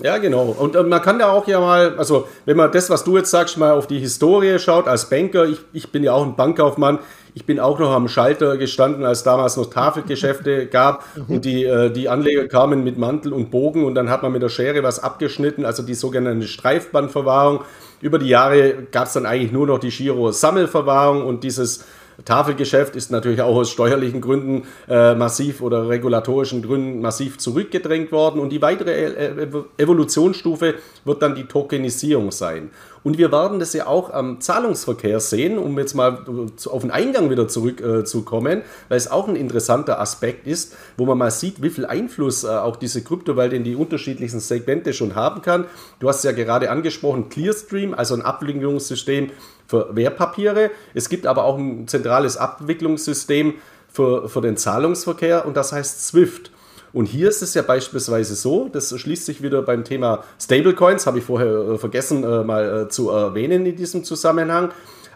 Ja, 0.00 0.18
genau. 0.18 0.56
Und 0.58 0.74
man 0.88 1.02
kann 1.02 1.18
da 1.18 1.30
auch 1.30 1.46
ja 1.46 1.60
mal, 1.60 1.96
also 1.98 2.26
wenn 2.46 2.56
man 2.56 2.72
das, 2.72 2.88
was 2.88 3.04
du 3.04 3.16
jetzt 3.18 3.30
sagst, 3.30 3.58
mal 3.58 3.72
auf 3.72 3.86
die 3.86 3.98
Historie 3.98 4.58
schaut, 4.58 4.88
als 4.88 5.08
Banker, 5.08 5.44
ich, 5.44 5.58
ich 5.72 5.92
bin 5.92 6.02
ja 6.02 6.12
auch 6.12 6.24
ein 6.24 6.34
Bankkaufmann, 6.34 6.98
ich 7.34 7.46
bin 7.46 7.60
auch 7.60 7.78
noch 7.78 7.92
am 7.92 8.08
Schalter 8.08 8.56
gestanden, 8.56 9.04
als 9.04 9.22
damals 9.22 9.56
noch 9.56 9.70
Tafelgeschäfte 9.70 10.66
gab 10.70 11.04
mhm. 11.16 11.36
und 11.36 11.44
die, 11.44 11.64
äh, 11.64 11.90
die 11.90 12.08
Anleger 12.08 12.48
kamen 12.48 12.84
mit 12.84 12.98
Mantel 12.98 13.32
und 13.32 13.50
Bogen 13.50 13.84
und 13.84 13.94
dann 13.94 14.10
hat 14.10 14.22
man 14.22 14.32
mit 14.32 14.42
der 14.42 14.48
Schere 14.48 14.82
was 14.82 15.02
abgeschnitten, 15.02 15.64
also 15.64 15.82
die 15.82 15.94
sogenannte 15.94 16.46
Streifbandverwahrung. 16.46 17.60
Über 18.00 18.18
die 18.18 18.28
Jahre 18.28 18.74
gab 18.90 19.06
es 19.06 19.12
dann 19.12 19.26
eigentlich 19.26 19.52
nur 19.52 19.66
noch 19.66 19.78
die 19.78 19.90
Giro-Sammelverwahrung 19.90 21.24
und 21.24 21.44
dieses 21.44 21.84
Tafelgeschäft 22.24 22.96
ist 22.96 23.10
natürlich 23.10 23.42
auch 23.42 23.56
aus 23.56 23.70
steuerlichen 23.70 24.20
Gründen 24.20 24.66
äh, 24.88 25.14
massiv 25.14 25.60
oder 25.60 25.88
regulatorischen 25.88 26.62
Gründen 26.62 27.00
massiv 27.00 27.38
zurückgedrängt 27.38 28.12
worden. 28.12 28.40
Und 28.40 28.50
die 28.50 28.62
weitere 28.62 28.92
e-, 28.92 29.46
Evolutionsstufe 29.78 30.74
wird 31.04 31.22
dann 31.22 31.34
die 31.34 31.44
Tokenisierung 31.44 32.30
sein. 32.30 32.70
Und 33.04 33.18
wir 33.18 33.32
werden 33.32 33.58
das 33.58 33.72
ja 33.72 33.86
auch 33.86 34.12
am 34.12 34.40
Zahlungsverkehr 34.40 35.18
sehen, 35.18 35.58
um 35.58 35.76
jetzt 35.78 35.94
mal 35.94 36.24
auf 36.66 36.82
den 36.82 36.90
Eingang 36.90 37.30
wieder 37.30 37.48
zurückzukommen, 37.48 38.60
äh, 38.60 38.64
weil 38.88 38.96
es 38.96 39.10
auch 39.10 39.28
ein 39.28 39.36
interessanter 39.36 40.00
Aspekt 40.00 40.46
ist, 40.46 40.76
wo 40.96 41.06
man 41.06 41.18
mal 41.18 41.30
sieht, 41.30 41.62
wie 41.62 41.70
viel 41.70 41.86
Einfluss 41.86 42.44
äh, 42.44 42.48
auch 42.48 42.76
diese 42.76 43.02
Kryptowelt 43.02 43.52
in 43.52 43.64
die 43.64 43.74
unterschiedlichsten 43.74 44.40
Segmente 44.40 44.92
schon 44.92 45.14
haben 45.14 45.42
kann. 45.42 45.66
Du 45.98 46.08
hast 46.08 46.22
ja 46.24 46.32
gerade 46.32 46.70
angesprochen, 46.70 47.28
Clearstream, 47.28 47.94
also 47.94 48.14
ein 48.14 48.22
Abwicklungssystem 48.22 49.30
für 49.72 49.96
Wertpapiere. 49.96 50.70
Es 50.92 51.08
gibt 51.08 51.26
aber 51.26 51.44
auch 51.44 51.56
ein 51.56 51.88
zentrales 51.88 52.36
Abwicklungssystem 52.36 53.54
für, 53.88 54.28
für 54.28 54.42
den 54.42 54.58
Zahlungsverkehr 54.58 55.46
und 55.46 55.56
das 55.56 55.72
heißt 55.72 56.08
SWIFT. 56.08 56.50
Und 56.92 57.06
hier 57.06 57.30
ist 57.30 57.40
es 57.40 57.54
ja 57.54 57.62
beispielsweise 57.62 58.34
so, 58.34 58.68
das 58.70 58.94
schließt 58.94 59.24
sich 59.24 59.42
wieder 59.42 59.62
beim 59.62 59.82
Thema 59.82 60.24
Stablecoins, 60.38 61.06
habe 61.06 61.20
ich 61.20 61.24
vorher 61.24 61.48
äh, 61.48 61.78
vergessen 61.78 62.22
äh, 62.22 62.44
mal 62.44 62.82
äh, 62.82 62.88
zu 62.90 63.08
erwähnen 63.08 63.64
in 63.64 63.76
diesem 63.76 64.04
Zusammenhang. 64.04 64.72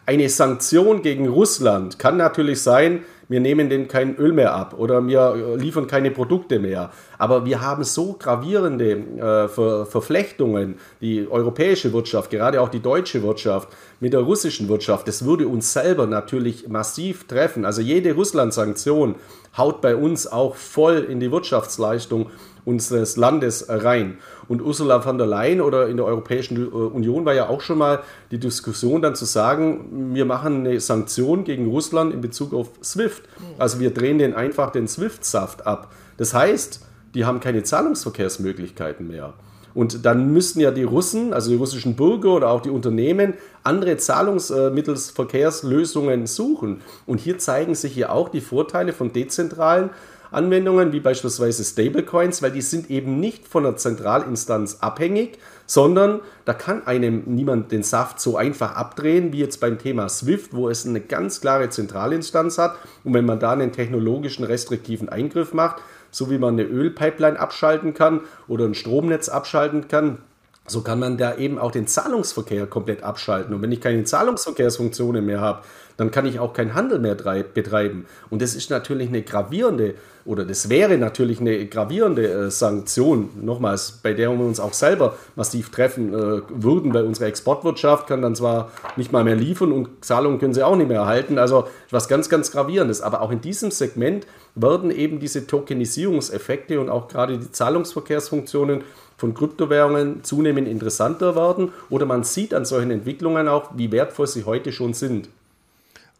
Eine 0.07 0.31
Sanktion 0.31 1.03
gegen 1.03 1.29
Russland 1.29 1.99
kann 1.99 2.17
natürlich 2.17 2.63
sein, 2.63 3.03
wir 3.29 3.41
nehmen 3.41 3.69
denen 3.69 3.89
kein 3.89 4.17
Öl 4.17 4.33
mehr 4.33 4.55
ab 4.55 4.75
oder 4.79 5.07
wir 5.07 5.57
liefern 5.57 5.87
keine 5.87 6.11
Produkte 6.11 6.59
mehr. 6.59 6.91
Aber 7.19 7.45
wir 7.45 7.61
haben 7.61 7.85
so 7.85 8.15
gravierende 8.19 8.91
äh, 8.93 9.49
Ver 9.49 9.87
Verflechtungen, 9.87 10.77
die 11.01 11.27
europäische 11.29 11.93
Wirtschaft, 11.93 12.31
gerade 12.31 12.61
auch 12.61 12.69
die 12.69 12.81
deutsche 12.81 13.23
Wirtschaft 13.23 13.69
mit 14.01 14.13
der 14.13 14.21
russischen 14.21 14.69
Wirtschaft, 14.69 15.09
das 15.09 15.25
würde 15.25 15.49
uns 15.49 15.73
selber 15.73 16.07
natürlich 16.07 16.69
massiv 16.69 17.27
treffen. 17.27 17.65
Also 17.65 17.81
jede 17.81 18.15
Russland-Sanktion 18.15 19.17
haut 19.57 19.81
bei 19.81 19.97
uns 19.97 20.27
auch 20.27 20.55
voll 20.55 21.07
in 21.09 21.21
die 21.21 21.33
Wirtschaftsleistung 21.33 22.31
unseres 22.65 23.17
Landes 23.17 23.67
rein. 23.69 24.19
Und 24.49 24.63
Ursula 24.63 25.01
von 25.01 25.19
der 25.19 25.27
Leyen 25.27 25.61
oder 25.61 25.89
in 25.89 25.97
der 25.97 26.07
Europäischen 26.07 26.57
äh, 26.57 26.69
Union 26.69 27.25
war 27.25 27.35
ja 27.35 27.49
auch 27.49 27.61
schon 27.61 27.79
mal 27.79 28.01
die 28.31 28.39
Diskussion 28.39 29.03
dann 29.03 29.15
zu 29.15 29.25
sagen, 29.25 30.15
wir 30.15 30.25
machen 30.25 30.67
eine 30.67 30.81
Sanktion 30.81 31.45
gegen 31.45 31.69
Russland 31.69 32.15
in 32.15 32.21
Bezug 32.21 32.55
auf 32.55 32.71
SWIFT. 32.83 33.23
Also 33.59 33.81
wir 33.81 33.93
drehen 33.93 34.19
den 34.19 34.35
einfach 34.35 34.71
den 34.71 34.89
SWIFT-Saft 34.89 35.67
ab. 35.67 35.93
Das 36.17 36.35
heißt, 36.35 36.81
die 37.15 37.25
haben 37.25 37.41
keine 37.41 37.63
Zahlungsverkehrsmöglichkeiten 37.63 39.09
mehr. 39.09 39.35
Und 39.77 40.05
dann 40.07 40.33
müssten 40.33 40.61
ja 40.61 40.71
die 40.71 40.85
Russen, 40.85 41.35
also 41.35 41.51
die 41.51 41.57
russischen 41.57 41.97
Bürger 41.97 42.31
oder 42.31 42.49
auch 42.49 42.63
die 42.63 42.71
Unternehmen, 42.71 43.35
andere 43.63 43.99
Zahlungsmittelsverkehrslösungen 43.99 46.27
suchen. 46.27 46.81
Und 47.05 47.21
hier 47.21 47.37
zeigen 47.37 47.75
sich 47.75 47.95
ja 47.95 48.09
auch 48.09 48.31
die 48.31 48.41
Vorteile 48.41 48.95
von 48.95 49.13
dezentralen 49.13 49.91
Anwendungen, 50.37 50.93
wie 50.93 51.01
beispielsweise 51.01 51.65
Stablecoins, 51.65 52.43
weil 52.43 52.53
die 52.53 52.61
sind 52.61 52.91
eben 52.91 53.19
nicht 53.19 53.49
von 53.49 53.65
einer 53.65 53.77
Zentralinstanz 53.77 54.79
abhängig, 54.81 55.39
sondern 55.67 56.21
da 56.45 56.53
kann 56.53 56.87
einem 56.87 57.23
niemand 57.27 57.73
den 57.73 57.83
Saft 57.83 58.21
so 58.21 58.37
einfach 58.37 58.77
abdrehen, 58.77 59.33
wie 59.33 59.39
jetzt 59.39 59.61
beim 59.61 59.79
Thema 59.79 60.09
SWIFT, 60.09 60.55
wo 60.55 60.69
es 60.69 60.87
eine 60.87 61.01
ganz 61.01 61.41
klare 61.41 61.71
Zentralinstanz 61.71 62.59
hat. 62.59 62.77
Und 63.03 63.15
wenn 63.15 63.25
man 63.25 63.41
da 63.41 63.53
einen 63.53 63.73
technologischen 63.73 64.45
restriktiven 64.45 65.09
Eingriff 65.09 65.55
macht, 65.55 65.83
so 66.11 66.31
wie 66.31 66.39
man 66.39 66.55
eine 66.55 66.65
Ölpipeline 66.65 67.41
abschalten 67.41 67.95
kann 67.95 68.21
oder 68.47 68.67
ein 68.67 68.75
Stromnetz 68.75 69.29
abschalten 69.29 69.89
kann, 69.89 70.19
so 70.67 70.83
kann 70.83 70.99
man 70.99 71.17
da 71.17 71.37
eben 71.37 71.59
auch 71.59 71.71
den 71.71 71.87
Zahlungsverkehr 71.87 72.67
komplett 72.67 73.03
abschalten. 73.03 73.55
Und 73.55 73.63
wenn 73.63 73.73
ich 73.73 73.81
keine 73.81 74.05
Zahlungsverkehrsfunktionen 74.05 75.25
mehr 75.25 75.41
habe, 75.41 75.63
dann 75.97 76.11
kann 76.11 76.27
ich 76.27 76.39
auch 76.39 76.53
keinen 76.53 76.75
Handel 76.75 76.99
mehr 76.99 77.15
betreiben. 77.15 78.07
Und 78.31 78.43
das 78.43 78.55
ist 78.55 78.71
natürlich 78.71 79.09
eine 79.09 79.23
gravierende, 79.23 79.95
oder 80.25 80.45
das 80.45 80.69
wäre 80.69 80.99
natürlich 80.99 81.41
eine 81.41 81.67
gravierende 81.67 82.29
äh, 82.29 82.51
Sanktion, 82.51 83.31
nochmals, 83.41 84.01
bei 84.03 84.13
der 84.13 84.31
wir 84.31 84.45
uns 84.45 84.61
auch 84.61 84.73
selber 84.73 85.17
massiv 85.37 85.71
treffen 85.71 86.13
äh, 86.13 86.43
würden, 86.51 86.93
weil 86.93 87.05
unsere 87.05 87.27
Exportwirtschaft 87.27 88.07
kann 88.07 88.23
dann 88.23 88.35
zwar 88.35 88.71
nicht 88.97 89.13
mal 89.13 89.25
mehr 89.25 89.37
liefern 89.37 89.73
und 89.73 90.05
Zahlungen 90.05 90.39
können 90.39 90.55
sie 90.55 90.63
auch 90.63 90.77
nicht 90.77 90.89
mehr 90.89 91.01
erhalten. 91.01 91.39
Also 91.39 91.69
was 91.91 92.09
ganz, 92.09 92.29
ganz 92.29 92.51
gravierendes. 92.51 93.01
Aber 93.01 93.23
auch 93.23 93.31
in 93.31 93.41
diesem 93.41 93.71
Segment 93.71 94.27
werden 94.55 94.91
eben 94.91 95.21
diese 95.21 95.47
Tokenisierungseffekte 95.47 96.81
und 96.81 96.89
auch 96.89 97.09
gerade 97.09 97.39
die 97.39 97.51
Zahlungsverkehrsfunktionen 97.51 98.83
von 99.17 99.33
Kryptowährungen 99.33 100.25
zunehmend 100.25 100.69
interessanter 100.69 101.37
werden 101.37 101.73
oder 101.89 102.05
man 102.05 102.23
sieht 102.25 102.53
an 102.53 102.65
solchen 102.65 102.91
Entwicklungen 102.91 103.49
auch, 103.49 103.71
wie 103.75 103.91
wertvoll 103.93 104.27
sie 104.27 104.45
heute 104.45 104.73
schon 104.73 104.93
sind. 104.93 105.29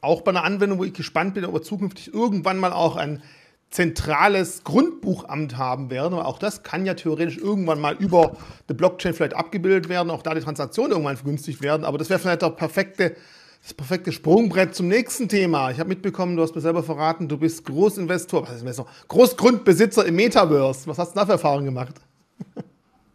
Auch 0.07 0.21
bei 0.21 0.31
einer 0.31 0.45
Anwendung, 0.45 0.79
wo 0.79 0.85
ich 0.85 0.93
gespannt 0.93 1.35
bin, 1.35 1.45
ob 1.45 1.53
wir 1.53 1.63
zukünftig 1.63 2.15
irgendwann 2.15 2.59
mal 2.59 2.73
auch 2.73 2.95
ein 2.95 3.23
zentrales 3.71 4.63
Grundbuchamt 4.63 5.59
haben 5.59 5.91
werden. 5.91 6.15
Auch 6.15 6.39
das 6.39 6.63
kann 6.63 6.87
ja 6.87 6.95
theoretisch 6.95 7.39
irgendwann 7.39 7.81
mal 7.81 7.97
über 7.97 8.37
eine 8.69 8.77
Blockchain 8.77 9.15
vielleicht 9.15 9.35
abgebildet 9.35 9.89
werden, 9.89 10.11
auch 10.11 10.23
da 10.23 10.33
die 10.33 10.41
Transaktionen 10.41 10.93
irgendwann 10.93 11.17
vergünstigt 11.17 11.61
werden. 11.61 11.85
Aber 11.85 11.99
das 11.99 12.09
wäre 12.09 12.21
vielleicht 12.21 12.43
der 12.43 12.51
perfekte, 12.51 13.17
das 13.61 13.75
perfekte 13.75 14.13
Sprungbrett 14.13 14.77
zum 14.77 14.87
nächsten 14.87 15.29
Thema. 15.29 15.73
Ich 15.73 15.81
habe 15.81 15.89
mitbekommen, 15.89 16.37
du 16.37 16.43
hast 16.45 16.55
mir 16.55 16.61
selber 16.61 16.85
verraten, 16.85 17.27
du 17.27 17.37
bist 17.37 17.65
Großinvestor, 17.65 18.49
was 18.49 18.61
Investor? 18.61 18.87
Großgrundbesitzer 19.09 20.07
im 20.07 20.15
Metaverse. 20.15 20.87
Was 20.87 20.99
hast 20.99 21.17
du 21.17 21.19
da 21.19 21.27
für 21.27 21.33
Erfahrungen 21.33 21.65
gemacht? 21.65 21.97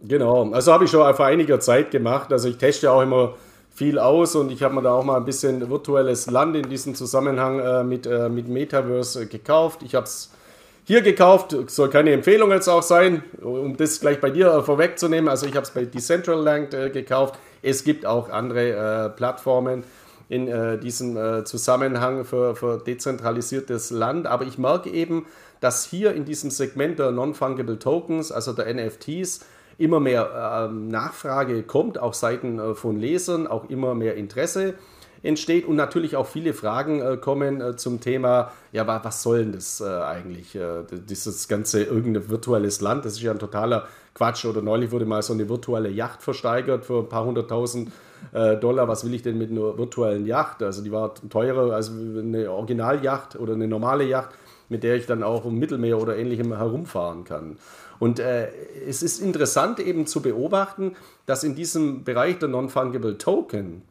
Genau, 0.03 0.51
also 0.51 0.73
habe 0.73 0.83
ich 0.83 0.91
schon 0.91 1.15
vor 1.15 1.25
einiger 1.25 1.61
Zeit 1.61 1.91
gemacht. 1.91 2.33
Also 2.33 2.49
ich 2.49 2.57
teste 2.57 2.87
ja 2.87 2.91
auch 2.91 3.01
immer 3.01 3.35
viel 3.74 3.97
aus 3.99 4.36
und 4.36 4.51
ich 4.51 4.63
habe 4.63 4.76
mir 4.76 4.82
da 4.82 4.93
auch 4.93 5.03
mal 5.03 5.17
ein 5.17 5.26
bisschen 5.26 5.69
virtuelles 5.69 6.30
Land 6.30 6.55
in 6.55 6.69
diesem 6.69 6.93
Zusammenhang 6.93 7.59
äh, 7.59 7.84
mit, 7.84 8.05
äh, 8.05 8.30
mit 8.30 8.47
Metaverse 8.47 9.24
äh, 9.24 9.26
gekauft. 9.26 9.82
Ich 9.84 9.95
habe 9.95 10.05
es 10.05 10.32
hier 10.84 11.01
gekauft, 11.01 11.55
soll 11.67 11.89
keine 11.89 12.11
Empfehlung 12.11 12.51
jetzt 12.51 12.67
auch 12.67 12.84
sein, 12.84 13.24
um 13.41 13.78
das 13.78 13.99
gleich 14.01 14.19
bei 14.19 14.30
dir 14.30 14.51
äh, 14.51 14.61
vorwegzunehmen. 14.61 15.30
Also 15.30 15.45
ich 15.45 15.55
habe 15.55 15.63
es 15.63 15.72
bei 15.72 15.86
Decentraland 15.86 16.74
äh, 16.74 16.89
gekauft. 16.89 17.39
Es 17.61 17.84
gibt 17.84 18.05
auch 18.05 18.30
andere 18.30 19.05
äh, 19.05 19.09
Plattformen 19.09 19.84
in 20.28 20.80
diesem 20.80 21.43
Zusammenhang 21.43 22.24
für, 22.24 22.55
für 22.55 22.78
dezentralisiertes 22.78 23.89
Land, 23.91 24.28
aber 24.28 24.45
ich 24.45 24.57
merke 24.57 24.89
eben, 24.89 25.26
dass 25.59 25.84
hier 25.84 26.13
in 26.13 26.24
diesem 26.24 26.51
Segment 26.51 26.99
der 26.99 27.11
Non-Fungible 27.11 27.78
Tokens, 27.80 28.32
also 28.32 28.53
der 28.53 28.74
NFTs, 28.74 29.41
immer 29.82 29.99
mehr 29.99 30.67
ähm, 30.69 30.88
Nachfrage 30.88 31.63
kommt, 31.63 31.99
auch 31.99 32.13
Seiten 32.13 32.59
äh, 32.59 32.75
von 32.75 32.97
Lesern, 32.97 33.47
auch 33.47 33.69
immer 33.69 33.95
mehr 33.95 34.15
Interesse 34.15 34.75
entsteht 35.23 35.65
und 35.65 35.75
natürlich 35.75 36.15
auch 36.15 36.25
viele 36.25 36.53
Fragen 36.53 37.01
äh, 37.01 37.17
kommen 37.17 37.61
äh, 37.61 37.75
zum 37.75 37.99
Thema, 37.99 38.51
ja, 38.71 38.88
was 39.03 39.21
soll 39.23 39.39
denn 39.39 39.51
das 39.53 39.82
äh, 39.82 39.86
eigentlich, 39.86 40.55
äh, 40.55 40.84
dieses 40.91 41.47
ganze 41.47 41.84
irgendein 41.84 42.29
virtuelles 42.29 42.82
Land, 42.82 43.05
das 43.05 43.13
ist 43.13 43.21
ja 43.21 43.32
ein 43.32 43.39
totaler 43.39 43.88
Quatsch 44.13 44.45
oder 44.45 44.61
neulich 44.61 44.91
wurde 44.91 45.05
mal 45.05 45.21
so 45.21 45.34
eine 45.34 45.47
virtuelle 45.47 45.89
Yacht 45.89 46.21
versteigert 46.21 46.86
für 46.86 46.99
ein 46.99 47.09
paar 47.09 47.25
hunderttausend 47.25 47.91
äh, 48.34 48.57
Dollar, 48.57 48.88
was 48.88 49.05
will 49.05 49.13
ich 49.13 49.21
denn 49.21 49.38
mit 49.38 49.51
einer 49.51 49.77
virtuellen 49.77 50.25
Yacht, 50.25 50.63
also 50.63 50.84
die 50.84 50.91
war 50.91 51.13
teurer 51.29 51.73
als 51.73 51.89
eine 51.91 52.51
Originaljacht 52.51 53.36
oder 53.36 53.53
eine 53.53 53.67
normale 53.67 54.03
Yacht, 54.05 54.29
mit 54.69 54.84
der 54.84 54.95
ich 54.95 55.05
dann 55.05 55.21
auch 55.21 55.45
im 55.45 55.59
Mittelmeer 55.59 56.01
oder 56.01 56.17
ähnlichem 56.17 56.55
herumfahren 56.55 57.25
kann. 57.25 57.57
Und 58.02 58.20
äh, 58.20 58.47
es 58.89 59.04
ist 59.04 59.22
interessant 59.22 59.80
eben 59.80 60.08
zu 60.08 60.24
beobachten, 60.24 60.95
dass 61.28 61.43
in 61.43 61.54
diesem 61.54 62.04
Bereich 62.04 62.39
der 62.39 62.49
Non-Fungible 62.49 63.20
Token 63.20 63.84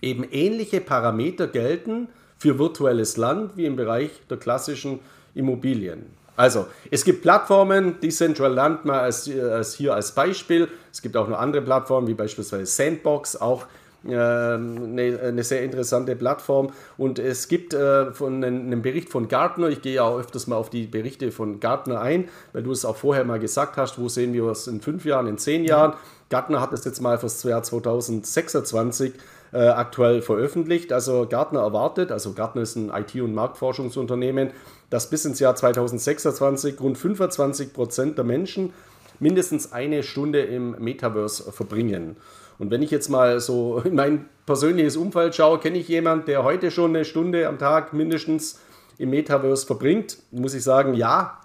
eben 0.00 0.24
ähnliche 0.24 0.80
Parameter 0.80 1.46
gelten 1.46 2.08
für 2.38 2.58
virtuelles 2.58 3.16
Land 3.16 3.56
wie 3.56 3.66
im 3.66 3.76
Bereich 3.76 4.10
der 4.28 4.38
klassischen 4.38 4.98
Immobilien. 5.36 6.06
Also, 6.34 6.66
es 6.90 7.04
gibt 7.04 7.22
Plattformen, 7.22 8.00
Decentraland 8.00 8.84
mal 8.84 8.98
als, 8.98 9.30
als 9.30 9.76
hier 9.76 9.94
als 9.94 10.10
Beispiel. 10.10 10.66
Es 10.90 11.00
gibt 11.00 11.16
auch 11.16 11.28
noch 11.28 11.38
andere 11.38 11.62
Plattformen, 11.62 12.08
wie 12.08 12.14
beispielsweise 12.14 12.66
Sandbox, 12.66 13.36
auch 13.36 13.66
eine, 14.04 14.54
ähm, 14.54 14.98
eine, 15.22 15.44
sehr 15.44 15.62
interessante 15.62 16.16
Plattform. 16.16 16.72
Und 16.96 17.18
es 17.18 17.48
gibt 17.48 17.74
äh, 17.74 18.12
von 18.12 18.42
einem 18.42 18.82
Bericht 18.82 19.08
von 19.08 19.28
Gartner, 19.28 19.68
ich 19.68 19.82
gehe 19.82 19.94
ja 19.94 20.02
auch 20.02 20.18
öfters 20.18 20.46
mal 20.46 20.56
auf 20.56 20.70
die 20.70 20.86
Berichte 20.86 21.32
von 21.32 21.60
Gartner 21.60 22.00
ein, 22.00 22.28
weil 22.52 22.62
du 22.62 22.72
es 22.72 22.84
auch 22.84 22.96
vorher 22.96 23.24
mal 23.24 23.38
gesagt 23.38 23.76
hast, 23.76 23.98
wo 23.98 24.08
sehen 24.08 24.32
wir 24.32 24.44
es 24.44 24.66
in 24.66 24.80
fünf 24.80 25.04
Jahren, 25.04 25.26
in 25.26 25.38
zehn 25.38 25.64
Jahren. 25.64 25.94
Gartner 26.30 26.60
hat 26.60 26.72
es 26.72 26.84
jetzt 26.84 27.00
mal 27.00 27.18
für 27.18 27.26
das 27.26 27.42
Jahr 27.42 27.62
2026 27.62 29.12
äh, 29.52 29.58
aktuell 29.68 30.22
veröffentlicht. 30.22 30.92
Also 30.92 31.26
Gartner 31.28 31.60
erwartet, 31.60 32.10
also 32.10 32.32
Gartner 32.32 32.62
ist 32.62 32.76
ein 32.76 32.90
IT- 32.90 33.20
und 33.20 33.34
Marktforschungsunternehmen, 33.34 34.50
dass 34.88 35.10
bis 35.10 35.24
ins 35.24 35.40
Jahr 35.40 35.54
2026 35.54 36.80
rund 36.80 36.98
25 36.98 37.72
Prozent 37.72 38.16
der 38.18 38.24
Menschen 38.24 38.72
mindestens 39.20 39.72
eine 39.72 40.02
Stunde 40.02 40.40
im 40.40 40.76
Metaverse 40.78 41.52
verbringen. 41.52 42.16
Und 42.62 42.70
wenn 42.70 42.80
ich 42.80 42.92
jetzt 42.92 43.08
mal 43.08 43.40
so 43.40 43.82
in 43.84 43.96
mein 43.96 44.26
persönliches 44.46 44.96
Umfeld 44.96 45.34
schaue, 45.34 45.58
kenne 45.58 45.78
ich 45.78 45.88
jemanden, 45.88 46.26
der 46.26 46.44
heute 46.44 46.70
schon 46.70 46.94
eine 46.94 47.04
Stunde 47.04 47.48
am 47.48 47.58
Tag 47.58 47.92
mindestens 47.92 48.60
im 48.98 49.10
Metaverse 49.10 49.66
verbringt, 49.66 50.18
muss 50.30 50.54
ich 50.54 50.62
sagen, 50.62 50.94
ja, 50.94 51.40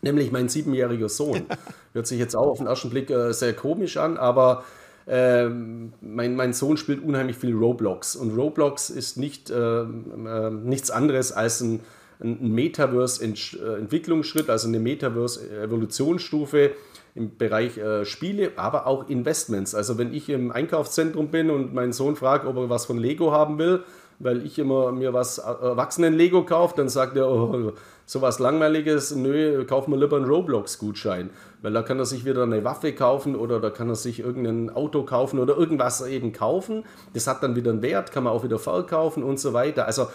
nämlich 0.00 0.30
mein 0.30 0.48
siebenjähriger 0.48 1.08
Sohn. 1.08 1.46
Hört 1.92 2.06
sich 2.06 2.20
jetzt 2.20 2.36
auch 2.36 2.46
auf 2.46 2.58
den 2.58 2.68
ersten 2.68 2.88
Blick 2.88 3.10
äh, 3.10 3.32
sehr 3.32 3.52
komisch 3.52 3.96
an, 3.96 4.16
aber 4.16 4.62
äh, 5.08 5.48
mein, 5.48 6.36
mein 6.36 6.52
Sohn 6.52 6.76
spielt 6.76 7.02
unheimlich 7.02 7.34
viel 7.36 7.52
Roblox. 7.52 8.14
Und 8.14 8.36
Roblox 8.36 8.90
ist 8.90 9.16
nicht, 9.16 9.50
äh, 9.50 9.80
äh 9.80 10.50
nichts 10.52 10.92
anderes 10.92 11.32
als 11.32 11.62
ein, 11.62 11.80
ein 12.22 12.52
Metaverse-Entwicklungsschritt, 12.52 14.48
also 14.48 14.68
eine 14.68 14.78
Metaverse-Evolutionsstufe 14.78 16.70
im 17.14 17.36
Bereich 17.36 17.78
äh, 17.78 18.04
Spiele, 18.04 18.52
aber 18.56 18.86
auch 18.86 19.08
Investments. 19.08 19.74
Also 19.74 19.98
wenn 19.98 20.12
ich 20.12 20.28
im 20.28 20.52
Einkaufszentrum 20.52 21.28
bin 21.28 21.50
und 21.50 21.74
meinen 21.74 21.92
Sohn 21.92 22.16
fragt, 22.16 22.46
ob 22.46 22.56
er 22.56 22.70
was 22.70 22.86
von 22.86 22.98
Lego 22.98 23.32
haben 23.32 23.58
will, 23.58 23.84
weil 24.20 24.44
ich 24.44 24.58
immer 24.58 24.92
mir 24.92 25.12
was 25.12 25.38
äh, 25.38 25.42
Erwachsenen-Lego 25.42 26.44
kaufe, 26.44 26.74
dann 26.76 26.88
sagt 26.88 27.16
er, 27.16 27.28
oh, 27.28 27.72
sowas 28.04 28.38
Langweiliges, 28.38 29.14
nö, 29.14 29.64
kauf 29.64 29.88
mir 29.88 29.96
lieber 29.96 30.16
einen 30.16 30.26
Roblox-Gutschein. 30.26 31.30
Weil 31.62 31.72
da 31.72 31.82
kann 31.82 31.98
er 31.98 32.06
sich 32.06 32.24
wieder 32.24 32.42
eine 32.42 32.62
Waffe 32.64 32.92
kaufen 32.92 33.34
oder 33.34 33.60
da 33.60 33.70
kann 33.70 33.88
er 33.88 33.94
sich 33.94 34.20
irgendein 34.20 34.68
Auto 34.70 35.04
kaufen 35.04 35.38
oder 35.38 35.56
irgendwas 35.56 36.06
eben 36.06 36.32
kaufen. 36.32 36.84
Das 37.14 37.26
hat 37.26 37.42
dann 37.42 37.56
wieder 37.56 37.70
einen 37.70 37.82
Wert, 37.82 38.12
kann 38.12 38.24
man 38.24 38.32
auch 38.32 38.44
wieder 38.44 38.58
verkaufen 38.58 39.22
und 39.22 39.40
so 39.40 39.52
weiter. 39.52 39.86
Also 39.86 40.08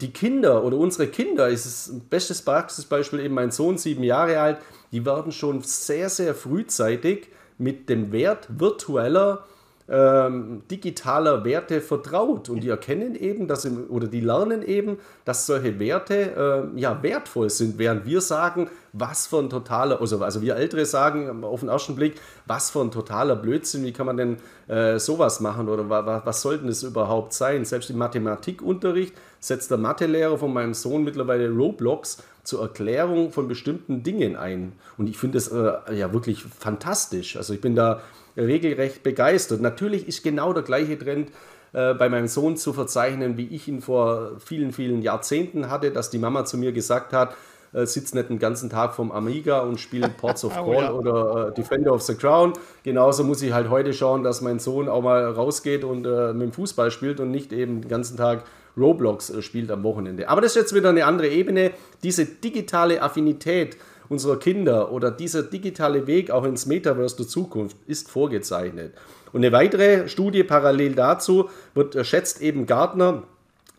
die 0.00 0.12
Kinder 0.12 0.64
oder 0.64 0.76
unsere 0.76 1.08
Kinder, 1.08 1.48
ist 1.48 1.66
das 1.66 2.00
bestes 2.10 2.42
Praxisbeispiel 2.42 3.20
eben 3.20 3.34
mein 3.34 3.50
Sohn, 3.50 3.78
sieben 3.78 4.02
Jahre 4.02 4.40
alt, 4.40 4.58
die 4.90 5.04
werden 5.04 5.32
schon 5.32 5.62
sehr, 5.62 6.08
sehr 6.08 6.34
frühzeitig 6.34 7.28
mit 7.58 7.88
dem 7.88 8.12
Wert 8.12 8.48
virtueller 8.48 9.44
ähm, 9.88 10.62
digitaler 10.70 11.44
Werte 11.44 11.80
vertraut 11.80 12.48
und 12.48 12.62
die 12.62 12.68
erkennen 12.68 13.14
eben, 13.14 13.48
dass 13.48 13.64
im, 13.64 13.90
oder 13.90 14.06
die 14.06 14.20
lernen 14.20 14.62
eben, 14.62 14.98
dass 15.24 15.46
solche 15.46 15.78
Werte 15.78 16.70
äh, 16.74 16.80
ja 16.80 17.02
wertvoll 17.02 17.50
sind, 17.50 17.78
während 17.78 18.06
wir 18.06 18.20
sagen, 18.20 18.70
was 18.92 19.26
für 19.26 19.38
ein 19.38 19.50
totaler, 19.50 20.00
also, 20.00 20.22
also 20.22 20.40
wir 20.40 20.56
Ältere 20.56 20.86
sagen 20.86 21.44
auf 21.44 21.60
den 21.60 21.68
ersten 21.68 21.96
Blick, 21.96 22.14
was 22.46 22.70
für 22.70 22.80
ein 22.80 22.90
totaler 22.90 23.36
Blödsinn, 23.36 23.84
wie 23.84 23.92
kann 23.92 24.06
man 24.06 24.16
denn 24.16 24.36
äh, 24.68 24.98
sowas 24.98 25.40
machen 25.40 25.68
oder 25.68 25.88
wa, 25.90 26.22
was 26.24 26.42
soll 26.42 26.58
das 26.58 26.84
überhaupt 26.84 27.32
sein? 27.32 27.64
Selbst 27.64 27.90
im 27.90 27.98
Mathematikunterricht 27.98 29.14
setzt 29.42 29.72
der 29.72 29.78
Mathelehrer 29.78 30.38
von 30.38 30.52
meinem 30.52 30.72
Sohn 30.72 31.02
mittlerweile 31.02 31.50
Roblox 31.50 32.22
zur 32.44 32.62
Erklärung 32.62 33.32
von 33.32 33.48
bestimmten 33.48 34.02
Dingen 34.04 34.36
ein. 34.36 34.72
Und 34.96 35.08
ich 35.08 35.18
finde 35.18 35.36
das 35.36 35.48
äh, 35.48 35.94
ja 35.94 36.12
wirklich 36.12 36.44
fantastisch. 36.44 37.36
Also 37.36 37.52
ich 37.52 37.60
bin 37.60 37.74
da 37.74 38.00
regelrecht 38.36 39.02
begeistert. 39.02 39.60
Natürlich 39.60 40.06
ist 40.06 40.22
genau 40.22 40.52
der 40.52 40.62
gleiche 40.62 40.96
Trend 40.96 41.30
äh, 41.72 41.92
bei 41.92 42.08
meinem 42.08 42.28
Sohn 42.28 42.56
zu 42.56 42.72
verzeichnen, 42.72 43.36
wie 43.36 43.48
ich 43.48 43.66
ihn 43.66 43.82
vor 43.82 44.38
vielen, 44.38 44.72
vielen 44.72 45.02
Jahrzehnten 45.02 45.70
hatte, 45.70 45.90
dass 45.90 46.08
die 46.08 46.18
Mama 46.18 46.44
zu 46.44 46.56
mir 46.56 46.72
gesagt 46.72 47.12
hat, 47.12 47.34
äh, 47.72 47.84
sitzt 47.84 48.14
nicht 48.14 48.28
den 48.28 48.38
ganzen 48.38 48.70
Tag 48.70 48.94
vom 48.94 49.10
Amiga 49.10 49.60
und 49.60 49.80
spielt 49.80 50.16
Ports 50.18 50.44
of 50.44 50.54
Call 50.54 50.66
oh, 50.66 50.80
ja. 50.80 50.92
oder 50.92 51.48
äh, 51.48 51.54
Defender 51.54 51.92
of 51.92 52.02
the 52.02 52.14
Crown. 52.14 52.52
Genauso 52.84 53.24
muss 53.24 53.42
ich 53.42 53.52
halt 53.52 53.70
heute 53.70 53.92
schauen, 53.92 54.22
dass 54.22 54.40
mein 54.40 54.60
Sohn 54.60 54.88
auch 54.88 55.02
mal 55.02 55.24
rausgeht 55.24 55.82
und 55.82 56.06
äh, 56.06 56.32
mit 56.32 56.42
dem 56.42 56.52
Fußball 56.52 56.92
spielt 56.92 57.18
und 57.18 57.32
nicht 57.32 57.52
eben 57.52 57.80
den 57.80 57.88
ganzen 57.88 58.16
Tag 58.16 58.44
Roblox 58.76 59.30
äh, 59.30 59.42
spielt 59.42 59.70
am 59.70 59.82
Wochenende. 59.82 60.28
Aber 60.28 60.40
das 60.40 60.52
ist 60.52 60.62
jetzt 60.62 60.74
wieder 60.74 60.90
eine 60.90 61.04
andere 61.04 61.28
Ebene. 61.28 61.72
Diese 62.02 62.24
digitale 62.24 63.02
Affinität 63.02 63.76
unserer 64.08 64.38
Kinder 64.38 64.92
oder 64.92 65.10
dieser 65.10 65.42
digitale 65.42 66.06
Weg 66.06 66.30
auch 66.30 66.44
ins 66.44 66.66
Metaverse 66.66 67.16
der 67.16 67.26
Zukunft 67.26 67.76
ist 67.86 68.10
vorgezeichnet. 68.10 68.94
Und 69.32 69.40
eine 69.40 69.52
weitere 69.52 70.08
Studie 70.08 70.44
parallel 70.44 70.94
dazu 70.94 71.48
wird 71.74 71.94
äh, 71.94 72.04
schätzt 72.04 72.40
eben 72.42 72.66
Gartner, 72.66 73.22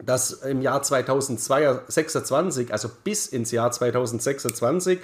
dass 0.04 0.32
im 0.32 0.62
Jahr 0.62 0.82
2026, 0.82 2.72
also 2.74 2.90
bis 3.04 3.28
ins 3.28 3.52
Jahr 3.52 3.72
2026, 3.72 5.00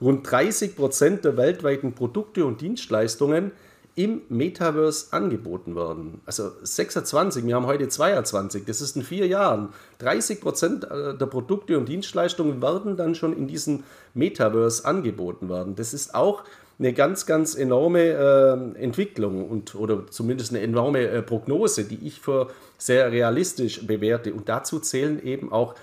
rund 0.00 0.30
30 0.30 0.76
Prozent 0.76 1.24
der 1.24 1.36
weltweiten 1.36 1.94
Produkte 1.94 2.44
und 2.44 2.60
Dienstleistungen 2.60 3.52
im 3.96 4.22
Metaverse 4.28 5.12
angeboten 5.12 5.76
werden. 5.76 6.20
Also 6.26 6.50
26, 6.62 7.46
wir 7.46 7.54
haben 7.54 7.66
heute 7.66 7.88
22, 7.88 8.64
das 8.64 8.80
ist 8.80 8.96
in 8.96 9.02
vier 9.02 9.26
Jahren. 9.26 9.68
30 9.98 10.40
Prozent 10.40 10.84
äh, 10.84 11.16
der 11.16 11.26
Produkte 11.26 11.78
und 11.78 11.88
Dienstleistungen 11.88 12.60
werden 12.60 12.96
dann 12.96 13.14
schon 13.14 13.36
in 13.36 13.46
diesem 13.46 13.84
Metaverse 14.14 14.84
angeboten 14.84 15.48
werden. 15.48 15.76
Das 15.76 15.94
ist 15.94 16.14
auch 16.14 16.42
eine 16.78 16.92
ganz, 16.92 17.24
ganz 17.24 17.54
enorme 17.54 18.00
äh, 18.00 18.82
Entwicklung 18.82 19.48
und 19.48 19.76
oder 19.76 20.08
zumindest 20.08 20.50
eine 20.50 20.60
enorme 20.60 21.06
äh, 21.06 21.22
Prognose, 21.22 21.84
die 21.84 22.04
ich 22.06 22.20
für 22.20 22.48
sehr 22.78 23.12
realistisch 23.12 23.86
bewerte. 23.86 24.34
Und 24.34 24.48
dazu 24.48 24.80
zählen 24.80 25.24
eben 25.24 25.52
auch 25.52 25.76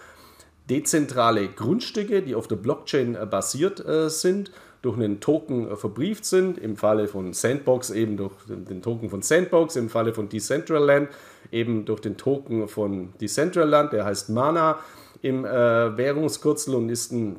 dezentrale 0.70 1.48
Grundstücke, 1.48 2.22
die 2.22 2.36
auf 2.36 2.50
der 2.50 2.58
Blockchain 2.58 3.16
äh, 3.16 3.26
basiert 3.26 3.86
äh, 3.86 4.10
sind 4.10 4.52
durch 4.82 4.98
einen 4.98 5.20
Token 5.20 5.70
äh, 5.70 5.76
verbrieft 5.76 6.26
sind, 6.26 6.58
im 6.58 6.76
Falle 6.76 7.08
von 7.08 7.34
Sandbox 7.34 7.90
eben 7.92 8.18
durch 8.18 8.34
den 8.48 8.82
Token 8.82 9.10
von 9.10 9.22
Sandbox, 9.22 9.76
im 9.76 9.90
Falle 9.90 10.14
von 10.14 10.30
Decentraland 10.30 11.10
eben 11.52 11.86
durch 11.86 12.02
den 12.02 12.18
Token 12.18 12.68
von 12.68 13.14
Decentraland, 13.20 13.94
der 13.94 14.06
heißt 14.06 14.30
Mana 14.30 14.80
im 15.22 15.46
äh, 15.46 15.50
Währungskürzel 15.98 16.76
und 16.76 16.90
ist 16.90 17.12
ein 17.12 17.38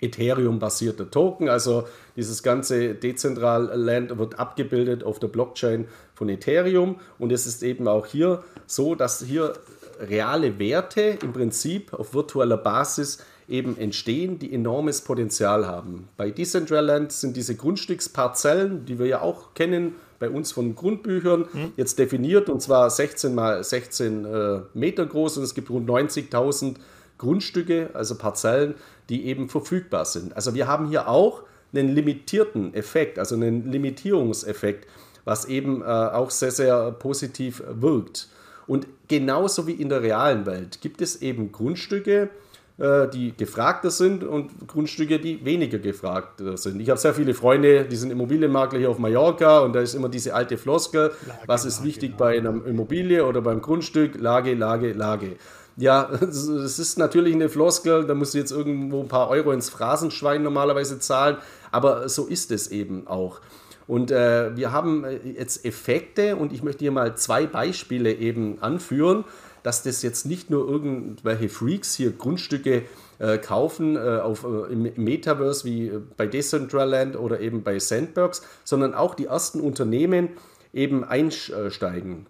Ethereum-basierter 0.00 1.10
Token. 1.10 1.48
Also 1.48 1.84
dieses 2.16 2.42
ganze 2.42 2.94
Dezentraland 2.94 4.18
wird 4.18 4.38
abgebildet 4.38 5.04
auf 5.04 5.18
der 5.18 5.28
Blockchain 5.28 5.88
von 6.14 6.28
Ethereum 6.28 7.00
und 7.18 7.32
es 7.32 7.46
ist 7.46 7.62
eben 7.62 7.88
auch 7.88 8.06
hier 8.06 8.44
so, 8.66 8.94
dass 8.94 9.22
hier 9.22 9.54
reale 10.00 10.58
Werte 10.58 11.18
im 11.22 11.32
Prinzip 11.32 11.92
auf 11.92 12.14
virtueller 12.14 12.56
Basis 12.56 13.18
eben 13.48 13.78
entstehen, 13.78 14.38
die 14.38 14.52
enormes 14.52 15.00
Potenzial 15.00 15.66
haben. 15.66 16.08
Bei 16.16 16.30
Decentraland 16.30 17.12
sind 17.12 17.36
diese 17.36 17.56
Grundstücksparzellen, 17.56 18.84
die 18.84 18.98
wir 18.98 19.06
ja 19.06 19.20
auch 19.22 19.54
kennen, 19.54 19.94
bei 20.18 20.28
uns 20.28 20.52
von 20.52 20.74
Grundbüchern, 20.74 21.46
mhm. 21.52 21.72
jetzt 21.76 21.98
definiert 21.98 22.48
und 22.48 22.60
zwar 22.60 22.90
16 22.90 23.34
mal 23.34 23.62
16 23.62 24.24
äh, 24.24 24.60
Meter 24.74 25.06
groß 25.06 25.38
und 25.38 25.44
es 25.44 25.54
gibt 25.54 25.70
rund 25.70 25.88
90.000 25.88 26.74
Grundstücke, 27.18 27.90
also 27.94 28.16
Parzellen, 28.16 28.74
die 29.08 29.26
eben 29.26 29.48
verfügbar 29.48 30.04
sind. 30.04 30.34
Also 30.36 30.54
wir 30.54 30.66
haben 30.66 30.88
hier 30.88 31.08
auch 31.08 31.42
einen 31.72 31.94
limitierten 31.94 32.74
Effekt, 32.74 33.18
also 33.18 33.34
einen 33.34 33.70
Limitierungseffekt, 33.70 34.88
was 35.24 35.44
eben 35.44 35.82
äh, 35.82 35.84
auch 35.84 36.30
sehr, 36.30 36.50
sehr 36.50 36.92
positiv 36.92 37.62
wirkt. 37.68 38.28
Und 38.66 38.86
genauso 39.08 39.66
wie 39.66 39.72
in 39.72 39.88
der 39.88 40.02
realen 40.02 40.46
Welt 40.46 40.80
gibt 40.80 41.00
es 41.00 41.22
eben 41.22 41.52
Grundstücke, 41.52 42.30
die 42.78 43.34
gefragter 43.36 43.90
sind 43.90 44.22
und 44.22 44.68
Grundstücke, 44.68 45.18
die 45.18 45.44
weniger 45.44 45.78
gefragt 45.78 46.40
sind. 46.54 46.80
Ich 46.80 46.88
habe 46.88 47.00
sehr 47.00 47.12
viele 47.12 47.34
Freunde, 47.34 47.84
die 47.84 47.96
sind 47.96 48.12
Immobilienmakler 48.12 48.78
hier 48.78 48.90
auf 48.90 49.00
Mallorca 49.00 49.60
und 49.60 49.72
da 49.72 49.80
ist 49.80 49.94
immer 49.94 50.08
diese 50.08 50.32
alte 50.32 50.56
Floskel, 50.56 51.10
Lage, 51.26 51.40
was 51.46 51.64
ist 51.64 51.78
Lage, 51.78 51.88
wichtig 51.88 52.10
Lage. 52.12 52.18
bei 52.18 52.38
einer 52.38 52.66
Immobilie 52.66 53.26
oder 53.26 53.40
beim 53.40 53.60
Grundstück? 53.62 54.20
Lage, 54.20 54.54
Lage, 54.54 54.92
Lage. 54.92 55.36
Ja, 55.76 56.08
es 56.20 56.78
ist 56.78 56.98
natürlich 56.98 57.34
eine 57.34 57.48
Floskel, 57.48 58.04
da 58.04 58.14
musst 58.14 58.34
du 58.34 58.38
jetzt 58.38 58.50
irgendwo 58.50 59.00
ein 59.00 59.08
paar 59.08 59.28
Euro 59.28 59.52
ins 59.52 59.70
Phrasenschwein 59.70 60.42
normalerweise 60.42 60.98
zahlen, 60.98 61.38
aber 61.70 62.08
so 62.08 62.26
ist 62.26 62.50
es 62.50 62.68
eben 62.68 63.06
auch. 63.06 63.40
Und 63.86 64.10
äh, 64.10 64.54
wir 64.54 64.70
haben 64.70 65.04
äh, 65.04 65.18
jetzt 65.24 65.64
Effekte 65.64 66.36
und 66.36 66.52
ich 66.52 66.62
möchte 66.62 66.80
hier 66.80 66.92
mal 66.92 67.16
zwei 67.16 67.46
Beispiele 67.46 68.12
eben 68.12 68.58
anführen 68.60 69.24
dass 69.68 69.82
das 69.82 70.00
jetzt 70.00 70.24
nicht 70.24 70.48
nur 70.48 70.66
irgendwelche 70.66 71.50
Freaks 71.50 71.94
hier 71.94 72.10
Grundstücke 72.12 72.84
äh, 73.18 73.36
kaufen 73.36 73.96
äh, 73.96 74.18
auf, 74.18 74.44
äh, 74.44 74.72
im, 74.72 74.90
Metaverse 74.96 75.66
wie 75.66 75.88
äh, 75.88 76.00
bei 76.16 76.26
Decentraland 76.26 77.16
oder 77.16 77.40
eben 77.40 77.62
bei 77.62 77.78
Sandbox, 77.78 78.40
sondern 78.64 78.94
auch 78.94 79.14
die 79.14 79.26
ersten 79.26 79.60
Unternehmen 79.60 80.30
eben 80.72 81.04
einsteigen. 81.04 82.24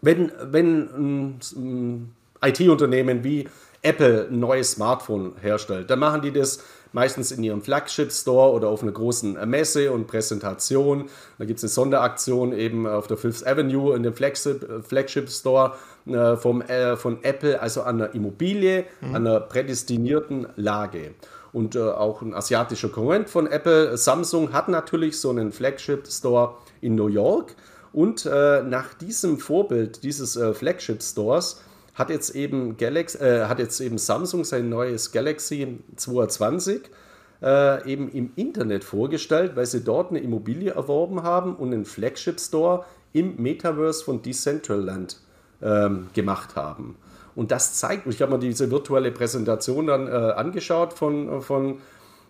Wenn, 0.00 0.30
wenn 0.40 1.40
ein, 1.56 2.14
IT-Unternehmen 2.40 3.24
wie 3.24 3.48
Apple 3.82 4.28
ein 4.30 4.38
neues 4.38 4.70
Smartphone 4.72 5.32
herstellt, 5.40 5.90
dann 5.90 5.98
machen 5.98 6.22
die 6.22 6.32
das 6.32 6.62
meistens 6.92 7.32
in 7.32 7.42
ihrem 7.42 7.62
Flagship-Store 7.62 8.52
oder 8.52 8.68
auf 8.68 8.84
einer 8.84 8.92
großen 8.92 9.32
Messe 9.50 9.90
und 9.90 10.06
Präsentation. 10.06 11.08
Da 11.38 11.46
gibt 11.46 11.58
es 11.58 11.64
eine 11.64 11.70
Sonderaktion 11.70 12.52
eben 12.52 12.86
auf 12.86 13.08
der 13.08 13.16
Fifth 13.16 13.44
Avenue 13.44 13.96
in 13.96 14.04
dem 14.04 14.14
Flagship-Store 14.14 15.74
äh, 16.06 16.36
vom, 16.36 16.62
äh, 16.62 16.96
von 16.96 17.22
Apple, 17.22 17.60
also 17.60 17.82
an 17.82 18.00
einer 18.00 18.14
Immobilie, 18.14 18.84
mhm. 19.00 19.14
an 19.14 19.26
einer 19.26 19.40
prädestinierten 19.40 20.46
Lage. 20.56 21.14
Und 21.52 21.74
äh, 21.74 21.80
auch 21.80 22.22
ein 22.22 22.34
asiatischer 22.34 22.88
Konkurrent 22.88 23.30
von 23.30 23.46
Apple, 23.46 23.96
Samsung, 23.96 24.52
hat 24.52 24.68
natürlich 24.68 25.18
so 25.18 25.30
einen 25.30 25.52
Flagship-Store 25.52 26.54
in 26.80 26.94
New 26.94 27.08
York. 27.08 27.54
Und 27.92 28.26
äh, 28.26 28.62
nach 28.62 28.94
diesem 28.94 29.38
Vorbild 29.38 30.02
dieses 30.02 30.36
äh, 30.36 30.52
Flagship 30.52 31.02
Stores 31.02 31.62
hat 31.94 32.10
jetzt 32.10 32.36
eben 32.36 32.76
Galaxy, 32.76 33.18
hat 33.18 33.58
jetzt 33.58 33.80
eben 33.80 33.96
Samsung 33.96 34.44
sein 34.44 34.68
neues 34.68 35.12
Galaxy 35.12 35.78
220 35.96 36.90
äh, 37.42 37.90
eben 37.90 38.10
im 38.10 38.32
Internet 38.36 38.84
vorgestellt, 38.84 39.56
weil 39.56 39.66
sie 39.66 39.82
dort 39.82 40.10
eine 40.10 40.20
Immobilie 40.20 40.72
erworben 40.72 41.22
haben 41.22 41.56
und 41.56 41.72
einen 41.72 41.84
Flagship 41.84 42.40
Store 42.40 42.84
im 43.12 43.36
Metaverse 43.36 44.04
von 44.04 44.22
Decentraland 44.22 45.18
ähm, 45.62 46.08
gemacht 46.14 46.56
haben. 46.56 46.96
Und 47.34 47.50
das 47.50 47.74
zeigt, 47.74 48.06
ich 48.06 48.22
habe 48.22 48.32
mir 48.32 48.38
diese 48.38 48.70
virtuelle 48.70 49.12
Präsentation 49.12 49.86
dann 49.86 50.08
äh, 50.08 50.10
angeschaut 50.10 50.94
von, 50.94 51.42
von, 51.42 51.78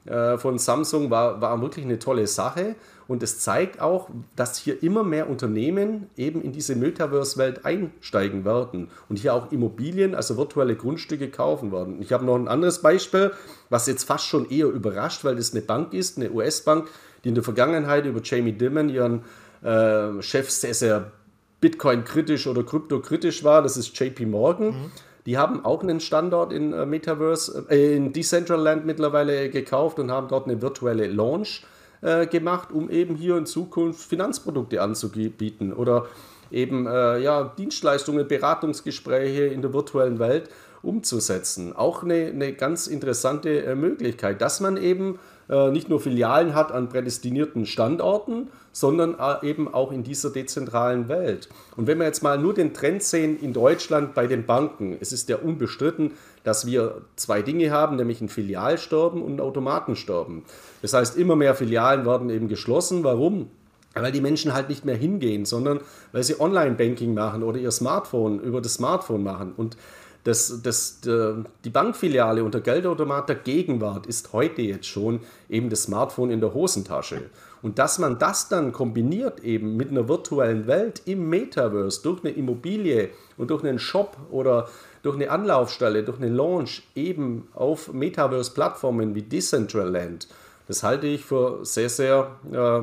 äh, 0.04 0.36
von 0.36 0.58
Samsung, 0.58 1.10
war, 1.10 1.40
war 1.40 1.60
wirklich 1.62 1.84
eine 1.84 2.00
tolle 2.00 2.26
Sache. 2.26 2.74
Und 3.08 3.22
es 3.22 3.38
zeigt 3.38 3.80
auch, 3.80 4.10
dass 4.34 4.58
hier 4.58 4.82
immer 4.82 5.04
mehr 5.04 5.30
Unternehmen 5.30 6.10
eben 6.16 6.42
in 6.42 6.50
diese 6.50 6.74
Metaverse-Welt 6.74 7.64
einsteigen 7.64 8.44
werden 8.44 8.90
und 9.08 9.20
hier 9.20 9.32
auch 9.32 9.52
Immobilien, 9.52 10.16
also 10.16 10.36
virtuelle 10.36 10.74
Grundstücke 10.74 11.30
kaufen 11.30 11.70
werden. 11.70 12.02
Ich 12.02 12.12
habe 12.12 12.24
noch 12.24 12.34
ein 12.34 12.48
anderes 12.48 12.82
Beispiel, 12.82 13.30
was 13.70 13.86
jetzt 13.86 14.02
fast 14.02 14.26
schon 14.26 14.50
eher 14.50 14.66
überrascht, 14.66 15.24
weil 15.24 15.36
das 15.36 15.52
eine 15.52 15.62
Bank 15.62 15.94
ist, 15.94 16.18
eine 16.18 16.32
US-Bank, 16.32 16.88
die 17.22 17.28
in 17.28 17.36
der 17.36 17.44
Vergangenheit 17.44 18.06
über 18.06 18.20
Jamie 18.24 18.52
Dimon, 18.52 18.88
ihren 18.88 19.22
äh, 19.62 20.20
Chef, 20.20 20.50
sehr, 20.50 20.74
sehr 20.74 21.12
Bitcoin-kritisch 21.61 22.46
oder 22.46 22.62
krypto-kritisch 22.62 23.44
war. 23.44 23.62
Das 23.62 23.76
ist 23.76 23.98
JP 23.98 24.26
Morgan. 24.26 24.68
Mhm. 24.68 24.92
Die 25.26 25.38
haben 25.38 25.64
auch 25.64 25.82
einen 25.82 26.00
Standort 26.00 26.52
in 26.52 26.72
äh, 26.72 26.86
Metaverse, 26.86 27.66
äh, 27.68 27.96
in 27.96 28.12
Decentraland 28.12 28.86
mittlerweile 28.86 29.50
gekauft 29.50 29.98
und 29.98 30.11
haben 30.11 30.28
dort 30.28 30.46
eine 30.46 30.62
virtuelle 30.62 31.09
Launch 31.09 31.64
äh, 32.00 32.26
gemacht, 32.26 32.70
um 32.72 32.90
eben 32.90 33.16
hier 33.16 33.36
in 33.36 33.46
Zukunft 33.46 34.09
Finanzprodukte 34.09 34.80
anzubieten 34.80 35.72
oder 35.72 36.07
eben 36.50 36.86
äh, 36.86 37.18
ja, 37.18 37.52
Dienstleistungen, 37.59 38.28
Beratungsgespräche 38.28 39.46
in 39.46 39.62
der 39.62 39.72
virtuellen 39.72 40.20
Welt 40.20 40.48
umzusetzen. 40.82 41.74
Auch 41.74 42.04
eine, 42.04 42.26
eine 42.26 42.52
ganz 42.52 42.86
interessante 42.86 43.64
äh, 43.64 43.74
Möglichkeit, 43.74 44.40
dass 44.40 44.61
man 44.61 44.76
eben 44.76 45.18
äh, 45.48 45.70
nicht 45.70 45.88
nur 45.88 46.00
Filialen 46.00 46.54
hat 46.54 46.70
an 46.70 46.88
prädestinierten 46.88 47.66
Standorten, 47.66 48.48
sondern 48.76 49.16
äh, 49.18 49.48
eben 49.48 49.72
auch 49.72 49.90
in 49.90 50.02
dieser 50.02 50.28
dezentralen 50.28 51.08
Welt. 51.08 51.48
Und 51.76 51.86
wenn 51.86 51.96
wir 51.96 52.04
jetzt 52.04 52.22
mal 52.22 52.36
nur 52.36 52.52
den 52.52 52.74
Trend 52.74 53.02
sehen 53.02 53.40
in 53.40 53.54
Deutschland 53.54 54.12
bei 54.12 54.26
den 54.26 54.44
Banken, 54.44 54.98
es 55.00 55.12
ist 55.12 55.30
ja 55.30 55.36
unbestritten, 55.36 56.12
dass 56.44 56.66
wir 56.66 57.00
zwei 57.16 57.40
Dinge 57.40 57.70
haben, 57.70 57.96
nämlich 57.96 58.20
ein 58.20 58.28
Filialsterben 58.28 59.22
und 59.22 59.36
ein 59.36 59.40
Automatensterben. 59.40 60.42
Das 60.82 60.92
heißt, 60.92 61.16
immer 61.16 61.36
mehr 61.36 61.54
Filialen 61.54 62.04
werden 62.04 62.28
eben 62.28 62.48
geschlossen. 62.48 63.02
Warum? 63.02 63.48
Weil 63.94 64.12
die 64.12 64.20
Menschen 64.20 64.52
halt 64.52 64.68
nicht 64.68 64.84
mehr 64.84 64.96
hingehen, 64.96 65.46
sondern 65.46 65.80
weil 66.12 66.22
sie 66.22 66.38
Online-Banking 66.38 67.14
machen 67.14 67.44
oder 67.44 67.58
ihr 67.58 67.70
Smartphone 67.70 68.40
über 68.40 68.60
das 68.60 68.74
Smartphone 68.74 69.22
machen. 69.22 69.54
Und 69.56 69.78
das, 70.24 70.60
das, 70.62 71.00
die 71.00 71.70
Bankfiliale 71.70 72.44
unter 72.44 72.60
Geldautomat 72.60 73.30
der 73.30 73.36
Gegenwart 73.36 74.06
ist 74.06 74.34
heute 74.34 74.60
jetzt 74.60 74.86
schon 74.86 75.20
eben 75.48 75.70
das 75.70 75.84
Smartphone 75.84 76.28
in 76.28 76.40
der 76.40 76.52
Hosentasche. 76.52 77.30
Und 77.66 77.80
dass 77.80 77.98
man 77.98 78.20
das 78.20 78.48
dann 78.48 78.70
kombiniert 78.70 79.42
eben 79.42 79.76
mit 79.76 79.90
einer 79.90 80.08
virtuellen 80.08 80.68
Welt 80.68 81.02
im 81.04 81.28
Metaverse 81.28 82.00
durch 82.00 82.22
eine 82.22 82.32
Immobilie 82.32 83.08
und 83.36 83.50
durch 83.50 83.64
einen 83.64 83.80
Shop 83.80 84.16
oder 84.30 84.68
durch 85.02 85.16
eine 85.16 85.32
Anlaufstelle, 85.32 86.04
durch 86.04 86.18
eine 86.18 86.28
Launch 86.28 86.84
eben 86.94 87.48
auf 87.54 87.92
Metaverse-Plattformen 87.92 89.16
wie 89.16 89.22
Decentraland, 89.22 90.28
das 90.68 90.84
halte 90.84 91.08
ich 91.08 91.24
für 91.24 91.64
sehr, 91.64 91.88
sehr 91.88 92.36
äh, 92.52 92.82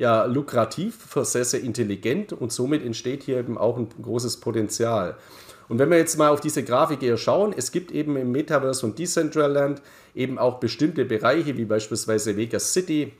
ja, 0.00 0.26
lukrativ, 0.26 0.96
für 0.96 1.24
sehr, 1.24 1.44
sehr 1.44 1.62
intelligent 1.62 2.32
und 2.32 2.52
somit 2.52 2.86
entsteht 2.86 3.24
hier 3.24 3.38
eben 3.38 3.58
auch 3.58 3.78
ein 3.78 3.88
großes 4.00 4.36
Potenzial. 4.36 5.16
Und 5.68 5.80
wenn 5.80 5.90
wir 5.90 5.98
jetzt 5.98 6.16
mal 6.16 6.28
auf 6.28 6.40
diese 6.40 6.62
Grafik 6.62 7.00
hier 7.00 7.16
schauen, 7.16 7.52
es 7.56 7.72
gibt 7.72 7.90
eben 7.90 8.16
im 8.16 8.30
Metaverse 8.30 8.86
und 8.86 8.96
Decentraland 8.96 9.82
eben 10.14 10.38
auch 10.38 10.60
bestimmte 10.60 11.04
Bereiche, 11.04 11.56
wie 11.56 11.64
beispielsweise 11.64 12.36
Vegas 12.36 12.72
City 12.72 13.12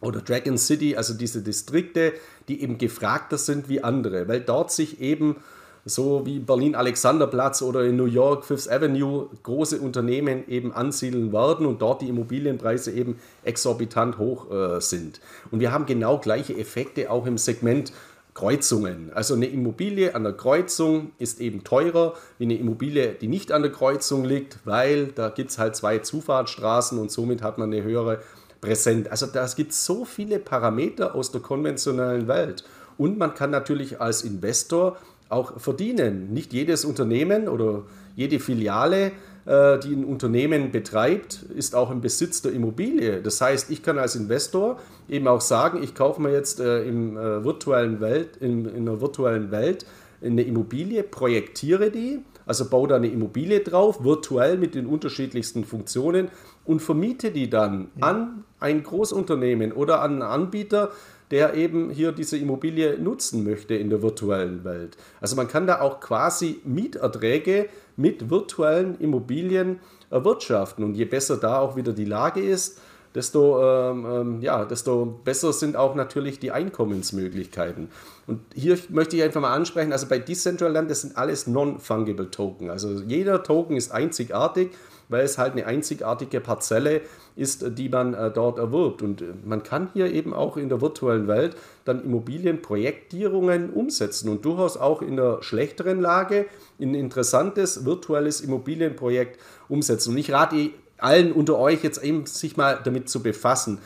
oder 0.00 0.20
Dragon 0.20 0.58
City, 0.58 0.96
also 0.96 1.14
diese 1.14 1.42
Distrikte, 1.42 2.12
die 2.48 2.62
eben 2.62 2.78
gefragter 2.78 3.38
sind 3.38 3.68
wie 3.68 3.82
andere, 3.82 4.28
weil 4.28 4.40
dort 4.40 4.70
sich 4.70 5.00
eben 5.00 5.36
so 5.84 6.26
wie 6.26 6.38
Berlin 6.38 6.74
Alexanderplatz 6.74 7.62
oder 7.62 7.84
in 7.84 7.96
New 7.96 8.04
York 8.04 8.44
Fifth 8.44 8.70
Avenue 8.70 9.28
große 9.42 9.78
Unternehmen 9.80 10.46
eben 10.48 10.72
ansiedeln 10.72 11.32
werden 11.32 11.66
und 11.66 11.80
dort 11.80 12.02
die 12.02 12.08
Immobilienpreise 12.08 12.92
eben 12.92 13.18
exorbitant 13.42 14.18
hoch 14.18 14.50
äh, 14.50 14.80
sind. 14.80 15.20
Und 15.50 15.60
wir 15.60 15.72
haben 15.72 15.86
genau 15.86 16.18
gleiche 16.18 16.56
Effekte 16.56 17.10
auch 17.10 17.26
im 17.26 17.38
Segment 17.38 17.92
Kreuzungen. 18.34 19.10
Also 19.14 19.34
eine 19.34 19.46
Immobilie 19.46 20.14
an 20.14 20.22
der 20.22 20.32
Kreuzung 20.32 21.10
ist 21.18 21.40
eben 21.40 21.64
teurer 21.64 22.14
wie 22.38 22.44
eine 22.44 22.56
Immobilie, 22.56 23.14
die 23.14 23.26
nicht 23.26 23.50
an 23.50 23.62
der 23.62 23.72
Kreuzung 23.72 24.24
liegt, 24.24 24.58
weil 24.64 25.08
da 25.08 25.30
gibt 25.30 25.50
es 25.50 25.58
halt 25.58 25.74
zwei 25.74 25.98
Zufahrtsstraßen 25.98 27.00
und 27.00 27.10
somit 27.10 27.42
hat 27.42 27.58
man 27.58 27.72
eine 27.72 27.82
höhere 27.82 28.20
Präsenz. 28.60 29.08
Also 29.10 29.26
da 29.26 29.46
gibt 29.56 29.72
so 29.72 30.04
viele 30.04 30.38
Parameter 30.38 31.14
aus 31.14 31.30
der 31.32 31.40
konventionellen 31.40 32.28
Welt. 32.28 32.64
Und 32.96 33.18
man 33.18 33.34
kann 33.34 33.50
natürlich 33.50 34.00
als 34.00 34.22
Investor 34.22 34.96
auch 35.28 35.60
verdienen. 35.60 36.32
Nicht 36.32 36.52
jedes 36.52 36.84
Unternehmen 36.84 37.48
oder 37.48 37.82
jede 38.16 38.40
Filiale 38.40 39.12
äh, 39.48 39.78
die 39.78 39.94
ein 39.94 40.04
Unternehmen 40.04 40.72
betreibt, 40.72 41.42
ist 41.56 41.74
auch 41.74 41.90
im 41.90 42.02
Besitz 42.02 42.42
der 42.42 42.52
Immobilie. 42.52 43.22
Das 43.22 43.40
heißt, 43.40 43.70
ich 43.70 43.82
kann 43.82 43.98
als 43.98 44.14
Investor 44.14 44.78
eben 45.08 45.26
auch 45.26 45.40
sagen, 45.40 45.82
ich 45.82 45.94
kaufe 45.94 46.20
mir 46.20 46.32
jetzt 46.32 46.60
äh, 46.60 46.82
im, 46.82 47.16
äh, 47.16 47.42
virtuellen 47.44 47.98
Welt, 48.00 48.36
in, 48.36 48.66
in 48.66 48.86
einer 48.86 49.00
virtuellen 49.00 49.50
Welt 49.50 49.86
eine 50.20 50.42
Immobilie, 50.42 51.02
projektiere 51.02 51.90
die, 51.90 52.18
also 52.44 52.68
baue 52.68 52.88
da 52.88 52.96
eine 52.96 53.08
Immobilie 53.08 53.60
drauf, 53.60 54.04
virtuell 54.04 54.58
mit 54.58 54.74
den 54.74 54.84
unterschiedlichsten 54.84 55.64
Funktionen 55.64 56.28
und 56.66 56.80
vermiete 56.80 57.30
die 57.30 57.48
dann 57.48 57.88
an 58.00 58.44
ein 58.60 58.82
Großunternehmen 58.82 59.72
oder 59.72 60.02
an 60.02 60.12
einen 60.12 60.22
Anbieter, 60.22 60.90
der 61.30 61.54
eben 61.54 61.90
hier 61.90 62.12
diese 62.12 62.38
Immobilie 62.38 62.98
nutzen 62.98 63.44
möchte 63.44 63.74
in 63.74 63.90
der 63.90 64.02
virtuellen 64.02 64.64
Welt. 64.64 64.96
Also 65.20 65.36
man 65.36 65.48
kann 65.48 65.66
da 65.66 65.80
auch 65.80 66.00
quasi 66.00 66.60
Mieterträge 66.64 67.68
mit 67.96 68.30
virtuellen 68.30 68.98
Immobilien 68.98 69.80
erwirtschaften. 70.10 70.84
Und 70.84 70.94
je 70.94 71.04
besser 71.04 71.36
da 71.36 71.58
auch 71.58 71.76
wieder 71.76 71.92
die 71.92 72.06
Lage 72.06 72.40
ist, 72.40 72.80
desto, 73.14 73.62
ähm, 73.62 74.06
ähm, 74.06 74.40
ja, 74.40 74.64
desto 74.64 75.20
besser 75.24 75.52
sind 75.52 75.76
auch 75.76 75.94
natürlich 75.94 76.38
die 76.38 76.50
Einkommensmöglichkeiten. 76.50 77.88
Und 78.26 78.40
hier 78.54 78.78
möchte 78.90 79.16
ich 79.16 79.22
einfach 79.22 79.40
mal 79.40 79.54
ansprechen, 79.54 79.92
also 79.92 80.06
bei 80.06 80.18
Decentraland, 80.18 80.90
das 80.90 81.02
sind 81.02 81.16
alles 81.16 81.46
non-fungible 81.46 82.30
Token. 82.30 82.70
Also 82.70 83.00
jeder 83.06 83.42
Token 83.42 83.76
ist 83.76 83.90
einzigartig 83.90 84.70
weil 85.08 85.24
es 85.24 85.38
halt 85.38 85.52
eine 85.52 85.66
einzigartige 85.66 86.40
Parzelle 86.40 87.00
ist, 87.36 87.78
die 87.78 87.88
man 87.88 88.14
äh, 88.14 88.30
dort 88.30 88.58
erwirbt. 88.58 89.02
Und 89.02 89.22
äh, 89.22 89.26
man 89.44 89.62
kann 89.62 89.90
hier 89.92 90.12
eben 90.12 90.34
auch 90.34 90.56
in 90.56 90.68
der 90.68 90.80
virtuellen 90.80 91.28
Welt 91.28 91.56
dann 91.84 92.02
Immobilienprojektierungen 92.02 93.70
umsetzen 93.70 94.28
und 94.28 94.44
durchaus 94.44 94.76
auch 94.76 95.02
in 95.02 95.18
einer 95.18 95.42
schlechteren 95.42 96.00
Lage 96.00 96.46
ein 96.80 96.94
interessantes 96.94 97.84
virtuelles 97.84 98.40
Immobilienprojekt 98.40 99.40
umsetzen. 99.68 100.10
Und 100.12 100.18
ich 100.18 100.32
rate 100.32 100.70
allen 100.98 101.32
unter 101.32 101.58
euch 101.58 101.82
jetzt 101.82 102.02
eben 102.02 102.26
sich 102.26 102.56
mal 102.56 102.80
damit 102.82 103.08
zu 103.08 103.22
befassen. 103.22 103.78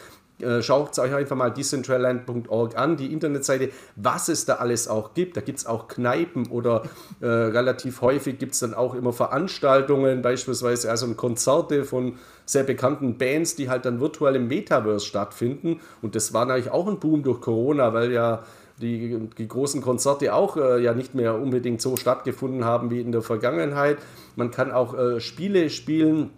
Äh, 0.42 0.62
schaut 0.62 0.98
euch 0.98 1.14
einfach 1.14 1.36
mal 1.36 1.50
decentraland.org 1.50 2.76
an, 2.76 2.96
die 2.96 3.12
Internetseite, 3.12 3.70
was 3.96 4.28
es 4.28 4.44
da 4.44 4.54
alles 4.54 4.88
auch 4.88 5.14
gibt. 5.14 5.36
Da 5.36 5.40
gibt 5.40 5.58
es 5.58 5.66
auch 5.66 5.88
Kneipen 5.88 6.48
oder 6.48 6.82
äh, 7.20 7.26
relativ 7.26 8.00
häufig 8.00 8.38
gibt 8.38 8.54
es 8.54 8.60
dann 8.60 8.74
auch 8.74 8.94
immer 8.94 9.12
Veranstaltungen, 9.12 10.22
beispielsweise 10.22 10.90
also 10.90 11.12
Konzerte 11.14 11.84
von 11.84 12.14
sehr 12.44 12.64
bekannten 12.64 13.18
Bands, 13.18 13.56
die 13.56 13.68
halt 13.68 13.84
dann 13.84 14.00
virtuell 14.00 14.36
im 14.36 14.48
Metaverse 14.48 15.06
stattfinden. 15.06 15.80
Und 16.00 16.14
das 16.14 16.32
war 16.32 16.44
natürlich 16.44 16.70
auch 16.70 16.88
ein 16.88 16.98
Boom 16.98 17.22
durch 17.22 17.40
Corona, 17.40 17.94
weil 17.94 18.12
ja 18.12 18.42
die, 18.80 19.28
die 19.38 19.48
großen 19.48 19.80
Konzerte 19.80 20.34
auch 20.34 20.56
äh, 20.56 20.82
ja 20.82 20.94
nicht 20.94 21.14
mehr 21.14 21.40
unbedingt 21.40 21.80
so 21.80 21.96
stattgefunden 21.96 22.64
haben 22.64 22.90
wie 22.90 23.00
in 23.00 23.12
der 23.12 23.22
Vergangenheit. 23.22 23.98
Man 24.36 24.50
kann 24.50 24.72
auch 24.72 24.94
äh, 24.94 25.20
Spiele 25.20 25.70
spielen 25.70 26.30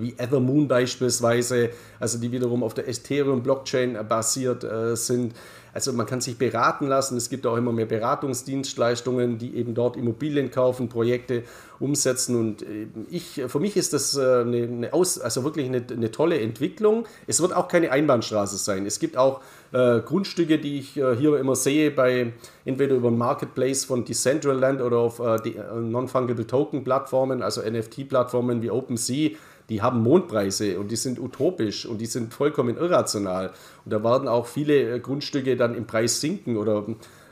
wie 0.00 0.14
Ethermoon 0.18 0.68
beispielsweise, 0.68 1.70
also 1.98 2.18
die 2.18 2.30
wiederum 2.30 2.62
auf 2.62 2.74
der 2.74 2.88
Ethereum-Blockchain 2.88 3.98
basiert 4.08 4.64
äh, 4.64 4.96
sind. 4.96 5.34
Also 5.76 5.92
man 5.92 6.06
kann 6.06 6.22
sich 6.22 6.38
beraten 6.38 6.86
lassen. 6.86 7.18
Es 7.18 7.28
gibt 7.28 7.46
auch 7.46 7.58
immer 7.58 7.70
mehr 7.70 7.84
Beratungsdienstleistungen, 7.84 9.36
die 9.36 9.56
eben 9.56 9.74
dort 9.74 9.98
Immobilien 9.98 10.50
kaufen, 10.50 10.88
Projekte 10.88 11.42
umsetzen. 11.78 12.34
Und 12.34 12.62
äh, 12.62 12.86
ich, 13.10 13.42
für 13.46 13.60
mich 13.60 13.76
ist 13.76 13.92
das 13.92 14.16
äh, 14.16 14.20
eine, 14.22 14.62
eine 14.62 14.92
Aus, 14.94 15.20
also 15.20 15.44
wirklich 15.44 15.66
eine, 15.66 15.84
eine, 15.90 16.10
tolle 16.10 16.40
Entwicklung. 16.40 17.04
Es 17.26 17.42
wird 17.42 17.54
auch 17.54 17.68
keine 17.68 17.92
Einbahnstraße 17.92 18.56
sein. 18.56 18.86
Es 18.86 18.98
gibt 19.00 19.18
auch 19.18 19.42
äh, 19.72 20.00
Grundstücke, 20.00 20.58
die 20.58 20.78
ich 20.78 20.96
äh, 20.96 21.14
hier 21.14 21.38
immer 21.38 21.56
sehe, 21.56 21.90
bei 21.90 22.32
entweder 22.64 22.94
über 22.94 23.10
den 23.10 23.18
Marketplace 23.18 23.84
von 23.84 24.06
Decentraland 24.06 24.80
oder 24.80 24.96
auf 24.96 25.18
äh, 25.18 25.34
äh 25.34 25.78
Non-Fungible 25.78 26.46
Token 26.46 26.84
Plattformen, 26.84 27.42
also 27.42 27.60
NFT-Plattformen 27.60 28.62
wie 28.62 28.70
OpenSea 28.70 29.32
die 29.68 29.82
haben 29.82 30.02
Mondpreise 30.02 30.78
und 30.78 30.90
die 30.90 30.96
sind 30.96 31.18
utopisch 31.18 31.86
und 31.86 32.00
die 32.00 32.06
sind 32.06 32.32
vollkommen 32.32 32.76
irrational. 32.76 33.50
Und 33.84 33.92
da 33.92 34.02
werden 34.04 34.28
auch 34.28 34.46
viele 34.46 34.96
äh, 34.96 35.00
Grundstücke 35.00 35.56
dann 35.56 35.74
im 35.74 35.86
Preis 35.86 36.20
sinken 36.20 36.56
oder 36.56 36.84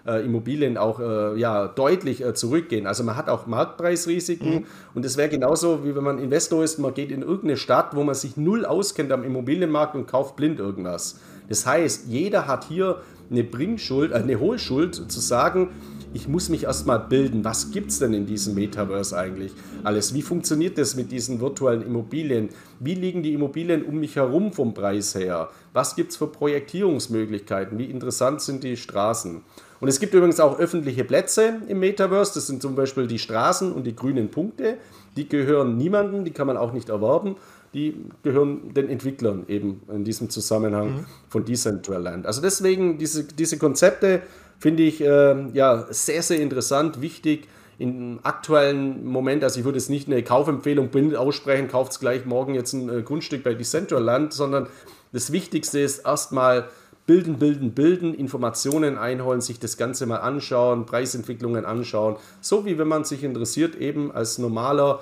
äh, 0.07 0.25
Immobilien 0.25 0.77
auch 0.77 1.01
äh, 1.01 1.39
ja, 1.39 1.69
deutlich 1.69 2.25
äh, 2.25 2.35
zurückgehen. 2.35 2.87
Also 2.87 3.05
man 3.05 3.17
hat 3.17 3.29
auch 3.29 3.47
Marktpreisrisiken 3.47 4.55
mhm. 4.55 4.67
und 4.95 5.05
es 5.05 5.17
wäre 5.17 5.29
genauso, 5.29 5.85
wie 5.85 5.95
wenn 5.95 6.05
man 6.05 6.19
Investor 6.19 6.65
ist, 6.65 6.79
man 6.79 6.95
geht 6.95 7.11
in 7.11 7.23
irgendeine 7.23 7.57
Stadt, 7.57 7.95
wo 7.95 8.03
man 8.03 8.15
sich 8.15 8.37
null 8.37 8.65
auskennt 8.65 9.13
am 9.13 9.25
Immobilienmarkt 9.25 9.95
und 9.95 10.07
kauft 10.07 10.37
blind 10.37 10.59
irgendwas. 10.59 11.21
Das 11.49 11.67
heißt, 11.67 12.07
jeder 12.09 12.47
hat 12.47 12.65
hier 12.65 13.01
eine 13.31 13.45
Bringschuld, 13.45 14.13
äh, 14.13 14.17
eine 14.17 14.39
Hohlschuld 14.41 14.95
zu 14.95 15.21
sagen, 15.21 15.71
ich 16.15 16.29
muss 16.29 16.49
mich 16.49 16.65
erstmal 16.65 17.01
bilden. 17.01 17.45
Was 17.45 17.73
gibt 17.73 17.91
es 17.91 17.99
denn 17.99 18.15
in 18.15 18.25
diesem 18.25 18.55
Metaverse 18.55 19.17
eigentlich 19.19 19.53
alles? 19.83 20.15
Wie 20.15 20.23
funktioniert 20.23 20.79
das 20.79 20.95
mit 20.95 21.11
diesen 21.13 21.41
virtuellen 21.41 21.83
Immobilien? 21.83 22.51
Wie 22.79 22.95
liegen 22.95 23.23
die 23.23 23.35
Immobilien 23.35 23.85
um 23.85 23.99
mich 23.99 24.17
herum 24.17 24.53
vom 24.53 24.73
Preis 24.73 25.15
her? 25.15 25.51
Was 25.73 25.97
gibt 25.97 26.13
es 26.13 26.17
für 26.17 26.29
Projektierungsmöglichkeiten? 26.29 27.79
Wie 27.79 27.87
interessant 27.87 28.41
sind 28.41 28.63
die 28.63 28.77
Straßen? 28.77 29.43
Und 29.81 29.89
es 29.89 30.01
gibt 30.01 30.15
übrigens 30.15 30.41
auch 30.41 30.59
öffentliche 30.59 31.05
Plätze 31.05 31.61
im 31.69 31.81
Metaverse. 31.81 32.35
Das 32.35 32.47
sind 32.47 32.63
zum 32.63 32.77
Beispiel 32.77 33.07
die 33.07 33.19
Straßen 33.19 33.73
und 33.73 33.85
die 33.85 33.97
grünen 33.97 34.31
Punkte. 34.31 34.79
Die 35.17 35.29
gehören 35.29 35.77
niemandem, 35.77 36.25
die 36.25 36.31
kann 36.31 36.47
man 36.47 36.57
auch 36.57 36.73
nicht 36.73 36.89
erwerben. 36.89 37.37
Die 37.75 37.97
gehören 38.23 38.73
den 38.73 38.89
Entwicklern 38.89 39.45
eben 39.49 39.83
in 39.93 40.05
diesem 40.05 40.31
Zusammenhang 40.31 40.91
mhm. 40.91 41.07
von 41.29 41.45
Decentraland. 41.45 42.25
Also 42.25 42.41
deswegen 42.41 42.99
diese, 42.99 43.25
diese 43.25 43.59
Konzepte 43.59 44.23
finde 44.65 44.83
ich 44.83 45.03
äh, 45.03 45.51
ja 45.53 45.87
sehr, 45.91 46.23
sehr 46.23 46.41
interessant, 46.41 47.03
wichtig 47.03 47.49
im 47.79 48.19
aktuellen 48.23 49.05
Moment, 49.05 49.45
also 49.45 49.59
ich 49.59 49.67
würde 49.67 49.77
jetzt 49.77 49.91
nicht 49.91 50.09
eine 50.09 50.23
Kaufempfehlung 50.23 50.89
blind 50.89 51.15
aussprechen, 51.17 51.69
kauft 51.69 51.93
es 51.93 52.01
gleich 52.01 52.25
morgen 52.25 52.55
jetzt 52.55 52.73
ein 52.73 52.89
äh, 52.89 53.03
Grundstück 53.03 53.45
bei 53.45 53.53
Decentraland, 53.53 54.33
sondern 54.33 54.69
das 55.13 55.33
Wichtigste 55.33 55.81
ist 55.81 56.07
erstmal 56.07 56.71
bilden, 57.05 57.39
bilden, 57.39 57.73
bilden, 57.73 58.15
Informationen 58.15 58.97
einholen, 58.97 59.43
sich 59.43 59.59
das 59.59 59.77
Ganze 59.77 60.07
mal 60.07 60.21
anschauen, 60.21 60.87
Preisentwicklungen 60.87 61.67
anschauen, 61.67 62.17
so 62.41 62.65
wie 62.65 62.79
wenn 62.79 62.89
man 62.89 63.05
sich 63.05 63.23
interessiert 63.23 63.77
eben 63.77 64.13
als 64.13 64.39
normaler 64.39 65.01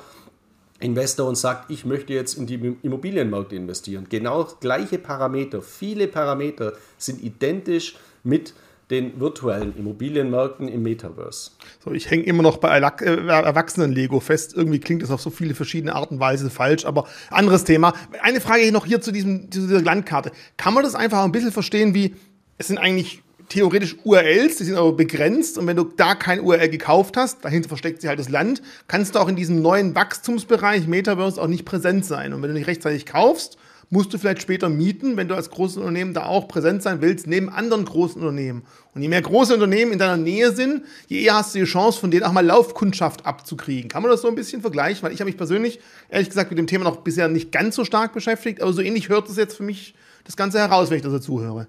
Investor 0.81 1.29
und 1.29 1.37
sagt, 1.37 1.71
ich 1.71 1.85
möchte 1.85 2.13
jetzt 2.15 2.37
in 2.37 2.49
die 2.49 2.77
Immobilienmärkte 2.83 3.55
investieren. 3.55 4.09
Genau 4.11 4.49
gleiche 4.59 4.99
Parameter, 4.99 5.63
viele 5.63 6.09
Parameter 6.09 6.73
sind 6.99 7.23
identisch 7.23 7.95
mit 8.25 8.55
den 8.93 9.19
virtuellen 9.19 9.77
Immobilienmärkten 9.77 10.69
im 10.69 10.83
Metaverse. 10.83 11.51
So, 11.85 11.93
ich 11.93 12.11
hänge 12.11 12.25
immer 12.25 12.43
noch 12.43 12.59
bei 12.59 12.79
äh, 12.79 13.27
Erwachsenen-Lego 13.27 14.21
fest. 14.21 14.55
Irgendwie 14.55 14.79
klingt 14.79 15.03
das 15.03 15.11
auf 15.11 15.21
so 15.21 15.31
viele 15.31 15.55
verschiedene 15.55 15.95
Arten 15.95 16.15
und 16.15 16.21
Weise 16.21 16.51
falsch, 16.51 16.85
aber 16.85 17.07
anderes 17.31 17.65
Thema. 17.65 17.95
Eine 18.21 18.41
Frage 18.41 18.71
noch 18.71 18.87
hier 18.87 19.01
zu, 19.01 19.11
diesem, 19.11 19.51
zu 19.51 19.63
dieser 19.63 19.83
Landkarte. 19.83 20.31
Kann 20.57 20.75
man 20.75 20.85
das 20.85 20.95
einfach 20.95 21.25
ein 21.25 21.33
bisschen 21.33 21.53
verstehen, 21.53 21.95
wie 21.95 22.15
es 22.59 22.69
sind 22.69 22.79
eigentlich 22.79 23.23
theoretisch 23.49 23.97
URLs, 24.05 24.57
die 24.57 24.65
sind 24.65 24.77
aber 24.77 24.93
begrenzt 24.93 25.59
und 25.59 25.67
wenn 25.67 25.77
du 25.77 25.85
da 25.85 26.15
kein 26.15 26.41
URL 26.41 26.69
gekauft 26.69 27.17
hast, 27.17 27.45
dahinter 27.45 27.69
versteckt 27.69 28.01
sich 28.01 28.09
halt 28.09 28.19
das 28.19 28.29
Land, 28.29 28.63
kannst 28.89 29.15
du 29.15 29.19
auch 29.19 29.29
in 29.29 29.37
diesem 29.37 29.61
neuen 29.61 29.95
Wachstumsbereich 29.95 30.87
Metaverse 30.87 31.41
auch 31.41 31.49
nicht 31.49 31.65
präsent 31.65 32.07
sein. 32.07 32.33
Und 32.33 32.43
wenn 32.43 32.49
du 32.51 32.55
nicht 32.55 32.67
rechtzeitig 32.67 33.05
kaufst, 33.05 33.59
musst 33.93 34.13
du 34.15 34.17
vielleicht 34.17 34.41
später 34.41 34.71
mieten, 34.71 35.19
wenn 35.19 35.29
du 35.29 35.35
als 35.35 35.51
großes 35.51 35.77
Unternehmen 35.77 36.15
da 36.15 36.25
auch 36.25 36.49
präsent 36.49 36.83
sein 36.83 37.03
willst, 37.03 37.27
neben 37.27 37.51
anderen 37.51 37.85
großen 37.85 38.23
Unternehmen. 38.23 38.63
Und 38.95 39.03
je 39.03 39.09
mehr 39.09 39.21
große 39.21 39.53
Unternehmen 39.53 39.93
in 39.93 39.99
deiner 39.99 40.17
Nähe 40.17 40.53
sind, 40.53 40.85
je 41.09 41.23
eher 41.23 41.35
hast 41.35 41.55
du 41.55 41.59
die 41.59 41.67
Chance, 41.67 42.01
von 42.01 42.11
denen 42.11 42.25
auch 42.25 42.33
mal 42.33 42.45
Laufkundschaft 42.45 43.27
abzukriegen. 43.27 43.91
Kann 43.91 44.01
man 44.01 44.11
das 44.11 44.23
so 44.23 44.29
ein 44.29 44.35
bisschen 44.35 44.63
vergleichen? 44.63 45.03
Weil 45.03 45.13
ich 45.13 45.21
habe 45.21 45.29
mich 45.29 45.37
persönlich, 45.37 45.79
ehrlich 46.09 46.31
gesagt, 46.31 46.51
mit 46.51 46.59
dem 46.59 46.67
Thema 46.67 46.85
noch 46.85 47.03
bisher 47.03 47.29
nicht 47.29 47.53
ganz 47.53 47.77
so 47.77 47.85
stark 47.85 48.15
beschäftigt, 48.15 48.63
aber 48.63 48.73
so 48.73 48.81
ähnlich 48.81 49.11
hört 49.11 49.29
es 49.29 49.37
jetzt 49.37 49.59
für 49.59 49.63
mich 49.63 49.95
das 50.25 50.37
Ganze 50.37 50.59
heraus, 50.59 50.89
wenn 50.89 50.97
ich 50.97 51.03
das 51.03 51.13
dazu 51.13 51.43
höre. 51.43 51.67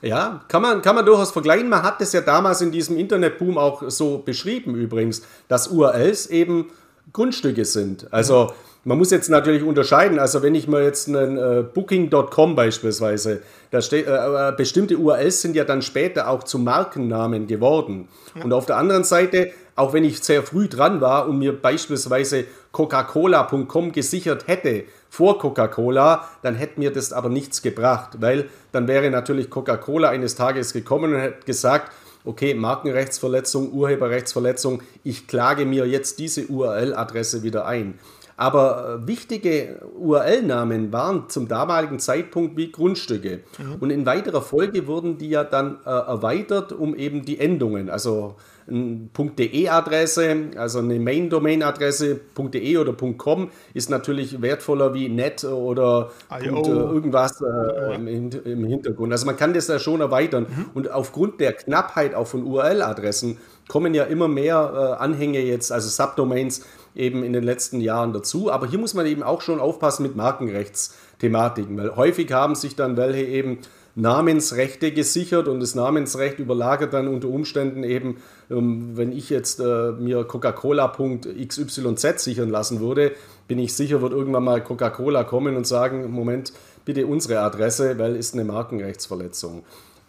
Ja, 0.00 0.42
kann 0.48 0.62
man, 0.62 0.80
kann 0.80 0.94
man 0.94 1.04
durchaus 1.04 1.32
vergleichen. 1.32 1.68
Man 1.68 1.82
hat 1.82 2.00
das 2.00 2.14
ja 2.14 2.22
damals 2.22 2.62
in 2.62 2.72
diesem 2.72 2.96
Internetboom 2.96 3.58
auch 3.58 3.90
so 3.90 4.18
beschrieben 4.18 4.74
übrigens, 4.74 5.20
dass 5.48 5.68
URLs 5.68 6.28
eben 6.28 6.70
Grundstücke 7.12 7.66
sind. 7.66 8.10
Also 8.10 8.54
man 8.84 8.98
muss 8.98 9.10
jetzt 9.10 9.28
natürlich 9.28 9.62
unterscheiden. 9.62 10.18
Also 10.18 10.42
wenn 10.42 10.54
ich 10.54 10.66
mal 10.66 10.82
jetzt 10.82 11.08
einen 11.08 11.36
äh, 11.36 11.62
Booking.com 11.62 12.54
beispielsweise, 12.54 13.42
da 13.70 13.82
steht, 13.82 14.06
äh, 14.06 14.48
äh 14.48 14.52
bestimmte 14.56 14.96
URLs 14.96 15.42
sind 15.42 15.54
ja 15.54 15.64
dann 15.64 15.82
später 15.82 16.28
auch 16.28 16.42
zu 16.44 16.58
Markennamen 16.58 17.46
geworden. 17.46 18.08
Ja. 18.34 18.44
Und 18.44 18.52
auf 18.52 18.66
der 18.66 18.76
anderen 18.76 19.04
Seite, 19.04 19.50
auch 19.76 19.92
wenn 19.92 20.04
ich 20.04 20.20
sehr 20.20 20.42
früh 20.42 20.68
dran 20.68 21.00
war 21.00 21.28
und 21.28 21.38
mir 21.38 21.52
beispielsweise 21.52 22.44
Coca-Cola.com 22.72 23.92
gesichert 23.92 24.46
hätte 24.46 24.84
vor 25.10 25.38
Coca-Cola, 25.38 26.28
dann 26.42 26.54
hätte 26.54 26.80
mir 26.80 26.92
das 26.92 27.12
aber 27.12 27.28
nichts 27.28 27.62
gebracht, 27.62 28.18
weil 28.20 28.48
dann 28.72 28.88
wäre 28.88 29.10
natürlich 29.10 29.50
Coca-Cola 29.50 30.08
eines 30.08 30.36
Tages 30.36 30.72
gekommen 30.72 31.14
und 31.14 31.20
hätte 31.20 31.44
gesagt, 31.44 31.92
okay, 32.24 32.54
Markenrechtsverletzung, 32.54 33.72
Urheberrechtsverletzung, 33.72 34.82
ich 35.04 35.26
klage 35.26 35.64
mir 35.64 35.86
jetzt 35.86 36.18
diese 36.18 36.46
URL-Adresse 36.46 37.42
wieder 37.42 37.66
ein. 37.66 37.98
Aber 38.40 39.00
äh, 39.02 39.06
wichtige 39.06 39.82
URL-Namen 39.98 40.94
waren 40.94 41.28
zum 41.28 41.46
damaligen 41.46 41.98
Zeitpunkt 41.98 42.56
wie 42.56 42.72
Grundstücke. 42.72 43.40
Mhm. 43.58 43.74
Und 43.80 43.90
in 43.90 44.06
weiterer 44.06 44.40
Folge 44.40 44.86
wurden 44.86 45.18
die 45.18 45.28
ja 45.28 45.44
dann 45.44 45.76
äh, 45.84 45.90
erweitert 45.90 46.72
um 46.72 46.96
eben 46.96 47.26
die 47.26 47.38
Endungen. 47.38 47.90
Also 47.90 48.36
.de-Adresse, 48.66 50.36
also 50.56 50.78
eine 50.78 50.98
Main-Domain-Adresse, 51.00 52.20
.de 52.38 52.76
oder 52.78 52.94
.com 52.94 53.50
ist 53.74 53.90
natürlich 53.90 54.40
wertvoller 54.40 54.94
wie 54.94 55.08
net 55.08 55.44
oder 55.44 56.10
Punkt, 56.28 56.68
äh, 56.68 56.70
irgendwas 56.70 57.42
äh, 57.42 57.94
im, 57.96 58.06
im, 58.06 58.64
Hintergrund. 58.64 59.12
Also 59.12 59.26
man 59.26 59.36
kann 59.36 59.52
das 59.52 59.66
ja 59.68 59.78
schon 59.78 60.00
erweitern. 60.00 60.46
Mhm. 60.48 60.66
Und 60.72 60.90
aufgrund 60.90 61.40
der 61.40 61.52
Knappheit 61.52 62.14
auch 62.14 62.28
von 62.28 62.44
URL-Adressen 62.44 63.38
kommen 63.68 63.92
ja 63.92 64.04
immer 64.04 64.28
mehr 64.28 64.96
äh, 64.98 65.02
Anhänge 65.02 65.40
jetzt, 65.40 65.72
also 65.72 65.88
Subdomains 65.88 66.64
eben 66.94 67.22
in 67.22 67.32
den 67.32 67.44
letzten 67.44 67.80
Jahren 67.80 68.12
dazu. 68.12 68.50
Aber 68.50 68.66
hier 68.66 68.78
muss 68.78 68.94
man 68.94 69.06
eben 69.06 69.22
auch 69.22 69.40
schon 69.40 69.60
aufpassen 69.60 70.02
mit 70.02 70.16
Markenrechtsthematiken, 70.16 71.76
weil 71.76 71.96
häufig 71.96 72.32
haben 72.32 72.54
sich 72.54 72.76
dann 72.76 72.96
welche 72.96 73.24
eben 73.24 73.58
Namensrechte 73.96 74.92
gesichert 74.92 75.48
und 75.48 75.60
das 75.60 75.74
Namensrecht 75.74 76.38
überlagert 76.38 76.92
dann 76.92 77.08
unter 77.08 77.28
Umständen 77.28 77.82
eben, 77.82 78.18
ähm, 78.50 78.96
wenn 78.96 79.12
ich 79.12 79.30
jetzt 79.30 79.60
äh, 79.60 79.92
mir 79.92 80.24
Coca-Cola.xyz 80.24 82.22
sichern 82.22 82.50
lassen 82.50 82.80
würde, 82.80 83.12
bin 83.48 83.58
ich 83.58 83.74
sicher, 83.74 84.00
wird 84.00 84.12
irgendwann 84.12 84.44
mal 84.44 84.62
Coca-Cola 84.62 85.24
kommen 85.24 85.56
und 85.56 85.66
sagen, 85.66 86.10
Moment, 86.10 86.52
bitte 86.84 87.06
unsere 87.06 87.40
Adresse, 87.40 87.98
weil 87.98 88.16
ist 88.16 88.34
eine 88.34 88.44
Markenrechtsverletzung. 88.44 89.64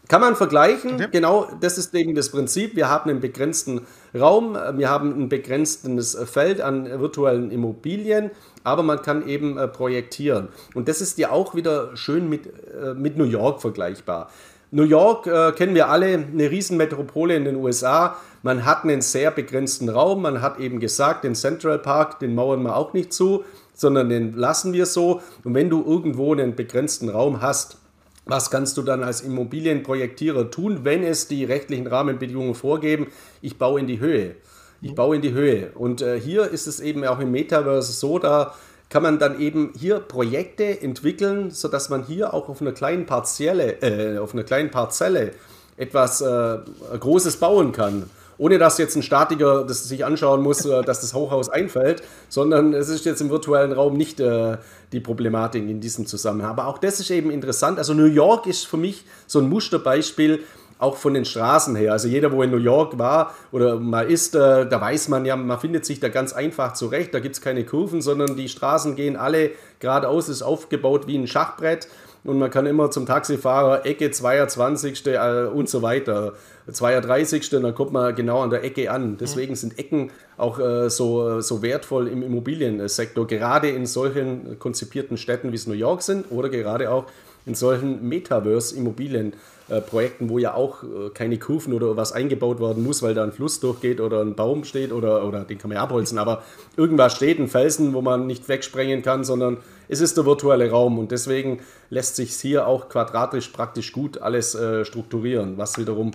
Kann 0.08 0.22
man 0.22 0.36
vergleichen, 0.36 0.96
okay. 0.96 1.08
genau 1.12 1.48
das 1.62 1.78
ist 1.78 1.96
eben 1.96 2.16
das 2.16 2.30
Prinzip. 2.30 2.76
Wir 2.76 2.90
haben 2.90 3.10
einen 3.10 3.22
begrenzten 3.22 3.82
Raum, 4.14 4.58
wir 4.74 4.90
haben 4.90 5.14
ein 5.18 5.30
begrenztes 5.30 6.18
Feld 6.26 6.60
an 6.62 7.00
virtuellen 7.00 7.52
Immobilien, 7.52 8.32
aber 8.64 8.84
man 8.84 9.02
kann 9.02 9.28
eben 9.28 9.58
äh, 9.58 9.68
projektieren. 9.68 10.50
Und 10.74 10.88
das 10.88 11.02
ist 11.02 11.18
ja 11.18 11.32
auch 11.32 11.56
wieder 11.56 11.96
schön 11.96 12.30
mit, 12.30 12.48
äh, 12.48 12.94
mit 12.94 13.18
New 13.18 13.26
York 13.26 13.62
vergleichbar. 13.62 14.30
New 14.72 14.84
York 14.84 15.28
äh, 15.28 15.52
kennen 15.52 15.76
wir 15.76 15.90
alle, 15.90 16.08
eine 16.08 16.50
Riesenmetropole 16.50 17.36
in 17.36 17.44
den 17.44 17.58
USA. 17.58 18.16
Man 18.42 18.66
hat 18.66 18.84
einen 18.84 19.02
sehr 19.02 19.30
begrenzten 19.30 19.90
Raum. 19.90 20.22
Man 20.22 20.42
hat 20.42 20.60
eben 20.60 20.80
gesagt, 20.80 21.26
den 21.26 21.36
Central 21.36 21.78
Park, 21.80 22.20
den 22.20 22.36
mauern 22.36 22.64
wir 22.64 22.78
auch 22.78 22.94
nicht 22.94 23.12
zu, 23.12 23.44
sondern 23.74 24.08
den 24.08 24.34
lassen 24.34 24.72
wir 24.72 24.86
so. 24.86 25.22
Und 25.44 25.56
wenn 25.56 25.70
du 25.70 25.84
irgendwo 25.86 26.32
einen 26.32 26.56
begrenzten 26.56 27.10
Raum 27.10 27.42
hast, 27.42 27.81
was 28.26 28.52
kannst 28.52 28.78
du 28.78 28.82
dann 28.82 29.04
als 29.04 29.22
Immobilienprojektierer 29.22 30.52
tun, 30.52 30.84
wenn 30.84 31.04
es 31.04 31.28
die 31.28 31.44
rechtlichen 31.44 31.88
Rahmenbedingungen 31.88 32.56
vorgeben? 32.56 33.08
Ich 33.42 33.58
baue 33.58 33.80
in 33.80 33.88
die 33.88 34.00
Höhe. 34.00 34.36
Ich 34.82 34.96
baue 34.96 35.16
in 35.16 35.22
die 35.22 35.34
Höhe. 35.34 35.72
Und 35.76 36.02
äh, 36.02 36.20
hier 36.20 36.50
ist 36.50 36.68
es 36.68 36.80
eben 36.80 37.04
auch 37.06 37.20
im 37.20 37.32
Metaverse 37.32 37.92
so, 37.94 38.20
da 38.20 38.54
kann 38.90 39.04
man 39.04 39.20
dann 39.20 39.40
eben 39.40 39.72
hier 39.78 40.00
Projekte 40.00 40.82
entwickeln, 40.82 41.50
sodass 41.52 41.90
man 41.90 42.04
hier 42.04 42.34
auch 42.34 42.50
auf 42.50 42.62
einer 42.62 42.74
kleinen 42.74 43.06
Parzelle, 43.06 43.82
äh, 43.82 44.18
auf 44.18 44.34
einer 44.34 44.44
kleinen 44.44 44.70
Parzelle 44.70 45.32
etwas 45.78 46.22
äh, 46.22 46.58
Großes 47.00 47.38
bauen 47.38 47.72
kann. 47.72 48.10
Ohne 48.42 48.58
dass 48.58 48.80
jetzt 48.80 48.96
ein 48.96 49.04
Statiker 49.04 49.64
das 49.64 49.88
sich 49.88 50.04
anschauen 50.04 50.42
muss, 50.42 50.66
äh, 50.66 50.82
dass 50.82 51.00
das 51.02 51.14
Hochhaus 51.14 51.50
einfällt, 51.50 52.02
sondern 52.28 52.74
es 52.74 52.90
ist 52.90 53.06
jetzt 53.06 53.22
im 53.22 53.30
virtuellen 53.30 53.72
Raum 53.72 53.96
nicht 53.96 54.20
äh, 54.20 54.58
die 54.92 55.00
Problematik 55.00 55.62
in 55.70 55.80
diesem 55.80 56.08
Zusammenhang. 56.08 56.50
Aber 56.50 56.66
auch 56.66 56.80
das 56.80 57.00
ist 57.00 57.12
eben 57.12 57.30
interessant. 57.30 57.78
Also 57.78 57.94
New 57.94 58.06
York 58.06 58.48
ist 58.48 58.66
für 58.66 58.78
mich 58.78 59.06
so 59.28 59.38
ein 59.38 59.48
Musterbeispiel, 59.48 60.40
auch 60.80 60.98
von 60.98 61.14
den 61.14 61.26
Straßen 61.26 61.76
her. 61.76 61.92
Also 61.92 62.08
jeder, 62.08 62.32
wo 62.32 62.42
in 62.42 62.50
New 62.50 62.58
York 62.58 62.98
war 62.98 63.36
oder 63.52 63.80
mal 63.80 64.10
ist, 64.10 64.34
äh, 64.34 64.68
da 64.68 64.82
weiß 64.82 65.10
man 65.10 65.24
ja, 65.26 65.36
man 65.36 65.60
findet 65.60 65.86
sich 65.86 66.00
da 66.00 66.10
ganz 66.10 66.34
einfach 66.34 66.74
zurecht. 66.74 67.14
Da 67.14 67.20
gibt 67.20 67.36
es 67.36 67.42
keine 67.42 67.64
Kurven, 67.64 68.02
sondern 68.02 68.36
die 68.36 68.50
Straßen 68.50 68.96
gehen 68.96 69.16
alle 69.16 69.52
geradeaus, 69.80 70.30
ist 70.30 70.42
aufgebaut 70.42 71.06
wie 71.06 71.16
ein 71.16 71.28
Schachbrett 71.28 71.88
und 72.24 72.38
man 72.38 72.52
kann 72.52 72.66
immer 72.68 72.92
zum 72.92 73.06
Taxifahrer 73.06 73.86
Ecke 73.86 74.12
22. 74.12 75.08
Äh, 75.08 75.46
und 75.46 75.70
so 75.70 75.82
weiter. 75.82 76.34
32. 76.72 77.50
dann 77.50 77.74
kommt 77.74 77.92
man 77.92 78.16
genau 78.16 78.42
an 78.42 78.52
der 78.52 78.64
Ecke 78.64 78.92
an. 78.92 79.18
Deswegen 79.18 79.56
sind 79.56 79.80
Ecken 79.80 80.12
auch 80.38 80.60
äh, 80.60 80.90
so, 80.90 81.42
so 81.42 81.62
wertvoll 81.62 82.08
im 82.08 82.22
Immobiliensektor, 82.22 83.26
gerade 83.26 83.70
in 83.70 83.86
solchen 83.86 84.60
konzipierten 84.60 85.18
Städten 85.18 85.52
wie 85.52 85.56
es 85.56 85.66
New 85.66 85.74
York 85.74 86.04
sind 86.04 86.32
oder 86.32 86.50
gerade 86.50 86.92
auch 86.92 87.06
in 87.46 87.56
solchen 87.56 88.08
Metaverse-Immobilienprojekten, 88.08 90.30
wo 90.30 90.38
ja 90.38 90.54
auch 90.54 90.84
äh, 90.84 91.10
keine 91.14 91.40
Kurven 91.40 91.74
oder 91.74 91.98
was 91.98 92.12
eingebaut 92.12 92.60
werden 92.60 92.84
muss, 92.84 93.02
weil 93.02 93.14
da 93.14 93.24
ein 93.24 93.32
Fluss 93.32 93.60
durchgeht 93.60 94.00
oder 94.00 94.22
ein 94.22 94.36
Baum 94.36 94.64
steht 94.64 94.92
oder, 94.92 95.28
oder 95.28 95.44
den 95.44 95.58
kann 95.58 95.70
man 95.70 95.78
ja 95.78 95.84
abholzen, 95.84 96.18
aber 96.18 96.44
irgendwas 96.78 97.16
steht, 97.16 97.40
ein 97.40 97.48
Felsen, 97.48 97.94
wo 97.94 98.02
man 98.02 98.28
nicht 98.28 98.48
wegsprengen 98.50 99.02
kann, 99.02 99.24
sondern 99.24 99.58
es 99.88 100.02
ist 100.02 100.18
der 100.18 100.26
virtuelle 100.26 100.70
Raum 100.70 101.00
und 101.00 101.12
deswegen 101.12 101.60
lässt 101.90 102.16
sich 102.16 102.34
hier 102.34 102.68
auch 102.68 102.90
quadratisch 102.90 103.50
praktisch 103.50 103.92
gut 103.92 104.22
alles 104.22 104.56
äh, 104.56 104.86
strukturieren, 104.86 105.58
was 105.58 105.78
wiederum 105.78 106.12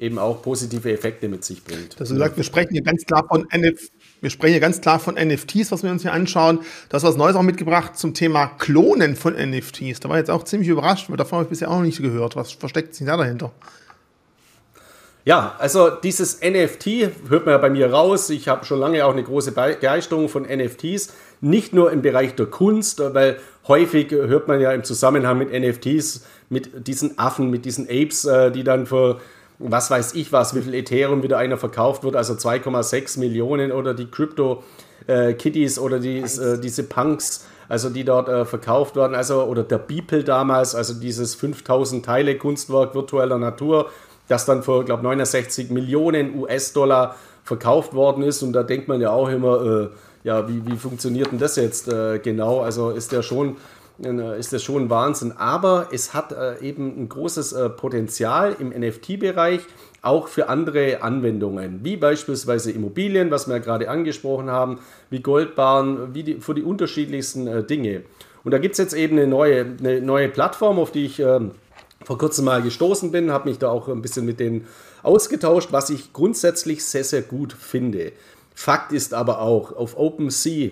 eben 0.00 0.18
auch 0.18 0.42
positive 0.42 0.90
Effekte 0.90 1.28
mit 1.28 1.44
sich 1.44 1.62
bringt. 1.62 2.00
Das 2.00 2.08
gesagt, 2.08 2.36
wir 2.36 2.44
sprechen 2.44 2.72
hier 2.72 2.82
ganz 2.82 3.04
klar 3.04 3.26
von 3.28 3.46
NFT. 3.54 3.92
Wir 4.20 4.28
sprechen 4.28 4.52
hier 4.52 4.60
ganz 4.60 4.82
klar 4.82 4.98
von 4.98 5.14
NFTs, 5.14 5.72
was 5.72 5.82
wir 5.82 5.90
uns 5.90 6.02
hier 6.02 6.12
anschauen. 6.12 6.58
Du 6.88 6.94
hast 6.94 7.04
was 7.04 7.16
Neues 7.16 7.36
auch 7.36 7.42
mitgebracht 7.42 7.96
zum 7.96 8.12
Thema 8.12 8.48
Klonen 8.58 9.16
von 9.16 9.34
NFTs. 9.34 10.00
Da 10.00 10.10
war 10.10 10.16
ich 10.16 10.20
jetzt 10.20 10.30
auch 10.30 10.44
ziemlich 10.44 10.68
überrascht, 10.68 11.08
weil 11.08 11.16
davon 11.16 11.38
habe 11.38 11.44
ich 11.44 11.50
bisher 11.50 11.70
auch 11.70 11.78
noch 11.78 11.84
nicht 11.84 12.02
gehört. 12.02 12.36
Was 12.36 12.52
versteckt 12.52 12.94
sich 12.94 13.06
da 13.06 13.16
dahinter? 13.16 13.50
Ja, 15.24 15.54
also 15.58 15.90
dieses 15.90 16.40
NFT 16.42 16.86
hört 17.28 17.46
man 17.46 17.52
ja 17.52 17.58
bei 17.58 17.70
mir 17.70 17.90
raus. 17.90 18.28
Ich 18.30 18.48
habe 18.48 18.64
schon 18.66 18.78
lange 18.78 19.04
auch 19.06 19.12
eine 19.12 19.22
große 19.22 19.52
Begeisterung 19.52 20.28
von 20.28 20.42
NFTs. 20.42 21.14
Nicht 21.40 21.72
nur 21.72 21.90
im 21.90 22.02
Bereich 22.02 22.34
der 22.34 22.46
Kunst, 22.46 23.00
weil 23.00 23.38
häufig 23.68 24.10
hört 24.10 24.48
man 24.48 24.60
ja 24.60 24.72
im 24.72 24.84
Zusammenhang 24.84 25.38
mit 25.38 25.50
NFTs, 25.50 26.24
mit 26.50 26.86
diesen 26.86 27.18
Affen, 27.18 27.48
mit 27.48 27.64
diesen 27.64 27.86
Apes, 27.86 28.26
äh, 28.26 28.50
die 28.50 28.64
dann 28.64 28.86
für 28.86 29.20
was 29.60 29.90
weiß 29.90 30.14
ich 30.14 30.32
was, 30.32 30.54
wie 30.54 30.62
viel 30.62 30.74
Ethereum 30.74 31.22
wieder 31.22 31.38
einer 31.38 31.58
verkauft 31.58 32.02
wird, 32.02 32.16
also 32.16 32.34
2,6 32.34 33.20
Millionen 33.20 33.72
oder 33.72 33.94
die 33.94 34.06
Crypto 34.06 34.64
äh, 35.06 35.34
Kitties 35.34 35.78
oder 35.78 35.98
die, 35.98 36.18
äh, 36.18 36.58
diese 36.58 36.82
Punks, 36.84 37.46
also 37.68 37.90
die 37.90 38.04
dort 38.04 38.28
äh, 38.28 38.44
verkauft 38.44 38.96
werden, 38.96 39.14
also 39.14 39.44
oder 39.44 39.62
der 39.62 39.78
Beeple 39.78 40.24
damals, 40.24 40.74
also 40.74 40.94
dieses 40.94 41.34
5000 41.34 42.04
Teile 42.04 42.36
Kunstwerk 42.38 42.94
virtueller 42.94 43.38
Natur, 43.38 43.90
das 44.28 44.46
dann 44.46 44.62
für, 44.62 44.84
glaube 44.84 45.02
69 45.02 45.70
Millionen 45.70 46.38
US-Dollar 46.38 47.16
verkauft 47.44 47.92
worden 47.94 48.22
ist 48.22 48.42
und 48.42 48.54
da 48.54 48.62
denkt 48.62 48.88
man 48.88 49.00
ja 49.00 49.10
auch 49.10 49.28
immer, 49.28 49.62
äh, 49.64 49.88
ja, 50.22 50.48
wie, 50.48 50.66
wie 50.66 50.76
funktioniert 50.76 51.32
denn 51.32 51.38
das 51.38 51.56
jetzt 51.56 51.88
äh, 51.88 52.18
genau? 52.18 52.60
Also 52.60 52.90
ist 52.90 53.12
der 53.12 53.22
schon 53.22 53.56
ist 54.02 54.52
das 54.52 54.62
schon 54.62 54.90
Wahnsinn. 54.90 55.32
Aber 55.32 55.88
es 55.92 56.14
hat 56.14 56.32
äh, 56.32 56.58
eben 56.60 57.02
ein 57.02 57.08
großes 57.08 57.52
äh, 57.52 57.68
Potenzial 57.68 58.56
im 58.58 58.70
NFT-Bereich, 58.70 59.60
auch 60.02 60.28
für 60.28 60.48
andere 60.48 61.02
Anwendungen, 61.02 61.80
wie 61.82 61.96
beispielsweise 61.96 62.70
Immobilien, 62.70 63.30
was 63.30 63.46
wir 63.46 63.56
ja 63.56 63.62
gerade 63.62 63.90
angesprochen 63.90 64.50
haben, 64.50 64.78
wie 65.10 65.20
Goldbahn, 65.20 66.14
wie 66.14 66.22
die, 66.22 66.40
für 66.40 66.54
die 66.54 66.62
unterschiedlichsten 66.62 67.66
Dinge. 67.66 68.04
Und 68.42 68.52
da 68.52 68.58
gibt 68.58 68.72
es 68.72 68.78
jetzt 68.78 68.94
eben 68.94 69.18
eine 69.18 69.26
neue, 69.26 69.76
eine 69.78 70.00
neue 70.00 70.30
Plattform, 70.30 70.78
auf 70.78 70.90
die 70.90 71.04
ich 71.04 71.20
ähm, 71.20 71.50
vor 72.04 72.18
kurzem 72.18 72.46
mal 72.46 72.62
gestoßen 72.62 73.10
bin, 73.10 73.30
habe 73.30 73.48
mich 73.48 73.58
da 73.58 73.70
auch 73.70 73.88
ein 73.88 74.02
bisschen 74.02 74.24
mit 74.24 74.40
denen 74.40 74.66
ausgetauscht, 75.02 75.68
was 75.70 75.90
ich 75.90 76.12
grundsätzlich 76.12 76.84
sehr, 76.84 77.04
sehr 77.04 77.22
gut 77.22 77.52
finde. 77.52 78.12
Fakt 78.54 78.92
ist 78.92 79.14
aber 79.14 79.40
auch, 79.40 79.76
auf 79.76 79.96
OpenSea 79.96 80.70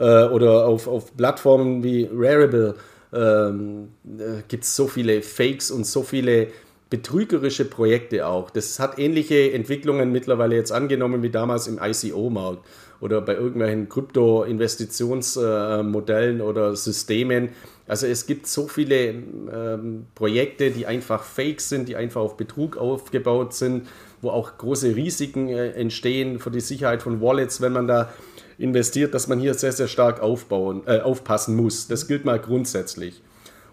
äh, 0.00 0.24
oder 0.24 0.66
auf, 0.66 0.88
auf 0.88 1.16
Plattformen 1.16 1.84
wie 1.84 2.08
Rarible 2.12 2.74
ähm, 3.12 3.90
äh, 4.04 4.42
gibt 4.48 4.64
es 4.64 4.74
so 4.74 4.88
viele 4.88 5.22
Fakes 5.22 5.70
und 5.70 5.86
so 5.86 6.02
viele 6.02 6.48
betrügerische 6.88 7.66
Projekte 7.66 8.26
auch. 8.26 8.50
Das 8.50 8.80
hat 8.80 8.98
ähnliche 8.98 9.52
Entwicklungen 9.52 10.10
mittlerweile 10.10 10.56
jetzt 10.56 10.72
angenommen 10.72 11.22
wie 11.22 11.30
damals 11.30 11.68
im 11.68 11.78
ICO-Markt 11.80 12.66
oder 13.00 13.20
bei 13.20 13.34
irgendwelchen 13.34 13.88
Krypto-Investitionsmodellen 13.88 16.40
äh, 16.40 16.42
oder 16.42 16.74
Systemen. 16.74 17.50
Also 17.86 18.06
es 18.06 18.26
gibt 18.26 18.46
so 18.46 18.68
viele 18.68 19.14
ähm, 19.52 20.06
Projekte, 20.14 20.70
die 20.70 20.86
einfach 20.86 21.22
fake 21.22 21.60
sind, 21.60 21.88
die 21.88 21.96
einfach 21.96 22.20
auf 22.20 22.36
Betrug 22.36 22.76
aufgebaut 22.76 23.54
sind, 23.54 23.88
wo 24.22 24.30
auch 24.30 24.58
große 24.58 24.94
Risiken 24.96 25.48
äh, 25.48 25.70
entstehen 25.72 26.38
für 26.38 26.50
die 26.50 26.60
Sicherheit 26.60 27.02
von 27.02 27.20
Wallets, 27.20 27.60
wenn 27.60 27.72
man 27.72 27.88
da 27.88 28.12
investiert, 28.60 29.14
dass 29.14 29.26
man 29.26 29.40
hier 29.40 29.54
sehr, 29.54 29.72
sehr 29.72 29.88
stark 29.88 30.20
aufbauen, 30.20 30.82
äh, 30.86 31.00
aufpassen 31.00 31.56
muss. 31.56 31.88
Das 31.88 32.06
gilt 32.06 32.24
mal 32.24 32.38
grundsätzlich. 32.38 33.22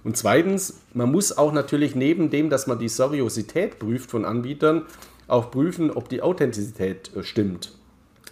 Und 0.04 0.16
zweitens, 0.16 0.80
man 0.94 1.12
muss 1.12 1.38
auch 1.38 1.52
natürlich 1.52 1.94
neben 1.94 2.30
dem, 2.30 2.50
dass 2.50 2.66
man 2.66 2.80
die 2.80 2.88
Seriosität 2.88 3.80
prüft 3.80 4.10
von 4.10 4.24
Anbietern, 4.24 4.84
auch 5.28 5.52
prüfen, 5.52 5.92
ob 5.92 6.08
die 6.08 6.22
Authentizität 6.22 7.12
äh, 7.16 7.24
stimmt. 7.24 7.74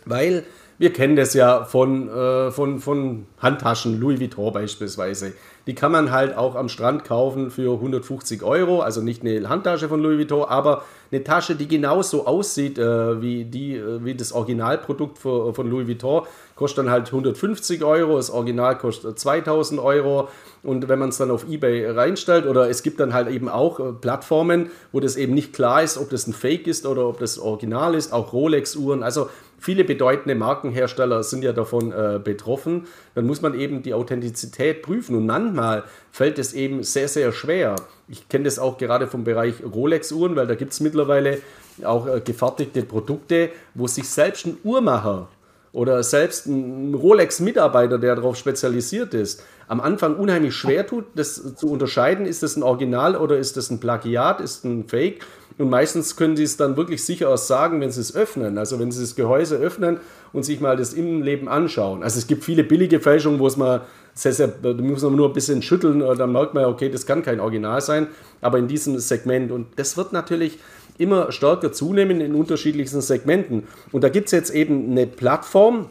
Weil 0.05 0.45
wir 0.77 0.91
kennen 0.91 1.15
das 1.15 1.33
ja 1.33 1.63
von, 1.63 2.09
äh, 2.09 2.51
von, 2.51 2.79
von 2.79 3.25
Handtaschen, 3.37 3.99
Louis 3.99 4.19
Vuitton 4.19 4.51
beispielsweise. 4.51 5.33
Die 5.67 5.73
kann 5.73 5.91
man 5.91 6.11
halt 6.11 6.35
auch 6.35 6.55
am 6.55 6.67
Strand 6.67 7.05
kaufen 7.05 7.49
für 7.49 7.73
150 7.73 8.43
Euro. 8.43 8.81
Also 8.81 9.01
nicht 9.01 9.21
eine 9.21 9.47
Handtasche 9.47 9.87
von 9.87 10.01
Louis 10.01 10.17
Vuitton, 10.17 10.43
aber 10.43 10.83
eine 11.11 11.23
Tasche, 11.23 11.55
die 11.55 11.67
genauso 11.67 12.27
aussieht 12.27 12.77
äh, 12.77 13.21
wie, 13.21 13.45
die, 13.45 13.75
äh, 13.75 14.03
wie 14.03 14.15
das 14.15 14.33
Originalprodukt 14.33 15.17
für, 15.17 15.53
von 15.53 15.69
Louis 15.69 15.87
Vuitton. 15.87 16.23
Kostet 16.55 16.85
dann 16.85 16.89
halt 16.89 17.07
150 17.07 17.83
Euro. 17.83 18.15
Das 18.15 18.29
Original 18.29 18.77
kostet 18.77 19.19
2000 19.19 19.79
Euro. 19.81 20.29
Und 20.63 20.87
wenn 20.87 20.99
man 20.99 21.09
es 21.09 21.17
dann 21.17 21.29
auf 21.29 21.47
Ebay 21.49 21.89
reinstellt, 21.89 22.45
oder 22.45 22.69
es 22.69 22.81
gibt 22.81 23.01
dann 23.01 23.13
halt 23.13 23.27
eben 23.27 23.49
auch 23.49 23.79
äh, 23.79 23.91
Plattformen, 23.91 24.71
wo 24.93 25.01
das 25.01 25.17
eben 25.17 25.33
nicht 25.33 25.51
klar 25.51 25.83
ist, 25.83 25.97
ob 25.97 26.09
das 26.09 26.27
ein 26.27 26.33
Fake 26.33 26.65
ist 26.67 26.85
oder 26.85 27.07
ob 27.07 27.19
das 27.19 27.37
Original 27.39 27.93
ist, 27.93 28.13
auch 28.13 28.31
Rolex-Uhren. 28.31 29.03
Also 29.03 29.29
viele 29.59 29.83
bedeutende 29.83 30.33
Markenhersteller 30.35 31.23
sind 31.23 31.43
ja 31.43 31.51
davon 31.51 31.91
äh, 31.91 32.21
betroffen. 32.23 32.87
Dann 33.15 33.25
muss 33.25 33.41
man 33.41 33.53
eben 33.59 33.83
die 33.83 33.93
Authentizität 33.93 34.81
prüfen. 34.81 35.17
Und 35.17 35.25
manchmal 35.25 35.83
fällt 36.11 36.39
es 36.39 36.53
eben 36.53 36.83
sehr, 36.83 37.09
sehr 37.09 37.33
schwer. 37.33 37.75
Ich 38.07 38.29
kenne 38.29 38.45
das 38.45 38.59
auch 38.59 38.77
gerade 38.77 39.07
vom 39.07 39.25
Bereich 39.25 39.55
Rolex-Uhren, 39.61 40.37
weil 40.37 40.47
da 40.47 40.55
gibt 40.55 40.71
es 40.71 40.79
mittlerweile 40.79 41.39
auch 41.83 42.07
äh, 42.07 42.21
gefertigte 42.21 42.83
Produkte, 42.83 43.49
wo 43.73 43.87
sich 43.87 44.07
selbst 44.07 44.45
ein 44.45 44.57
Uhrmacher 44.63 45.27
oder 45.76 46.01
selbst 46.03 46.45
ein 46.45 46.93
Rolex-Mitarbeiter, 46.93 47.99
der 47.99 48.15
darauf 48.15 48.38
spezialisiert 48.38 49.13
ist, 49.13 49.43
am 49.67 49.82
Anfang 49.82 50.15
unheimlich 50.15 50.55
schwer 50.55 50.88
tut, 50.88 51.03
das 51.15 51.55
zu 51.55 51.67
unterscheiden, 51.67 52.26
ist 52.26 52.43
das 52.43 52.55
ein 52.55 52.63
Original 52.63 53.17
oder 53.17 53.38
ist 53.38 53.57
das 53.57 53.69
ein 53.69 53.82
Plagiat, 53.82 54.39
ist 54.39 54.63
ein 54.63 54.88
Fake. 54.88 55.26
Und 55.57 55.69
meistens 55.69 56.15
können 56.15 56.38
sie 56.38 56.43
es 56.43 56.55
dann 56.55 56.78
wirklich 56.78 57.03
sicher 57.03 57.36
sagen, 57.36 57.82
wenn 57.82 57.91
sie 57.91 57.99
es 57.99 58.15
öffnen. 58.15 58.57
Also 58.57 58.80
wenn 58.80 58.91
sie 58.91 59.01
das 59.01 59.15
Gehäuse 59.15 59.57
öffnen 59.57 59.99
und 60.32 60.43
sich 60.43 60.61
mal 60.61 60.78
das 60.78 60.93
Innenleben 60.93 61.49
anschauen. 61.49 62.03
Also 62.03 62.19
es 62.19 62.28
gibt 62.28 62.45
viele 62.45 62.63
billige 62.63 63.01
Fälschungen, 63.01 63.39
wo 63.39 63.47
es 63.47 63.57
mal 63.57 63.82
sehr, 64.13 64.32
sehr, 64.32 64.47
da 64.47 64.71
muss 64.71 65.03
man 65.03 65.15
nur 65.15 65.28
ein 65.28 65.34
bisschen 65.34 65.61
schütteln, 65.61 65.99
dann 65.99 66.32
merkt 66.32 66.53
man, 66.53 66.65
okay, 66.65 66.89
das 66.89 67.05
kann 67.05 67.21
kein 67.21 67.41
Original 67.41 67.82
sein. 67.82 68.07
Aber 68.39 68.59
in 68.59 68.69
diesem 68.69 68.97
Segment, 68.99 69.51
und 69.51 69.67
das 69.76 69.97
wird 69.97 70.13
natürlich 70.13 70.59
immer 70.97 71.31
stärker 71.31 71.71
zunehmen 71.71 72.21
in 72.21 72.35
unterschiedlichsten 72.35 73.01
Segmenten. 73.01 73.67
Und 73.91 74.03
da 74.03 74.09
gibt 74.09 74.27
es 74.27 74.31
jetzt 74.31 74.51
eben 74.51 74.91
eine 74.91 75.07
Plattform, 75.07 75.87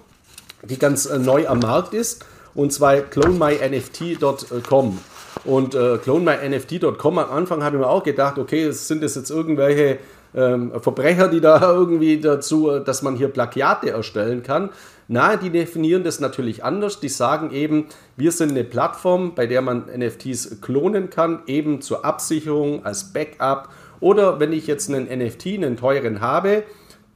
die 0.62 0.78
ganz 0.78 1.07
äh, 1.07 1.18
neu 1.18 1.46
am 1.46 1.61
Markt 1.61 1.94
ist, 1.94 2.24
und 2.55 2.72
zwar 2.72 2.98
clonemynft.com. 2.98 4.98
Und 5.44 5.74
äh, 5.74 5.98
clonemynft.com 5.98 7.18
am 7.18 7.30
Anfang 7.30 7.62
habe 7.62 7.76
ich 7.76 7.82
mir 7.82 7.88
auch 7.88 8.05
gedacht, 8.05 8.38
okay, 8.38 8.70
sind 8.70 9.02
das 9.02 9.16
jetzt 9.16 9.30
irgendwelche 9.30 9.98
ähm, 10.34 10.72
Verbrecher, 10.80 11.28
die 11.28 11.40
da 11.40 11.61
irgendwie 11.72 12.20
dazu, 12.20 12.78
dass 12.78 13.02
man 13.02 13.16
hier 13.16 13.28
Plagiate 13.28 13.90
erstellen 13.90 14.42
kann. 14.42 14.70
Na, 15.07 15.36
die 15.36 15.50
definieren 15.50 16.02
das 16.02 16.20
natürlich 16.20 16.64
anders. 16.64 17.00
Die 17.00 17.09
sagen 17.09 17.50
eben, 17.50 17.86
wir 18.16 18.32
sind 18.32 18.50
eine 18.50 18.64
Plattform, 18.64 19.34
bei 19.34 19.46
der 19.46 19.61
man 19.61 19.84
NFTs 19.94 20.61
klonen 20.61 21.11
kann, 21.11 21.42
eben 21.46 21.82
zur 21.82 22.05
Absicherung, 22.05 22.84
als 22.84 23.12
Backup. 23.12 23.68
Oder 24.05 24.38
wenn 24.38 24.52
ich 24.52 24.66
jetzt 24.66 24.90
einen 24.90 25.07
NFT, 25.07 25.46
einen 25.46 25.78
teuren 25.78 26.20
habe, 26.20 26.64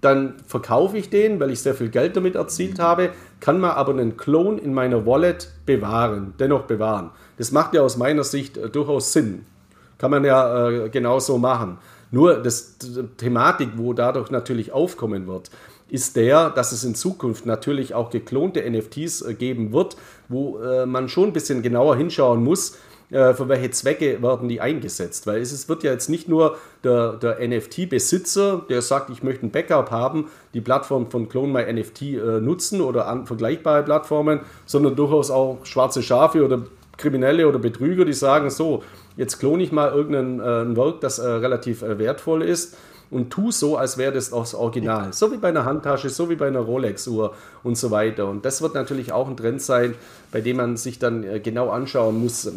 dann 0.01 0.37
verkaufe 0.47 0.97
ich 0.97 1.11
den, 1.11 1.39
weil 1.39 1.51
ich 1.51 1.61
sehr 1.61 1.75
viel 1.75 1.91
Geld 1.91 2.17
damit 2.17 2.35
erzielt 2.35 2.79
habe, 2.79 3.11
kann 3.41 3.61
man 3.61 3.73
aber 3.73 3.93
einen 3.93 4.17
Clone 4.17 4.59
in 4.59 4.73
meiner 4.73 5.05
Wallet 5.05 5.51
bewahren, 5.67 6.33
dennoch 6.39 6.63
bewahren. 6.63 7.11
Das 7.37 7.53
macht 7.53 7.75
ja 7.75 7.83
aus 7.83 7.99
meiner 7.99 8.25
Sicht 8.25 8.57
äh, 8.57 8.71
durchaus 8.71 9.13
Sinn. 9.13 9.45
Kann 9.99 10.11
man 10.11 10.25
ja 10.25 10.71
äh, 10.71 10.89
genauso 10.89 11.37
machen. 11.37 11.77
Nur 12.11 12.43
das 12.43 12.79
Thematik, 13.19 13.73
wo 13.77 13.93
dadurch 13.93 14.31
natürlich 14.31 14.73
aufkommen 14.73 15.27
wird, 15.27 15.51
ist 15.91 16.17
der, 16.17 16.49
dass 16.49 16.73
es 16.73 16.85
in 16.85 16.95
Zukunft 16.95 17.45
natürlich 17.45 17.93
auch 17.93 18.09
geklonte 18.09 18.65
NFTs 18.71 19.21
äh, 19.21 19.35
geben 19.35 19.75
wird, 19.75 19.99
wo 20.31 20.57
äh, 20.61 20.87
man 20.87 21.11
schon 21.11 21.25
ein 21.25 21.33
bisschen 21.35 21.61
genauer 21.61 21.97
hinschauen 21.97 22.43
muss, 22.43 22.79
für 23.11 23.49
welche 23.49 23.71
Zwecke 23.71 24.23
werden 24.23 24.49
die 24.49 24.61
eingesetzt. 24.61 25.27
Weil 25.27 25.41
es 25.41 25.69
wird 25.69 25.83
ja 25.83 25.93
jetzt 25.93 26.11
nicht 26.11 26.29
nur 26.29 26.59
der, 26.85 27.15
der 27.15 27.39
NFT-Besitzer, 27.41 28.63
der 28.69 28.83
sagt, 28.83 29.09
ich 29.09 29.23
möchte 29.23 29.47
ein 29.47 29.51
Backup 29.51 29.91
haben, 29.91 30.29
die 30.53 30.61
Plattform 30.61 31.11
von 31.11 31.29
CloneMyNFT 31.29 32.03
äh, 32.03 32.17
nutzen 32.41 32.81
oder 32.83 33.07
an 33.07 33.27
vergleichbare 33.27 33.83
Plattformen, 33.83 34.41
sondern 34.67 34.95
durchaus 34.95 35.31
auch 35.31 35.65
schwarze 35.65 36.03
Schafe 36.03 36.45
oder 36.45 36.67
Kriminelle 36.99 37.49
oder 37.49 37.59
Betrüger, 37.59 38.05
die 38.05 38.13
sagen, 38.13 38.51
so, 38.51 38.83
jetzt 39.17 39.39
klone 39.39 39.63
ich 39.63 39.73
mal 39.73 39.93
irgendein 39.93 40.41
äh, 40.41 40.77
Werk, 40.77 41.01
das 41.01 41.19
äh, 41.19 41.27
relativ 41.27 41.83
äh, 41.83 41.99
wertvoll 41.99 42.43
ist 42.43 42.77
und 43.11 43.31
tu 43.31 43.51
so, 43.51 43.77
als 43.77 43.97
wäre 43.97 44.13
das 44.13 44.31
das 44.31 44.55
Original. 44.55 45.13
So 45.13 45.33
wie 45.33 45.39
bei 45.39 45.49
einer 45.49 45.65
Handtasche, 45.65 46.11
so 46.11 46.29
wie 46.29 46.37
bei 46.37 46.49
einer 46.49 46.61
Rolex-Uhr 46.61 47.35
und 47.63 47.79
so 47.79 47.91
weiter. 47.91 48.27
Und 48.27 48.45
das 48.45 48.61
wird 48.61 48.75
natürlich 48.75 49.13
auch 49.13 49.29
ein 49.29 49.37
Trend 49.37 49.63
sein, 49.63 49.95
bei 50.31 50.41
dem 50.41 50.59
man 50.59 50.77
sich 50.77 50.99
dann 50.99 51.25
äh, 51.25 51.41
genau 51.41 51.71
anschauen 51.71 52.21
muss, 52.21 52.51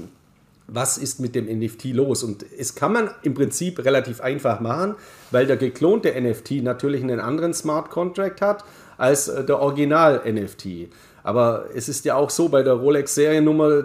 was 0.74 0.98
ist 0.98 1.20
mit 1.20 1.36
dem 1.36 1.46
NFT 1.46 1.86
los? 1.94 2.24
Und 2.24 2.46
es 2.58 2.76
kann 2.76 2.94
man 2.94 3.10
im 3.24 3.34
Prinzip 3.34 3.84
relativ 3.84 4.22
einfach 4.22 4.60
machen, 4.62 4.96
weil 5.30 5.46
der 5.46 5.58
geklonte 5.58 6.14
NFT 6.20 6.64
natürlich 6.64 7.04
einen 7.04 7.20
anderen 7.20 7.54
Smart 7.54 7.90
Contract 7.90 8.42
hat 8.42 8.64
als 8.98 9.28
äh, 9.28 9.44
der 9.44 9.60
Original-NFT. 9.60 10.90
Aber 11.24 11.66
es 11.76 11.88
ist 11.88 12.04
ja 12.06 12.16
auch 12.16 12.30
so 12.30 12.50
bei 12.50 12.64
der 12.64 12.74
Rolex-Seriennummer, 12.74 13.84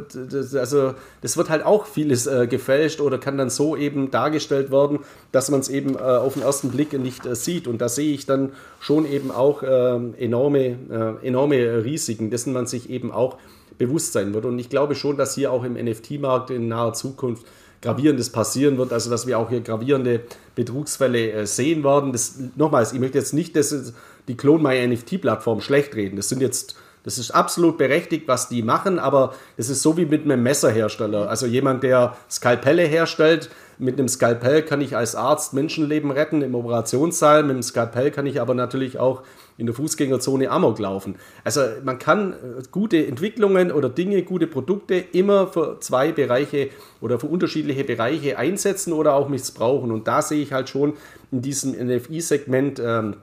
also 0.59 0.95
das 1.21 1.37
wird 1.37 1.51
halt 1.51 1.67
auch 1.67 1.85
vieles 1.85 2.27
äh, 2.27 2.47
gefälscht 2.47 3.01
oder 3.01 3.19
kann 3.19 3.37
dann 3.37 3.51
so 3.51 3.77
eben 3.77 4.11
dargestellt 4.11 4.71
werden, 4.71 5.01
dass 5.33 5.51
man 5.51 5.61
es 5.61 5.69
eben 5.69 5.97
äh, 5.97 5.99
auf 5.99 6.35
den 6.35 6.43
ersten 6.43 6.71
Blick 6.71 6.93
nicht 6.95 7.27
äh, 7.27 7.35
sieht. 7.35 7.67
Und 7.67 7.81
da 7.83 7.89
sehe 7.89 8.15
ich 8.15 8.25
dann 8.25 8.53
schon 8.81 9.11
eben 9.11 9.31
auch 9.31 9.63
ähm, 9.67 10.15
enorme, 10.17 10.79
äh, 11.21 11.27
enorme 11.27 11.85
Risiken, 11.85 12.31
dessen 12.31 12.53
man 12.55 12.67
sich 12.67 12.89
eben 12.89 13.13
auch 13.13 13.37
bewusst 13.79 14.13
sein 14.13 14.35
wird. 14.35 14.45
Und 14.45 14.59
ich 14.59 14.69
glaube 14.69 14.95
schon, 14.95 15.17
dass 15.17 15.35
hier 15.35 15.53
auch 15.53 15.65
im 15.65 15.75
NFT-Markt 15.75 16.51
in 16.51 16.69
naher 16.69 16.93
Zukunft 16.93 17.47
Gravierendes 17.83 18.31
passieren 18.31 18.79
wird, 18.79 18.93
also 18.93 19.11
dass 19.11 19.27
wir 19.27 19.39
auch 19.39 19.51
hier 19.51 19.61
gravierende 19.61 20.23
Betrugsfälle 20.55 21.31
äh, 21.31 21.47
sehen 21.47 21.85
werden. 21.85 22.13
Das, 22.13 22.39
nochmals, 22.57 22.93
ich 22.93 23.01
möchte 23.01 23.19
jetzt 23.19 23.35
nicht 23.35 23.55
dass 23.55 23.93
die 24.29 24.37
Clone 24.37 24.63
My 24.63 24.87
NFT-Plattform 24.87 25.61
schlecht 25.61 25.95
reden. 25.95 26.17
Das 26.17 26.29
sind 26.29 26.41
jetzt 26.41 26.77
das 27.07 27.19
ist 27.19 27.31
absolut 27.31 27.79
berechtigt, 27.79 28.27
was 28.27 28.49
die 28.49 28.65
machen, 28.65 28.99
aber 28.99 29.33
es 29.57 29.71
ist 29.71 29.81
so 29.81 29.97
wie 29.97 30.07
mit 30.07 30.25
einem 30.25 30.43
Messerhersteller. 30.43 31.31
Also 31.31 31.47
jemand, 31.47 31.85
der 31.85 32.17
Skalpelle 32.29 32.83
herstellt, 32.83 33.49
mit 33.79 33.97
einem 33.97 34.09
Skalpell 34.09 34.63
kann 34.63 34.81
ich 34.81 34.97
als 34.97 35.15
Arzt 35.15 35.55
Menschenleben 35.55 36.11
retten 36.11 36.43
im 36.43 36.57
Operationssaal, 36.57 37.45
mit 37.45 37.55
dem 37.55 37.63
Skalpell 37.63 38.11
kann 38.11 38.27
ich 38.27 38.41
aber 38.41 38.55
natürlich 38.55 38.99
auch 38.99 39.23
in 39.59 39.67
der 39.67 39.75
Fußgängerzone 39.75 40.51
Amok 40.51 40.79
laufen. 40.79 41.17
Also 41.45 41.63
man 41.85 41.99
kann 41.99 42.33
äh, 42.33 42.37
gute 42.71 43.07
Entwicklungen 43.07 43.73
oder 43.73 43.89
Dinge, 43.89 44.23
gute 44.23 44.47
Produkte 44.47 44.95
immer 44.95 45.47
für 45.47 45.79
zwei 45.81 46.13
Bereiche 46.13 46.71
oder 47.01 47.19
für 47.19 47.27
unterschiedliche 47.27 47.85
Bereiche 47.85 48.39
einsetzen 48.39 48.93
oder 48.93 49.15
auch 49.15 49.29
missbrauchen. 49.29 49.91
Und 49.91 50.09
da 50.09 50.23
sehe 50.23 50.43
ich 50.43 50.53
halt 50.53 50.69
schon 50.69 50.95
in 51.33 51.43
diesem 51.43 51.73
NFI-Segment 51.73 52.81
ähm, 52.85 53.17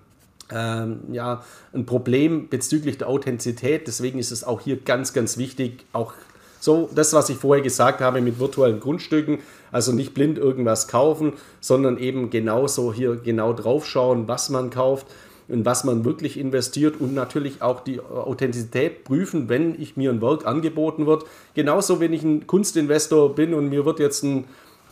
ähm, 0.51 0.99
ja, 1.11 1.43
ein 1.73 1.85
Problem 1.85 2.49
bezüglich 2.49 2.97
der 2.97 3.09
Authentizität. 3.09 3.87
Deswegen 3.87 4.19
ist 4.19 4.31
es 4.31 4.43
auch 4.43 4.61
hier 4.61 4.77
ganz, 4.77 5.13
ganz 5.13 5.37
wichtig, 5.37 5.85
auch 5.93 6.13
so 6.59 6.89
das, 6.95 7.11
was 7.11 7.29
ich 7.29 7.37
vorher 7.37 7.61
gesagt 7.61 7.99
habe 7.99 8.21
mit 8.21 8.39
virtuellen 8.39 8.79
Grundstücken, 8.79 9.39
also 9.71 9.91
nicht 9.91 10.13
blind 10.13 10.37
irgendwas 10.37 10.87
kaufen, 10.87 11.33
sondern 11.59 11.97
eben 11.97 12.29
genauso 12.29 12.93
hier 12.93 13.17
genau 13.17 13.51
drauf 13.51 13.85
schauen, 13.85 14.29
was 14.29 14.49
man 14.49 14.69
kauft, 14.69 15.07
in 15.53 15.65
was 15.65 15.83
man 15.83 16.03
wirklich 16.03 16.37
investiert 16.37 16.99
und 16.99 17.13
natürlich 17.13 17.61
auch 17.61 17.81
die 17.81 18.01
Authentizität 18.01 19.03
prüfen, 19.03 19.49
wenn 19.49 19.79
ich 19.79 19.95
mir 19.95 20.09
ein 20.09 20.21
Werk 20.21 20.45
angeboten 20.45 21.05
wird. 21.05 21.25
Genauso, 21.53 21.99
wenn 21.99 22.13
ich 22.13 22.23
ein 22.23 22.47
Kunstinvestor 22.47 23.35
bin 23.35 23.53
und 23.53 23.69
mir 23.69 23.85
wird 23.85 23.99
jetzt 23.99 24.23
ein 24.23 24.45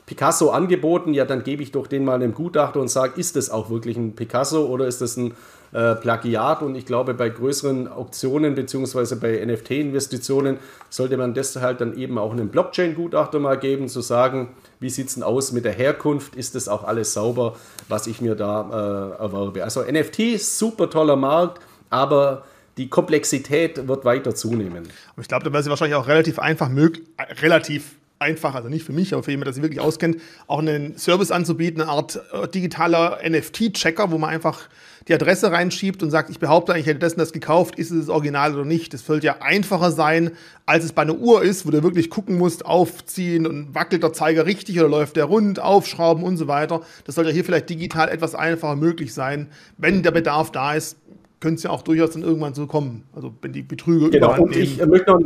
Picasso 0.06 0.50
angeboten, 0.52 1.14
ja, 1.14 1.26
dann 1.26 1.44
gebe 1.44 1.64
ich 1.64 1.72
doch 1.72 1.88
den 1.88 2.06
mal 2.06 2.16
einem 2.16 2.34
Gutachter 2.34 2.80
und 2.80 2.90
sage, 2.90 3.20
ist 3.20 3.36
das 3.36 3.50
auch 3.50 3.70
wirklich 3.70 3.98
ein 3.98 4.14
Picasso 4.14 4.66
oder 4.66 4.88
ist 4.88 5.02
das 5.02 5.18
ein 5.18 5.34
äh, 5.74 5.96
Plagiat? 5.96 6.62
Und 6.62 6.76
ich 6.76 6.86
glaube, 6.86 7.14
bei 7.14 7.30
größeren 7.30 7.88
Auktionen 7.88 8.56
bzw. 8.56 9.16
bei 9.16 9.46
NFT-Investitionen 9.46 10.58
sollte 10.90 11.18
man 11.18 11.34
das 11.34 11.56
halt 11.56 11.82
dann 11.82 11.98
eben 11.98 12.18
auch 12.18 12.32
einem 12.32 12.50
Blockchain-Gutachter 12.50 13.40
mal 13.40 13.58
geben, 13.58 13.88
zu 13.88 14.02
sagen, 14.02 14.50
wie 14.80 14.90
sieht 14.90 15.08
es 15.08 15.16
denn 15.16 15.24
aus 15.24 15.52
mit 15.52 15.66
der 15.66 15.74
Herkunft? 15.74 16.36
Ist 16.36 16.56
das 16.56 16.68
auch 16.68 16.84
alles 16.84 17.14
sauber, 17.14 17.56
was 17.88 18.08
ich 18.08 18.22
mir 18.22 18.36
da 18.36 19.16
äh, 19.18 19.22
erwerbe? 19.22 19.64
Also 19.64 19.82
NFT, 19.82 20.40
super 20.40 20.90
toller 20.90 21.16
Markt, 21.16 21.62
aber 21.90 22.44
die 22.78 22.90
Komplexität 22.90 23.88
wird 23.88 24.06
weiter 24.06 24.34
zunehmen. 24.34 24.88
Aber 25.14 25.22
ich 25.22 25.28
glaube, 25.28 25.44
da 25.44 25.52
wäre 25.52 25.62
es 25.62 25.70
wahrscheinlich 25.70 25.96
auch 25.96 26.08
relativ 26.08 26.40
einfach 26.40 26.70
möglich, 26.70 27.06
relativ 27.42 27.96
einfach, 28.22 28.56
also 28.56 28.70
nicht 28.70 28.86
für 28.86 28.94
mich, 28.94 29.14
aber 29.14 29.24
für 29.24 29.32
jemanden, 29.32 29.46
der 29.46 29.54
sich 29.54 29.64
wirklich 29.64 29.82
auskennt, 29.82 30.22
auch 30.48 30.60
einen 30.60 30.98
Service 30.98 31.32
anzubieten, 31.32 31.82
eine 31.82 31.92
Art 31.92 32.22
äh, 32.32 32.48
digitaler 32.48 33.20
NFT-Checker, 33.28 34.12
wo 34.12 34.18
man 34.18 34.30
einfach 34.30 34.70
die 35.08 35.14
Adresse 35.14 35.52
reinschiebt 35.52 36.04
und 36.04 36.12
sagt, 36.12 36.30
ich 36.30 36.40
behaupte 36.40 36.74
eigentlich, 36.74 36.86
ich 36.86 36.90
hätte 36.90 37.00
das 37.00 37.14
und 37.14 37.20
das 37.20 37.34
gekauft, 37.34 37.76
ist 37.78 37.92
es 37.92 38.08
das 38.08 38.10
Original 38.10 38.54
oder 38.54 38.66
nicht. 38.66 38.94
Das 38.94 39.06
sollte 39.06 39.28
ja 39.28 39.38
einfacher 39.42 39.92
sein, 39.92 40.32
als 40.66 40.84
es 40.84 40.94
bei 40.94 41.02
einer 41.02 41.16
Uhr 41.16 41.42
ist, 41.44 41.66
wo 41.66 41.72
du 41.72 41.84
wirklich 41.84 42.10
gucken 42.10 42.38
musst, 42.38 42.66
aufziehen 42.66 43.48
und 43.48 43.74
wackelt 43.74 44.04
der 44.04 44.14
Zeiger 44.14 44.46
richtig 44.46 44.80
oder 44.80 44.90
läuft 44.90 45.16
der 45.16 45.26
rund, 45.26 45.60
aufschrauben 45.60 46.24
und 46.24 46.38
so 46.38 46.48
weiter. 46.48 46.82
Das 47.06 47.16
sollte 47.16 47.32
ja 47.32 47.34
hier 47.34 47.46
vielleicht 47.46 47.70
digital 47.70 48.10
etwas 48.10 48.36
einfacher 48.36 48.76
möglich 48.76 49.14
sein, 49.14 49.48
wenn 49.78 50.04
der 50.04 50.12
Bedarf 50.12 50.52
da 50.52 50.74
ist 50.76 50.98
könnte 51.42 51.56
es 51.56 51.64
ja 51.64 51.72
auch 51.72 51.82
durchaus 51.82 52.12
dann 52.12 52.22
irgendwann 52.22 52.54
so 52.54 52.68
kommen. 52.68 53.04
Also 53.14 53.34
wenn 53.42 53.52
die 53.52 53.64
Betrüger 53.64 54.10
genau. 54.10 54.40
Und 54.40 54.56
ich 54.56 54.80
äh, 54.80 54.86
möchte 54.86 55.12
noch, 55.12 55.20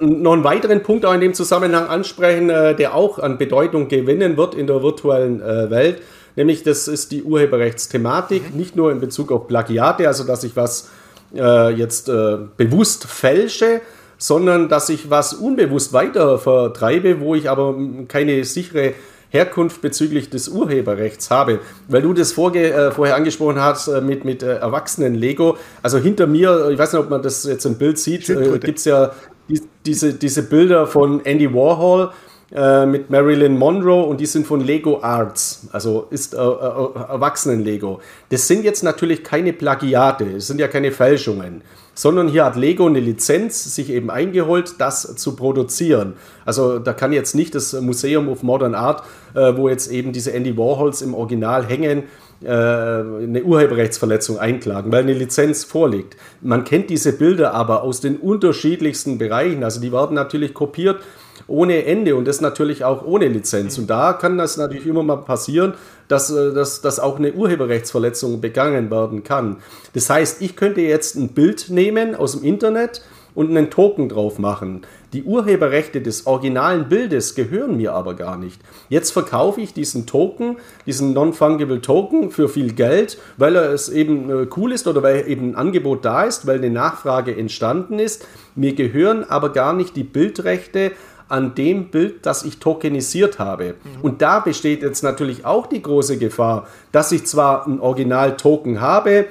noch, 0.00 0.32
einen 0.32 0.42
weiteren 0.42 0.82
Punkt 0.82 1.04
auch 1.04 1.12
in 1.12 1.20
dem 1.20 1.34
Zusammenhang 1.34 1.86
ansprechen, 1.86 2.48
äh, 2.50 2.74
der 2.74 2.94
auch 2.94 3.18
an 3.18 3.38
Bedeutung 3.38 3.88
gewinnen 3.88 4.36
wird 4.36 4.54
in 4.54 4.66
der 4.66 4.82
virtuellen 4.82 5.40
äh, 5.42 5.70
Welt. 5.70 6.00
Nämlich 6.38 6.62
das 6.62 6.86
ist 6.86 7.10
die 7.10 7.24
Urheberrechtsthematik, 7.24 8.52
mhm. 8.52 8.56
nicht 8.56 8.76
nur 8.76 8.92
in 8.92 9.00
Bezug 9.00 9.32
auf 9.32 9.48
Plagiate, 9.48 10.06
also 10.06 10.22
dass 10.22 10.44
ich 10.44 10.54
was 10.54 10.88
äh, 11.34 11.74
jetzt 11.74 12.08
äh, 12.08 12.36
bewusst 12.56 13.06
fälsche, 13.06 13.80
sondern 14.18 14.68
dass 14.68 14.88
ich 14.88 15.10
was 15.10 15.34
unbewusst 15.34 15.92
weiter 15.92 16.38
vertreibe, 16.38 17.18
wo 17.18 17.34
ich 17.34 17.50
aber 17.50 17.74
keine 18.06 18.44
sichere 18.44 18.94
Herkunft 19.30 19.82
bezüglich 19.82 20.30
des 20.30 20.48
Urheberrechts 20.48 21.28
habe. 21.32 21.58
Weil 21.88 22.02
du 22.02 22.14
das 22.14 22.30
vorge 22.30 22.72
äh, 22.72 22.92
vorher 22.92 23.16
angesprochen 23.16 23.60
hast 23.60 23.88
äh, 23.88 24.00
mit, 24.00 24.24
mit 24.24 24.44
äh, 24.44 24.58
Erwachsenen-Lego. 24.58 25.56
Also 25.82 25.98
hinter 25.98 26.28
mir, 26.28 26.68
ich 26.70 26.78
weiß 26.78 26.92
nicht, 26.92 27.02
ob 27.02 27.10
man 27.10 27.20
das 27.20 27.42
jetzt 27.42 27.64
im 27.66 27.74
Bild 27.74 27.98
sieht, 27.98 28.28
äh, 28.28 28.60
gibt 28.60 28.78
es 28.78 28.84
ja 28.84 29.10
die, 29.48 29.60
diese, 29.84 30.14
diese 30.14 30.44
Bilder 30.44 30.86
von 30.86 31.24
Andy 31.24 31.52
Warhol 31.52 32.10
äh, 32.54 32.86
mit 32.86 33.10
Marilyn 33.10 33.56
Monroe 33.58 34.04
und 34.04 34.20
die 34.20 34.26
sind 34.26 34.46
von 34.46 34.60
Lego 34.60 35.00
Arts, 35.02 35.68
also 35.72 36.06
ist 36.10 36.34
äh, 36.34 36.38
Erwachsenen-Lego. 36.38 38.00
Das 38.30 38.48
sind 38.48 38.64
jetzt 38.64 38.82
natürlich 38.82 39.22
keine 39.22 39.52
Plagiate, 39.52 40.24
das 40.24 40.46
sind 40.46 40.60
ja 40.60 40.68
keine 40.68 40.92
Fälschungen 40.92 41.62
sondern 41.98 42.28
hier 42.28 42.44
hat 42.44 42.54
Lego 42.54 42.86
eine 42.86 43.00
Lizenz 43.00 43.74
sich 43.74 43.90
eben 43.90 44.08
eingeholt, 44.08 44.74
das 44.78 45.16
zu 45.16 45.34
produzieren. 45.34 46.12
Also 46.44 46.78
da 46.78 46.92
kann 46.92 47.12
jetzt 47.12 47.34
nicht 47.34 47.56
das 47.56 47.72
Museum 47.72 48.28
of 48.28 48.44
Modern 48.44 48.76
Art, 48.76 49.02
äh, 49.34 49.56
wo 49.56 49.68
jetzt 49.68 49.90
eben 49.90 50.12
diese 50.12 50.32
Andy 50.32 50.56
Warhols 50.56 51.02
im 51.02 51.12
Original 51.12 51.66
hängen, 51.66 52.04
äh, 52.40 52.50
eine 52.50 53.42
Urheberrechtsverletzung 53.42 54.38
einklagen, 54.38 54.92
weil 54.92 55.02
eine 55.02 55.12
Lizenz 55.12 55.64
vorliegt. 55.64 56.16
Man 56.40 56.62
kennt 56.62 56.88
diese 56.88 57.12
Bilder 57.12 57.52
aber 57.52 57.82
aus 57.82 58.00
den 58.00 58.16
unterschiedlichsten 58.16 59.18
Bereichen. 59.18 59.64
Also 59.64 59.80
die 59.80 59.90
werden 59.90 60.14
natürlich 60.14 60.54
kopiert 60.54 61.00
ohne 61.46 61.84
Ende 61.84 62.16
und 62.16 62.26
das 62.26 62.40
natürlich 62.40 62.84
auch 62.84 63.04
ohne 63.04 63.28
Lizenz. 63.28 63.78
Und 63.78 63.88
da 63.88 64.12
kann 64.12 64.38
das 64.38 64.56
natürlich 64.56 64.86
immer 64.86 65.02
mal 65.02 65.16
passieren, 65.16 65.74
dass, 66.08 66.30
äh, 66.30 66.52
dass, 66.52 66.80
dass 66.80 67.00
auch 67.00 67.18
eine 67.18 67.32
Urheberrechtsverletzung 67.32 68.40
begangen 68.40 68.90
werden 68.90 69.22
kann. 69.22 69.58
Das 69.94 70.10
heißt, 70.10 70.42
ich 70.42 70.56
könnte 70.56 70.80
jetzt 70.80 71.16
ein 71.16 71.28
Bild 71.28 71.70
nehmen 71.70 72.14
aus 72.14 72.32
dem 72.32 72.42
Internet 72.42 73.02
und 73.38 73.50
einen 73.50 73.70
Token 73.70 74.08
drauf 74.08 74.40
machen. 74.40 74.82
Die 75.12 75.22
Urheberrechte 75.22 76.00
des 76.00 76.26
originalen 76.26 76.88
Bildes 76.88 77.36
gehören 77.36 77.76
mir 77.76 77.94
aber 77.94 78.14
gar 78.14 78.36
nicht. 78.36 78.60
Jetzt 78.88 79.12
verkaufe 79.12 79.60
ich 79.60 79.72
diesen 79.72 80.06
Token, 80.06 80.56
diesen 80.86 81.12
Non-Fungible 81.12 81.80
Token 81.80 82.32
für 82.32 82.48
viel 82.48 82.72
Geld, 82.72 83.16
weil 83.36 83.54
er 83.54 83.72
es 83.72 83.88
eben 83.88 84.28
äh, 84.28 84.46
cool 84.56 84.72
ist 84.72 84.88
oder 84.88 85.04
weil 85.04 85.28
eben 85.28 85.50
ein 85.50 85.54
Angebot 85.54 86.04
da 86.04 86.24
ist, 86.24 86.48
weil 86.48 86.58
eine 86.58 86.70
Nachfrage 86.70 87.36
entstanden 87.36 88.00
ist. 88.00 88.26
Mir 88.56 88.74
gehören 88.74 89.22
aber 89.22 89.52
gar 89.52 89.72
nicht 89.72 89.94
die 89.94 90.02
Bildrechte 90.02 90.90
an 91.28 91.54
dem 91.54 91.90
Bild, 91.90 92.24
das 92.26 92.44
ich 92.44 92.58
tokenisiert 92.58 93.38
habe. 93.38 93.74
Mhm. 93.74 94.00
Und 94.02 94.22
da 94.22 94.40
besteht 94.40 94.82
jetzt 94.82 95.02
natürlich 95.02 95.44
auch 95.44 95.66
die 95.66 95.82
große 95.82 96.18
Gefahr, 96.18 96.66
dass 96.92 97.12
ich 97.12 97.26
zwar 97.26 97.66
ein 97.66 97.80
Original-Token 97.80 98.80
habe, 98.80 99.26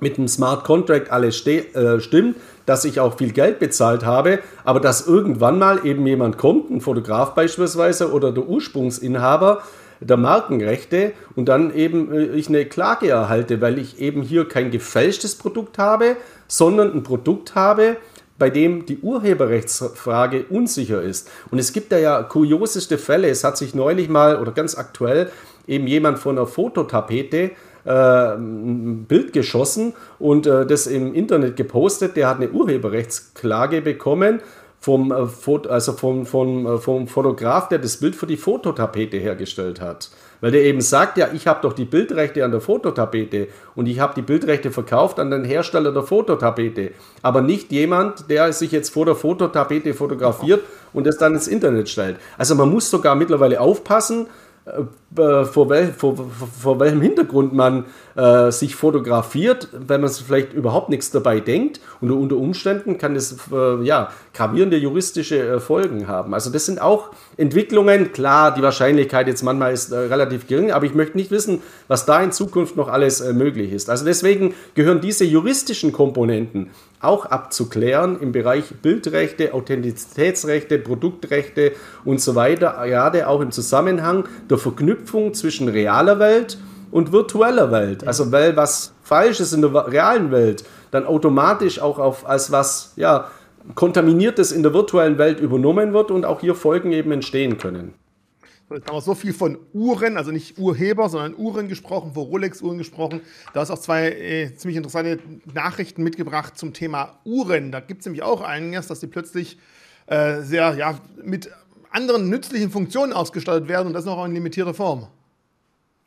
mit 0.00 0.16
dem 0.16 0.28
Smart 0.28 0.64
Contract 0.64 1.10
alles 1.10 1.46
äh, 1.46 2.00
stimmt, 2.00 2.36
dass 2.66 2.84
ich 2.84 3.00
auch 3.00 3.16
viel 3.16 3.32
Geld 3.32 3.58
bezahlt 3.58 4.04
habe, 4.04 4.40
aber 4.64 4.80
dass 4.80 5.06
irgendwann 5.06 5.58
mal 5.58 5.84
eben 5.86 6.06
jemand 6.06 6.38
kommt, 6.38 6.70
ein 6.70 6.80
Fotograf 6.80 7.34
beispielsweise 7.34 8.12
oder 8.12 8.32
der 8.32 8.46
Ursprungsinhaber, 8.46 9.62
der 10.00 10.16
Markenrechte 10.16 11.12
und 11.36 11.48
dann 11.48 11.74
eben 11.74 12.12
äh, 12.12 12.24
ich 12.26 12.48
eine 12.48 12.64
Klage 12.66 13.08
erhalte, 13.08 13.60
weil 13.60 13.78
ich 13.78 14.00
eben 14.00 14.22
hier 14.22 14.48
kein 14.48 14.70
gefälschtes 14.70 15.36
Produkt 15.36 15.78
habe, 15.78 16.16
sondern 16.48 16.92
ein 16.92 17.02
Produkt 17.02 17.54
habe, 17.54 17.96
bei 18.38 18.50
dem 18.50 18.86
die 18.86 18.98
Urheberrechtsfrage 18.98 20.44
unsicher 20.50 21.02
ist. 21.02 21.30
Und 21.50 21.58
es 21.58 21.72
gibt 21.72 21.92
da 21.92 21.98
ja 21.98 22.22
kurioseste 22.22 22.98
Fälle. 22.98 23.28
Es 23.28 23.44
hat 23.44 23.56
sich 23.56 23.74
neulich 23.74 24.08
mal 24.08 24.36
oder 24.40 24.52
ganz 24.52 24.76
aktuell 24.76 25.30
eben 25.66 25.86
jemand 25.86 26.18
von 26.18 26.36
einer 26.36 26.46
Fototapete 26.46 27.52
äh, 27.84 27.90
ein 27.90 29.04
Bild 29.04 29.32
geschossen 29.32 29.94
und 30.18 30.46
äh, 30.46 30.66
das 30.66 30.86
im 30.86 31.14
Internet 31.14 31.56
gepostet. 31.56 32.16
Der 32.16 32.28
hat 32.28 32.36
eine 32.36 32.50
Urheberrechtsklage 32.50 33.82
bekommen 33.82 34.40
vom, 34.80 35.12
äh, 35.12 35.68
also 35.68 35.92
vom, 35.92 36.26
vom, 36.26 36.80
vom 36.80 37.08
Fotograf, 37.08 37.68
der 37.68 37.78
das 37.78 37.98
Bild 37.98 38.16
für 38.16 38.26
die 38.26 38.36
Fototapete 38.36 39.16
hergestellt 39.16 39.80
hat. 39.80 40.10
Weil 40.44 40.50
der 40.50 40.64
eben 40.64 40.82
sagt, 40.82 41.16
ja, 41.16 41.28
ich 41.32 41.46
habe 41.46 41.60
doch 41.62 41.72
die 41.72 41.86
Bildrechte 41.86 42.44
an 42.44 42.50
der 42.50 42.60
Fototapete 42.60 43.48
und 43.74 43.86
ich 43.86 43.98
habe 43.98 44.12
die 44.14 44.20
Bildrechte 44.20 44.70
verkauft 44.70 45.18
an 45.18 45.30
den 45.30 45.42
Hersteller 45.42 45.90
der 45.90 46.02
Fototapete. 46.02 46.90
Aber 47.22 47.40
nicht 47.40 47.72
jemand, 47.72 48.28
der 48.28 48.52
sich 48.52 48.70
jetzt 48.70 48.90
vor 48.90 49.06
der 49.06 49.14
Fototapete 49.14 49.94
fotografiert 49.94 50.60
und 50.92 51.06
das 51.06 51.16
dann 51.16 51.32
ins 51.32 51.48
Internet 51.48 51.88
stellt. 51.88 52.18
Also 52.36 52.56
man 52.56 52.68
muss 52.68 52.90
sogar 52.90 53.14
mittlerweile 53.14 53.58
aufpassen, 53.58 54.26
vor, 55.14 55.68
wel, 55.68 55.92
vor, 55.92 56.16
vor, 56.60 56.80
welchem 56.80 57.02
Hintergrund 57.02 57.52
man 57.52 57.84
äh, 58.16 58.50
sich 58.50 58.74
fotografiert, 58.74 59.68
wenn 59.72 60.00
man 60.00 60.10
vielleicht 60.10 60.54
überhaupt 60.54 60.88
nichts 60.88 61.10
dabei 61.10 61.40
denkt. 61.40 61.80
Und 62.00 62.10
unter 62.10 62.36
Umständen 62.36 62.96
kann 62.96 63.14
es 63.14 63.36
äh, 63.52 63.82
ja, 63.82 64.10
gravierende 64.32 64.78
juristische 64.78 65.38
äh, 65.38 65.60
Folgen 65.60 66.08
haben. 66.08 66.32
Also 66.32 66.50
das 66.50 66.64
sind 66.64 66.80
auch 66.80 67.10
Entwicklungen. 67.36 68.12
Klar, 68.12 68.54
die 68.54 68.62
Wahrscheinlichkeit 68.62 69.26
jetzt 69.28 69.42
manchmal 69.42 69.72
ist 69.74 69.92
äh, 69.92 69.98
relativ 69.98 70.46
gering, 70.46 70.72
aber 70.72 70.86
ich 70.86 70.94
möchte 70.94 71.18
nicht 71.18 71.30
wissen, 71.30 71.60
was 71.86 72.06
da 72.06 72.22
in 72.22 72.32
Zukunft 72.32 72.74
noch 72.76 72.88
alles 72.88 73.20
äh, 73.20 73.34
möglich 73.34 73.70
ist. 73.70 73.90
Also 73.90 74.06
deswegen 74.06 74.54
gehören 74.74 75.02
diese 75.02 75.24
juristischen 75.24 75.92
Komponenten 75.92 76.70
auch 77.04 77.26
abzuklären 77.26 78.18
im 78.20 78.32
Bereich 78.32 78.74
Bildrechte, 78.82 79.54
Authentizitätsrechte, 79.54 80.78
Produktrechte 80.78 81.72
und 82.04 82.20
so 82.20 82.34
weiter, 82.34 82.80
gerade 82.84 83.28
auch 83.28 83.40
im 83.40 83.50
Zusammenhang 83.50 84.28
der 84.50 84.58
Verknüpfung 84.58 85.34
zwischen 85.34 85.68
realer 85.68 86.18
Welt 86.18 86.58
und 86.90 87.12
virtueller 87.12 87.70
Welt. 87.70 88.06
Also 88.06 88.32
weil 88.32 88.56
was 88.56 88.94
falsch 89.02 89.40
ist 89.40 89.52
in 89.52 89.62
der 89.62 89.92
realen 89.92 90.30
Welt, 90.30 90.64
dann 90.90 91.06
automatisch 91.06 91.80
auch 91.80 91.98
auf, 91.98 92.28
als 92.28 92.52
was 92.52 92.92
ja, 92.96 93.28
kontaminiertes 93.74 94.52
in 94.52 94.62
der 94.62 94.74
virtuellen 94.74 95.18
Welt 95.18 95.40
übernommen 95.40 95.92
wird 95.92 96.10
und 96.10 96.24
auch 96.24 96.40
hier 96.40 96.54
Folgen 96.54 96.92
eben 96.92 97.12
entstehen 97.12 97.58
können. 97.58 97.94
Wir 98.68 99.00
so 99.02 99.14
viel 99.14 99.34
von 99.34 99.58
Uhren, 99.74 100.16
also 100.16 100.30
nicht 100.30 100.58
Urheber, 100.58 101.08
sondern 101.10 101.34
Uhren 101.36 101.68
gesprochen, 101.68 102.14
vor 102.14 102.24
Rolex-Uhren 102.24 102.78
gesprochen. 102.78 103.20
Da 103.52 103.62
ist 103.62 103.70
auch 103.70 103.78
zwei 103.78 104.08
äh, 104.08 104.54
ziemlich 104.54 104.78
interessante 104.78 105.18
Nachrichten 105.52 106.02
mitgebracht 106.02 106.56
zum 106.56 106.72
Thema 106.72 107.18
Uhren. 107.24 107.72
Da 107.72 107.80
gibt 107.80 108.00
es 108.00 108.06
nämlich 108.06 108.22
auch 108.22 108.40
einiges, 108.40 108.86
dass 108.86 109.00
die 109.00 109.06
plötzlich 109.06 109.58
äh, 110.06 110.40
sehr 110.40 110.74
ja, 110.76 110.98
mit 111.22 111.50
anderen 111.90 112.30
nützlichen 112.30 112.70
Funktionen 112.70 113.12
ausgestattet 113.12 113.68
werden 113.68 113.88
und 113.88 113.92
das 113.92 114.06
noch 114.06 114.24
in 114.24 114.32
limitierter 114.32 114.74
Form. 114.74 115.08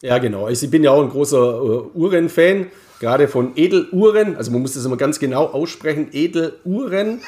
Ja, 0.02 0.18
genau. 0.18 0.48
Ich 0.50 0.70
bin 0.70 0.84
ja 0.84 0.92
auch 0.92 1.04
ein 1.04 1.10
großer 1.10 1.38
äh, 1.38 1.98
Uhren-Fan, 1.98 2.68
gerade 3.00 3.28
von 3.28 3.54
Edeluhren. 3.56 4.36
Also 4.36 4.52
man 4.52 4.62
muss 4.62 4.74
das 4.74 4.84
immer 4.84 4.98
ganz 4.98 5.20
genau 5.20 5.46
aussprechen, 5.46 6.10
Edeluhren 6.12 7.22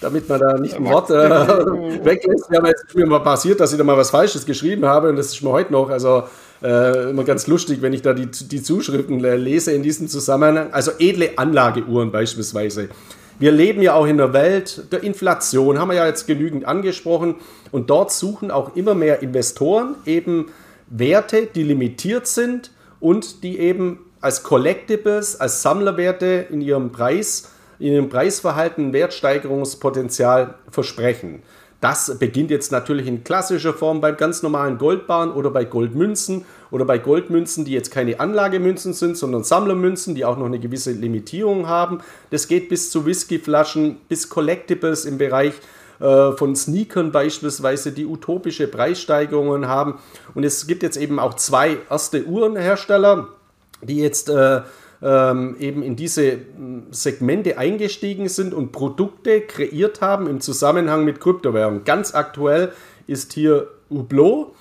damit 0.00 0.28
man 0.28 0.40
da 0.40 0.58
nicht 0.58 0.74
ein 0.74 0.84
Wort 0.84 1.10
äh, 1.10 1.14
weglässt. 2.04 2.50
Ja, 2.50 2.58
aber 2.58 2.68
jetzt 2.68 2.84
ist 2.84 2.94
mir 2.94 3.06
mal 3.06 3.20
passiert, 3.20 3.60
dass 3.60 3.72
ich 3.72 3.78
da 3.78 3.84
mal 3.84 3.96
was 3.96 4.10
Falsches 4.10 4.46
geschrieben 4.46 4.84
habe 4.84 5.08
und 5.08 5.16
das 5.16 5.28
ist 5.28 5.42
mir 5.42 5.50
heute 5.50 5.72
noch, 5.72 5.90
also 5.90 6.24
äh, 6.62 7.10
immer 7.10 7.24
ganz 7.24 7.46
lustig, 7.46 7.82
wenn 7.82 7.92
ich 7.92 8.02
da 8.02 8.12
die, 8.12 8.26
die 8.26 8.62
Zuschriften 8.62 9.20
lese 9.20 9.72
in 9.72 9.82
diesem 9.82 10.08
Zusammenhang. 10.08 10.72
Also 10.72 10.92
edle 10.98 11.36
Anlageuhren 11.36 12.10
beispielsweise. 12.10 12.88
Wir 13.38 13.52
leben 13.52 13.82
ja 13.82 13.94
auch 13.94 14.06
in 14.06 14.16
der 14.16 14.32
Welt 14.32 14.90
der 14.92 15.02
Inflation, 15.02 15.78
haben 15.78 15.88
wir 15.88 15.96
ja 15.96 16.06
jetzt 16.06 16.26
genügend 16.26 16.64
angesprochen. 16.64 17.36
Und 17.70 17.90
dort 17.90 18.10
suchen 18.10 18.50
auch 18.50 18.76
immer 18.76 18.94
mehr 18.94 19.20
Investoren 19.22 19.94
eben 20.06 20.46
Werte, 20.88 21.46
die 21.46 21.62
limitiert 21.62 22.26
sind 22.26 22.70
und 23.00 23.42
die 23.42 23.58
eben 23.58 23.98
als 24.20 24.42
Collectibles, 24.42 25.38
als 25.38 25.62
Sammlerwerte 25.62 26.46
in 26.50 26.62
ihrem 26.62 26.92
Preis 26.92 27.50
ihrem 27.78 28.08
Preisverhalten 28.08 28.92
Wertsteigerungspotenzial 28.92 30.54
versprechen. 30.70 31.42
Das 31.80 32.18
beginnt 32.18 32.50
jetzt 32.50 32.72
natürlich 32.72 33.06
in 33.06 33.22
klassischer 33.22 33.74
Form 33.74 34.00
beim 34.00 34.16
ganz 34.16 34.42
normalen 34.42 34.78
Goldbahn 34.78 35.30
oder 35.30 35.50
bei 35.50 35.64
Goldmünzen 35.64 36.46
oder 36.70 36.86
bei 36.86 36.98
Goldmünzen, 36.98 37.66
die 37.66 37.72
jetzt 37.72 37.90
keine 37.90 38.18
Anlagemünzen 38.18 38.94
sind, 38.94 39.16
sondern 39.16 39.44
Sammlermünzen, 39.44 40.14
die 40.14 40.24
auch 40.24 40.38
noch 40.38 40.46
eine 40.46 40.58
gewisse 40.58 40.92
Limitierung 40.92 41.68
haben. 41.68 42.00
Das 42.30 42.48
geht 42.48 42.70
bis 42.70 42.90
zu 42.90 43.04
Whiskyflaschen, 43.04 43.98
bis 44.08 44.30
Collectibles 44.30 45.04
im 45.04 45.18
Bereich 45.18 45.52
äh, 46.00 46.32
von 46.32 46.56
Sneakern 46.56 47.12
beispielsweise, 47.12 47.92
die 47.92 48.06
utopische 48.06 48.68
Preissteigerungen 48.68 49.68
haben. 49.68 49.98
Und 50.34 50.44
es 50.44 50.66
gibt 50.66 50.82
jetzt 50.82 50.96
eben 50.96 51.18
auch 51.18 51.34
zwei 51.34 51.76
erste 51.90 52.24
Uhrenhersteller, 52.24 53.28
die 53.82 53.98
jetzt 53.98 54.30
äh, 54.30 54.62
ähm, 55.02 55.56
eben 55.58 55.82
in 55.82 55.96
diese 55.96 56.38
Segmente 56.90 57.58
eingestiegen 57.58 58.28
sind 58.28 58.54
und 58.54 58.72
Produkte 58.72 59.40
kreiert 59.42 60.00
haben 60.00 60.26
im 60.26 60.40
Zusammenhang 60.40 61.04
mit 61.04 61.20
Kryptowährungen. 61.20 61.84
Ganz 61.84 62.14
aktuell 62.14 62.72
ist 63.06 63.32
hier 63.32 63.68
Hublot. 63.90 64.52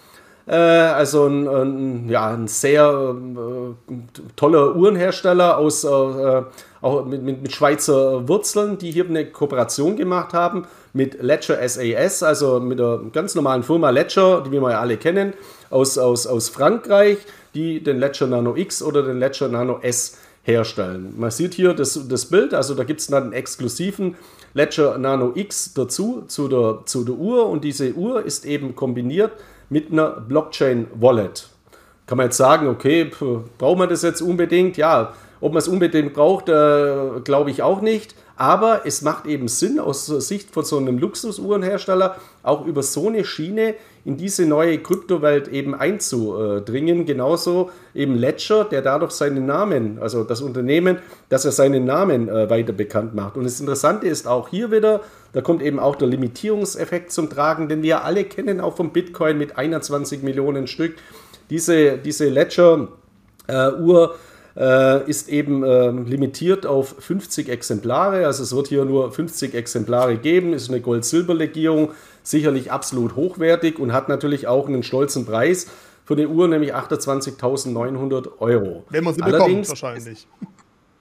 Äh, 0.48 0.56
also 0.56 1.26
ein, 1.26 1.48
ein, 1.48 2.10
ja, 2.10 2.28
ein 2.28 2.48
sehr 2.48 3.16
äh, 3.16 3.94
toller 4.36 4.76
Uhrenhersteller 4.76 5.58
aus, 5.58 5.84
äh, 5.84 6.44
auch 6.82 7.06
mit, 7.06 7.24
mit, 7.24 7.42
mit, 7.42 7.52
Schweizer 7.52 8.28
Wurzeln, 8.28 8.78
die 8.78 8.92
hier 8.92 9.06
eine 9.06 9.26
Kooperation 9.26 9.96
gemacht 9.96 10.34
haben 10.34 10.68
mit 10.94 11.22
Ledger 11.22 11.68
SAS, 11.68 12.22
also 12.22 12.60
mit 12.60 12.78
der 12.78 13.02
ganz 13.12 13.34
normalen 13.34 13.64
Firma 13.64 13.90
Ledger, 13.90 14.44
die 14.46 14.52
wir 14.52 14.62
ja 14.70 14.80
alle 14.80 14.98
kennen, 14.98 15.34
aus, 15.72 15.98
aus, 15.98 16.28
aus 16.28 16.50
Frankreich, 16.50 17.18
die 17.56 17.82
den 17.82 18.00
Ledger 18.00 18.28
Nano 18.28 18.56
X 18.56 18.84
oder 18.84 19.02
den 19.02 19.18
Ledger 19.18 19.48
Nano 19.48 19.80
S 19.82 20.20
herstellen. 20.46 21.14
Man 21.18 21.32
sieht 21.32 21.56
hier 21.56 21.74
das, 21.74 22.08
das 22.08 22.26
Bild, 22.28 22.54
also 22.54 22.76
da 22.76 22.84
gibt 22.84 23.02
es 23.02 23.08
dann 23.08 23.24
einen 23.24 23.34
exklusiven 23.34 24.16
Ledger 24.54 24.98
Nano 24.98 25.32
X 25.36 25.74
dazu, 25.74 26.24
zu 26.28 26.48
der, 26.48 26.82
zu 26.86 27.04
der 27.04 27.16
Uhr 27.16 27.50
und 27.50 27.64
diese 27.64 27.94
Uhr 27.94 28.24
ist 28.24 28.46
eben 28.46 28.76
kombiniert 28.76 29.32
mit 29.70 29.92
einer 29.92 30.22
Blockchain 30.22 30.88
Wallet. 30.94 31.50
Kann 32.06 32.20
man 32.20 32.28
jetzt 32.28 32.38
sagen, 32.38 32.68
okay, 32.68 33.12
braucht 33.58 33.80
man 33.80 33.90
das 33.90 34.04
jetzt 34.04 34.22
unbedingt? 34.22 34.78
Ja, 34.78 35.14
ob 35.42 35.54
man 35.54 35.60
es 35.60 35.68
unbedingt 35.68 36.14
braucht, 36.14 36.48
äh, 36.48 37.20
glaube 37.24 37.50
ich 37.50 37.64
auch 37.64 37.82
nicht. 37.82 38.16
Aber 38.38 38.82
es 38.86 39.02
macht 39.02 39.26
eben 39.28 39.48
Sinn 39.48 39.80
aus 39.80 40.08
Sicht 40.08 40.52
von 40.52 40.66
so 40.66 40.78
einem 40.78 40.98
Luxusuhrenhersteller 40.98 42.18
auch 42.44 42.66
über 42.66 42.84
so 42.84 43.08
eine 43.08 43.24
Schiene 43.24 43.76
in 44.04 44.18
diese 44.18 44.46
neue 44.46 44.78
Kryptowelt 44.80 45.48
eben 45.48 45.74
einzudringen. 45.74 47.06
Genauso 47.06 47.72
eben 47.94 48.16
Ledger, 48.16 48.66
der 48.66 48.82
dadurch 48.82 49.12
seinen 49.12 49.46
Namen, 49.46 50.00
also 50.00 50.24
das 50.24 50.42
Unternehmen, 50.42 51.00
dass 51.30 51.46
er 51.46 51.52
seinen 51.52 51.86
Namen 51.86 52.28
äh, 52.28 52.50
weiter 52.50 52.74
bekannt 52.74 53.16
macht. 53.16 53.38
Und 53.38 53.46
das 53.46 53.60
Interessante 53.60 54.08
ist 54.08 54.28
auch 54.28 54.50
hier 54.50 54.70
wieder, 54.70 55.02
da 55.34 55.42
kommt 55.42 55.62
eben 55.62 55.80
auch 55.80 55.96
der 55.96 56.08
Limitierungseffekt 56.08 57.12
zum 57.12 57.30
Tragen, 57.30 57.70
den 57.70 57.84
wir 57.84 58.04
alle 58.04 58.26
kennen, 58.26 58.60
auch 58.60 58.76
vom 58.76 58.92
Bitcoin 58.92 59.38
mit 59.38 59.58
21 59.58 60.24
Millionen 60.24 60.68
Stück. 60.68 60.96
Diese, 61.50 61.98
diese 61.98 62.28
Ledger-Uhr. 62.28 64.14
Äh, 64.14 64.35
äh, 64.58 65.10
ist 65.10 65.30
eben 65.30 65.64
äh, 65.64 65.92
limitiert 65.92 66.66
auf 66.66 66.96
50 67.00 67.50
Exemplare. 67.50 68.26
Also 68.26 68.44
es 68.44 68.56
wird 68.56 68.68
hier 68.68 68.86
nur 68.86 69.12
50 69.12 69.54
Exemplare 69.54 70.18
geben, 70.18 70.54
ist 70.54 70.70
eine 70.70 70.82
Gold-Silber-Legierung, 70.82 71.92
sicherlich 72.24 72.72
absolut 72.72 73.16
hochwertig 73.16 73.80
und 73.80 73.94
hat 73.94 74.10
natürlich 74.10 74.48
auch 74.48 74.68
einen 74.68 74.84
stolzen 74.84 75.26
Preis 75.26 75.68
für 76.06 76.16
die 76.16 76.28
Uhr, 76.28 76.48
nämlich 76.48 76.74
28.900 76.76 78.40
Euro. 78.40 78.84
Wenn 78.90 79.04
man 79.04 79.14
sie 79.14 79.22
Allerdings, 79.22 79.68
bekommt, 79.68 79.70
wahrscheinlich. 79.70 80.28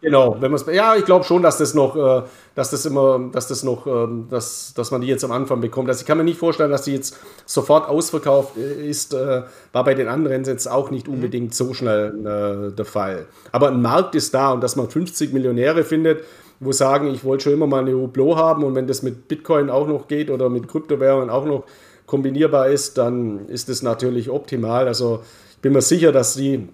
Genau, 0.04 0.36
wenn 0.38 0.52
man 0.52 0.60
ja, 0.70 0.96
ich 0.96 1.06
glaube 1.06 1.24
schon, 1.24 1.40
dass 1.40 1.56
das 1.56 1.72
noch, 1.72 1.96
äh, 1.96 2.24
dass 2.54 2.70
das 2.70 2.84
immer, 2.84 3.30
dass 3.32 3.48
das 3.48 3.62
noch, 3.62 3.86
ähm, 3.86 4.26
dass, 4.28 4.74
dass 4.74 4.90
man 4.90 5.00
die 5.00 5.06
jetzt 5.06 5.24
am 5.24 5.32
Anfang 5.32 5.62
bekommt. 5.62 5.88
Also 5.88 6.02
ich 6.02 6.06
kann 6.06 6.18
mir 6.18 6.24
nicht 6.24 6.38
vorstellen, 6.38 6.70
dass 6.70 6.82
die 6.82 6.92
jetzt 6.92 7.16
sofort 7.46 7.88
ausverkauft 7.88 8.58
äh, 8.58 8.86
ist. 8.86 9.14
Äh, 9.14 9.44
war 9.72 9.84
bei 9.84 9.94
den 9.94 10.08
anderen 10.08 10.44
jetzt 10.44 10.70
auch 10.70 10.90
nicht 10.90 11.08
mhm. 11.08 11.14
unbedingt 11.14 11.54
so 11.54 11.72
schnell 11.72 12.72
der 12.76 12.84
Fall. 12.84 13.24
Aber 13.50 13.68
ein 13.68 13.80
Markt 13.80 14.14
ist 14.14 14.34
da 14.34 14.52
und 14.52 14.62
dass 14.62 14.76
man 14.76 14.90
50 14.90 15.32
Millionäre 15.32 15.84
findet, 15.84 16.22
wo 16.60 16.70
sagen, 16.70 17.08
ich 17.08 17.24
wollte 17.24 17.44
schon 17.44 17.54
immer 17.54 17.66
mal 17.66 17.80
eine 17.80 17.94
Hublot 17.94 18.36
haben 18.36 18.62
und 18.62 18.74
wenn 18.74 18.86
das 18.86 19.02
mit 19.02 19.26
Bitcoin 19.26 19.70
auch 19.70 19.88
noch 19.88 20.06
geht 20.06 20.30
oder 20.30 20.50
mit 20.50 20.68
Kryptowährungen 20.68 21.30
auch 21.30 21.46
noch 21.46 21.64
kombinierbar 22.04 22.68
ist, 22.68 22.98
dann 22.98 23.48
ist 23.48 23.70
das 23.70 23.82
natürlich 23.82 24.28
optimal. 24.28 24.86
Also 24.86 25.22
ich 25.52 25.58
bin 25.62 25.72
mir 25.72 25.80
sicher, 25.80 26.12
dass 26.12 26.34
die 26.34 26.68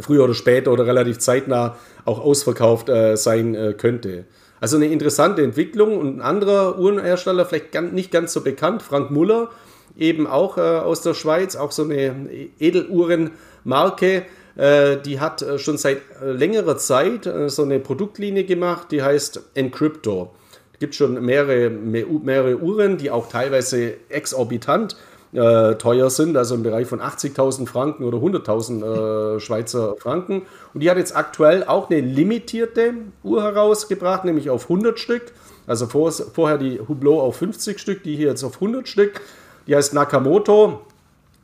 früher 0.00 0.24
oder 0.24 0.34
später 0.34 0.72
oder 0.72 0.86
relativ 0.86 1.18
zeitnah 1.18 1.76
auch 2.08 2.18
ausverkauft 2.18 2.88
äh, 2.88 3.16
sein 3.16 3.54
äh, 3.54 3.74
könnte. 3.76 4.24
Also 4.60 4.76
eine 4.76 4.86
interessante 4.86 5.42
Entwicklung 5.42 5.98
und 5.98 6.16
ein 6.16 6.20
anderer 6.20 6.78
Uhrenhersteller, 6.78 7.46
vielleicht 7.46 7.70
ganz, 7.70 7.92
nicht 7.92 8.10
ganz 8.10 8.32
so 8.32 8.40
bekannt, 8.40 8.82
Frank 8.82 9.10
Muller, 9.10 9.50
eben 9.96 10.26
auch 10.26 10.58
äh, 10.58 10.60
aus 10.60 11.02
der 11.02 11.14
Schweiz, 11.14 11.54
auch 11.54 11.70
so 11.70 11.84
eine 11.84 12.28
Edeluhrenmarke. 12.58 14.24
Äh, 14.56 14.96
die 15.04 15.20
hat 15.20 15.42
äh, 15.42 15.58
schon 15.58 15.78
seit 15.78 15.98
äh, 16.20 16.32
längerer 16.32 16.76
Zeit 16.78 17.30
so 17.46 17.62
eine 17.62 17.78
Produktlinie 17.78 18.44
gemacht, 18.44 18.88
die 18.90 19.02
heißt 19.02 19.40
Encrypto. 19.54 20.34
Es 20.72 20.80
gibt 20.80 20.94
schon 20.94 21.24
mehrere, 21.24 21.70
mehrere 21.70 22.56
Uhren, 22.58 22.98
die 22.98 23.10
auch 23.10 23.28
teilweise 23.28 23.94
exorbitant 24.08 24.96
äh, 25.32 25.74
teuer 25.74 26.10
sind, 26.10 26.36
also 26.36 26.54
im 26.54 26.62
Bereich 26.62 26.86
von 26.86 27.00
80.000 27.00 27.66
Franken 27.66 28.04
oder 28.04 28.18
100.000 28.18 29.36
äh, 29.36 29.40
Schweizer 29.40 29.96
Franken. 29.98 30.42
Und 30.74 30.82
die 30.82 30.90
hat 30.90 30.96
jetzt 30.96 31.16
aktuell 31.16 31.64
auch 31.64 31.90
eine 31.90 32.00
limitierte 32.00 32.94
Uhr 33.22 33.42
herausgebracht, 33.42 34.24
nämlich 34.24 34.50
auf 34.50 34.64
100 34.64 34.98
Stück. 34.98 35.32
Also 35.66 35.86
vor, 35.86 36.10
vorher 36.10 36.56
die 36.56 36.80
Hublot 36.80 37.20
auf 37.20 37.36
50 37.36 37.78
Stück, 37.78 38.02
die 38.02 38.16
hier 38.16 38.28
jetzt 38.28 38.44
auf 38.44 38.54
100 38.54 38.88
Stück. 38.88 39.20
Die 39.66 39.76
heißt 39.76 39.92
Nakamoto. 39.92 40.80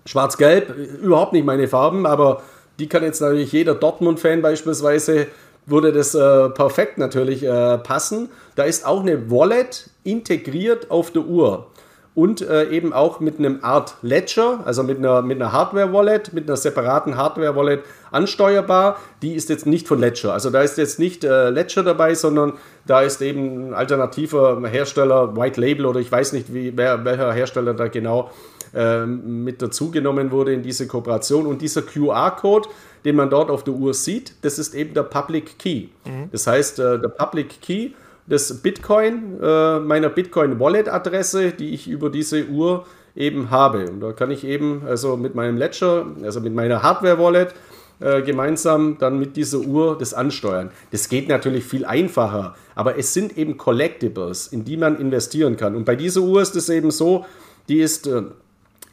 Schwarz-Gelb, 0.07 0.75
überhaupt 1.03 1.33
nicht 1.33 1.47
meine 1.47 1.67
Farben, 1.67 2.05
aber 2.05 2.43
die 2.79 2.89
kann 2.89 3.03
jetzt 3.03 3.21
natürlich 3.21 3.53
jeder 3.53 3.75
Dortmund-Fan 3.75 4.43
beispielsweise, 4.43 5.29
würde 5.67 5.93
das 5.93 6.15
äh, 6.15 6.51
perfekt 6.51 6.99
natürlich 6.99 7.43
äh, 7.43 7.79
passen. 7.79 8.29
Da 8.55 8.65
ist 8.65 8.87
auch 8.87 9.01
eine 9.01 9.31
Wallet 9.31 9.89
integriert 10.03 10.91
auf 10.91 11.11
der 11.11 11.25
Uhr 11.25 11.69
und 12.15 12.43
äh, 12.43 12.71
eben 12.71 12.93
auch 12.93 13.19
mit 13.19 13.39
einem 13.39 13.59
Art 13.63 13.97
Ledger, 14.03 14.61
also 14.65 14.85
mit 14.85 14.99
einer, 14.99 15.23
mit 15.23 15.41
einer 15.41 15.53
Hardware-Wallet, 15.53 16.33
mit 16.33 16.49
einer 16.49 16.57
separaten 16.57 17.17
Hardware-Wallet 17.17 17.83
ansteuerbar. 18.13 18.99
Die 19.21 19.35
ist 19.35 19.49
jetzt 19.49 19.67
nicht 19.67 19.89
von 19.89 19.99
Ledger. 19.99 20.33
Also 20.33 20.51
da 20.51 20.63
ist 20.63 20.79
jetzt 20.79 21.01
nicht 21.01 21.25
äh, 21.25 21.51
Ledger 21.51 21.83
dabei, 21.83 22.15
sondern 22.15 22.53
da 22.87 23.01
ist 23.01 23.21
eben 23.21 23.69
ein 23.69 23.75
alternativer 23.75 24.63
Hersteller, 24.69 25.37
White 25.37 25.61
Label 25.61 25.87
oder 25.87 25.99
ich 25.99 26.11
weiß 26.11 26.35
nicht, 26.35 26.55
wie, 26.55 26.77
wer, 26.77 27.05
welcher 27.05 27.33
Hersteller 27.33 27.75
da 27.75 27.89
genau 27.89 28.31
äh, 28.73 29.05
mit 29.05 29.61
dazugenommen 29.61 30.31
wurde 30.31 30.53
in 30.53 30.63
diese 30.63 30.87
Kooperation. 30.87 31.47
Und 31.47 31.63
dieser 31.63 31.83
QR-Code, 31.83 32.69
den 33.05 33.17
man 33.17 33.29
dort 33.29 33.51
auf 33.51 33.65
der 33.65 33.75
Uhr 33.75 33.93
sieht, 33.93 34.35
das 34.43 34.61
ist 34.61 34.75
eben 34.75 34.95
der 34.95 35.03
Public 35.03 35.59
Key. 35.59 35.89
Mhm. 36.05 36.29
Das 36.31 36.47
heißt, 36.47 36.79
äh, 36.79 37.01
der 37.01 37.09
Public 37.09 37.61
Key 37.61 37.91
des 38.27 38.63
Bitcoin, 38.63 39.39
äh, 39.43 39.81
meiner 39.81 40.09
Bitcoin-Wallet-Adresse, 40.09 41.53
die 41.53 41.75
ich 41.75 41.89
über 41.89 42.11
diese 42.11 42.47
Uhr 42.47 42.87
eben 43.15 43.51
habe. 43.51 43.89
Und 43.91 44.01
da 44.01 44.13
kann 44.13 44.31
ich 44.31 44.45
eben 44.45 44.83
also 44.87 45.17
mit 45.17 45.35
meinem 45.35 45.57
Ledger, 45.57 46.07
also 46.23 46.41
mit 46.41 46.55
meiner 46.55 46.83
Hardware-Wallet, 46.83 47.55
äh, 48.01 48.23
gemeinsam 48.23 48.99
dann 48.99 49.19
mit 49.19 49.37
dieser 49.37 49.61
Uhr 49.61 49.97
das 49.97 50.15
ansteuern. 50.15 50.71
Das 50.91 51.09
geht 51.09 51.29
natürlich 51.29 51.65
viel 51.65 51.85
einfacher, 51.85 52.57
aber 52.75 52.99
es 52.99 53.15
sind 53.15 53.39
eben 53.39 53.57
Collectibles, 53.57 54.49
in 54.49 54.65
die 54.65 54.77
man 54.77 54.99
investieren 54.99 55.57
kann. 55.57 55.77
Und 55.77 55.85
bei 55.85 55.95
dieser 55.95 56.23
Uhr 56.23 56.43
ist 56.43 56.57
es 56.57 56.69
eben 56.69 56.91
so, 56.91 57.25
die 57.69 57.81
ist 57.81 58.07
äh, 58.07 58.23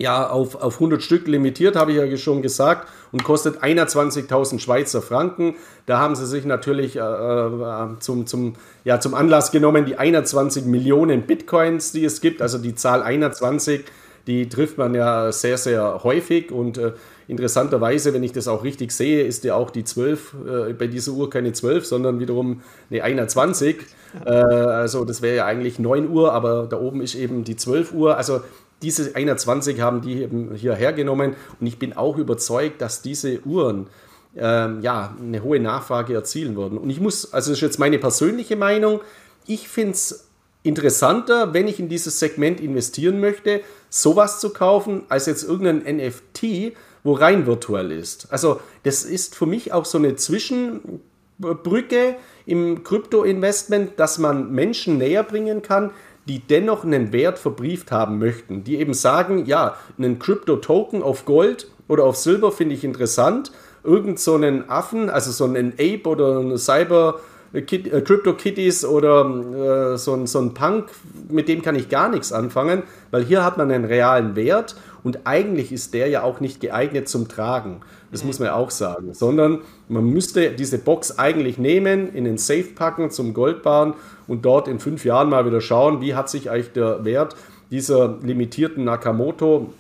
ja 0.02 0.30
auf, 0.30 0.56
auf 0.56 0.76
100 0.76 1.02
Stück 1.02 1.28
limitiert, 1.28 1.76
habe 1.76 1.92
ich 1.92 1.98
ja 1.98 2.18
schon 2.18 2.42
gesagt, 2.42 2.88
und 3.12 3.24
kostet 3.24 3.64
21.000 3.64 4.60
Schweizer 4.60 5.02
Franken. 5.02 5.56
Da 5.86 6.00
haben 6.00 6.16
sie 6.16 6.26
sich 6.26 6.46
natürlich 6.46 6.96
äh, 6.96 7.00
äh, 7.00 7.88
zum, 8.00 8.26
zum, 8.26 8.54
ja, 8.84 9.00
zum 9.00 9.14
Anlass 9.14 9.52
genommen, 9.52 9.86
die 9.86 9.98
21 9.98 10.66
Millionen 10.66 11.24
Bitcoins, 11.24 11.92
die 11.92 12.06
es 12.06 12.22
gibt, 12.22 12.42
also 12.42 12.58
die 12.58 12.76
Zahl 12.76 13.04
21, 13.04 13.86
die 14.28 14.50
trifft 14.50 14.78
man 14.78 14.94
ja 14.94 15.32
sehr, 15.32 15.58
sehr 15.58 16.04
häufig 16.04 16.52
und 16.52 16.78
äh, 16.78 16.94
interessanterweise, 17.28 18.14
wenn 18.14 18.24
ich 18.24 18.34
das 18.34 18.48
auch 18.48 18.64
richtig 18.64 18.92
sehe, 18.92 19.24
ist 19.24 19.44
ja 19.44 19.56
auch 19.56 19.72
die 19.72 19.84
12, 19.84 20.36
äh, 20.70 20.74
bei 20.74 20.88
dieser 20.88 21.14
Uhr 21.14 21.30
keine 21.30 21.54
12, 21.54 21.86
sondern 21.86 22.20
wiederum 22.20 22.62
eine 22.90 23.04
21. 23.04 23.78
Äh, 24.26 24.30
also 24.30 25.06
das 25.06 25.22
wäre 25.22 25.38
ja 25.38 25.46
eigentlich 25.46 25.80
9 25.80 26.10
Uhr, 26.10 26.34
aber 26.34 26.68
da 26.70 26.78
oben 26.78 27.02
ist 27.02 27.16
eben 27.16 27.44
die 27.44 27.56
12 27.56 27.94
Uhr. 27.94 28.18
Also 28.18 28.42
diese 28.82 29.16
21 29.16 29.82
haben 29.82 30.02
die 30.02 30.22
eben 30.22 30.56
hier 30.56 30.74
hergenommen 30.74 31.36
und 31.60 31.68
ich 31.68 31.80
bin 31.80 31.94
auch 31.94 32.18
überzeugt, 32.18 32.82
dass 32.82 33.02
diese 33.02 33.42
Uhren 33.46 33.88
ähm, 34.36 34.82
ja, 34.82 35.16
eine 35.20 35.44
hohe 35.44 35.60
Nachfrage 35.60 36.14
erzielen 36.14 36.56
würden. 36.56 36.78
Und 36.78 36.90
ich 36.90 37.00
muss, 37.00 37.34
also 37.34 37.52
das 37.52 37.58
ist 37.58 37.62
jetzt 37.62 37.80
meine 37.80 38.00
persönliche 38.00 38.56
Meinung, 38.56 39.02
ich 39.46 39.68
finde 39.68 39.94
es 39.94 40.28
interessanter, 40.64 41.54
wenn 41.54 41.68
ich 41.68 41.80
in 41.80 41.90
dieses 41.90 42.20
Segment 42.20 42.62
investieren 42.62 43.20
möchte, 43.20 43.62
sowas 43.90 44.40
zu 44.40 44.52
kaufen, 44.52 45.04
als 45.10 45.26
jetzt 45.26 45.44
irgendein 45.44 45.98
NFT, 45.98 46.74
wo 47.04 47.14
rein 47.14 47.48
virtuell 47.48 47.92
ist. 47.92 48.32
Also 48.32 48.62
das 48.84 49.04
ist 49.04 49.36
für 49.36 49.48
mich 49.48 49.74
auch 49.74 49.86
so 49.86 49.98
eine 49.98 50.16
Zwischenbrücke 50.16 52.16
im 52.46 52.84
Krypto-Investment, 52.84 54.00
dass 54.00 54.20
man 54.20 54.52
Menschen 54.52 54.98
näher 54.98 55.24
bringen 55.24 55.62
kann, 55.62 55.92
die 56.32 56.40
dennoch 56.40 56.86
einen 56.86 57.12
Wert 57.12 57.40
verbrieft 57.40 57.92
haben 57.92 58.18
möchten, 58.18 58.64
die 58.64 58.78
eben 58.78 58.94
sagen, 58.94 59.46
ja, 59.48 59.76
einen 59.98 60.18
Crypto-Token 60.18 61.04
auf 61.04 61.26
Gold 61.26 61.70
oder 61.90 62.06
auf 62.06 62.16
Silber 62.16 62.54
finde 62.54 62.74
ich 62.74 62.86
interessant, 62.86 63.52
irgend 63.84 64.18
so 64.18 64.36
einen 64.36 64.70
Affen, 64.70 65.10
also 65.10 65.30
so 65.32 65.44
einen 65.44 65.74
Ape 65.74 66.04
oder 66.06 66.40
einen 66.40 66.58
Cyber 66.58 67.20
äh, 67.54 67.62
Crypto 67.62 68.34
Kitties 68.34 68.86
oder 68.86 69.94
äh, 69.94 69.98
so, 69.98 70.14
ein, 70.14 70.28
so 70.28 70.40
ein 70.40 70.54
Punk, 70.54 70.90
mit 71.30 71.48
dem 71.48 71.62
kann 71.62 71.76
ich 71.76 71.90
gar 71.90 72.10
nichts 72.10 72.32
anfangen, 72.32 72.84
weil 73.12 73.24
hier 73.24 73.44
hat 73.44 73.58
man 73.58 73.72
einen 73.72 73.86
realen 73.86 74.36
Wert 74.36 74.76
und 75.04 75.26
eigentlich 75.26 75.72
ist 75.72 75.94
der 75.94 76.08
ja 76.08 76.24
auch 76.24 76.40
nicht 76.40 76.62
geeignet 76.62 77.10
zum 77.10 77.28
Tragen. 77.28 77.82
Das 78.12 78.24
muss 78.24 78.40
man 78.40 78.48
ja 78.48 78.56
auch 78.56 78.72
sagen. 78.72 79.14
Sondern 79.14 79.62
man 79.88 80.06
müsste 80.06 80.52
diese 80.52 80.78
Box 80.78 81.18
eigentlich 81.18 81.58
nehmen, 81.58 82.14
in 82.14 82.26
den 82.26 82.38
Safe 82.38 82.64
packen 82.76 83.10
zum 83.10 83.34
Goldbahn 83.34 83.94
und 84.28 84.46
dort 84.46 84.68
in 84.68 84.80
fünf 84.80 85.06
Jahren 85.06 85.30
mal 85.30 85.46
wieder 85.46 85.62
schauen, 85.62 86.02
wie 86.02 86.14
hat 86.14 86.30
sich 86.30 86.50
eigentlich 86.50 86.74
der 86.74 87.06
Wert 87.06 87.36
dieser 87.72 88.18
limitierten 88.22 88.84
Nakamoto 88.84 89.74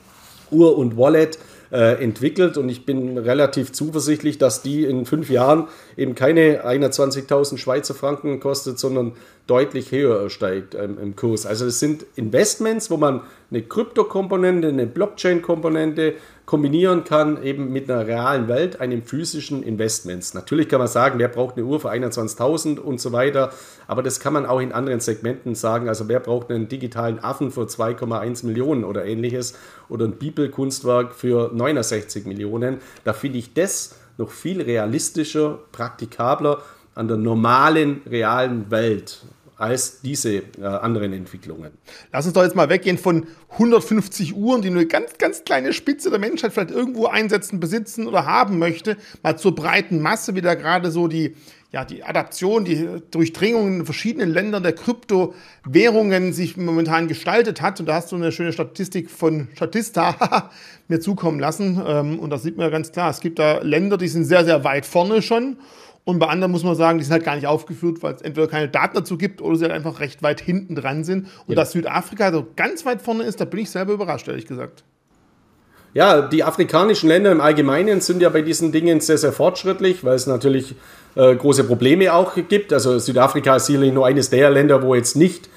Uhr 0.49 0.77
und 0.77 0.97
Wallet 0.97 1.35
äh, 1.35 1.39
entwickelt 1.77 2.57
und 2.57 2.69
ich 2.69 2.85
bin 2.85 3.17
relativ 3.17 3.71
zuversichtlich, 3.71 4.37
dass 4.37 4.61
die 4.61 4.83
in 4.83 5.05
fünf 5.05 5.29
Jahren 5.29 5.67
eben 5.95 6.15
keine 6.15 6.65
21.000 6.65 7.57
Schweizer 7.57 7.93
Franken 7.93 8.39
kostet, 8.39 8.77
sondern 8.77 9.13
deutlich 9.47 9.91
höher 9.91 10.29
steigt 10.29 10.75
ähm, 10.75 10.97
im 11.01 11.15
Kurs. 11.15 11.45
Also 11.45 11.65
es 11.65 11.79
sind 11.79 12.05
Investments, 12.15 12.91
wo 12.91 12.97
man 12.97 13.21
eine 13.51 13.63
Krypto-Komponente, 13.63 14.69
eine 14.69 14.87
Blockchain-Komponente 14.87 16.15
kombinieren 16.45 17.03
kann, 17.03 17.43
eben 17.43 17.71
mit 17.71 17.91
einer 17.91 18.07
realen 18.07 18.47
Welt, 18.47 18.79
einem 18.79 19.03
physischen 19.03 19.61
Investments. 19.61 20.33
Natürlich 20.33 20.69
kann 20.69 20.79
man 20.79 20.87
sagen, 20.87 21.19
wer 21.19 21.27
braucht 21.27 21.57
eine 21.57 21.65
Uhr 21.65 21.79
für 21.79 21.91
21.000 21.91 22.79
und 22.79 23.01
so 23.01 23.11
weiter, 23.11 23.51
aber 23.87 24.03
das 24.03 24.21
kann 24.21 24.33
man 24.33 24.45
auch 24.45 24.61
in 24.61 24.71
anderen 24.71 25.01
Segmenten 25.01 25.53
sagen. 25.55 25.89
Also 25.89 26.07
wer 26.07 26.21
braucht 26.21 26.49
einen 26.49 26.69
digitalen 26.69 27.19
Affen 27.19 27.51
für 27.51 27.63
2,1 27.63 28.45
Millionen 28.45 28.85
oder 28.85 29.05
ähnliches 29.05 29.53
oder 29.89 30.05
ein 30.05 30.13
Bibelkunstwerk 30.13 31.13
für 31.13 31.51
69 31.53 32.25
Millionen. 32.25 32.77
Da 33.03 33.11
finde 33.11 33.39
ich 33.39 33.53
das 33.53 33.95
noch 34.17 34.31
viel 34.31 34.61
realistischer, 34.61 35.59
praktikabler 35.71 36.61
an 36.95 37.07
der 37.07 37.17
normalen, 37.17 38.01
realen 38.09 38.71
Welt 38.71 39.23
als 39.61 40.01
diese 40.01 40.37
äh, 40.37 40.65
anderen 40.65 41.13
Entwicklungen. 41.13 41.71
Lass 42.11 42.25
uns 42.25 42.33
doch 42.33 42.43
jetzt 42.43 42.55
mal 42.55 42.69
weggehen 42.69 42.97
von 42.97 43.27
150 43.51 44.35
Uhren, 44.35 44.63
die 44.63 44.71
nur 44.71 44.79
eine 44.79 44.87
ganz, 44.87 45.19
ganz 45.19 45.43
kleine 45.43 45.71
Spitze 45.71 46.09
der 46.09 46.17
Menschheit 46.17 46.51
vielleicht 46.51 46.71
irgendwo 46.71 47.05
einsetzen, 47.05 47.59
besitzen 47.59 48.07
oder 48.07 48.25
haben 48.25 48.57
möchte, 48.57 48.97
mal 49.21 49.37
zur 49.37 49.53
breiten 49.53 50.01
Masse, 50.01 50.33
wie 50.33 50.41
da 50.41 50.55
gerade 50.55 50.89
so 50.89 51.07
die, 51.07 51.35
ja, 51.71 51.85
die 51.85 52.03
Adaption, 52.03 52.65
die 52.65 53.01
Durchdringung 53.11 53.67
in 53.67 53.85
verschiedenen 53.85 54.31
Ländern 54.31 54.63
der 54.63 54.73
Kryptowährungen 54.73 56.33
sich 56.33 56.57
momentan 56.57 57.07
gestaltet 57.07 57.61
hat. 57.61 57.79
Und 57.79 57.85
da 57.85 57.93
hast 57.93 58.11
du 58.11 58.15
eine 58.15 58.31
schöne 58.31 58.53
Statistik 58.53 59.11
von 59.11 59.47
Statista 59.55 60.49
mir 60.87 60.99
zukommen 60.99 61.39
lassen. 61.39 61.79
Ähm, 61.85 62.17
und 62.17 62.31
da 62.31 62.39
sieht 62.39 62.57
man 62.57 62.65
ja 62.65 62.71
ganz 62.71 62.91
klar, 62.91 63.11
es 63.11 63.19
gibt 63.19 63.37
da 63.37 63.59
Länder, 63.59 63.97
die 63.97 64.07
sind 64.07 64.25
sehr, 64.25 64.43
sehr 64.43 64.63
weit 64.63 64.87
vorne 64.87 65.21
schon. 65.21 65.57
Und 66.03 66.19
bei 66.19 66.27
anderen 66.27 66.51
muss 66.51 66.63
man 66.63 66.75
sagen, 66.75 66.97
die 66.97 67.03
sind 67.03 67.13
halt 67.13 67.23
gar 67.23 67.35
nicht 67.35 67.45
aufgeführt, 67.45 68.01
weil 68.01 68.15
es 68.15 68.21
entweder 68.21 68.47
keine 68.47 68.67
Daten 68.67 68.95
dazu 68.95 69.17
gibt 69.17 69.41
oder 69.41 69.55
sie 69.55 69.65
halt 69.65 69.73
einfach 69.73 69.99
recht 69.99 70.23
weit 70.23 70.41
hinten 70.41 70.75
dran 70.75 71.03
sind. 71.03 71.27
Und 71.45 71.49
ja. 71.49 71.55
dass 71.55 71.71
Südafrika 71.71 72.31
so 72.31 72.47
ganz 72.55 72.85
weit 72.85 73.01
vorne 73.01 73.23
ist, 73.23 73.39
da 73.39 73.45
bin 73.45 73.59
ich 73.59 73.69
selber 73.69 73.93
überrascht, 73.93 74.27
ehrlich 74.27 74.47
gesagt. 74.47 74.83
Ja, 75.93 76.21
die 76.21 76.43
afrikanischen 76.43 77.09
Länder 77.09 77.31
im 77.31 77.41
Allgemeinen 77.41 77.99
sind 78.01 78.21
ja 78.21 78.29
bei 78.29 78.41
diesen 78.41 78.71
Dingen 78.71 79.01
sehr, 79.01 79.17
sehr 79.17 79.33
fortschrittlich, 79.33 80.03
weil 80.03 80.15
es 80.15 80.25
natürlich 80.25 80.75
äh, 81.15 81.35
große 81.35 81.65
Probleme 81.65 82.13
auch 82.13 82.35
gibt. 82.47 82.71
Also 82.71 82.97
Südafrika 82.97 83.57
ist 83.57 83.65
sicherlich 83.65 83.93
nur 83.93 84.07
eines 84.07 84.29
der 84.29 84.49
Länder, 84.49 84.81
wo 84.81 84.95
jetzt 84.95 85.17
nicht 85.17 85.49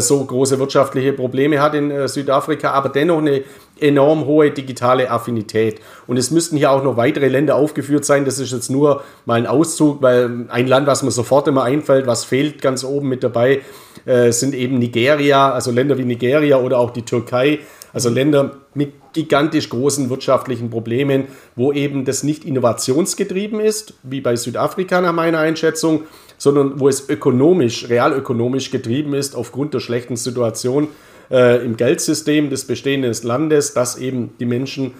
so 0.00 0.24
große 0.24 0.58
wirtschaftliche 0.58 1.12
Probleme 1.12 1.60
hat 1.60 1.74
in 1.74 1.90
äh, 1.90 2.08
Südafrika, 2.08 2.70
aber 2.70 2.88
dennoch 2.88 3.18
eine 3.18 3.42
enorm 3.80 4.26
hohe 4.26 4.50
digitale 4.50 5.10
Affinität. 5.10 5.80
Und 6.06 6.16
es 6.16 6.30
müssten 6.30 6.56
hier 6.56 6.70
auch 6.70 6.84
noch 6.84 6.96
weitere 6.96 7.28
Länder 7.28 7.56
aufgeführt 7.56 8.04
sein. 8.04 8.24
Das 8.24 8.38
ist 8.38 8.52
jetzt 8.52 8.70
nur 8.70 9.02
mal 9.24 9.34
ein 9.34 9.46
Auszug, 9.46 10.02
weil 10.02 10.46
ein 10.48 10.66
Land, 10.66 10.86
was 10.86 11.02
mir 11.02 11.10
sofort 11.10 11.48
immer 11.48 11.64
einfällt, 11.64 12.06
was 12.06 12.24
fehlt 12.24 12.62
ganz 12.62 12.84
oben 12.84 13.08
mit 13.08 13.24
dabei, 13.24 13.62
äh, 14.04 14.30
sind 14.32 14.54
eben 14.54 14.78
Nigeria, 14.78 15.52
also 15.52 15.70
Länder 15.70 15.98
wie 15.98 16.04
Nigeria 16.04 16.58
oder 16.58 16.78
auch 16.78 16.90
die 16.90 17.02
Türkei. 17.02 17.60
Also 17.92 18.08
Länder 18.08 18.56
mit 18.74 18.94
gigantisch 19.12 19.68
großen 19.68 20.08
wirtschaftlichen 20.08 20.70
Problemen, 20.70 21.24
wo 21.56 21.72
eben 21.72 22.04
das 22.04 22.22
nicht 22.22 22.44
innovationsgetrieben 22.44 23.60
ist, 23.60 23.94
wie 24.02 24.22
bei 24.22 24.36
Südafrika 24.36 25.00
nach 25.00 25.12
meiner 25.12 25.38
Einschätzung, 25.38 26.04
sondern 26.42 26.80
wo 26.80 26.88
es 26.88 27.08
ökonomisch, 27.08 27.88
realökonomisch 27.88 28.72
getrieben 28.72 29.14
ist 29.14 29.36
aufgrund 29.36 29.74
der 29.74 29.78
schlechten 29.78 30.16
Situation 30.16 30.88
äh, 31.30 31.64
im 31.64 31.76
Geldsystem 31.76 32.50
des 32.50 32.64
bestehenden 32.64 33.14
Landes, 33.22 33.74
dass 33.74 33.96
eben 33.96 34.30
die 34.40 34.44
Menschen 34.44 34.94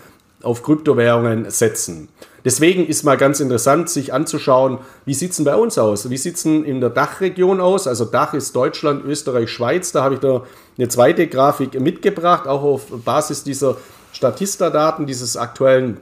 auf 0.45 0.63
Kryptowährungen 0.63 1.51
setzen. 1.51 2.07
Deswegen 2.45 2.87
ist 2.87 3.03
mal 3.03 3.17
ganz 3.17 3.41
interessant, 3.41 3.89
sich 3.91 4.13
anzuschauen, 4.13 4.79
wie 5.05 5.15
sieht 5.15 5.33
es 5.33 5.43
bei 5.43 5.57
uns 5.57 5.79
aus? 5.79 6.11
Wie 6.11 6.17
sieht 6.17 6.37
es 6.37 6.45
in 6.45 6.81
der 6.81 6.91
Dachregion 6.91 7.61
aus? 7.61 7.89
Also 7.89 8.05
Dach 8.05 8.35
ist 8.35 8.55
Deutschland, 8.55 9.05
Österreich, 9.05 9.51
Schweiz. 9.51 9.91
Da 9.91 10.05
habe 10.05 10.15
ich 10.15 10.21
da 10.21 10.45
eine 10.79 10.87
zweite 10.87 11.27
Grafik 11.27 11.81
mitgebracht, 11.81 12.47
auch 12.47 12.63
auf 12.63 12.87
Basis 13.05 13.43
dieser 13.43 13.79
Statista-Daten, 14.13 15.07
dieses 15.07 15.37
aktuellen 15.37 15.97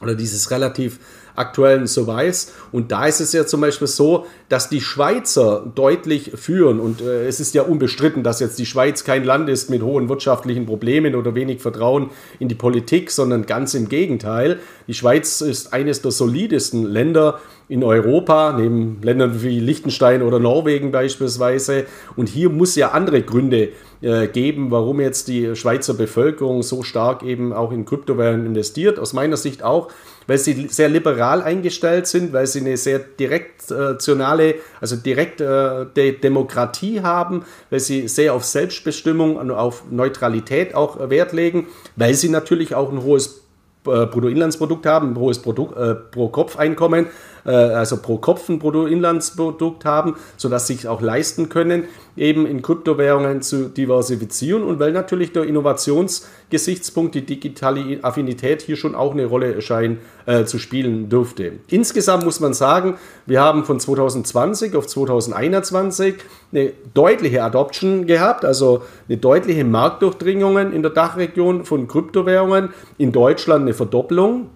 oder 0.00 0.14
dieses 0.14 0.52
relativ 0.52 1.00
aktuellen 1.36 1.86
Surveys. 1.86 2.52
Und 2.72 2.92
da 2.92 3.06
ist 3.06 3.20
es 3.20 3.32
ja 3.32 3.46
zum 3.46 3.60
Beispiel 3.60 3.88
so, 3.88 4.26
dass 4.48 4.68
die 4.68 4.80
Schweizer 4.80 5.70
deutlich 5.74 6.32
führen. 6.34 6.80
Und 6.80 7.00
äh, 7.00 7.26
es 7.26 7.40
ist 7.40 7.54
ja 7.54 7.62
unbestritten, 7.62 8.22
dass 8.22 8.40
jetzt 8.40 8.58
die 8.58 8.66
Schweiz 8.66 9.04
kein 9.04 9.24
Land 9.24 9.48
ist 9.48 9.70
mit 9.70 9.82
hohen 9.82 10.08
wirtschaftlichen 10.08 10.66
Problemen 10.66 11.14
oder 11.14 11.34
wenig 11.34 11.60
Vertrauen 11.60 12.10
in 12.38 12.48
die 12.48 12.54
Politik, 12.54 13.10
sondern 13.10 13.46
ganz 13.46 13.74
im 13.74 13.88
Gegenteil. 13.88 14.60
Die 14.86 14.94
Schweiz 14.94 15.40
ist 15.40 15.72
eines 15.72 16.02
der 16.02 16.10
solidesten 16.10 16.84
Länder 16.84 17.40
in 17.68 17.82
Europa, 17.82 18.54
neben 18.58 18.98
Ländern 19.02 19.42
wie 19.42 19.58
Liechtenstein 19.58 20.22
oder 20.22 20.38
Norwegen 20.38 20.92
beispielsweise. 20.92 21.86
Und 22.14 22.28
hier 22.28 22.50
muss 22.50 22.76
ja 22.76 22.90
andere 22.90 23.22
Gründe 23.22 23.70
äh, 24.02 24.28
geben, 24.28 24.70
warum 24.70 25.00
jetzt 25.00 25.28
die 25.28 25.56
Schweizer 25.56 25.94
Bevölkerung 25.94 26.62
so 26.62 26.82
stark 26.82 27.22
eben 27.22 27.54
auch 27.54 27.72
in 27.72 27.86
Kryptowährungen 27.86 28.44
investiert. 28.44 28.98
Aus 28.98 29.14
meiner 29.14 29.38
Sicht 29.38 29.62
auch, 29.62 29.88
weil 30.26 30.38
sie 30.38 30.68
sehr 30.68 30.88
liberal 30.88 31.42
eingestellt 31.42 32.06
sind, 32.06 32.32
weil 32.32 32.46
sie 32.46 32.60
eine 32.60 32.76
sehr 32.76 32.98
direktionale, 32.98 34.56
also 34.80 34.96
direkte 34.96 35.90
äh, 35.96 36.12
Demokratie 36.12 37.02
haben, 37.02 37.44
weil 37.70 37.80
sie 37.80 38.08
sehr 38.08 38.34
auf 38.34 38.44
Selbstbestimmung 38.44 39.36
und 39.36 39.50
auf 39.50 39.84
Neutralität 39.90 40.74
auch 40.74 41.10
Wert 41.10 41.32
legen, 41.32 41.66
weil 41.96 42.14
sie 42.14 42.28
natürlich 42.28 42.74
auch 42.74 42.90
ein 42.92 43.02
hohes 43.02 43.44
äh, 43.86 44.06
Bruttoinlandsprodukt 44.06 44.86
haben, 44.86 45.10
ein 45.10 45.18
hohes 45.18 45.38
äh, 45.38 45.94
Pro-Kopf-Einkommen, 45.94 47.06
äh, 47.44 47.50
also 47.50 47.98
pro 47.98 48.18
Kopf 48.18 48.48
ein 48.48 48.58
Bruttoinlandsprodukt 48.58 49.84
haben, 49.84 50.16
sodass 50.36 50.66
sie 50.66 50.74
sich 50.74 50.88
auch 50.88 51.00
leisten 51.00 51.48
können, 51.48 51.84
eben 52.16 52.46
in 52.46 52.62
Kryptowährungen 52.62 53.42
zu 53.42 53.68
diversifizieren 53.68 54.62
und 54.62 54.78
weil 54.78 54.92
natürlich 54.92 55.32
der 55.32 55.44
Innovationsgesichtspunkt, 55.44 57.14
die 57.14 57.26
digitale 57.26 57.98
Affinität 58.02 58.62
hier 58.62 58.76
schon 58.76 58.94
auch 58.94 59.12
eine 59.12 59.26
Rolle 59.26 59.60
scheint 59.60 59.98
äh, 60.26 60.44
zu 60.44 60.58
spielen 60.58 61.08
dürfte. 61.08 61.52
Insgesamt 61.68 62.24
muss 62.24 62.40
man 62.40 62.54
sagen, 62.54 62.98
wir 63.26 63.40
haben 63.40 63.64
von 63.64 63.80
2020 63.80 64.76
auf 64.76 64.86
2021 64.86 66.14
eine 66.52 66.72
deutliche 66.94 67.42
Adoption 67.42 68.06
gehabt, 68.06 68.44
also 68.44 68.82
eine 69.08 69.18
deutliche 69.18 69.64
Marktdurchdringung 69.64 70.56
in 70.72 70.82
der 70.82 70.92
Dachregion 70.92 71.64
von 71.64 71.88
Kryptowährungen, 71.88 72.70
in 72.96 73.10
Deutschland 73.10 73.62
eine 73.62 73.74
Verdopplung 73.74 74.50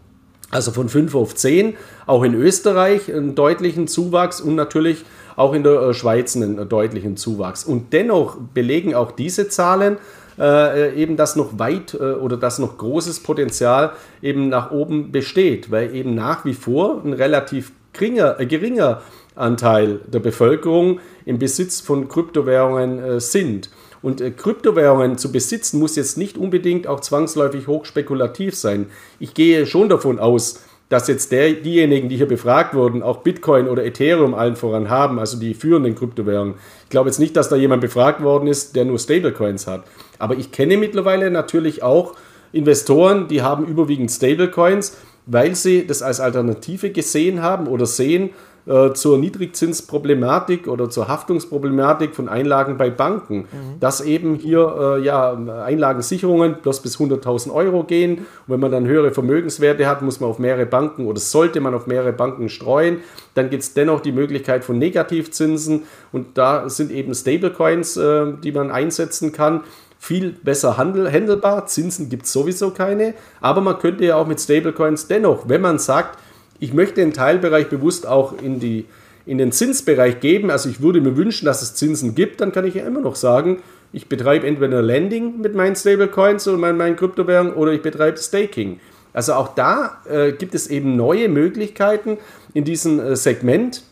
also 0.51 0.73
von 0.73 0.89
5 0.89 1.15
auf 1.15 1.35
10. 1.35 1.77
Auch 2.07 2.23
in 2.23 2.35
Österreich 2.35 3.13
einen 3.13 3.35
deutlichen 3.35 3.87
Zuwachs 3.87 4.41
und 4.41 4.55
natürlich 4.55 5.05
auch 5.37 5.53
in 5.53 5.63
der 5.63 5.81
äh, 5.81 5.95
Schweiz 5.95 6.37
einen 6.37 6.69
deutlichen 6.69 7.17
Zuwachs. 7.17 7.65
Und 7.65 7.93
dennoch 7.93 8.37
belegen 8.55 8.95
auch 8.95 9.13
diese 9.13 9.49
Zahlen 9.49 9.99
äh, 10.39 10.95
eben, 10.95 11.17
dass 11.17 11.37
noch 11.37 11.59
weit 11.59 11.95
äh, 11.95 12.13
oder 12.13 12.37
dass 12.37 12.59
noch 12.59 12.79
großes 12.79 13.21
Potenzial 13.21 13.93
eben 14.23 14.49
nach 14.49 14.71
oben 14.71 15.13
besteht, 15.13 15.71
weil 15.71 15.95
eben 15.95 16.15
nach 16.15 16.45
wie 16.45 16.55
vor 16.55 17.03
ein 17.05 17.13
relativ 17.13 17.73
geringer, 17.93 18.41
äh, 18.41 18.47
geringer 18.47 19.03
Anteil 19.35 20.01
der 20.07 20.21
Bevölkerung 20.21 21.01
im 21.25 21.39
Besitz 21.39 21.81
von 21.81 22.09
Kryptowährungen 22.09 22.99
äh, 22.99 23.21
sind. 23.21 23.71
Und 24.03 24.21
äh, 24.21 24.31
Kryptowährungen 24.31 25.19
zu 25.19 25.33
besitzen 25.33 25.79
muss 25.79 25.97
jetzt 25.97 26.19
nicht 26.19 26.39
unbedingt 26.39 26.87
auch 26.87 27.01
zwangsläufig 27.01 27.67
hochspekulativ 27.67 28.55
sein. 28.55 28.87
Ich 29.19 29.35
gehe 29.35 29.67
schon 29.67 29.89
davon 29.89 30.19
aus, 30.19 30.63
dass 30.89 31.07
jetzt 31.09 31.33
der, 31.33 31.53
diejenigen, 31.53 32.09
die 32.09 32.17
hier 32.17 32.29
befragt 32.29 32.75
wurden, 32.75 33.03
auch 33.03 33.19
Bitcoin 33.19 33.69
oder 33.69 33.85
Ethereum 33.85 34.35
allen 34.35 34.57
voran 34.57 34.89
haben, 34.89 35.19
also 35.19 35.39
die 35.39 35.55
führenden 35.55 35.95
Kryptowährungen. 35.95 36.55
Ich 36.85 36.91
glaube 36.91 37.11
jetzt 37.11 37.19
nicht, 37.19 37.37
dass 37.37 37.51
da 37.51 37.57
jemand 37.57 37.83
befragt 37.83 38.23
worden 38.23 38.49
ist, 38.49 38.75
der 38.75 38.87
nur 38.87 38.99
Stablecoins 38.99 39.67
hat. 39.67 39.85
Aber 40.19 40.37
ich 40.37 40.51
kenne 40.51 40.79
mittlerweile 40.79 41.31
natürlich 41.31 41.83
auch 41.83 42.15
Investoren, 42.53 43.29
die 43.29 43.43
haben 43.43 43.67
überwiegend 43.67 44.11
Stablecoins, 44.11 44.97
weil 45.27 45.55
sie 45.55 45.87
das 45.87 46.01
als 46.01 46.21
Alternative 46.21 46.91
gesehen 46.91 47.43
haben 47.43 47.67
oder 47.67 47.85
sehen 47.85 48.31
äh, 48.69 48.93
zur 48.93 49.17
Niedrigzinsproblematik 49.17 50.69
oder 50.69 50.91
zur 50.91 51.09
Haftungsproblematik 51.09 52.15
von 52.15 52.29
Einlagen 52.29 52.77
bei 52.77 52.91
Banken, 52.91 53.39
mhm. 53.39 53.81
dass 53.81 54.03
eben 54.03 54.35
hier 54.35 54.99
äh, 54.99 55.05
ja, 55.05 55.33
Einlagensicherungen 55.65 56.57
bloß 56.63 56.83
bis 56.83 56.99
100.000 56.99 57.51
Euro 57.53 57.85
gehen. 57.85 58.19
Und 58.19 58.27
wenn 58.47 58.61
man 58.61 58.71
dann 58.71 58.87
höhere 58.87 59.11
Vermögenswerte 59.13 59.87
hat, 59.87 60.03
muss 60.03 60.21
man 60.21 60.29
auf 60.29 60.39
mehrere 60.39 60.67
Banken 60.67 61.07
oder 61.07 61.19
sollte 61.19 61.61
man 61.61 61.75
auf 61.75 61.87
mehrere 61.87 62.13
Banken 62.13 62.51
streuen. 62.51 62.99
Dann 63.35 63.49
gibt 63.49 63.63
es 63.63 63.73
dennoch 63.73 64.01
die 64.01 64.13
Möglichkeit 64.13 64.65
von 64.65 64.79
Negativzinsen 64.79 65.85
und 66.13 66.37
da 66.37 66.69
sind 66.69 66.91
eben 66.91 67.15
Stablecoins, 67.15 67.97
äh, 67.97 68.35
die 68.43 68.53
man 68.53 68.71
einsetzen 68.71 69.33
kann 69.33 69.63
viel 70.01 70.31
besser 70.31 70.77
handel, 70.77 71.11
handelbar. 71.11 71.67
Zinsen 71.67 72.09
gibt 72.09 72.25
es 72.27 72.33
sowieso 72.33 72.71
keine. 72.71 73.15
Aber 73.41 73.61
man 73.61 73.79
könnte 73.79 74.05
ja 74.05 74.15
auch 74.15 74.29
mit 74.29 74.41
Stablecoins 74.41 75.09
dennoch, 75.09 75.49
wenn 75.49 75.61
man 75.61 75.79
sagt, 75.79 76.19
ich 76.61 76.73
möchte 76.73 76.97
den 76.97 77.13
Teilbereich 77.13 77.69
bewusst 77.69 78.07
auch 78.07 78.41
in, 78.43 78.61
die, 78.61 78.87
in 79.27 79.39
den 79.39 79.53
Zinsbereich 79.53 80.21
geben. 80.21 80.51
Also 80.51 80.69
ich 80.69 80.81
würde 80.81 81.01
mir 81.01 81.17
wünschen, 81.17 81.47
dass 81.47 81.63
es 81.63 81.75
Zinsen 81.75 82.15
gibt. 82.15 82.41
Dann 82.41 82.53
kann 82.53 82.67
ich 82.67 82.75
ja 82.75 82.87
immer 82.87 83.01
noch 83.01 83.17
sagen, 83.17 83.59
ich 83.93 84.09
betreibe 84.09 84.47
entweder 84.47 84.83
Lending 84.83 85.41
mit 85.41 85.55
meinen 85.55 85.77
Stablecoins 85.77 86.47
oder 86.49 86.59
meinen, 86.59 86.77
meinen 86.77 86.97
Kryptowährungen 86.97 87.55
oder 87.55 87.73
ich 87.73 87.83
betreibe 87.83 88.19
Staking. 88.19 88.81
Also 89.13 89.33
auch 89.35 89.55
da 89.55 90.03
äh, 90.09 90.33
gibt 90.33 90.55
es 90.55 90.69
eben 90.69 90.97
neue 90.97 91.29
Möglichkeiten 91.29 92.19
in 92.55 92.65
diesem 92.65 93.01
äh, 93.01 93.17
Segment 93.17 93.83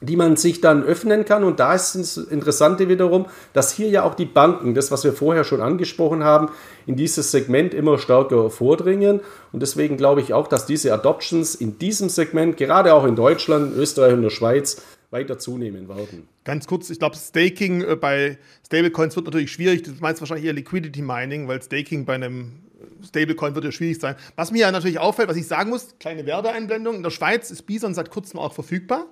die 0.00 0.16
man 0.16 0.36
sich 0.36 0.60
dann 0.60 0.82
öffnen 0.82 1.24
kann. 1.24 1.44
Und 1.44 1.60
da 1.60 1.74
ist 1.74 1.94
das 1.94 2.16
Interessante 2.16 2.88
wiederum, 2.88 3.26
dass 3.52 3.72
hier 3.72 3.88
ja 3.88 4.02
auch 4.02 4.14
die 4.14 4.24
Banken, 4.24 4.74
das, 4.74 4.90
was 4.90 5.04
wir 5.04 5.12
vorher 5.12 5.44
schon 5.44 5.60
angesprochen 5.60 6.24
haben, 6.24 6.48
in 6.86 6.96
dieses 6.96 7.30
Segment 7.30 7.74
immer 7.74 7.98
stärker 7.98 8.50
vordringen. 8.50 9.20
Und 9.52 9.60
deswegen 9.60 9.96
glaube 9.96 10.20
ich 10.20 10.32
auch, 10.32 10.48
dass 10.48 10.66
diese 10.66 10.92
Adoptions 10.92 11.54
in 11.54 11.78
diesem 11.78 12.08
Segment, 12.08 12.56
gerade 12.56 12.94
auch 12.94 13.04
in 13.04 13.16
Deutschland, 13.16 13.76
Österreich 13.76 14.14
und 14.14 14.22
der 14.22 14.30
Schweiz, 14.30 14.82
weiter 15.10 15.38
zunehmen 15.38 15.88
werden. 15.88 16.28
Ganz 16.44 16.66
kurz, 16.66 16.88
ich 16.88 16.98
glaube, 16.98 17.16
Staking 17.16 17.82
äh, 17.82 17.96
bei 17.96 18.38
Stablecoins 18.64 19.16
wird 19.16 19.26
natürlich 19.26 19.52
schwierig. 19.52 19.82
Du 19.82 19.90
meinst 19.98 20.22
wahrscheinlich 20.22 20.46
eher 20.46 20.52
Liquidity 20.52 21.02
Mining, 21.02 21.48
weil 21.48 21.60
Staking 21.60 22.04
bei 22.04 22.14
einem 22.14 22.52
Stablecoin 23.04 23.54
wird 23.54 23.64
ja 23.64 23.72
schwierig 23.72 23.98
sein. 23.98 24.14
Was 24.36 24.52
mir 24.52 24.60
ja 24.60 24.70
natürlich 24.70 24.98
auffällt, 24.98 25.28
was 25.28 25.36
ich 25.36 25.46
sagen 25.46 25.70
muss, 25.70 25.96
kleine 25.98 26.26
Werbeeinblendung. 26.26 26.96
In 26.96 27.02
der 27.02 27.10
Schweiz 27.10 27.50
ist 27.50 27.62
Bison 27.62 27.94
seit 27.94 28.10
kurzem 28.10 28.38
auch 28.38 28.52
verfügbar. 28.52 29.06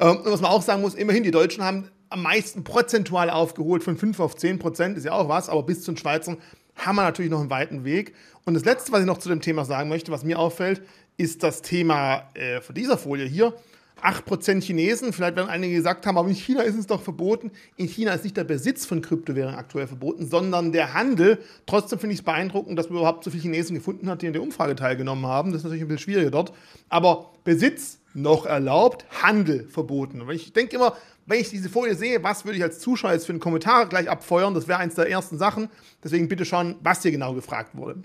Ähm, 0.00 0.18
und 0.18 0.32
was 0.32 0.40
man 0.40 0.50
auch 0.50 0.62
sagen 0.62 0.82
muss, 0.82 0.94
immerhin, 0.94 1.22
die 1.22 1.30
Deutschen 1.30 1.62
haben 1.62 1.90
am 2.08 2.22
meisten 2.22 2.64
prozentual 2.64 3.30
aufgeholt, 3.30 3.82
von 3.82 3.96
5 3.96 4.20
auf 4.20 4.36
10 4.36 4.58
Prozent, 4.58 4.96
ist 4.96 5.04
ja 5.04 5.12
auch 5.12 5.28
was, 5.28 5.48
aber 5.48 5.62
bis 5.62 5.82
zu 5.82 5.92
den 5.92 5.98
Schweizern 5.98 6.38
haben 6.76 6.96
wir 6.96 7.02
natürlich 7.02 7.30
noch 7.30 7.40
einen 7.40 7.50
weiten 7.50 7.84
Weg. 7.84 8.14
Und 8.44 8.54
das 8.54 8.64
Letzte, 8.64 8.92
was 8.92 9.00
ich 9.00 9.06
noch 9.06 9.18
zu 9.18 9.28
dem 9.28 9.40
Thema 9.40 9.64
sagen 9.64 9.88
möchte, 9.88 10.12
was 10.12 10.24
mir 10.24 10.38
auffällt, 10.38 10.82
ist 11.16 11.42
das 11.42 11.62
Thema 11.62 12.28
äh, 12.34 12.60
von 12.60 12.74
dieser 12.74 12.98
Folie 12.98 13.26
hier. 13.26 13.54
8% 14.02 14.62
Chinesen, 14.62 15.14
vielleicht 15.14 15.36
werden 15.36 15.48
einige 15.48 15.74
gesagt 15.74 16.06
haben, 16.06 16.18
aber 16.18 16.28
in 16.28 16.34
China 16.34 16.60
ist 16.60 16.76
es 16.76 16.86
doch 16.86 17.00
verboten. 17.00 17.50
In 17.76 17.88
China 17.88 18.12
ist 18.12 18.24
nicht 18.24 18.36
der 18.36 18.44
Besitz 18.44 18.84
von 18.84 19.00
Kryptowährungen 19.00 19.58
aktuell 19.58 19.86
verboten, 19.86 20.26
sondern 20.26 20.70
der 20.70 20.92
Handel. 20.92 21.38
Trotzdem 21.64 21.98
finde 21.98 22.12
ich 22.12 22.20
es 22.20 22.24
beeindruckend, 22.24 22.78
dass 22.78 22.90
man 22.90 22.98
überhaupt 22.98 23.24
so 23.24 23.30
viele 23.30 23.42
Chinesen 23.42 23.74
gefunden 23.74 24.10
hat, 24.10 24.20
die 24.20 24.26
in 24.26 24.34
der 24.34 24.42
Umfrage 24.42 24.76
teilgenommen 24.76 25.24
haben. 25.26 25.50
Das 25.50 25.60
ist 25.60 25.64
natürlich 25.64 25.82
ein 25.82 25.88
bisschen 25.88 26.04
schwieriger 26.04 26.30
dort. 26.30 26.52
Aber 26.90 27.32
Besitz 27.42 27.98
noch 28.16 28.46
erlaubt, 28.46 29.04
Handel 29.22 29.68
verboten. 29.68 30.22
Und 30.22 30.30
ich 30.30 30.52
denke 30.52 30.76
immer, 30.76 30.96
wenn 31.26 31.40
ich 31.40 31.50
diese 31.50 31.68
Folie 31.68 31.94
sehe, 31.94 32.22
was 32.22 32.44
würde 32.44 32.56
ich 32.56 32.64
als 32.64 32.78
Zuschauer 32.78 33.12
jetzt 33.12 33.26
für 33.26 33.32
einen 33.32 33.40
Kommentar 33.40 33.86
gleich 33.86 34.08
abfeuern? 34.08 34.54
Das 34.54 34.68
wäre 34.68 34.78
eins 34.78 34.94
der 34.94 35.10
ersten 35.10 35.38
Sachen. 35.38 35.68
Deswegen 36.02 36.28
bitte 36.28 36.44
schauen, 36.44 36.76
was 36.82 37.02
hier 37.02 37.10
genau 37.10 37.34
gefragt 37.34 37.76
wurde. 37.76 37.96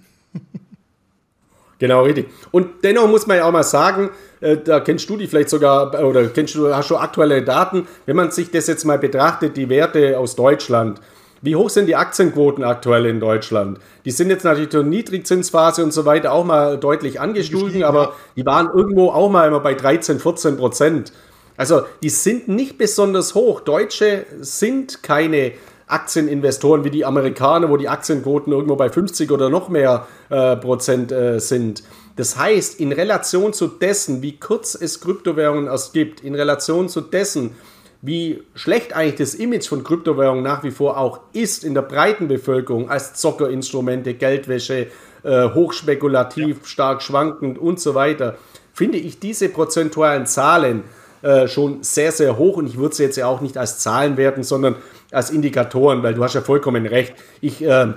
Genau, 1.81 2.03
richtig. 2.03 2.27
Und 2.51 2.83
dennoch 2.83 3.07
muss 3.07 3.25
man 3.25 3.37
ja 3.37 3.45
auch 3.45 3.51
mal 3.51 3.63
sagen, 3.63 4.11
äh, 4.39 4.55
da 4.55 4.81
kennst 4.81 5.09
du 5.09 5.17
die 5.17 5.25
vielleicht 5.25 5.49
sogar, 5.49 5.91
oder 6.05 6.27
kennst 6.27 6.53
du, 6.53 6.71
hast 6.71 6.91
du 6.91 6.97
aktuelle 6.97 7.41
Daten, 7.41 7.87
wenn 8.05 8.15
man 8.15 8.29
sich 8.29 8.51
das 8.51 8.67
jetzt 8.67 8.85
mal 8.85 8.99
betrachtet, 8.99 9.57
die 9.57 9.67
Werte 9.67 10.19
aus 10.19 10.35
Deutschland, 10.35 11.01
wie 11.41 11.55
hoch 11.55 11.69
sind 11.69 11.87
die 11.87 11.95
Aktienquoten 11.95 12.63
aktuell 12.63 13.05
in 13.07 13.19
Deutschland? 13.19 13.79
Die 14.05 14.11
sind 14.11 14.29
jetzt 14.29 14.43
natürlich 14.43 14.69
zur 14.69 14.83
Niedrigzinsphase 14.83 15.83
und 15.83 15.91
so 15.91 16.05
weiter 16.05 16.31
auch 16.31 16.45
mal 16.45 16.77
deutlich 16.77 17.19
angestiegen, 17.19 17.83
aber 17.83 18.13
die 18.35 18.45
waren 18.45 18.69
irgendwo 18.73 19.09
auch 19.09 19.29
mal 19.29 19.47
immer 19.47 19.59
bei 19.59 19.73
13, 19.73 20.19
14 20.19 20.57
Prozent. 20.57 21.13
Also 21.57 21.81
die 22.03 22.09
sind 22.09 22.47
nicht 22.47 22.77
besonders 22.77 23.35
hoch. 23.35 23.61
Deutsche 23.61 24.25
sind 24.39 25.03
keine 25.03 25.53
Aktieninvestoren 25.87 26.83
wie 26.83 26.89
die 26.89 27.05
Amerikaner, 27.05 27.69
wo 27.69 27.77
die 27.77 27.89
Aktienquoten 27.89 28.53
irgendwo 28.53 28.75
bei 28.75 28.89
50 28.89 29.29
oder 29.31 29.49
noch 29.49 29.69
mehr 29.69 30.07
äh, 30.29 30.55
Prozent 30.55 31.11
äh, 31.11 31.39
sind. 31.39 31.83
Das 32.15 32.37
heißt, 32.37 32.79
in 32.79 32.91
Relation 32.91 33.53
zu 33.53 33.67
dessen, 33.67 34.21
wie 34.21 34.39
kurz 34.39 34.75
es 34.75 35.01
Kryptowährungen 35.01 35.67
erst 35.67 35.93
gibt, 35.93 36.21
in 36.23 36.35
Relation 36.35 36.87
zu 36.87 37.01
dessen, 37.01 37.55
wie 38.01 38.43
schlecht 38.55 38.95
eigentlich 38.95 39.15
das 39.15 39.35
Image 39.35 39.67
von 39.67 39.83
Kryptowährungen 39.83 40.43
nach 40.43 40.63
wie 40.63 40.71
vor 40.71 40.97
auch 40.97 41.19
ist 41.33 41.63
in 41.63 41.73
der 41.73 41.83
breiten 41.83 42.27
Bevölkerung 42.27 42.89
als 42.89 43.13
Zockerinstrumente, 43.13 44.15
Geldwäsche, 44.15 44.87
äh, 45.23 45.49
hochspekulativ, 45.49 46.57
ja. 46.61 46.67
stark 46.67 47.03
schwankend 47.03 47.59
und 47.59 47.79
so 47.79 47.93
weiter, 47.93 48.37
finde 48.73 48.97
ich 48.97 49.19
diese 49.19 49.49
prozentualen 49.49 50.25
Zahlen 50.25 50.83
äh, 51.21 51.47
schon 51.47 51.83
sehr, 51.83 52.11
sehr 52.11 52.37
hoch 52.37 52.57
und 52.57 52.65
ich 52.65 52.77
würde 52.77 52.95
sie 52.95 53.03
jetzt 53.03 53.17
ja 53.17 53.27
auch 53.27 53.41
nicht 53.41 53.57
als 53.57 53.77
Zahlen 53.79 54.17
werten, 54.17 54.41
sondern 54.43 54.75
als 55.11 55.29
Indikatoren, 55.29 56.01
weil 56.01 56.15
du 56.15 56.23
hast 56.23 56.33
ja 56.33 56.41
vollkommen 56.41 56.87
recht. 56.87 57.13
Ich 57.41 57.63
äh, 57.63 57.93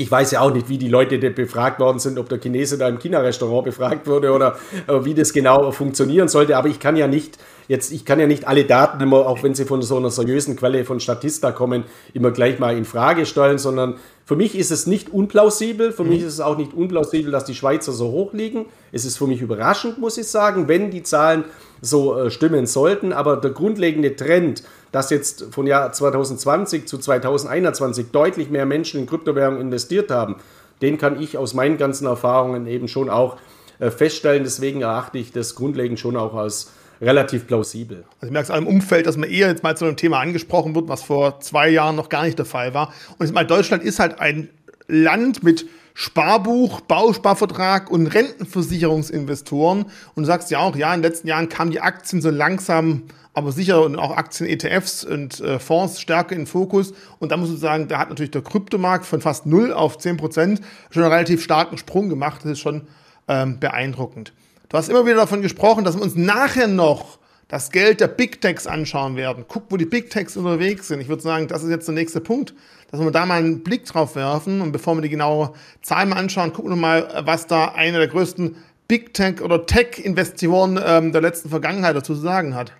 ich 0.00 0.10
weiß 0.10 0.30
ja 0.30 0.40
auch 0.40 0.50
nicht, 0.50 0.70
wie 0.70 0.78
die 0.78 0.88
Leute 0.88 1.18
befragt 1.18 1.78
worden 1.78 1.98
sind, 1.98 2.18
ob 2.18 2.26
der 2.30 2.38
Chinese 2.38 2.78
da 2.78 2.88
im 2.88 2.98
China-Restaurant 2.98 3.66
befragt 3.66 4.06
wurde 4.06 4.32
oder 4.32 4.56
äh, 4.86 5.04
wie 5.04 5.12
das 5.12 5.34
genau 5.34 5.70
funktionieren 5.72 6.26
sollte. 6.26 6.56
Aber 6.56 6.68
ich 6.68 6.80
kann 6.80 6.96
ja 6.96 7.06
nicht 7.06 7.36
jetzt, 7.68 7.92
ich 7.92 8.06
kann 8.06 8.18
ja 8.18 8.26
nicht 8.26 8.48
alle 8.48 8.64
Daten 8.64 9.02
immer, 9.02 9.26
auch 9.26 9.42
wenn 9.42 9.54
sie 9.54 9.66
von 9.66 9.82
so 9.82 9.98
einer 9.98 10.08
seriösen 10.08 10.56
Quelle 10.56 10.86
von 10.86 11.00
Statista 11.00 11.52
kommen, 11.52 11.84
immer 12.14 12.30
gleich 12.30 12.58
mal 12.58 12.78
in 12.78 12.86
Frage 12.86 13.26
stellen, 13.26 13.58
sondern 13.58 13.96
für 14.24 14.36
mich 14.36 14.56
ist 14.56 14.70
es 14.70 14.86
nicht 14.86 15.12
unplausibel. 15.12 15.92
Für 15.92 16.04
mhm. 16.04 16.08
mich 16.08 16.20
ist 16.22 16.32
es 16.32 16.40
auch 16.40 16.56
nicht 16.56 16.72
unplausibel, 16.72 17.30
dass 17.30 17.44
die 17.44 17.54
Schweizer 17.54 17.92
so 17.92 18.10
hoch 18.10 18.32
liegen. 18.32 18.66
Es 18.92 19.04
ist 19.04 19.18
für 19.18 19.26
mich 19.26 19.42
überraschend, 19.42 19.98
muss 19.98 20.16
ich 20.16 20.28
sagen, 20.28 20.66
wenn 20.66 20.90
die 20.90 21.02
Zahlen 21.02 21.44
so 21.82 22.16
äh, 22.16 22.30
stimmen 22.30 22.64
sollten. 22.64 23.12
Aber 23.12 23.36
der 23.36 23.50
grundlegende 23.50 24.16
Trend, 24.16 24.62
dass 24.92 25.10
jetzt 25.10 25.46
von 25.50 25.66
Jahr 25.66 25.92
2020 25.92 26.86
zu 26.86 26.98
2021 26.98 28.10
deutlich 28.10 28.50
mehr 28.50 28.66
Menschen 28.66 29.00
in 29.00 29.06
Kryptowährungen 29.06 29.60
investiert 29.60 30.10
haben, 30.10 30.36
den 30.82 30.98
kann 30.98 31.20
ich 31.20 31.36
aus 31.36 31.54
meinen 31.54 31.76
ganzen 31.76 32.06
Erfahrungen 32.06 32.66
eben 32.66 32.88
schon 32.88 33.10
auch 33.10 33.36
äh, 33.78 33.90
feststellen. 33.90 34.44
Deswegen 34.44 34.82
erachte 34.82 35.18
ich 35.18 35.32
das 35.32 35.54
grundlegend 35.54 36.00
schon 36.00 36.16
auch 36.16 36.34
als 36.34 36.72
relativ 37.00 37.46
plausibel. 37.46 38.04
Also 38.20 38.26
ich 38.26 38.32
merke 38.32 38.44
es 38.44 38.50
auch 38.50 38.58
im 38.58 38.66
Umfeld, 38.66 39.06
dass 39.06 39.16
man 39.16 39.30
eher 39.30 39.48
jetzt 39.48 39.62
mal 39.62 39.76
zu 39.76 39.84
einem 39.84 39.96
Thema 39.96 40.20
angesprochen 40.20 40.74
wird, 40.74 40.88
was 40.88 41.02
vor 41.02 41.40
zwei 41.40 41.68
Jahren 41.68 41.96
noch 41.96 42.08
gar 42.08 42.24
nicht 42.24 42.38
der 42.38 42.46
Fall 42.46 42.74
war. 42.74 42.92
Und 43.18 43.26
jetzt 43.26 43.34
mal 43.34 43.46
Deutschland 43.46 43.82
ist 43.82 43.98
halt 43.98 44.20
ein 44.20 44.50
Land 44.86 45.42
mit 45.42 45.66
Sparbuch, 45.94 46.80
Bausparvertrag 46.80 47.90
und 47.90 48.06
Rentenversicherungsinvestoren. 48.06 49.86
Und 50.14 50.22
du 50.22 50.24
sagst 50.24 50.50
ja 50.50 50.58
auch, 50.60 50.76
ja, 50.76 50.94
in 50.94 51.02
den 51.02 51.10
letzten 51.10 51.28
Jahren 51.28 51.48
kamen 51.48 51.70
die 51.70 51.80
Aktien 51.80 52.22
so 52.22 52.30
langsam, 52.30 53.02
aber 53.32 53.52
sicher 53.52 53.78
auch 53.78 54.16
Aktien-ETFs 54.16 55.04
und 55.04 55.40
äh, 55.40 55.58
Fonds 55.58 56.00
stärker 56.00 56.34
in 56.34 56.46
Fokus. 56.46 56.92
Und 57.18 57.32
da 57.32 57.36
muss 57.36 57.48
man 57.48 57.58
sagen, 57.58 57.88
da 57.88 57.98
hat 57.98 58.08
natürlich 58.08 58.32
der 58.32 58.42
Kryptomarkt 58.42 59.06
von 59.06 59.20
fast 59.20 59.46
0 59.46 59.72
auf 59.72 59.98
10 59.98 60.16
Prozent 60.16 60.60
schon 60.90 61.02
einen 61.02 61.12
relativ 61.12 61.42
starken 61.42 61.78
Sprung 61.78 62.08
gemacht. 62.08 62.40
Das 62.42 62.52
ist 62.52 62.60
schon 62.60 62.82
ähm, 63.28 63.60
beeindruckend. 63.60 64.32
Du 64.68 64.76
hast 64.76 64.88
immer 64.88 65.04
wieder 65.06 65.16
davon 65.16 65.42
gesprochen, 65.42 65.84
dass 65.84 65.96
wir 65.96 66.02
uns 66.02 66.16
nachher 66.16 66.68
noch 66.68 67.18
das 67.48 67.70
Geld 67.72 68.00
der 68.00 68.06
Big 68.06 68.40
Techs 68.40 68.66
anschauen 68.68 69.16
werden. 69.16 69.44
Guck, 69.48 69.64
wo 69.70 69.76
die 69.76 69.84
Big 69.84 70.10
Techs 70.10 70.36
unterwegs 70.36 70.88
sind. 70.88 71.00
Ich 71.00 71.08
würde 71.08 71.22
sagen, 71.22 71.48
das 71.48 71.64
ist 71.64 71.70
jetzt 71.70 71.88
der 71.88 71.94
nächste 71.94 72.20
Punkt, 72.20 72.54
dass 72.90 73.00
wir 73.00 73.10
da 73.10 73.26
mal 73.26 73.38
einen 73.38 73.64
Blick 73.64 73.84
drauf 73.84 74.14
werfen. 74.14 74.60
Und 74.60 74.70
bevor 74.70 74.94
wir 74.94 75.02
die 75.02 75.08
genaue 75.08 75.52
Zahl 75.82 76.06
mal 76.06 76.16
anschauen, 76.16 76.52
gucken 76.52 76.70
wir 76.70 76.76
mal, 76.76 77.22
was 77.24 77.46
da 77.48 77.72
eine 77.72 77.98
der 77.98 78.08
größten 78.08 78.56
Big 78.86 79.14
Tech 79.14 79.40
oder 79.40 79.66
Tech-Investoren 79.66 80.80
ähm, 80.84 81.12
der 81.12 81.20
letzten 81.20 81.48
Vergangenheit 81.48 81.96
dazu 81.96 82.14
zu 82.14 82.20
sagen 82.20 82.54
hat. 82.54 82.72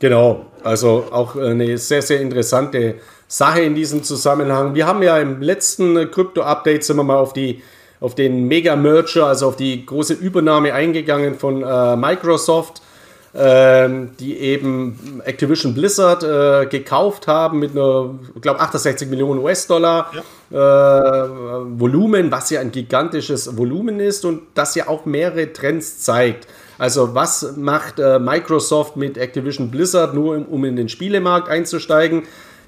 Genau, 0.00 0.46
also 0.64 1.04
auch 1.10 1.36
eine 1.36 1.78
sehr, 1.78 2.02
sehr 2.02 2.20
interessante 2.20 2.96
Sache 3.28 3.60
in 3.60 3.74
diesem 3.74 4.02
Zusammenhang. 4.02 4.74
Wir 4.74 4.86
haben 4.86 5.02
ja 5.02 5.18
im 5.18 5.40
letzten 5.40 6.10
Krypto-Update 6.10 6.82
sind 6.82 6.96
wir 6.96 7.04
mal 7.04 7.18
auf 7.18 7.32
die 7.32 7.62
auf 8.00 8.14
den 8.14 8.48
Mega-Merger, 8.48 9.26
also 9.26 9.48
auf 9.48 9.56
die 9.56 9.84
große 9.84 10.14
Übernahme 10.14 10.72
eingegangen 10.72 11.34
von 11.34 11.62
äh, 11.62 11.96
Microsoft, 11.96 12.80
äh, 13.34 13.88
die 14.18 14.38
eben 14.38 15.20
Activision 15.24 15.74
Blizzard 15.74 16.22
äh, 16.22 16.66
gekauft 16.66 17.26
haben 17.26 17.58
mit 17.58 17.72
einer, 17.72 18.14
ich 18.34 18.40
glaube, 18.40 18.60
68 18.60 19.08
Millionen 19.08 19.40
US-Dollar 19.40 20.10
ja. 20.14 20.22
Äh, 20.52 21.28
Volumen, 21.78 22.32
was 22.32 22.50
ja 22.50 22.60
ein 22.60 22.72
gigantisches 22.72 23.56
Volumen 23.56 24.00
ist 24.00 24.24
und 24.24 24.42
das 24.54 24.74
ja 24.74 24.88
auch 24.88 25.04
mehrere 25.04 25.52
Trends 25.52 26.00
zeigt. 26.00 26.48
Also 26.80 27.14
was 27.14 27.58
macht 27.58 27.98
äh, 27.98 28.18
Microsoft 28.18 28.96
mit 28.96 29.18
Activision 29.18 29.70
Blizzard 29.70 30.14
nur, 30.14 30.34
um, 30.34 30.46
um 30.46 30.64
in 30.64 30.76
den 30.76 30.88
Spielemarkt 30.88 31.50
einzusteigen? 31.50 32.22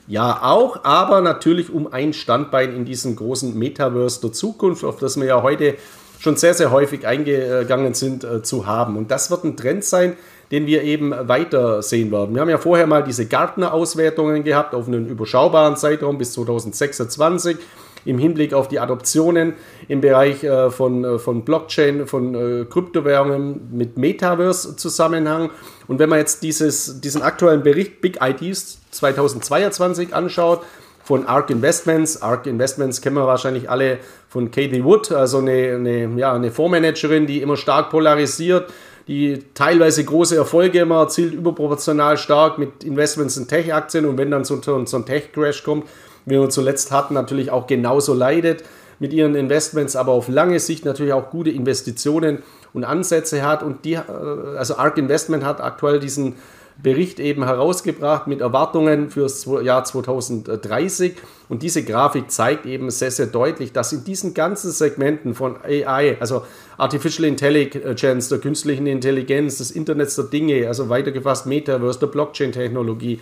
Ja, 0.07 0.41
auch, 0.43 0.85
aber 0.85 1.23
natürlich 1.23 1.73
um 1.73 1.91
ein 1.91 2.13
Standbein 2.13 2.77
in 2.77 2.85
diesem 2.85 3.17
großen 3.17 3.59
Metaverse 3.59 4.21
der 4.21 4.33
Zukunft, 4.33 4.85
auf 4.85 4.99
das 4.99 5.19
wir 5.19 5.25
ja 5.25 5.43
heute 5.43 5.77
schon 6.19 6.37
sehr, 6.37 6.53
sehr 6.53 6.71
häufig 6.71 7.07
eingegangen 7.07 7.95
sind, 7.95 8.23
äh, 8.23 8.43
zu 8.43 8.67
haben. 8.67 8.99
Und 8.99 9.11
das 9.11 9.31
wird 9.31 9.45
ein 9.45 9.57
Trend 9.57 9.83
sein, 9.83 10.19
den 10.51 10.67
wir 10.67 10.83
eben 10.83 11.15
weiter 11.27 11.81
sehen 11.81 12.13
werden. 12.13 12.35
Wir 12.35 12.43
haben 12.43 12.51
ja 12.51 12.59
vorher 12.59 12.87
mal 12.87 13.03
diese 13.03 13.25
Gartner-Auswertungen 13.25 14.45
gehabt 14.45 14.75
auf 14.75 14.89
einen 14.89 15.09
überschaubaren 15.09 15.77
Zeitraum 15.77 16.19
bis 16.19 16.35
2026 16.35 17.57
im 18.05 18.19
Hinblick 18.19 18.55
auf 18.55 18.69
die 18.69 18.81
Adoptionen 18.81 19.55
im 19.89 20.01
Bereich 20.01 20.43
äh, 20.45 20.71
von, 20.71 21.05
äh, 21.05 21.19
von 21.19 21.45
Blockchain, 21.45 22.07
von 22.07 22.35
äh, 22.35 22.65
Kryptowährungen 22.65 23.69
mit 23.73 23.97
Metaverse-Zusammenhang. 23.97 25.51
Und 25.89 25.99
wenn 25.99 26.09
man 26.09 26.19
jetzt 26.19 26.43
dieses, 26.43 27.01
diesen 27.01 27.23
aktuellen 27.23 27.63
Bericht 27.63 28.01
Big 28.01 28.19
IDs 28.21 28.81
2022 28.91 30.15
anschaut, 30.15 30.63
von 31.05 31.27
ARK 31.27 31.51
Investments. 31.51 32.23
ARK 32.23 32.47
Investments 32.47 33.01
kennen 33.01 33.17
wir 33.17 33.27
wahrscheinlich 33.27 33.69
alle 33.69 33.99
von 34.29 34.51
Katie 34.51 34.85
Wood, 34.85 35.11
also 35.13 35.39
eine, 35.39 35.75
eine, 35.75 36.09
ja, 36.17 36.33
eine 36.33 36.51
Fondsmanagerin, 36.51 37.27
die 37.27 37.43
immer 37.43 37.57
stark 37.57 37.91
polarisiert, 37.91 38.73
die 39.09 39.45
teilweise 39.55 40.05
große 40.05 40.37
Erfolge 40.37 40.81
immer 40.81 41.01
erzielt, 41.01 41.35
überproportional 41.35 42.17
stark 42.17 42.59
mit 42.59 42.85
Investments 42.85 43.37
in 43.37 43.49
Tech-Aktien 43.49 44.07
und 44.07 44.17
wenn 44.17 44.31
dann 44.31 44.45
so, 44.45 44.61
so 44.63 44.97
ein 44.97 45.05
Tech-Crash 45.07 45.65
kommt, 45.65 45.89
wie 46.25 46.39
wir 46.39 46.49
zuletzt 46.49 46.91
hatten, 46.91 47.15
natürlich 47.15 47.51
auch 47.51 47.67
genauso 47.67 48.15
leidet 48.15 48.65
mit 48.99 49.13
ihren 49.13 49.35
Investments, 49.35 49.97
aber 49.97 50.13
auf 50.13 50.29
lange 50.29 50.61
Sicht 50.61 50.85
natürlich 50.85 51.13
auch 51.13 51.31
gute 51.31 51.51
Investitionen 51.51 52.39
und 52.73 52.85
Ansätze 52.85 53.43
hat. 53.43 53.63
Und 53.63 53.85
die, 53.85 53.95
äh, 53.95 54.01
also 54.57 54.77
ARK 54.77 54.99
Investment 54.99 55.45
hat 55.45 55.61
aktuell 55.61 55.99
diesen 55.99 56.37
Bericht 56.81 57.21
eben 57.21 57.45
herausgebracht 57.45 58.27
mit 58.27 58.41
Erwartungen 58.41 59.11
fürs 59.11 59.47
Jahr 59.63 59.85
2030. 59.85 61.17
Und 61.49 61.63
diese 61.63 61.85
Grafik 61.85 62.31
zeigt 62.31 62.65
eben 62.67 62.91
sehr, 62.91 63.11
sehr 63.11 63.27
deutlich, 63.27 63.73
dass 63.73 63.93
in 63.93 64.05
diesen 64.05 64.35
ganzen 64.35 64.71
Segmenten 64.71 65.35
von 65.35 65.57
AI, 65.63 66.17
also 66.19 66.45
Artificial 66.79 67.29
Intelligence, 67.29 68.29
der 68.29 68.39
künstlichen 68.39 68.87
Intelligenz, 68.87 69.59
des 69.59 69.71
Internets 69.71 70.17
der 70.17 70.25
Dinge, 70.27 70.67
also 70.67 70.89
weitergefasst 70.89 71.47
Metaverse, 71.47 72.01
der 72.01 72.07
Blockchain-Technologie, 72.07 73.21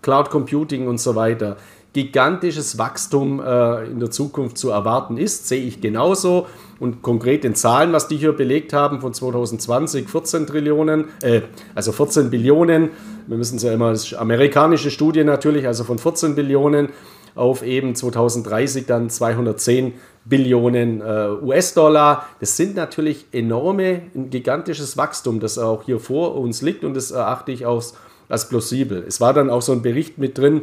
Cloud 0.00 0.30
Computing 0.30 0.86
und 0.86 0.98
so 0.98 1.14
weiter, 1.14 1.56
gigantisches 1.92 2.78
Wachstum 2.78 3.40
äh, 3.40 3.84
in 3.86 4.00
der 4.00 4.10
Zukunft 4.10 4.56
zu 4.56 4.70
erwarten 4.70 5.18
ist, 5.18 5.48
sehe 5.48 5.62
ich 5.62 5.80
genauso. 5.80 6.46
Und 6.80 7.02
konkret 7.02 7.44
in 7.44 7.54
Zahlen, 7.54 7.92
was 7.92 8.08
die 8.08 8.16
hier 8.16 8.32
belegt 8.32 8.72
haben, 8.72 9.00
von 9.00 9.14
2020 9.14 10.08
14 10.08 10.46
Trillionen, 10.46 11.04
äh, 11.22 11.42
also 11.74 11.92
14 11.92 12.30
Billionen, 12.30 12.90
wir 13.26 13.36
müssen 13.36 13.56
es 13.56 13.62
ja 13.62 13.72
immer, 13.72 13.90
das 13.90 14.04
ist 14.04 14.14
amerikanische 14.14 14.90
Studie 14.90 15.22
natürlich, 15.22 15.66
also 15.66 15.84
von 15.84 15.98
14 15.98 16.34
Billionen 16.34 16.88
auf 17.34 17.62
eben 17.62 17.94
2030 17.94 18.86
dann 18.86 19.10
210 19.10 19.94
Billionen 20.24 21.00
äh, 21.00 21.28
US-Dollar. 21.42 22.26
Das 22.40 22.56
sind 22.56 22.74
natürlich 22.74 23.26
enorme, 23.32 24.02
ein 24.14 24.30
gigantisches 24.30 24.96
Wachstum, 24.96 25.40
das 25.40 25.58
auch 25.58 25.84
hier 25.84 25.98
vor 25.98 26.36
uns 26.36 26.62
liegt 26.62 26.84
und 26.84 26.94
das 26.94 27.10
erachte 27.10 27.52
ich 27.52 27.66
auch 27.66 27.82
als 28.28 28.48
plausibel. 28.48 29.04
Es 29.06 29.20
war 29.20 29.34
dann 29.34 29.50
auch 29.50 29.62
so 29.62 29.72
ein 29.72 29.82
Bericht 29.82 30.18
mit 30.18 30.38
drin, 30.38 30.62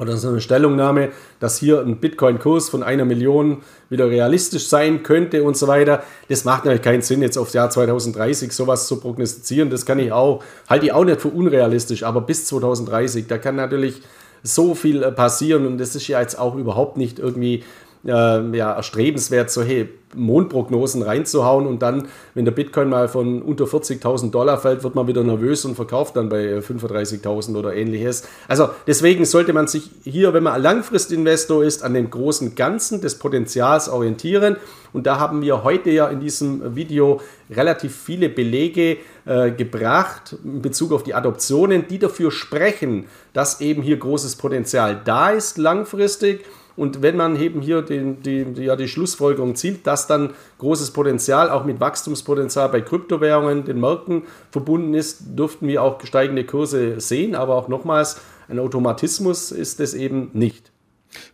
oder 0.00 0.16
so 0.16 0.28
eine 0.28 0.40
Stellungnahme, 0.40 1.10
dass 1.40 1.58
hier 1.58 1.80
ein 1.80 1.98
Bitcoin-Kurs 1.98 2.70
von 2.70 2.82
einer 2.82 3.04
Million 3.04 3.58
wieder 3.90 4.08
realistisch 4.08 4.66
sein 4.66 5.02
könnte 5.02 5.44
und 5.44 5.56
so 5.56 5.68
weiter. 5.68 6.02
Das 6.28 6.44
macht 6.44 6.64
natürlich 6.64 6.82
keinen 6.82 7.02
Sinn, 7.02 7.20
jetzt 7.20 7.36
aufs 7.36 7.52
Jahr 7.52 7.68
2030 7.68 8.50
sowas 8.52 8.86
zu 8.86 8.98
prognostizieren. 8.98 9.68
Das 9.68 9.84
kann 9.84 9.98
ich 9.98 10.10
auch, 10.10 10.42
halte 10.68 10.86
ich 10.86 10.92
auch 10.92 11.04
nicht 11.04 11.20
für 11.20 11.28
unrealistisch, 11.28 12.02
aber 12.02 12.22
bis 12.22 12.46
2030, 12.46 13.26
da 13.26 13.36
kann 13.36 13.56
natürlich 13.56 14.00
so 14.42 14.74
viel 14.74 15.02
passieren 15.12 15.66
und 15.66 15.76
das 15.76 15.94
ist 15.94 16.08
ja 16.08 16.20
jetzt 16.20 16.38
auch 16.38 16.56
überhaupt 16.56 16.96
nicht 16.96 17.18
irgendwie 17.18 17.62
äh, 18.04 18.56
ja, 18.56 18.72
erstrebenswert, 18.72 19.50
solche 19.50 19.88
Mondprognosen 20.14 21.02
reinzuhauen 21.02 21.66
und 21.66 21.82
dann, 21.82 22.08
wenn 22.34 22.44
der 22.44 22.52
Bitcoin 22.52 22.88
mal 22.88 23.08
von 23.08 23.42
unter 23.42 23.64
40.000 23.64 24.30
Dollar 24.30 24.58
fällt, 24.58 24.82
wird 24.82 24.94
man 24.94 25.06
wieder 25.06 25.22
nervös 25.22 25.64
und 25.64 25.76
verkauft 25.76 26.16
dann 26.16 26.28
bei 26.28 26.58
35.000 26.58 27.56
oder 27.56 27.74
ähnliches. 27.74 28.26
Also 28.48 28.70
deswegen 28.86 29.24
sollte 29.24 29.52
man 29.52 29.68
sich 29.68 29.90
hier, 30.02 30.34
wenn 30.34 30.42
man 30.42 30.60
Langfristinvestor 30.60 31.62
ist, 31.62 31.84
an 31.84 31.94
dem 31.94 32.10
großen 32.10 32.56
Ganzen 32.56 33.00
des 33.00 33.18
Potenzials 33.18 33.88
orientieren. 33.88 34.56
Und 34.92 35.06
da 35.06 35.20
haben 35.20 35.42
wir 35.42 35.62
heute 35.62 35.90
ja 35.90 36.08
in 36.08 36.18
diesem 36.18 36.74
Video 36.74 37.20
relativ 37.48 37.94
viele 37.94 38.28
Belege 38.28 38.96
äh, 39.26 39.52
gebracht 39.52 40.36
in 40.42 40.60
Bezug 40.60 40.92
auf 40.92 41.04
die 41.04 41.14
Adoptionen, 41.14 41.86
die 41.86 42.00
dafür 42.00 42.32
sprechen, 42.32 43.06
dass 43.32 43.60
eben 43.60 43.82
hier 43.82 43.98
großes 43.98 44.34
Potenzial 44.36 45.00
da 45.04 45.30
ist 45.30 45.56
langfristig 45.58 46.44
Und 46.80 47.02
wenn 47.02 47.14
man 47.14 47.38
eben 47.38 47.60
hier 47.60 47.82
den, 47.82 48.22
die, 48.22 48.40
ja, 48.56 48.74
die 48.74 48.88
Schlussfolgerung 48.88 49.54
zieht, 49.54 49.86
dass 49.86 50.06
dann 50.06 50.30
großes 50.56 50.92
Potenzial 50.92 51.50
auch 51.50 51.66
mit 51.66 51.78
Wachstumspotenzial 51.78 52.70
bei 52.70 52.80
Kryptowährungen, 52.80 53.66
den 53.66 53.78
Märkten 53.78 54.22
verbunden 54.50 54.94
ist, 54.94 55.38
dürften 55.38 55.68
wir 55.68 55.82
auch 55.82 56.02
steigende 56.06 56.44
Kurse 56.44 56.98
sehen. 56.98 57.34
Aber 57.34 57.56
auch 57.56 57.68
nochmals, 57.68 58.22
ein 58.48 58.58
Automatismus 58.58 59.52
ist 59.52 59.78
es 59.78 59.92
eben 59.92 60.30
nicht. 60.32 60.72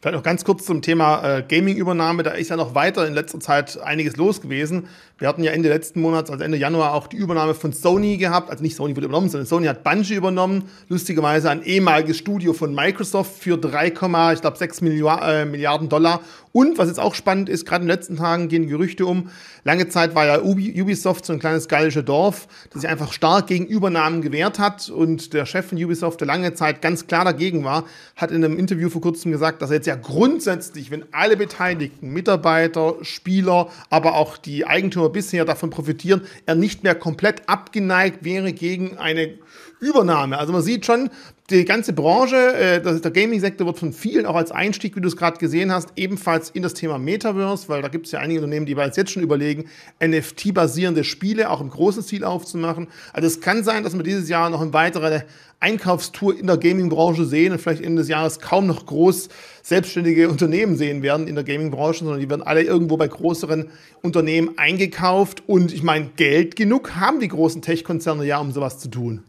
Vielleicht 0.00 0.16
noch 0.16 0.24
ganz 0.24 0.44
kurz 0.44 0.64
zum 0.64 0.82
Thema 0.82 1.22
äh, 1.22 1.42
Gaming-Übernahme. 1.46 2.24
Da 2.24 2.32
ist 2.32 2.48
ja 2.48 2.56
noch 2.56 2.74
weiter 2.74 3.06
in 3.06 3.14
letzter 3.14 3.38
Zeit 3.38 3.80
einiges 3.80 4.16
los 4.16 4.40
gewesen. 4.40 4.88
Wir 5.18 5.28
hatten 5.28 5.42
ja 5.42 5.52
Ende 5.52 5.70
letzten 5.70 6.02
Monats, 6.02 6.30
also 6.30 6.44
Ende 6.44 6.58
Januar, 6.58 6.92
auch 6.92 7.06
die 7.06 7.16
Übernahme 7.16 7.54
von 7.54 7.72
Sony 7.72 8.18
gehabt. 8.18 8.50
Also 8.50 8.62
nicht 8.62 8.76
Sony 8.76 8.94
wurde 8.94 9.06
übernommen, 9.06 9.30
sondern 9.30 9.46
Sony 9.46 9.66
hat 9.66 9.82
Bungie 9.82 10.14
übernommen. 10.14 10.64
Lustigerweise 10.88 11.48
ein 11.48 11.62
ehemaliges 11.62 12.18
Studio 12.18 12.52
von 12.52 12.74
Microsoft 12.74 13.42
für 13.42 13.56
3, 13.56 13.88
ich 13.88 13.94
glaube 13.94 14.58
6 14.58 14.82
Milliarden 14.82 15.88
Dollar. 15.88 16.20
Und 16.52 16.76
was 16.78 16.88
jetzt 16.88 17.00
auch 17.00 17.14
spannend 17.14 17.48
ist, 17.48 17.66
gerade 17.66 17.82
in 17.82 17.88
den 17.88 17.96
letzten 17.96 18.16
Tagen 18.16 18.48
gehen 18.48 18.66
Gerüchte 18.66 19.06
um. 19.06 19.30
Lange 19.64 19.88
Zeit 19.88 20.14
war 20.14 20.26
ja 20.26 20.40
Ubisoft 20.40 21.26
so 21.26 21.32
ein 21.32 21.38
kleines 21.38 21.68
gallisches 21.68 22.04
Dorf, 22.04 22.48
das 22.70 22.82
sich 22.82 22.90
einfach 22.90 23.12
stark 23.12 23.46
gegen 23.46 23.66
Übernahmen 23.66 24.22
gewehrt 24.22 24.58
hat. 24.58 24.88
Und 24.88 25.32
der 25.32 25.44
Chef 25.44 25.66
von 25.66 25.82
Ubisoft, 25.82 26.20
der 26.20 26.26
lange 26.26 26.54
Zeit 26.54 26.80
ganz 26.82 27.06
klar 27.06 27.24
dagegen 27.24 27.64
war, 27.64 27.84
hat 28.16 28.30
in 28.30 28.44
einem 28.44 28.58
Interview 28.58 28.88
vor 28.90 29.02
kurzem 29.02 29.32
gesagt, 29.32 29.60
dass 29.60 29.70
er 29.70 29.76
jetzt 29.76 29.86
ja 29.86 29.96
grundsätzlich, 29.96 30.90
wenn 30.90 31.04
alle 31.12 31.36
Beteiligten, 31.36 32.10
Mitarbeiter, 32.10 32.96
Spieler, 33.02 33.68
aber 33.90 34.14
auch 34.14 34.38
die 34.38 34.66
Eigentümer 34.66 35.05
bisher 35.08 35.44
davon 35.44 35.70
profitieren, 35.70 36.22
er 36.46 36.54
nicht 36.54 36.82
mehr 36.82 36.94
komplett 36.94 37.48
abgeneigt 37.48 38.24
wäre 38.24 38.52
gegen 38.52 38.98
eine 38.98 39.38
Übernahme. 39.80 40.38
Also 40.38 40.52
man 40.52 40.62
sieht 40.62 40.86
schon, 40.86 41.10
die 41.50 41.64
ganze 41.64 41.92
Branche, 41.92 42.36
äh, 42.36 42.80
der 42.80 43.10
Gaming-Sektor 43.10 43.66
wird 43.66 43.78
von 43.78 43.92
vielen 43.92 44.26
auch 44.26 44.34
als 44.34 44.50
Einstieg, 44.50 44.96
wie 44.96 45.00
du 45.00 45.08
es 45.08 45.16
gerade 45.16 45.38
gesehen 45.38 45.70
hast, 45.70 45.92
ebenfalls 45.96 46.50
in 46.50 46.62
das 46.62 46.74
Thema 46.74 46.98
Metaverse, 46.98 47.68
weil 47.68 47.82
da 47.82 47.88
gibt 47.88 48.06
es 48.06 48.12
ja 48.12 48.18
einige 48.18 48.40
Unternehmen, 48.40 48.66
die 48.66 48.74
bereits 48.74 48.96
jetzt 48.96 49.12
schon 49.12 49.22
überlegen, 49.22 49.66
NFT-basierende 50.02 51.04
Spiele 51.04 51.50
auch 51.50 51.60
im 51.60 51.70
großen 51.70 52.02
Stil 52.02 52.24
aufzumachen. 52.24 52.88
Also 53.12 53.26
es 53.26 53.40
kann 53.40 53.62
sein, 53.62 53.84
dass 53.84 53.94
wir 53.94 54.02
dieses 54.02 54.28
Jahr 54.28 54.50
noch 54.50 54.60
eine 54.60 54.72
weitere 54.72 55.22
Einkaufstour 55.60 56.38
in 56.38 56.46
der 56.46 56.56
Gaming-Branche 56.56 57.24
sehen 57.24 57.52
und 57.52 57.60
vielleicht 57.60 57.82
Ende 57.82 58.02
des 58.02 58.08
Jahres 58.08 58.40
kaum 58.40 58.66
noch 58.66 58.86
groß 58.86 59.28
selbstständige 59.66 60.28
Unternehmen 60.28 60.76
sehen 60.76 61.02
werden 61.02 61.26
in 61.26 61.34
der 61.34 61.42
Gaming-Branche, 61.42 62.04
sondern 62.04 62.20
die 62.20 62.30
werden 62.30 62.42
alle 62.42 62.62
irgendwo 62.62 62.96
bei 62.96 63.08
größeren 63.08 63.68
Unternehmen 64.00 64.56
eingekauft. 64.58 65.42
Und 65.48 65.72
ich 65.72 65.82
meine, 65.82 66.10
Geld 66.14 66.54
genug 66.54 66.94
haben 66.94 67.18
die 67.18 67.26
großen 67.26 67.62
Tech-Konzerne 67.62 68.24
ja, 68.24 68.38
um 68.38 68.52
sowas 68.52 68.78
zu 68.78 68.88
tun. 68.88 69.24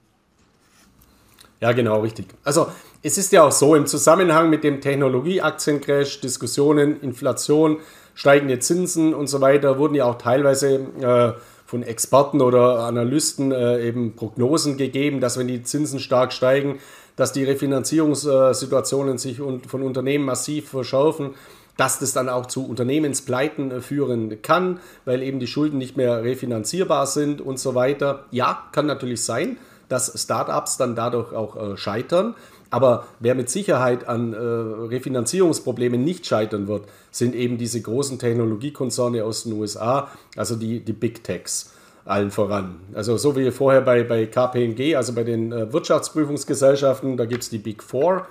Ja, 1.59 1.71
genau, 1.71 2.01
richtig. 2.01 2.27
Also 2.43 2.67
es 3.01 3.17
ist 3.17 3.31
ja 3.31 3.47
auch 3.47 3.51
so, 3.51 3.73
im 3.73 3.87
Zusammenhang 3.87 4.51
mit 4.51 4.63
dem 4.63 4.79
Technologieaktiencrash, 4.79 6.21
Diskussionen, 6.21 7.01
Inflation, 7.01 7.77
steigende 8.13 8.59
Zinsen 8.59 9.15
und 9.15 9.25
so 9.25 9.41
weiter, 9.41 9.79
wurden 9.79 9.95
ja 9.95 10.05
auch 10.05 10.19
teilweise 10.19 10.75
äh, 11.01 11.41
von 11.65 11.81
Experten 11.81 12.41
oder 12.41 12.81
Analysten 12.81 13.51
äh, 13.51 13.87
eben 13.87 14.15
Prognosen 14.15 14.77
gegeben, 14.77 15.19
dass 15.19 15.39
wenn 15.39 15.47
die 15.47 15.63
Zinsen 15.63 15.99
stark 15.99 16.31
steigen, 16.31 16.77
dass 17.17 17.33
die 17.33 17.43
Refinanzierungssituationen 17.43 19.17
sich 19.17 19.37
von 19.37 19.81
Unternehmen 19.81 20.23
massiv 20.23 20.69
verschärfen, 20.69 21.31
dass 21.75 21.99
das 21.99 22.13
dann 22.13 22.29
auch 22.29 22.45
zu 22.45 22.65
Unternehmenspleiten 22.65 23.71
äh, 23.71 23.81
führen 23.81 24.41
kann, 24.41 24.79
weil 25.05 25.21
eben 25.21 25.39
die 25.39 25.47
Schulden 25.47 25.77
nicht 25.77 25.97
mehr 25.97 26.23
refinanzierbar 26.23 27.05
sind 27.05 27.41
und 27.41 27.59
so 27.59 27.75
weiter. 27.75 28.25
Ja, 28.31 28.63
kann 28.71 28.85
natürlich 28.85 29.21
sein 29.23 29.57
dass 29.89 30.21
Startups 30.21 30.77
dann 30.77 30.95
dadurch 30.95 31.33
auch 31.33 31.55
äh, 31.55 31.77
scheitern. 31.77 32.35
Aber 32.69 33.07
wer 33.19 33.33
mit 33.33 33.49
Sicherheit 33.49 34.07
an 34.07 34.33
äh, 34.33 34.37
Refinanzierungsproblemen 34.37 36.03
nicht 36.03 36.25
scheitern 36.25 36.67
wird, 36.67 36.83
sind 37.11 37.33
eben 37.33 37.57
diese 37.57 37.81
großen 37.81 38.19
Technologiekonzerne 38.19 39.23
aus 39.23 39.43
den 39.43 39.53
USA, 39.53 40.11
also 40.35 40.55
die, 40.55 40.81
die 40.81 40.93
Big 40.93 41.23
Techs 41.23 41.73
allen 42.07 42.31
voran. 42.31 42.75
Also 42.93 43.17
so 43.17 43.35
wie 43.35 43.51
vorher 43.51 43.81
bei, 43.81 44.03
bei 44.03 44.25
KPMG, 44.25 44.95
also 44.95 45.13
bei 45.13 45.23
den 45.23 45.51
äh, 45.51 45.71
Wirtschaftsprüfungsgesellschaften, 45.71 47.17
da 47.17 47.25
gibt 47.25 47.43
es 47.43 47.49
die 47.49 47.57
Big 47.57 47.83
Four. 47.83 48.27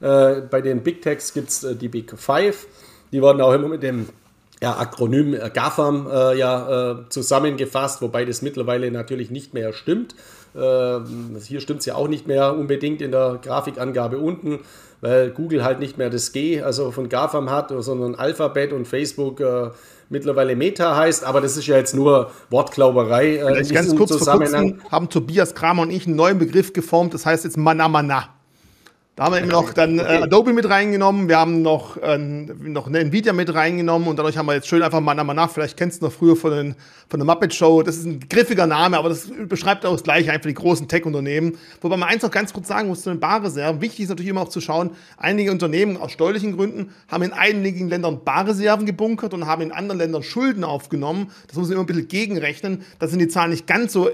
Äh, 0.00 0.42
bei 0.50 0.60
den 0.60 0.82
Big 0.82 1.02
Techs 1.02 1.32
gibt 1.32 1.48
es 1.48 1.64
äh, 1.64 1.74
die 1.74 1.88
Big 1.88 2.12
Five. 2.16 2.66
Die 3.12 3.22
werden 3.22 3.40
auch 3.40 3.52
immer 3.52 3.68
mit 3.68 3.82
dem 3.82 4.08
ja, 4.62 4.76
Akronym 4.78 5.34
äh, 5.34 5.50
GAFAM 5.52 6.08
äh, 6.10 6.38
ja 6.38 6.92
äh, 6.92 6.96
zusammengefasst, 7.08 8.00
wobei 8.02 8.24
das 8.24 8.42
mittlerweile 8.42 8.90
natürlich 8.90 9.30
nicht 9.30 9.54
mehr 9.54 9.72
stimmt. 9.72 10.14
Äh, 10.54 11.00
hier 11.42 11.60
stimmt 11.60 11.80
es 11.80 11.86
ja 11.86 11.94
auch 11.94 12.08
nicht 12.08 12.26
mehr 12.26 12.56
unbedingt 12.56 13.02
in 13.02 13.10
der 13.10 13.38
Grafikangabe 13.42 14.18
unten, 14.18 14.60
weil 15.00 15.30
Google 15.30 15.64
halt 15.64 15.78
nicht 15.78 15.98
mehr 15.98 16.10
das 16.10 16.32
G, 16.32 16.62
also 16.62 16.90
von 16.90 17.08
GAFAM 17.08 17.50
hat, 17.50 17.72
sondern 17.78 18.14
Alphabet 18.14 18.72
und 18.72 18.88
Facebook 18.88 19.40
äh, 19.40 19.70
mittlerweile 20.08 20.56
Meta 20.56 20.96
heißt, 20.96 21.24
aber 21.24 21.40
das 21.40 21.56
ist 21.56 21.66
ja 21.66 21.76
jetzt 21.76 21.94
nur 21.94 22.30
Wortklauberei. 22.50 23.36
Äh, 23.36 23.62
ganz 23.72 23.94
kurz 23.96 24.16
vor 24.16 24.38
kurzem 24.38 24.80
haben 24.90 25.08
Tobias 25.08 25.54
Kramer 25.54 25.82
und 25.82 25.90
ich 25.90 26.06
einen 26.06 26.16
neuen 26.16 26.38
Begriff 26.38 26.72
geformt, 26.72 27.14
das 27.14 27.26
heißt 27.26 27.44
jetzt 27.44 27.56
Mana 27.56 27.88
Mana. 27.88 28.35
Da 29.16 29.24
haben 29.24 29.32
wir 29.32 29.38
eben 29.38 29.48
noch 29.48 29.72
dann 29.72 29.98
äh, 29.98 30.02
Adobe 30.02 30.52
mit 30.52 30.68
reingenommen, 30.68 31.26
wir 31.26 31.38
haben 31.38 31.62
noch, 31.62 31.96
äh, 31.96 32.18
noch 32.18 32.86
eine 32.86 32.98
Nvidia 32.98 33.32
mit 33.32 33.54
reingenommen 33.54 34.08
und 34.08 34.18
dadurch 34.18 34.36
haben 34.36 34.44
wir 34.44 34.52
jetzt 34.52 34.68
schön 34.68 34.82
einfach 34.82 35.00
Mana 35.00 35.24
Mana, 35.24 35.48
vielleicht 35.48 35.78
kennst 35.78 36.02
du 36.02 36.04
noch 36.04 36.12
früher 36.12 36.36
von, 36.36 36.50
den, 36.50 36.74
von 37.08 37.18
der 37.18 37.24
Muppet 37.24 37.54
Show, 37.54 37.82
das 37.82 37.96
ist 37.96 38.04
ein 38.04 38.20
griffiger 38.28 38.66
Name, 38.66 38.98
aber 38.98 39.08
das 39.08 39.30
beschreibt 39.48 39.86
auch 39.86 39.92
das 39.92 40.02
gleiche 40.02 40.30
einfach 40.30 40.48
die 40.48 40.54
großen 40.54 40.86
Tech-Unternehmen. 40.86 41.56
Wobei 41.80 41.96
man 41.96 42.10
eins 42.10 42.24
noch 42.24 42.30
ganz 42.30 42.52
kurz 42.52 42.68
sagen 42.68 42.88
muss 42.88 43.04
zu 43.04 43.08
den 43.08 43.18
Barreserven, 43.18 43.80
wichtig 43.80 44.00
ist 44.00 44.10
natürlich 44.10 44.28
immer 44.28 44.42
auch 44.42 44.50
zu 44.50 44.60
schauen, 44.60 44.90
einige 45.16 45.50
Unternehmen 45.50 45.96
aus 45.96 46.12
steuerlichen 46.12 46.54
Gründen 46.54 46.90
haben 47.08 47.22
in 47.22 47.32
einigen 47.32 47.88
Ländern 47.88 48.22
Barreserven 48.22 48.84
gebunkert 48.84 49.32
und 49.32 49.46
haben 49.46 49.62
in 49.62 49.72
anderen 49.72 49.98
Ländern 49.98 50.24
Schulden 50.24 50.62
aufgenommen. 50.62 51.30
Das 51.46 51.56
muss 51.56 51.68
man 51.68 51.76
immer 51.76 51.84
ein 51.84 51.86
bisschen 51.86 52.08
gegenrechnen, 52.08 52.84
da 52.98 53.08
sind 53.08 53.20
die 53.20 53.28
Zahlen 53.28 53.52
nicht 53.52 53.66
ganz 53.66 53.94
so 53.94 54.10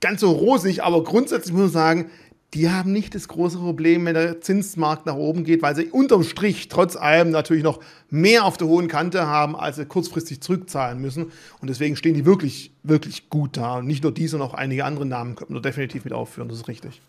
ganz 0.00 0.20
so 0.20 0.30
rosig, 0.32 0.82
aber 0.82 1.04
grundsätzlich 1.04 1.54
muss 1.54 1.62
man 1.62 1.70
sagen, 1.70 2.10
die 2.54 2.68
haben 2.68 2.92
nicht 2.92 3.14
das 3.14 3.28
große 3.28 3.58
Problem, 3.58 4.04
wenn 4.04 4.14
der 4.14 4.42
Zinsmarkt 4.42 5.06
nach 5.06 5.14
oben 5.14 5.44
geht, 5.44 5.62
weil 5.62 5.74
sie 5.74 5.86
unterm 5.86 6.22
Strich 6.22 6.68
trotz 6.68 6.96
allem 6.96 7.30
natürlich 7.30 7.62
noch 7.62 7.80
mehr 8.10 8.44
auf 8.44 8.58
der 8.58 8.68
hohen 8.68 8.88
Kante 8.88 9.26
haben, 9.26 9.56
als 9.56 9.76
sie 9.76 9.86
kurzfristig 9.86 10.42
zurückzahlen 10.42 11.00
müssen. 11.00 11.32
Und 11.60 11.70
deswegen 11.70 11.96
stehen 11.96 12.14
die 12.14 12.26
wirklich, 12.26 12.72
wirklich 12.82 13.30
gut 13.30 13.56
da. 13.56 13.78
Und 13.78 13.86
nicht 13.86 14.02
nur 14.02 14.12
diese, 14.12 14.32
sondern 14.32 14.50
auch 14.50 14.54
einige 14.54 14.84
andere 14.84 15.06
Namen 15.06 15.34
können 15.34 15.54
wir 15.54 15.62
definitiv 15.62 16.04
mit 16.04 16.12
aufführen, 16.12 16.48
das 16.48 16.58
ist 16.58 16.68
richtig. 16.68 17.00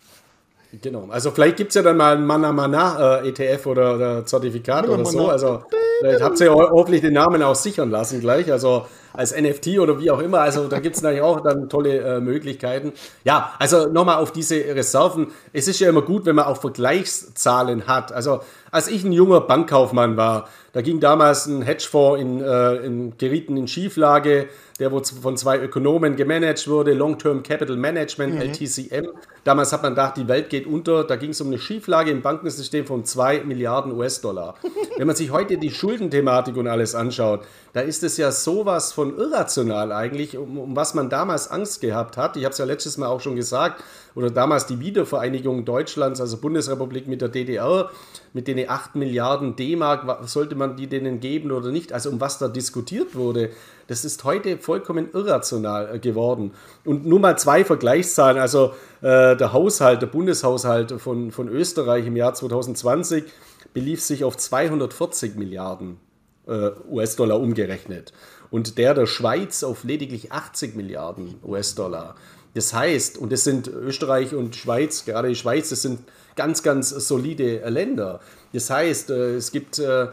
Genau, 0.82 1.08
also 1.10 1.30
vielleicht 1.30 1.56
gibt 1.56 1.70
es 1.70 1.74
ja 1.74 1.82
dann 1.82 1.96
mal 1.96 2.16
ein 2.16 2.26
Mana 2.26 2.52
Mana 2.52 3.20
äh, 3.20 3.28
ETF 3.28 3.66
oder, 3.66 3.94
oder 3.94 4.26
Zertifikat 4.26 4.88
Mana, 4.88 4.94
oder 4.94 5.04
so. 5.04 5.28
Also 5.28 5.62
vielleicht 6.00 6.22
habt 6.22 6.40
ihr 6.40 6.46
ja 6.46 6.52
hoffentlich 6.52 7.02
den 7.02 7.14
Namen 7.14 7.42
auch 7.42 7.54
sichern 7.54 7.90
lassen 7.90 8.20
gleich. 8.20 8.50
Also 8.50 8.86
als 9.14 9.34
NFT 9.34 9.78
oder 9.78 10.00
wie 10.00 10.10
auch 10.10 10.18
immer. 10.18 10.40
Also 10.40 10.66
da 10.66 10.80
gibt 10.80 10.96
es 10.96 11.02
natürlich 11.02 11.22
auch 11.22 11.40
dann 11.40 11.68
tolle 11.68 11.98
äh, 11.98 12.20
Möglichkeiten. 12.20 12.92
Ja, 13.24 13.52
also 13.58 13.86
nochmal 13.86 14.16
auf 14.16 14.32
diese 14.32 14.56
Reserven. 14.56 15.28
Es 15.52 15.68
ist 15.68 15.78
ja 15.80 15.88
immer 15.88 16.02
gut, 16.02 16.26
wenn 16.26 16.34
man 16.34 16.46
auch 16.46 16.60
Vergleichszahlen 16.60 17.86
hat. 17.86 18.12
Also 18.12 18.40
als 18.70 18.88
ich 18.88 19.04
ein 19.04 19.12
junger 19.12 19.40
Bankkaufmann 19.40 20.16
war, 20.16 20.48
da 20.72 20.82
ging 20.82 20.98
damals 20.98 21.46
ein 21.46 21.62
Hedgefonds 21.62 22.20
in, 22.20 22.40
äh, 22.40 22.74
in 22.76 23.16
gerieten 23.16 23.56
in 23.56 23.68
Schieflage, 23.68 24.48
der 24.80 24.90
von 24.90 25.36
zwei 25.36 25.60
Ökonomen 25.60 26.16
gemanagt 26.16 26.66
wurde, 26.66 26.94
Long-Term 26.94 27.42
Capital 27.42 27.76
Management, 27.76 28.34
mhm. 28.34 28.40
LTCM. 28.40 29.08
Damals 29.44 29.72
hat 29.72 29.82
man 29.82 29.92
gedacht, 29.92 30.16
die 30.16 30.26
Welt 30.26 30.50
geht 30.50 30.66
unter. 30.66 31.04
Da 31.04 31.16
ging 31.16 31.30
es 31.30 31.40
um 31.40 31.48
eine 31.48 31.58
Schieflage 31.58 32.10
im 32.10 32.22
Bankensystem 32.22 32.84
von 32.86 33.04
2 33.04 33.44
Milliarden 33.44 33.92
US-Dollar. 33.92 34.56
Wenn 34.96 35.06
man 35.06 35.14
sich 35.14 35.30
heute 35.30 35.58
die 35.58 35.70
Schuldenthematik 35.70 36.56
und 36.56 36.66
alles 36.66 36.94
anschaut, 36.94 37.42
da 37.74 37.80
ist 37.80 38.04
es 38.04 38.16
ja 38.18 38.30
sowas 38.30 38.92
von 38.92 39.18
irrational 39.18 39.90
eigentlich, 39.90 40.38
um, 40.38 40.58
um 40.58 40.76
was 40.76 40.94
man 40.94 41.10
damals 41.10 41.50
Angst 41.50 41.80
gehabt 41.80 42.16
hat. 42.16 42.36
Ich 42.36 42.44
habe 42.44 42.52
es 42.52 42.58
ja 42.58 42.64
letztes 42.64 42.98
Mal 42.98 43.08
auch 43.08 43.20
schon 43.20 43.34
gesagt, 43.34 43.82
oder 44.14 44.30
damals 44.30 44.66
die 44.66 44.78
Wiedervereinigung 44.78 45.64
Deutschlands, 45.64 46.20
also 46.20 46.36
Bundesrepublik 46.36 47.08
mit 47.08 47.20
der 47.20 47.30
DDR, 47.30 47.90
mit 48.32 48.46
den 48.46 48.70
8 48.70 48.94
Milliarden 48.94 49.56
D-Mark, 49.56 50.28
sollte 50.28 50.54
man 50.54 50.76
die 50.76 50.86
denen 50.86 51.18
geben 51.18 51.50
oder 51.50 51.72
nicht? 51.72 51.92
Also 51.92 52.10
um 52.10 52.20
was 52.20 52.38
da 52.38 52.46
diskutiert 52.46 53.16
wurde, 53.16 53.50
das 53.88 54.04
ist 54.04 54.22
heute 54.22 54.56
vollkommen 54.58 55.08
irrational 55.12 55.96
äh, 55.96 55.98
geworden. 55.98 56.52
Und 56.84 57.06
nur 57.06 57.18
mal 57.18 57.36
zwei 57.38 57.64
Vergleichszahlen, 57.64 58.38
also 58.38 58.72
äh, 59.00 59.36
der 59.36 59.52
Haushalt, 59.52 60.00
der 60.00 60.06
Bundeshaushalt 60.06 60.92
von, 61.00 61.32
von 61.32 61.48
Österreich 61.48 62.06
im 62.06 62.14
Jahr 62.14 62.34
2020 62.34 63.24
belief 63.72 64.00
sich 64.00 64.22
auf 64.22 64.36
240 64.36 65.34
Milliarden 65.34 65.98
äh, 66.46 66.70
US-Dollar 66.88 67.40
umgerechnet. 67.40 68.12
Und 68.50 68.78
der 68.78 68.94
der 68.94 69.06
Schweiz 69.06 69.62
auf 69.62 69.84
lediglich 69.84 70.32
80 70.32 70.74
Milliarden 70.76 71.36
US-Dollar. 71.44 72.14
Das 72.54 72.72
heißt, 72.72 73.18
und 73.18 73.32
das 73.32 73.44
sind 73.44 73.66
Österreich 73.66 74.34
und 74.34 74.54
Schweiz, 74.54 75.04
gerade 75.04 75.28
die 75.28 75.34
Schweiz, 75.34 75.70
das 75.70 75.82
sind 75.82 76.00
ganz, 76.36 76.62
ganz 76.62 76.90
solide 76.90 77.68
Länder. 77.68 78.20
Das 78.52 78.70
heißt, 78.70 79.10
äh, 79.10 79.36
es 79.36 79.50
gibt 79.50 79.78
äh, 79.78 80.08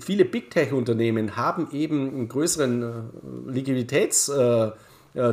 viele 0.00 0.24
Big 0.24 0.50
Tech-Unternehmen 0.50 1.36
haben 1.36 1.68
eben 1.72 2.08
einen 2.08 2.28
größeren 2.28 3.10
Liquiditäts- 3.46 4.30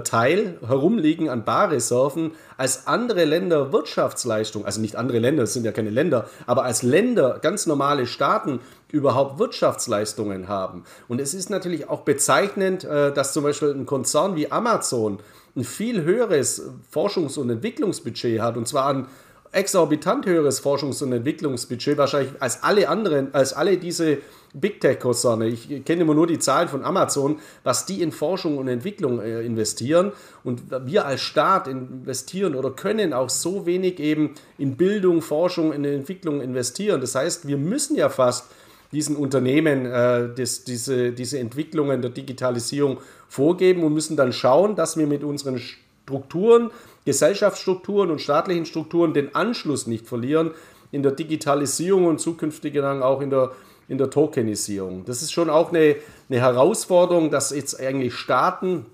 Teil 0.04 0.58
herumliegen 0.66 1.30
an 1.30 1.46
Barreserven 1.46 2.32
als 2.58 2.88
andere 2.88 3.26
Länder 3.26 3.72
Wirtschaftsleistung, 3.72 4.66
also 4.66 4.82
nicht 4.82 4.96
andere 4.96 5.20
Länder, 5.20 5.44
es 5.44 5.54
sind 5.54 5.66
ja 5.66 5.72
keine 5.72 5.92
Länder, 5.92 6.28
aber 6.48 6.64
als 6.64 6.82
Länder, 6.82 7.38
ganz 7.42 7.68
normale 7.68 8.08
Staaten 8.08 8.60
überhaupt 8.92 9.38
Wirtschaftsleistungen 9.38 10.48
haben. 10.48 10.84
Und 11.08 11.22
es 11.22 11.34
ist 11.34 11.50
natürlich 11.50 11.90
auch 11.90 12.02
bezeichnend, 12.02 12.86
äh, 12.86 13.14
dass 13.14 13.34
zum 13.34 13.44
Beispiel 13.44 13.70
ein 13.70 13.86
Konzern 13.86 14.36
wie 14.36 14.52
Amazon 14.52 15.20
ein 15.56 15.64
viel 15.64 16.04
höheres 16.04 16.70
Forschungs- 16.94 17.38
und 17.38 17.50
Entwicklungsbudget 17.50 18.42
hat, 18.42 18.58
und 18.58 18.68
zwar 18.68 18.88
ein 18.88 19.08
exorbitant 19.52 20.26
höheres 20.26 20.64
Forschungs- 20.64 21.04
und 21.04 21.12
Entwicklungsbudget 21.14 21.98
wahrscheinlich 21.98 22.34
als 22.40 22.64
alle 22.64 22.90
anderen, 22.90 23.34
als 23.34 23.54
alle 23.54 23.78
diese 23.78 24.20
Big 24.54 24.82
Tech-Konzerne. 24.82 25.48
Ich 25.48 25.84
kenne 25.86 26.02
immer 26.02 26.16
nur 26.16 26.28
die 26.28 26.40
Zahlen 26.40 26.68
von 26.68 26.84
Amazon, 26.84 27.40
was 27.64 27.86
die 27.86 28.02
in 28.02 28.12
Forschung 28.12 28.58
und 28.58 28.68
Entwicklung 28.68 29.20
äh, 29.20 29.42
investieren. 29.42 30.12
Und 30.44 30.64
wir 30.86 31.06
als 31.06 31.22
Staat 31.22 31.68
investieren 31.68 32.56
oder 32.56 32.72
können 32.72 33.14
auch 33.14 33.30
so 33.30 33.66
wenig 33.66 34.00
eben 34.00 34.36
in 34.58 34.78
Bildung, 34.78 35.22
Forschung, 35.22 35.74
in 35.74 35.84
Entwicklung 35.86 36.42
investieren. 36.42 37.02
Das 37.02 37.16
heißt, 37.16 37.48
wir 37.48 37.58
müssen 37.58 37.96
ja 37.96 38.10
fast 38.10 38.46
diesen 38.92 39.16
Unternehmen 39.16 39.86
äh, 39.86 40.30
das, 40.34 40.64
diese, 40.64 41.12
diese 41.12 41.40
Entwicklungen 41.40 42.02
der 42.02 42.12
Digitalisierung 42.12 43.00
vorgeben 43.28 43.84
und 43.84 43.94
müssen 43.94 44.16
dann 44.16 44.32
schauen, 44.32 44.76
dass 44.76 44.98
wir 44.98 45.08
mit 45.08 45.24
unseren 45.24 45.60
Strukturen, 46.08 46.72
Gesellschaftsstrukturen 47.04 48.12
und 48.12 48.22
staatlichen 48.22 48.66
Strukturen 48.66 49.14
den 49.14 49.36
Anschluss 49.36 49.88
nicht 49.88 50.08
verlieren 50.08 50.52
in 50.90 51.04
der 51.04 51.12
Digitalisierung 51.12 52.06
und 52.06 52.22
zukünftig 52.22 52.76
dann 52.76 53.04
auch 53.04 53.20
in 53.20 53.30
der, 53.30 53.52
in 53.90 53.98
der 53.98 54.10
Tokenisierung. 54.10 55.04
Das 55.04 55.22
ist 55.22 55.34
schon 55.34 55.50
auch 55.50 55.74
eine, 55.74 55.98
eine 56.30 56.40
Herausforderung, 56.40 57.30
dass 57.30 57.52
jetzt 57.52 57.78
eigentlich 57.82 58.14
Staaten 58.14 58.86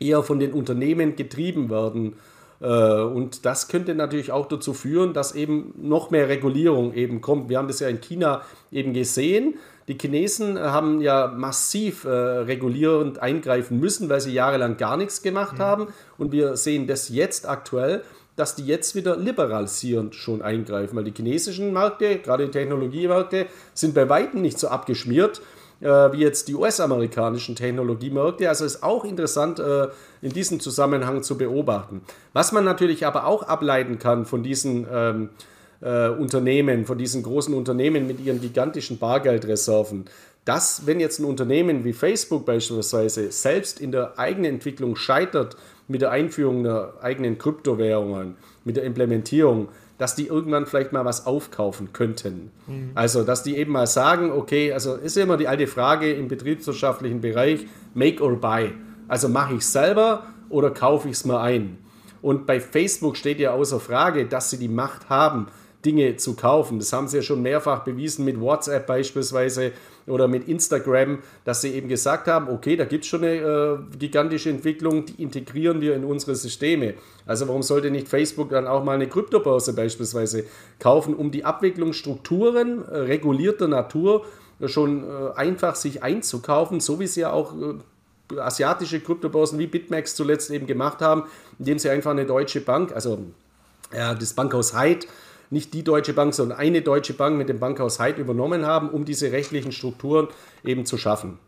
eher 0.00 0.24
von 0.24 0.40
den 0.40 0.52
Unternehmen 0.52 1.14
getrieben 1.14 1.70
werden. 1.70 2.16
Äh, 2.60 2.66
und 2.66 3.46
das 3.46 3.68
könnte 3.68 3.94
natürlich 3.94 4.32
auch 4.32 4.48
dazu 4.48 4.74
führen, 4.74 5.14
dass 5.14 5.36
eben 5.36 5.72
noch 5.76 6.10
mehr 6.10 6.28
Regulierung 6.28 6.94
eben 6.94 7.20
kommt. 7.20 7.48
Wir 7.48 7.58
haben 7.58 7.68
das 7.68 7.78
ja 7.78 7.86
in 7.86 8.00
China 8.00 8.42
eben 8.72 8.92
gesehen. 8.92 9.54
Die 9.88 9.96
Chinesen 9.96 10.58
haben 10.58 11.00
ja 11.00 11.28
massiv 11.28 12.04
äh, 12.04 12.08
regulierend 12.08 13.20
eingreifen 13.20 13.78
müssen, 13.78 14.08
weil 14.08 14.20
sie 14.20 14.32
jahrelang 14.32 14.76
gar 14.76 14.96
nichts 14.96 15.22
gemacht 15.22 15.58
mhm. 15.58 15.62
haben. 15.62 15.86
Und 16.18 16.32
wir 16.32 16.56
sehen 16.56 16.86
das 16.86 17.08
jetzt 17.08 17.48
aktuell, 17.48 18.02
dass 18.34 18.54
die 18.54 18.66
jetzt 18.66 18.94
wieder 18.94 19.16
liberalisierend 19.16 20.14
schon 20.14 20.42
eingreifen, 20.42 20.96
weil 20.96 21.04
die 21.04 21.14
chinesischen 21.14 21.72
Märkte, 21.72 22.18
gerade 22.18 22.46
die 22.46 22.50
Technologiemärkte, 22.50 23.46
sind 23.74 23.94
bei 23.94 24.08
weitem 24.08 24.42
nicht 24.42 24.58
so 24.58 24.68
abgeschmiert 24.68 25.40
äh, 25.80 25.86
wie 25.86 26.18
jetzt 26.18 26.48
die 26.48 26.54
US-amerikanischen 26.54 27.54
Technologiemärkte. 27.54 28.48
Also 28.48 28.64
ist 28.64 28.82
auch 28.82 29.04
interessant 29.04 29.58
äh, 29.58 29.88
in 30.22 30.32
diesem 30.32 30.60
Zusammenhang 30.60 31.22
zu 31.22 31.36
beobachten. 31.36 32.02
Was 32.32 32.52
man 32.52 32.64
natürlich 32.64 33.06
aber 33.06 33.26
auch 33.26 33.42
ableiten 33.42 33.98
kann 33.98 34.26
von 34.26 34.42
diesen 34.42 34.86
ähm, 34.90 35.30
äh, 35.80 36.08
Unternehmen, 36.08 36.86
von 36.86 36.98
diesen 36.98 37.22
großen 37.22 37.54
Unternehmen 37.54 38.06
mit 38.06 38.20
ihren 38.20 38.40
gigantischen 38.40 38.98
Bargeldreserven, 38.98 40.06
dass 40.44 40.86
wenn 40.86 41.00
jetzt 41.00 41.18
ein 41.18 41.24
Unternehmen 41.24 41.84
wie 41.84 41.92
Facebook 41.92 42.46
beispielsweise 42.46 43.32
selbst 43.32 43.80
in 43.80 43.92
der 43.92 44.18
eigenen 44.18 44.54
Entwicklung 44.54 44.96
scheitert 44.96 45.56
mit 45.88 46.02
der 46.02 46.10
Einführung 46.10 46.62
der 46.62 46.94
eigenen 47.02 47.38
Kryptowährungen, 47.38 48.36
mit 48.64 48.76
der 48.76 48.84
Implementierung, 48.84 49.68
dass 49.98 50.14
die 50.14 50.26
irgendwann 50.26 50.66
vielleicht 50.66 50.92
mal 50.92 51.04
was 51.04 51.26
aufkaufen 51.26 51.92
könnten. 51.92 52.50
Mhm. 52.66 52.90
Also, 52.94 53.24
dass 53.24 53.42
die 53.42 53.56
eben 53.56 53.72
mal 53.72 53.86
sagen, 53.86 54.30
okay, 54.30 54.72
also 54.72 54.94
ist 54.94 55.16
ja 55.16 55.22
immer 55.22 55.36
die 55.36 55.48
alte 55.48 55.66
Frage 55.66 56.12
im 56.12 56.28
betriebswirtschaftlichen 56.28 57.20
Bereich, 57.20 57.66
make 57.94 58.22
or 58.22 58.36
buy. 58.36 58.72
Also 59.08 59.28
mache 59.28 59.54
ich 59.54 59.60
es 59.60 59.72
selber 59.72 60.26
oder 60.48 60.70
kaufe 60.70 61.08
ich 61.08 61.14
es 61.14 61.24
mal 61.24 61.40
ein? 61.42 61.78
Und 62.22 62.46
bei 62.46 62.60
Facebook 62.60 63.16
steht 63.16 63.38
ja 63.38 63.52
außer 63.52 63.80
Frage, 63.80 64.26
dass 64.26 64.50
sie 64.50 64.58
die 64.58 64.68
Macht 64.68 65.08
haben, 65.08 65.46
Dinge 65.86 66.16
zu 66.16 66.34
kaufen. 66.34 66.80
Das 66.80 66.92
haben 66.92 67.06
sie 67.06 67.18
ja 67.18 67.22
schon 67.22 67.42
mehrfach 67.42 67.84
bewiesen 67.84 68.24
mit 68.24 68.40
WhatsApp 68.40 68.86
beispielsweise 68.86 69.72
oder 70.08 70.26
mit 70.26 70.48
Instagram, 70.48 71.20
dass 71.44 71.60
sie 71.60 71.72
eben 71.74 71.88
gesagt 71.88 72.26
haben, 72.26 72.48
okay, 72.48 72.76
da 72.76 72.84
gibt 72.84 73.04
es 73.04 73.10
schon 73.10 73.22
eine 73.22 73.36
äh, 73.36 73.96
gigantische 73.96 74.50
Entwicklung, 74.50 75.06
die 75.06 75.22
integrieren 75.22 75.80
wir 75.80 75.94
in 75.94 76.04
unsere 76.04 76.34
Systeme. 76.34 76.94
Also 77.24 77.46
warum 77.46 77.62
sollte 77.62 77.90
nicht 77.90 78.08
Facebook 78.08 78.50
dann 78.50 78.66
auch 78.66 78.82
mal 78.82 78.94
eine 78.94 79.08
Kryptobörse 79.08 79.74
beispielsweise 79.74 80.44
kaufen, 80.80 81.14
um 81.14 81.30
die 81.30 81.44
Abwicklungsstrukturen 81.44 82.84
äh, 82.84 82.96
regulierter 82.98 83.68
Natur 83.68 84.26
schon 84.64 85.04
äh, 85.04 85.32
einfach 85.36 85.76
sich 85.76 86.02
einzukaufen, 86.02 86.80
so 86.80 86.98
wie 86.98 87.06
sie 87.06 87.20
ja 87.20 87.32
auch 87.32 87.54
äh, 87.54 88.40
asiatische 88.40 88.98
Kryptobörsen 89.00 89.58
wie 89.60 89.68
BitMEX 89.68 90.16
zuletzt 90.16 90.50
eben 90.50 90.66
gemacht 90.66 91.00
haben, 91.00 91.24
indem 91.60 91.78
sie 91.78 91.90
einfach 91.90 92.10
eine 92.10 92.26
deutsche 92.26 92.60
Bank, 92.60 92.92
also 92.92 93.20
das 93.92 94.34
Bankhaus 94.34 94.76
Hyde, 94.76 95.06
nicht 95.50 95.74
die 95.74 95.84
Deutsche 95.84 96.12
Bank, 96.12 96.34
sondern 96.34 96.58
eine 96.58 96.82
Deutsche 96.82 97.14
Bank 97.14 97.36
mit 97.36 97.48
dem 97.48 97.58
Bankhaus 97.58 97.98
Heid 97.98 98.18
übernommen 98.18 98.66
haben, 98.66 98.90
um 98.90 99.04
diese 99.04 99.32
rechtlichen 99.32 99.72
Strukturen 99.72 100.28
eben 100.64 100.86
zu 100.86 100.98
schaffen. 100.98 101.38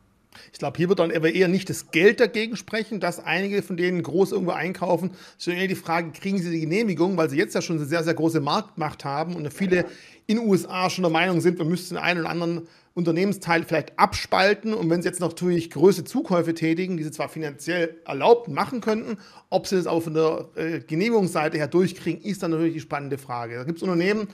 Ich 0.52 0.58
glaube, 0.58 0.76
hier 0.76 0.88
wird 0.88 0.98
dann 0.98 1.10
aber 1.10 1.32
eher 1.32 1.48
nicht 1.48 1.68
das 1.68 1.90
Geld 1.90 2.20
dagegen 2.20 2.56
sprechen, 2.56 3.00
dass 3.00 3.18
einige 3.18 3.62
von 3.62 3.76
denen 3.76 4.02
groß 4.02 4.32
irgendwo 4.32 4.52
einkaufen, 4.52 5.10
sondern 5.36 5.62
eher 5.62 5.68
die 5.68 5.74
Frage, 5.74 6.10
kriegen 6.12 6.38
sie 6.38 6.50
die 6.50 6.60
Genehmigung, 6.60 7.16
weil 7.16 7.30
sie 7.30 7.36
jetzt 7.36 7.54
ja 7.54 7.62
schon 7.62 7.76
eine 7.76 7.86
sehr, 7.86 8.04
sehr 8.04 8.14
große 8.14 8.40
Marktmacht 8.40 9.04
haben 9.04 9.34
und 9.34 9.52
viele 9.52 9.86
in 10.26 10.36
den 10.36 10.46
USA 10.46 10.90
schon 10.90 11.02
der 11.02 11.10
Meinung 11.10 11.40
sind, 11.40 11.58
wir 11.58 11.64
müssten 11.64 11.94
den 11.94 12.02
einen 12.02 12.20
oder 12.20 12.30
anderen 12.30 12.68
Unternehmensteil 12.98 13.62
vielleicht 13.62 13.98
abspalten 13.98 14.74
und 14.74 14.90
wenn 14.90 15.00
sie 15.00 15.08
jetzt 15.08 15.20
natürlich 15.20 15.70
größere 15.70 16.04
Zukäufe 16.04 16.52
tätigen, 16.52 16.96
die 16.96 17.04
sie 17.04 17.12
zwar 17.12 17.28
finanziell 17.28 17.96
erlaubt 18.04 18.48
machen 18.48 18.80
könnten, 18.80 19.18
ob 19.50 19.66
sie 19.66 19.76
das 19.76 19.86
auch 19.86 20.02
von 20.02 20.14
der 20.14 20.48
äh, 20.56 20.80
Genehmigungsseite 20.80 21.56
her 21.56 21.68
durchkriegen, 21.68 22.20
ist 22.20 22.42
dann 22.42 22.50
natürlich 22.50 22.74
die 22.74 22.80
spannende 22.80 23.16
Frage. 23.16 23.54
Da 23.54 23.64
gibt 23.64 23.78
es 23.78 23.82
Unternehmen, 23.82 24.28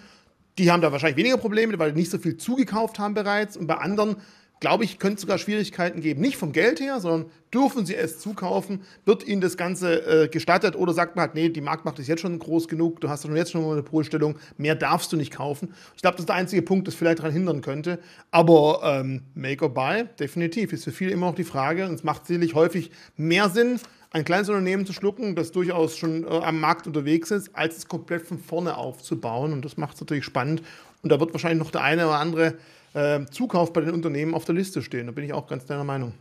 die 0.58 0.70
haben 0.70 0.80
da 0.80 0.90
wahrscheinlich 0.92 1.18
weniger 1.18 1.36
Probleme, 1.36 1.78
weil 1.78 1.92
die 1.92 2.00
nicht 2.00 2.10
so 2.10 2.18
viel 2.18 2.38
zugekauft 2.38 2.98
haben 2.98 3.14
bereits 3.14 3.56
und 3.56 3.66
bei 3.66 3.76
anderen 3.76 4.16
glaube 4.60 4.85
ich, 4.85 4.98
könnte 4.98 5.16
es 5.16 5.20
sogar 5.22 5.39
Schwierigkeiten 5.39 6.01
geben. 6.01 6.20
Nicht 6.20 6.36
vom 6.36 6.52
Geld 6.52 6.81
her, 6.81 7.01
sondern 7.01 7.31
dürfen 7.52 7.85
sie 7.86 7.94
es 7.94 8.18
zukaufen? 8.18 8.81
Wird 9.05 9.26
ihnen 9.26 9.40
das 9.40 9.56
Ganze 9.56 10.24
äh, 10.24 10.28
gestattet 10.28 10.76
oder 10.76 10.93
sagt 10.93 11.16
man 11.16 11.26
halt, 11.26 11.35
nee, 11.35 11.48
die 11.48 11.60
Marktmacht 11.60 11.98
ist 11.98 12.09
jetzt 12.09 12.20
schon 12.20 12.39
groß 12.39 12.68
genug, 12.68 13.01
du 13.01 13.09
hast 13.09 13.22
schon 13.22 13.36
jetzt 13.36 13.52
schon 13.52 13.60
eine 13.60 13.70
Monopolstellung, 13.70 14.36
mehr 14.56 14.74
darfst 14.74 15.12
du 15.12 15.16
nicht 15.16 15.32
kaufen? 15.32 15.74
Ich 15.97 16.02
glaube, 16.02 16.16
das 16.16 16.22
ist 16.22 16.28
der 16.28 16.36
einzige 16.36 16.62
Punkt, 16.62 16.89
das 16.89 16.94
vielleicht 16.94 17.18
daran 17.18 17.32
hindern 17.32 17.60
könnte. 17.60 17.98
Aber 18.31 18.81
ähm, 18.85 19.22
Make 19.35 19.64
or 19.64 19.74
Buy, 19.74 20.05
definitiv, 20.18 20.72
ist 20.72 20.85
für 20.85 20.93
viele 20.93 21.10
immer 21.10 21.26
noch 21.26 21.35
die 21.35 21.44
Frage 21.44 21.86
und 21.86 21.94
es 21.94 22.05
macht 22.05 22.26
sicherlich 22.26 22.55
häufig 22.55 22.90
mehr 23.16 23.51
Sinn, 23.51 23.78
ein 24.14 24.24
kleines 24.24 24.48
Unternehmen 24.48 24.86
zu 24.86 24.93
schlucken, 24.93 25.35
das 25.35 25.51
durchaus 25.51 25.98
schon 25.98 26.24
äh, 26.24 26.28
am 26.28 26.60
Markt 26.60 26.86
unterwegs 26.86 27.32
ist, 27.32 27.51
als 27.55 27.76
es 27.76 27.89
komplett 27.89 28.22
von 28.24 28.39
vorne 28.39 28.76
aufzubauen. 28.76 29.52
Und 29.52 29.64
das 29.64 29.76
macht 29.76 29.97
es 29.97 30.01
natürlich 30.01 30.24
spannend. 30.24 30.62
Und 31.02 31.10
da 31.10 31.18
wird 31.18 31.35
wahrscheinlich 31.35 31.59
noch 31.59 31.72
der 31.72 31.82
eine 31.82 32.06
oder 32.06 32.18
andere 32.18 32.55
äh, 32.94 33.20
Zukauf 33.30 33.72
bei 33.72 33.82
den 33.82 33.92
Unternehmen 33.92 34.34
auf 34.34 34.44
der 34.44 34.54
Liste 34.54 34.82
stehen. 34.82 35.06
Da 35.06 35.12
bin 35.12 35.24
ich 35.24 35.32
auch 35.32 35.46
ganz 35.46 35.66
deiner 35.66 35.84
Meinung. 35.84 36.14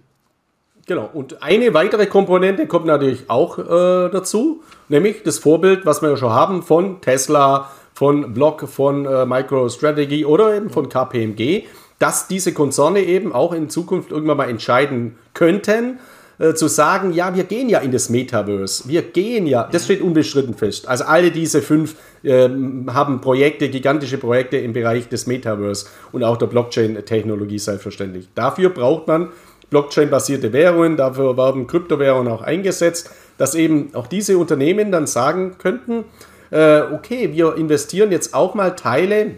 Genau, 0.85 1.09
und 1.13 1.41
eine 1.41 1.73
weitere 1.73 2.07
Komponente 2.07 2.67
kommt 2.67 2.87
natürlich 2.87 3.29
auch 3.29 3.57
äh, 3.57 4.09
dazu, 4.09 4.63
nämlich 4.89 5.23
das 5.23 5.39
Vorbild, 5.39 5.85
was 5.85 6.01
wir 6.01 6.09
ja 6.09 6.17
schon 6.17 6.33
haben 6.33 6.61
von 6.61 6.99
Tesla, 6.99 7.71
von 7.93 8.33
Block, 8.33 8.67
von 8.67 9.05
äh, 9.05 9.25
MicroStrategy 9.25 10.25
oder 10.25 10.53
eben 10.53 10.69
von 10.69 10.89
KPMG, 10.89 11.63
dass 11.99 12.27
diese 12.27 12.53
Konzerne 12.53 12.99
eben 12.99 13.31
auch 13.31 13.53
in 13.53 13.69
Zukunft 13.69 14.11
irgendwann 14.11 14.35
mal 14.35 14.49
entscheiden 14.49 15.17
könnten, 15.33 15.99
äh, 16.39 16.53
zu 16.53 16.67
sagen, 16.67 17.13
ja, 17.13 17.35
wir 17.35 17.43
gehen 17.43 17.69
ja 17.69 17.79
in 17.79 17.91
das 17.91 18.09
Metaverse. 18.09 18.87
Wir 18.87 19.01
gehen 19.01 19.45
ja, 19.45 19.69
das 19.71 19.85
steht 19.85 20.01
unbestritten 20.01 20.55
fest. 20.55 20.87
Also 20.87 21.03
alle 21.05 21.31
diese 21.31 21.61
fünf 21.61 21.95
äh, 22.23 22.49
haben 22.87 23.21
Projekte, 23.21 23.69
gigantische 23.69 24.17
Projekte 24.17 24.57
im 24.57 24.73
Bereich 24.73 25.09
des 25.09 25.27
Metaverse 25.27 25.87
und 26.11 26.23
auch 26.23 26.37
der 26.37 26.47
Blockchain-Technologie 26.47 27.59
selbstverständlich. 27.59 28.29
Dafür 28.35 28.69
braucht 28.69 29.07
man 29.07 29.29
Blockchain-basierte 29.69 30.53
Währungen, 30.53 30.97
dafür 30.97 31.37
werden 31.37 31.67
Kryptowährungen 31.67 32.31
auch 32.31 32.41
eingesetzt, 32.41 33.09
dass 33.37 33.55
eben 33.55 33.89
auch 33.93 34.07
diese 34.07 34.37
Unternehmen 34.37 34.91
dann 34.91 35.07
sagen 35.07 35.57
könnten, 35.57 36.05
äh, 36.51 36.81
okay, 36.81 37.31
wir 37.33 37.55
investieren 37.55 38.11
jetzt 38.11 38.33
auch 38.33 38.53
mal 38.53 38.75
Teile 38.75 39.31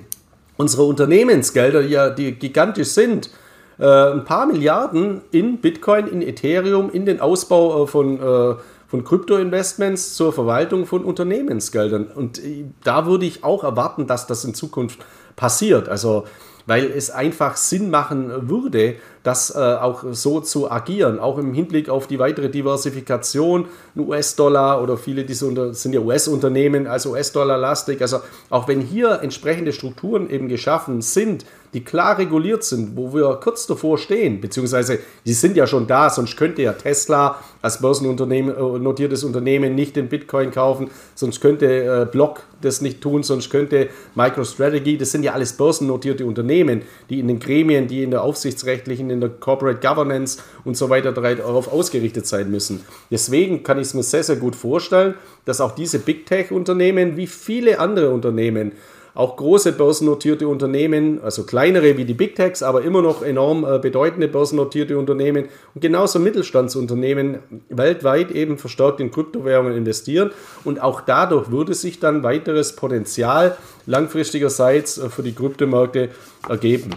unserer 0.58 0.86
Unternehmensgelder, 0.86 1.82
ja, 1.82 2.10
die 2.10 2.34
gigantisch 2.34 2.90
sind, 2.90 3.30
äh, 3.78 3.86
ein 3.86 4.24
paar 4.26 4.46
Milliarden 4.46 5.22
in 5.32 5.58
Bitcoin, 5.58 6.08
in 6.08 6.22
Ethereum, 6.22 6.90
in 6.92 7.06
den 7.06 7.20
Ausbau 7.20 7.84
äh, 7.84 7.88
von, 7.88 8.20
äh, 8.20 8.56
von 8.88 9.04
Krypto-Investments 9.04 10.16
zur 10.16 10.34
Verwaltung 10.34 10.86
von 10.86 11.04
Unternehmensgeldern. 11.04 12.08
Und 12.14 12.44
äh, 12.44 12.66
da 12.84 13.06
würde 13.06 13.26
ich 13.26 13.44
auch 13.44 13.64
erwarten, 13.64 14.08
dass 14.08 14.28
das 14.28 14.46
in 14.46 14.54
Zukunft 14.54 15.00
passiert. 15.36 15.90
Also 15.90 16.26
weil 16.66 16.86
es 16.86 17.12
einfach 17.12 17.58
Sinn 17.58 17.90
machen 17.90 18.50
würde, 18.50 18.96
das 19.26 19.54
äh, 19.56 19.58
auch 19.58 20.04
so 20.12 20.40
zu 20.40 20.70
agieren, 20.70 21.20
auch 21.20 21.40
im 21.40 21.54
Hinblick 21.54 21.90
auf 21.90 22.06
die 22.06 22.20
weitere 22.20 22.48
Diversifikation, 22.48 23.66
US-Dollar 23.98 24.84
oder 24.84 24.98
viele 24.98 25.24
dieser 25.24 25.74
sind 25.74 25.94
ja 25.94 26.00
US-Unternehmen, 26.00 26.86
also 26.86 27.12
US-Dollar-lastig. 27.12 28.02
Also 28.02 28.20
auch 28.52 28.68
wenn 28.68 28.82
hier 28.82 29.22
entsprechende 29.24 29.74
Strukturen 29.74 30.30
eben 30.30 30.48
geschaffen 30.48 31.02
sind, 31.02 31.46
die 31.76 31.84
klar 31.84 32.18
reguliert 32.18 32.64
sind, 32.64 32.96
wo 32.96 33.14
wir 33.14 33.38
kurz 33.44 33.68
davor 33.68 33.98
stehen, 33.98 34.40
beziehungsweise 34.40 35.00
die 35.26 35.34
sind 35.34 35.58
ja 35.58 35.68
schon 35.68 35.88
da, 35.88 36.10
sonst 36.10 36.38
könnte 36.38 36.62
ja 36.62 36.72
Tesla 36.72 37.38
als 37.62 37.82
börsennotiertes 37.82 39.24
äh, 39.24 39.26
Unternehmen 39.26 39.76
nicht 39.76 39.98
den 39.98 40.08
Bitcoin 40.08 40.52
kaufen, 40.52 40.90
sonst 41.16 41.42
könnte 41.42 41.66
äh, 41.66 42.06
Block 42.10 42.44
das 42.62 42.80
nicht 42.80 43.02
tun, 43.02 43.24
sonst 43.24 43.50
könnte 43.50 43.90
MicroStrategy, 44.16 44.98
das 44.98 45.12
sind 45.12 45.24
ja 45.24 45.34
alles 45.34 45.54
börsennotierte 45.54 46.26
Unternehmen, 46.26 46.84
die 47.10 47.20
in 47.20 47.28
den 47.28 47.40
Gremien, 47.40 47.88
die 47.88 48.04
in 48.04 48.12
der 48.12 48.24
aufsichtsrechtlichen, 48.24 49.10
in 49.16 49.22
der 49.22 49.30
Corporate 49.30 49.80
Governance 49.80 50.40
und 50.64 50.78
so 50.78 50.90
weiter 50.90 51.12
darauf 51.12 51.72
ausgerichtet 51.72 52.28
sein 52.28 52.52
müssen. 52.52 52.86
Deswegen 53.10 53.64
kann 53.64 53.80
ich 53.80 53.88
es 53.88 53.94
mir 53.94 54.04
sehr, 54.04 54.24
sehr 54.24 54.36
gut 54.36 54.56
vorstellen, 54.56 55.16
dass 55.46 55.62
auch 55.62 55.72
diese 55.72 56.00
Big 56.00 56.26
Tech-Unternehmen 56.26 57.18
wie 57.18 57.28
viele 57.28 57.80
andere 57.80 58.12
Unternehmen 58.12 58.74
auch 59.16 59.38
große 59.38 59.72
börsennotierte 59.72 60.48
Unternehmen, 60.48 61.22
also 61.24 61.44
kleinere 61.44 61.98
wie 61.98 62.04
die 62.04 62.14
Big 62.14 62.36
Techs, 62.36 62.62
aber 62.62 62.84
immer 62.84 63.02
noch 63.02 63.24
enorm 63.24 63.64
äh, 63.64 63.80
bedeutende 63.80 64.28
börsennotierte 64.28 64.98
Unternehmen 64.98 65.46
und 65.74 65.82
genauso 65.82 66.20
Mittelstandsunternehmen 66.20 67.40
weltweit 67.70 68.32
eben 68.32 68.58
verstärkt 68.58 69.00
in 69.00 69.12
Kryptowährungen 69.12 69.76
investieren. 69.76 70.32
Und 70.66 70.82
auch 70.82 71.00
dadurch 71.00 71.50
würde 71.50 71.74
sich 71.74 72.02
dann 72.02 72.24
weiteres 72.24 72.76
Potenzial 72.76 73.58
langfristigerseits 73.86 74.98
äh, 74.98 75.10
für 75.10 75.24
die 75.24 75.34
Kryptomärkte 75.34 76.10
ergeben. 76.50 76.92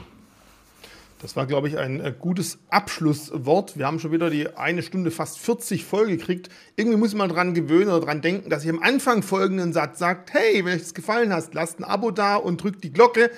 Das 1.20 1.35
war, 1.35 1.47
glaube 1.47 1.69
ich, 1.69 1.78
ein 1.78 2.01
äh, 2.01 2.15
gutes 2.16 2.59
Abschlusswort. 2.70 3.77
Wir 3.77 3.86
haben 3.86 3.99
schon 3.99 4.12
wieder 4.12 4.31
die 4.31 4.57
eine 4.57 4.82
Stunde 4.82 5.11
fast 5.11 5.39
40 5.39 5.85
voll 5.85 6.07
gekriegt. 6.07 6.49
Irgendwie 6.77 6.97
muss 6.97 7.15
man 7.15 7.28
dran 7.28 7.55
gewöhnen 7.55 7.90
oder 7.90 8.07
dran 8.07 8.23
denken, 8.23 8.51
dass 8.51 8.65
ich 8.65 8.70
am 8.70 8.81
Anfang 8.81 9.23
folgenden 9.23 9.73
Satz 9.73 9.99
sagt, 9.99 10.32
hey, 10.32 10.65
wenn 10.65 10.74
euch 10.74 10.82
das 10.82 10.95
gefallen 10.95 11.32
hat, 11.32 11.53
lasst 11.55 11.81
ein 11.81 11.85
Abo 11.85 12.12
da 12.12 12.36
und 12.36 12.62
drückt 12.62 12.85
die 12.85 12.93
Glocke. 12.93 13.31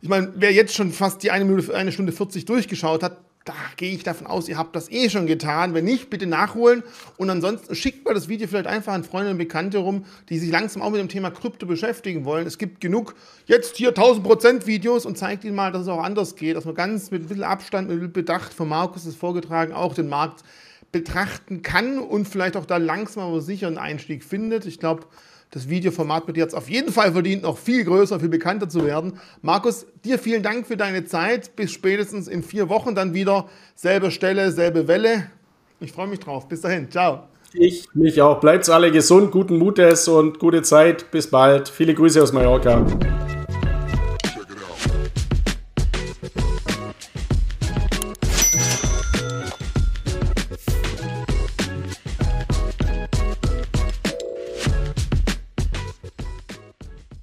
Ich 0.00 0.08
meine, 0.08 0.32
wer 0.36 0.52
jetzt 0.52 0.74
schon 0.74 0.92
fast 0.92 1.22
die 1.24 1.32
eine, 1.32 1.44
Minute, 1.44 1.74
eine 1.74 1.90
Stunde 1.90 2.12
40 2.12 2.44
durchgeschaut 2.44 3.02
hat, 3.02 3.24
da 3.44 3.54
gehe 3.76 3.94
ich 3.94 4.02
davon 4.02 4.26
aus, 4.26 4.48
ihr 4.48 4.56
habt 4.56 4.74
das 4.74 4.90
eh 4.90 5.10
schon 5.10 5.26
getan. 5.26 5.74
Wenn 5.74 5.84
nicht, 5.84 6.08
bitte 6.08 6.26
nachholen. 6.26 6.82
Und 7.18 7.28
ansonsten 7.28 7.74
schickt 7.74 8.04
mal 8.06 8.14
das 8.14 8.28
Video 8.28 8.48
vielleicht 8.48 8.66
einfach 8.66 8.94
an 8.94 9.04
Freunde 9.04 9.32
und 9.32 9.38
Bekannte 9.38 9.78
rum, 9.78 10.06
die 10.30 10.38
sich 10.38 10.50
langsam 10.50 10.80
auch 10.80 10.90
mit 10.90 11.00
dem 11.00 11.10
Thema 11.10 11.30
Krypto 11.30 11.66
beschäftigen 11.66 12.24
wollen. 12.24 12.46
Es 12.46 12.56
gibt 12.56 12.80
genug 12.80 13.14
jetzt 13.46 13.76
hier 13.76 13.94
1000% 13.94 14.66
Videos 14.66 15.04
und 15.04 15.18
zeigt 15.18 15.44
ihnen 15.44 15.56
mal, 15.56 15.72
dass 15.72 15.82
es 15.82 15.88
auch 15.88 16.02
anders 16.02 16.36
geht, 16.36 16.56
dass 16.56 16.64
man 16.64 16.74
ganz 16.74 17.10
mit 17.10 17.22
ein 17.22 17.28
bisschen 17.28 17.44
Abstand, 17.44 17.88
mit 17.88 17.96
ein 17.96 18.00
bisschen 18.00 18.12
Bedacht 18.14 18.54
von 18.54 18.68
Markus 18.68 19.04
ist 19.04 19.18
vorgetragen, 19.18 19.74
auch 19.74 19.94
den 19.94 20.08
Markt 20.08 20.42
betrachten 20.90 21.60
kann 21.60 21.98
und 21.98 22.26
vielleicht 22.26 22.56
auch 22.56 22.64
da 22.64 22.78
langsam 22.78 23.24
aber 23.24 23.42
sicher 23.42 23.66
einen 23.66 23.78
Einstieg 23.78 24.24
findet. 24.24 24.64
Ich 24.64 24.78
glaube, 24.78 25.06
das 25.54 25.68
Videoformat 25.68 26.26
wird 26.26 26.36
jetzt 26.36 26.52
auf 26.52 26.68
jeden 26.68 26.92
Fall 26.92 27.12
verdient, 27.12 27.44
noch 27.44 27.58
viel 27.58 27.84
größer, 27.84 28.18
viel 28.18 28.28
bekannter 28.28 28.68
zu 28.68 28.84
werden. 28.84 29.12
Markus, 29.40 29.86
dir 30.04 30.18
vielen 30.18 30.42
Dank 30.42 30.66
für 30.66 30.76
deine 30.76 31.04
Zeit. 31.04 31.54
Bis 31.54 31.70
spätestens 31.70 32.26
in 32.26 32.42
vier 32.42 32.68
Wochen 32.68 32.96
dann 32.96 33.14
wieder. 33.14 33.46
Selbe 33.76 34.10
Stelle, 34.10 34.50
selbe 34.50 34.88
Welle. 34.88 35.30
Ich 35.78 35.92
freue 35.92 36.08
mich 36.08 36.18
drauf. 36.18 36.48
Bis 36.48 36.60
dahin. 36.60 36.90
Ciao. 36.90 37.28
Ich 37.52 37.86
mich 37.94 38.20
auch. 38.20 38.40
Bleibt 38.40 38.68
alle 38.68 38.90
gesund, 38.90 39.30
guten 39.30 39.56
Mutes 39.56 40.08
und 40.08 40.40
gute 40.40 40.62
Zeit. 40.62 41.12
Bis 41.12 41.30
bald. 41.30 41.68
Viele 41.68 41.94
Grüße 41.94 42.20
aus 42.20 42.32
Mallorca. 42.32 42.84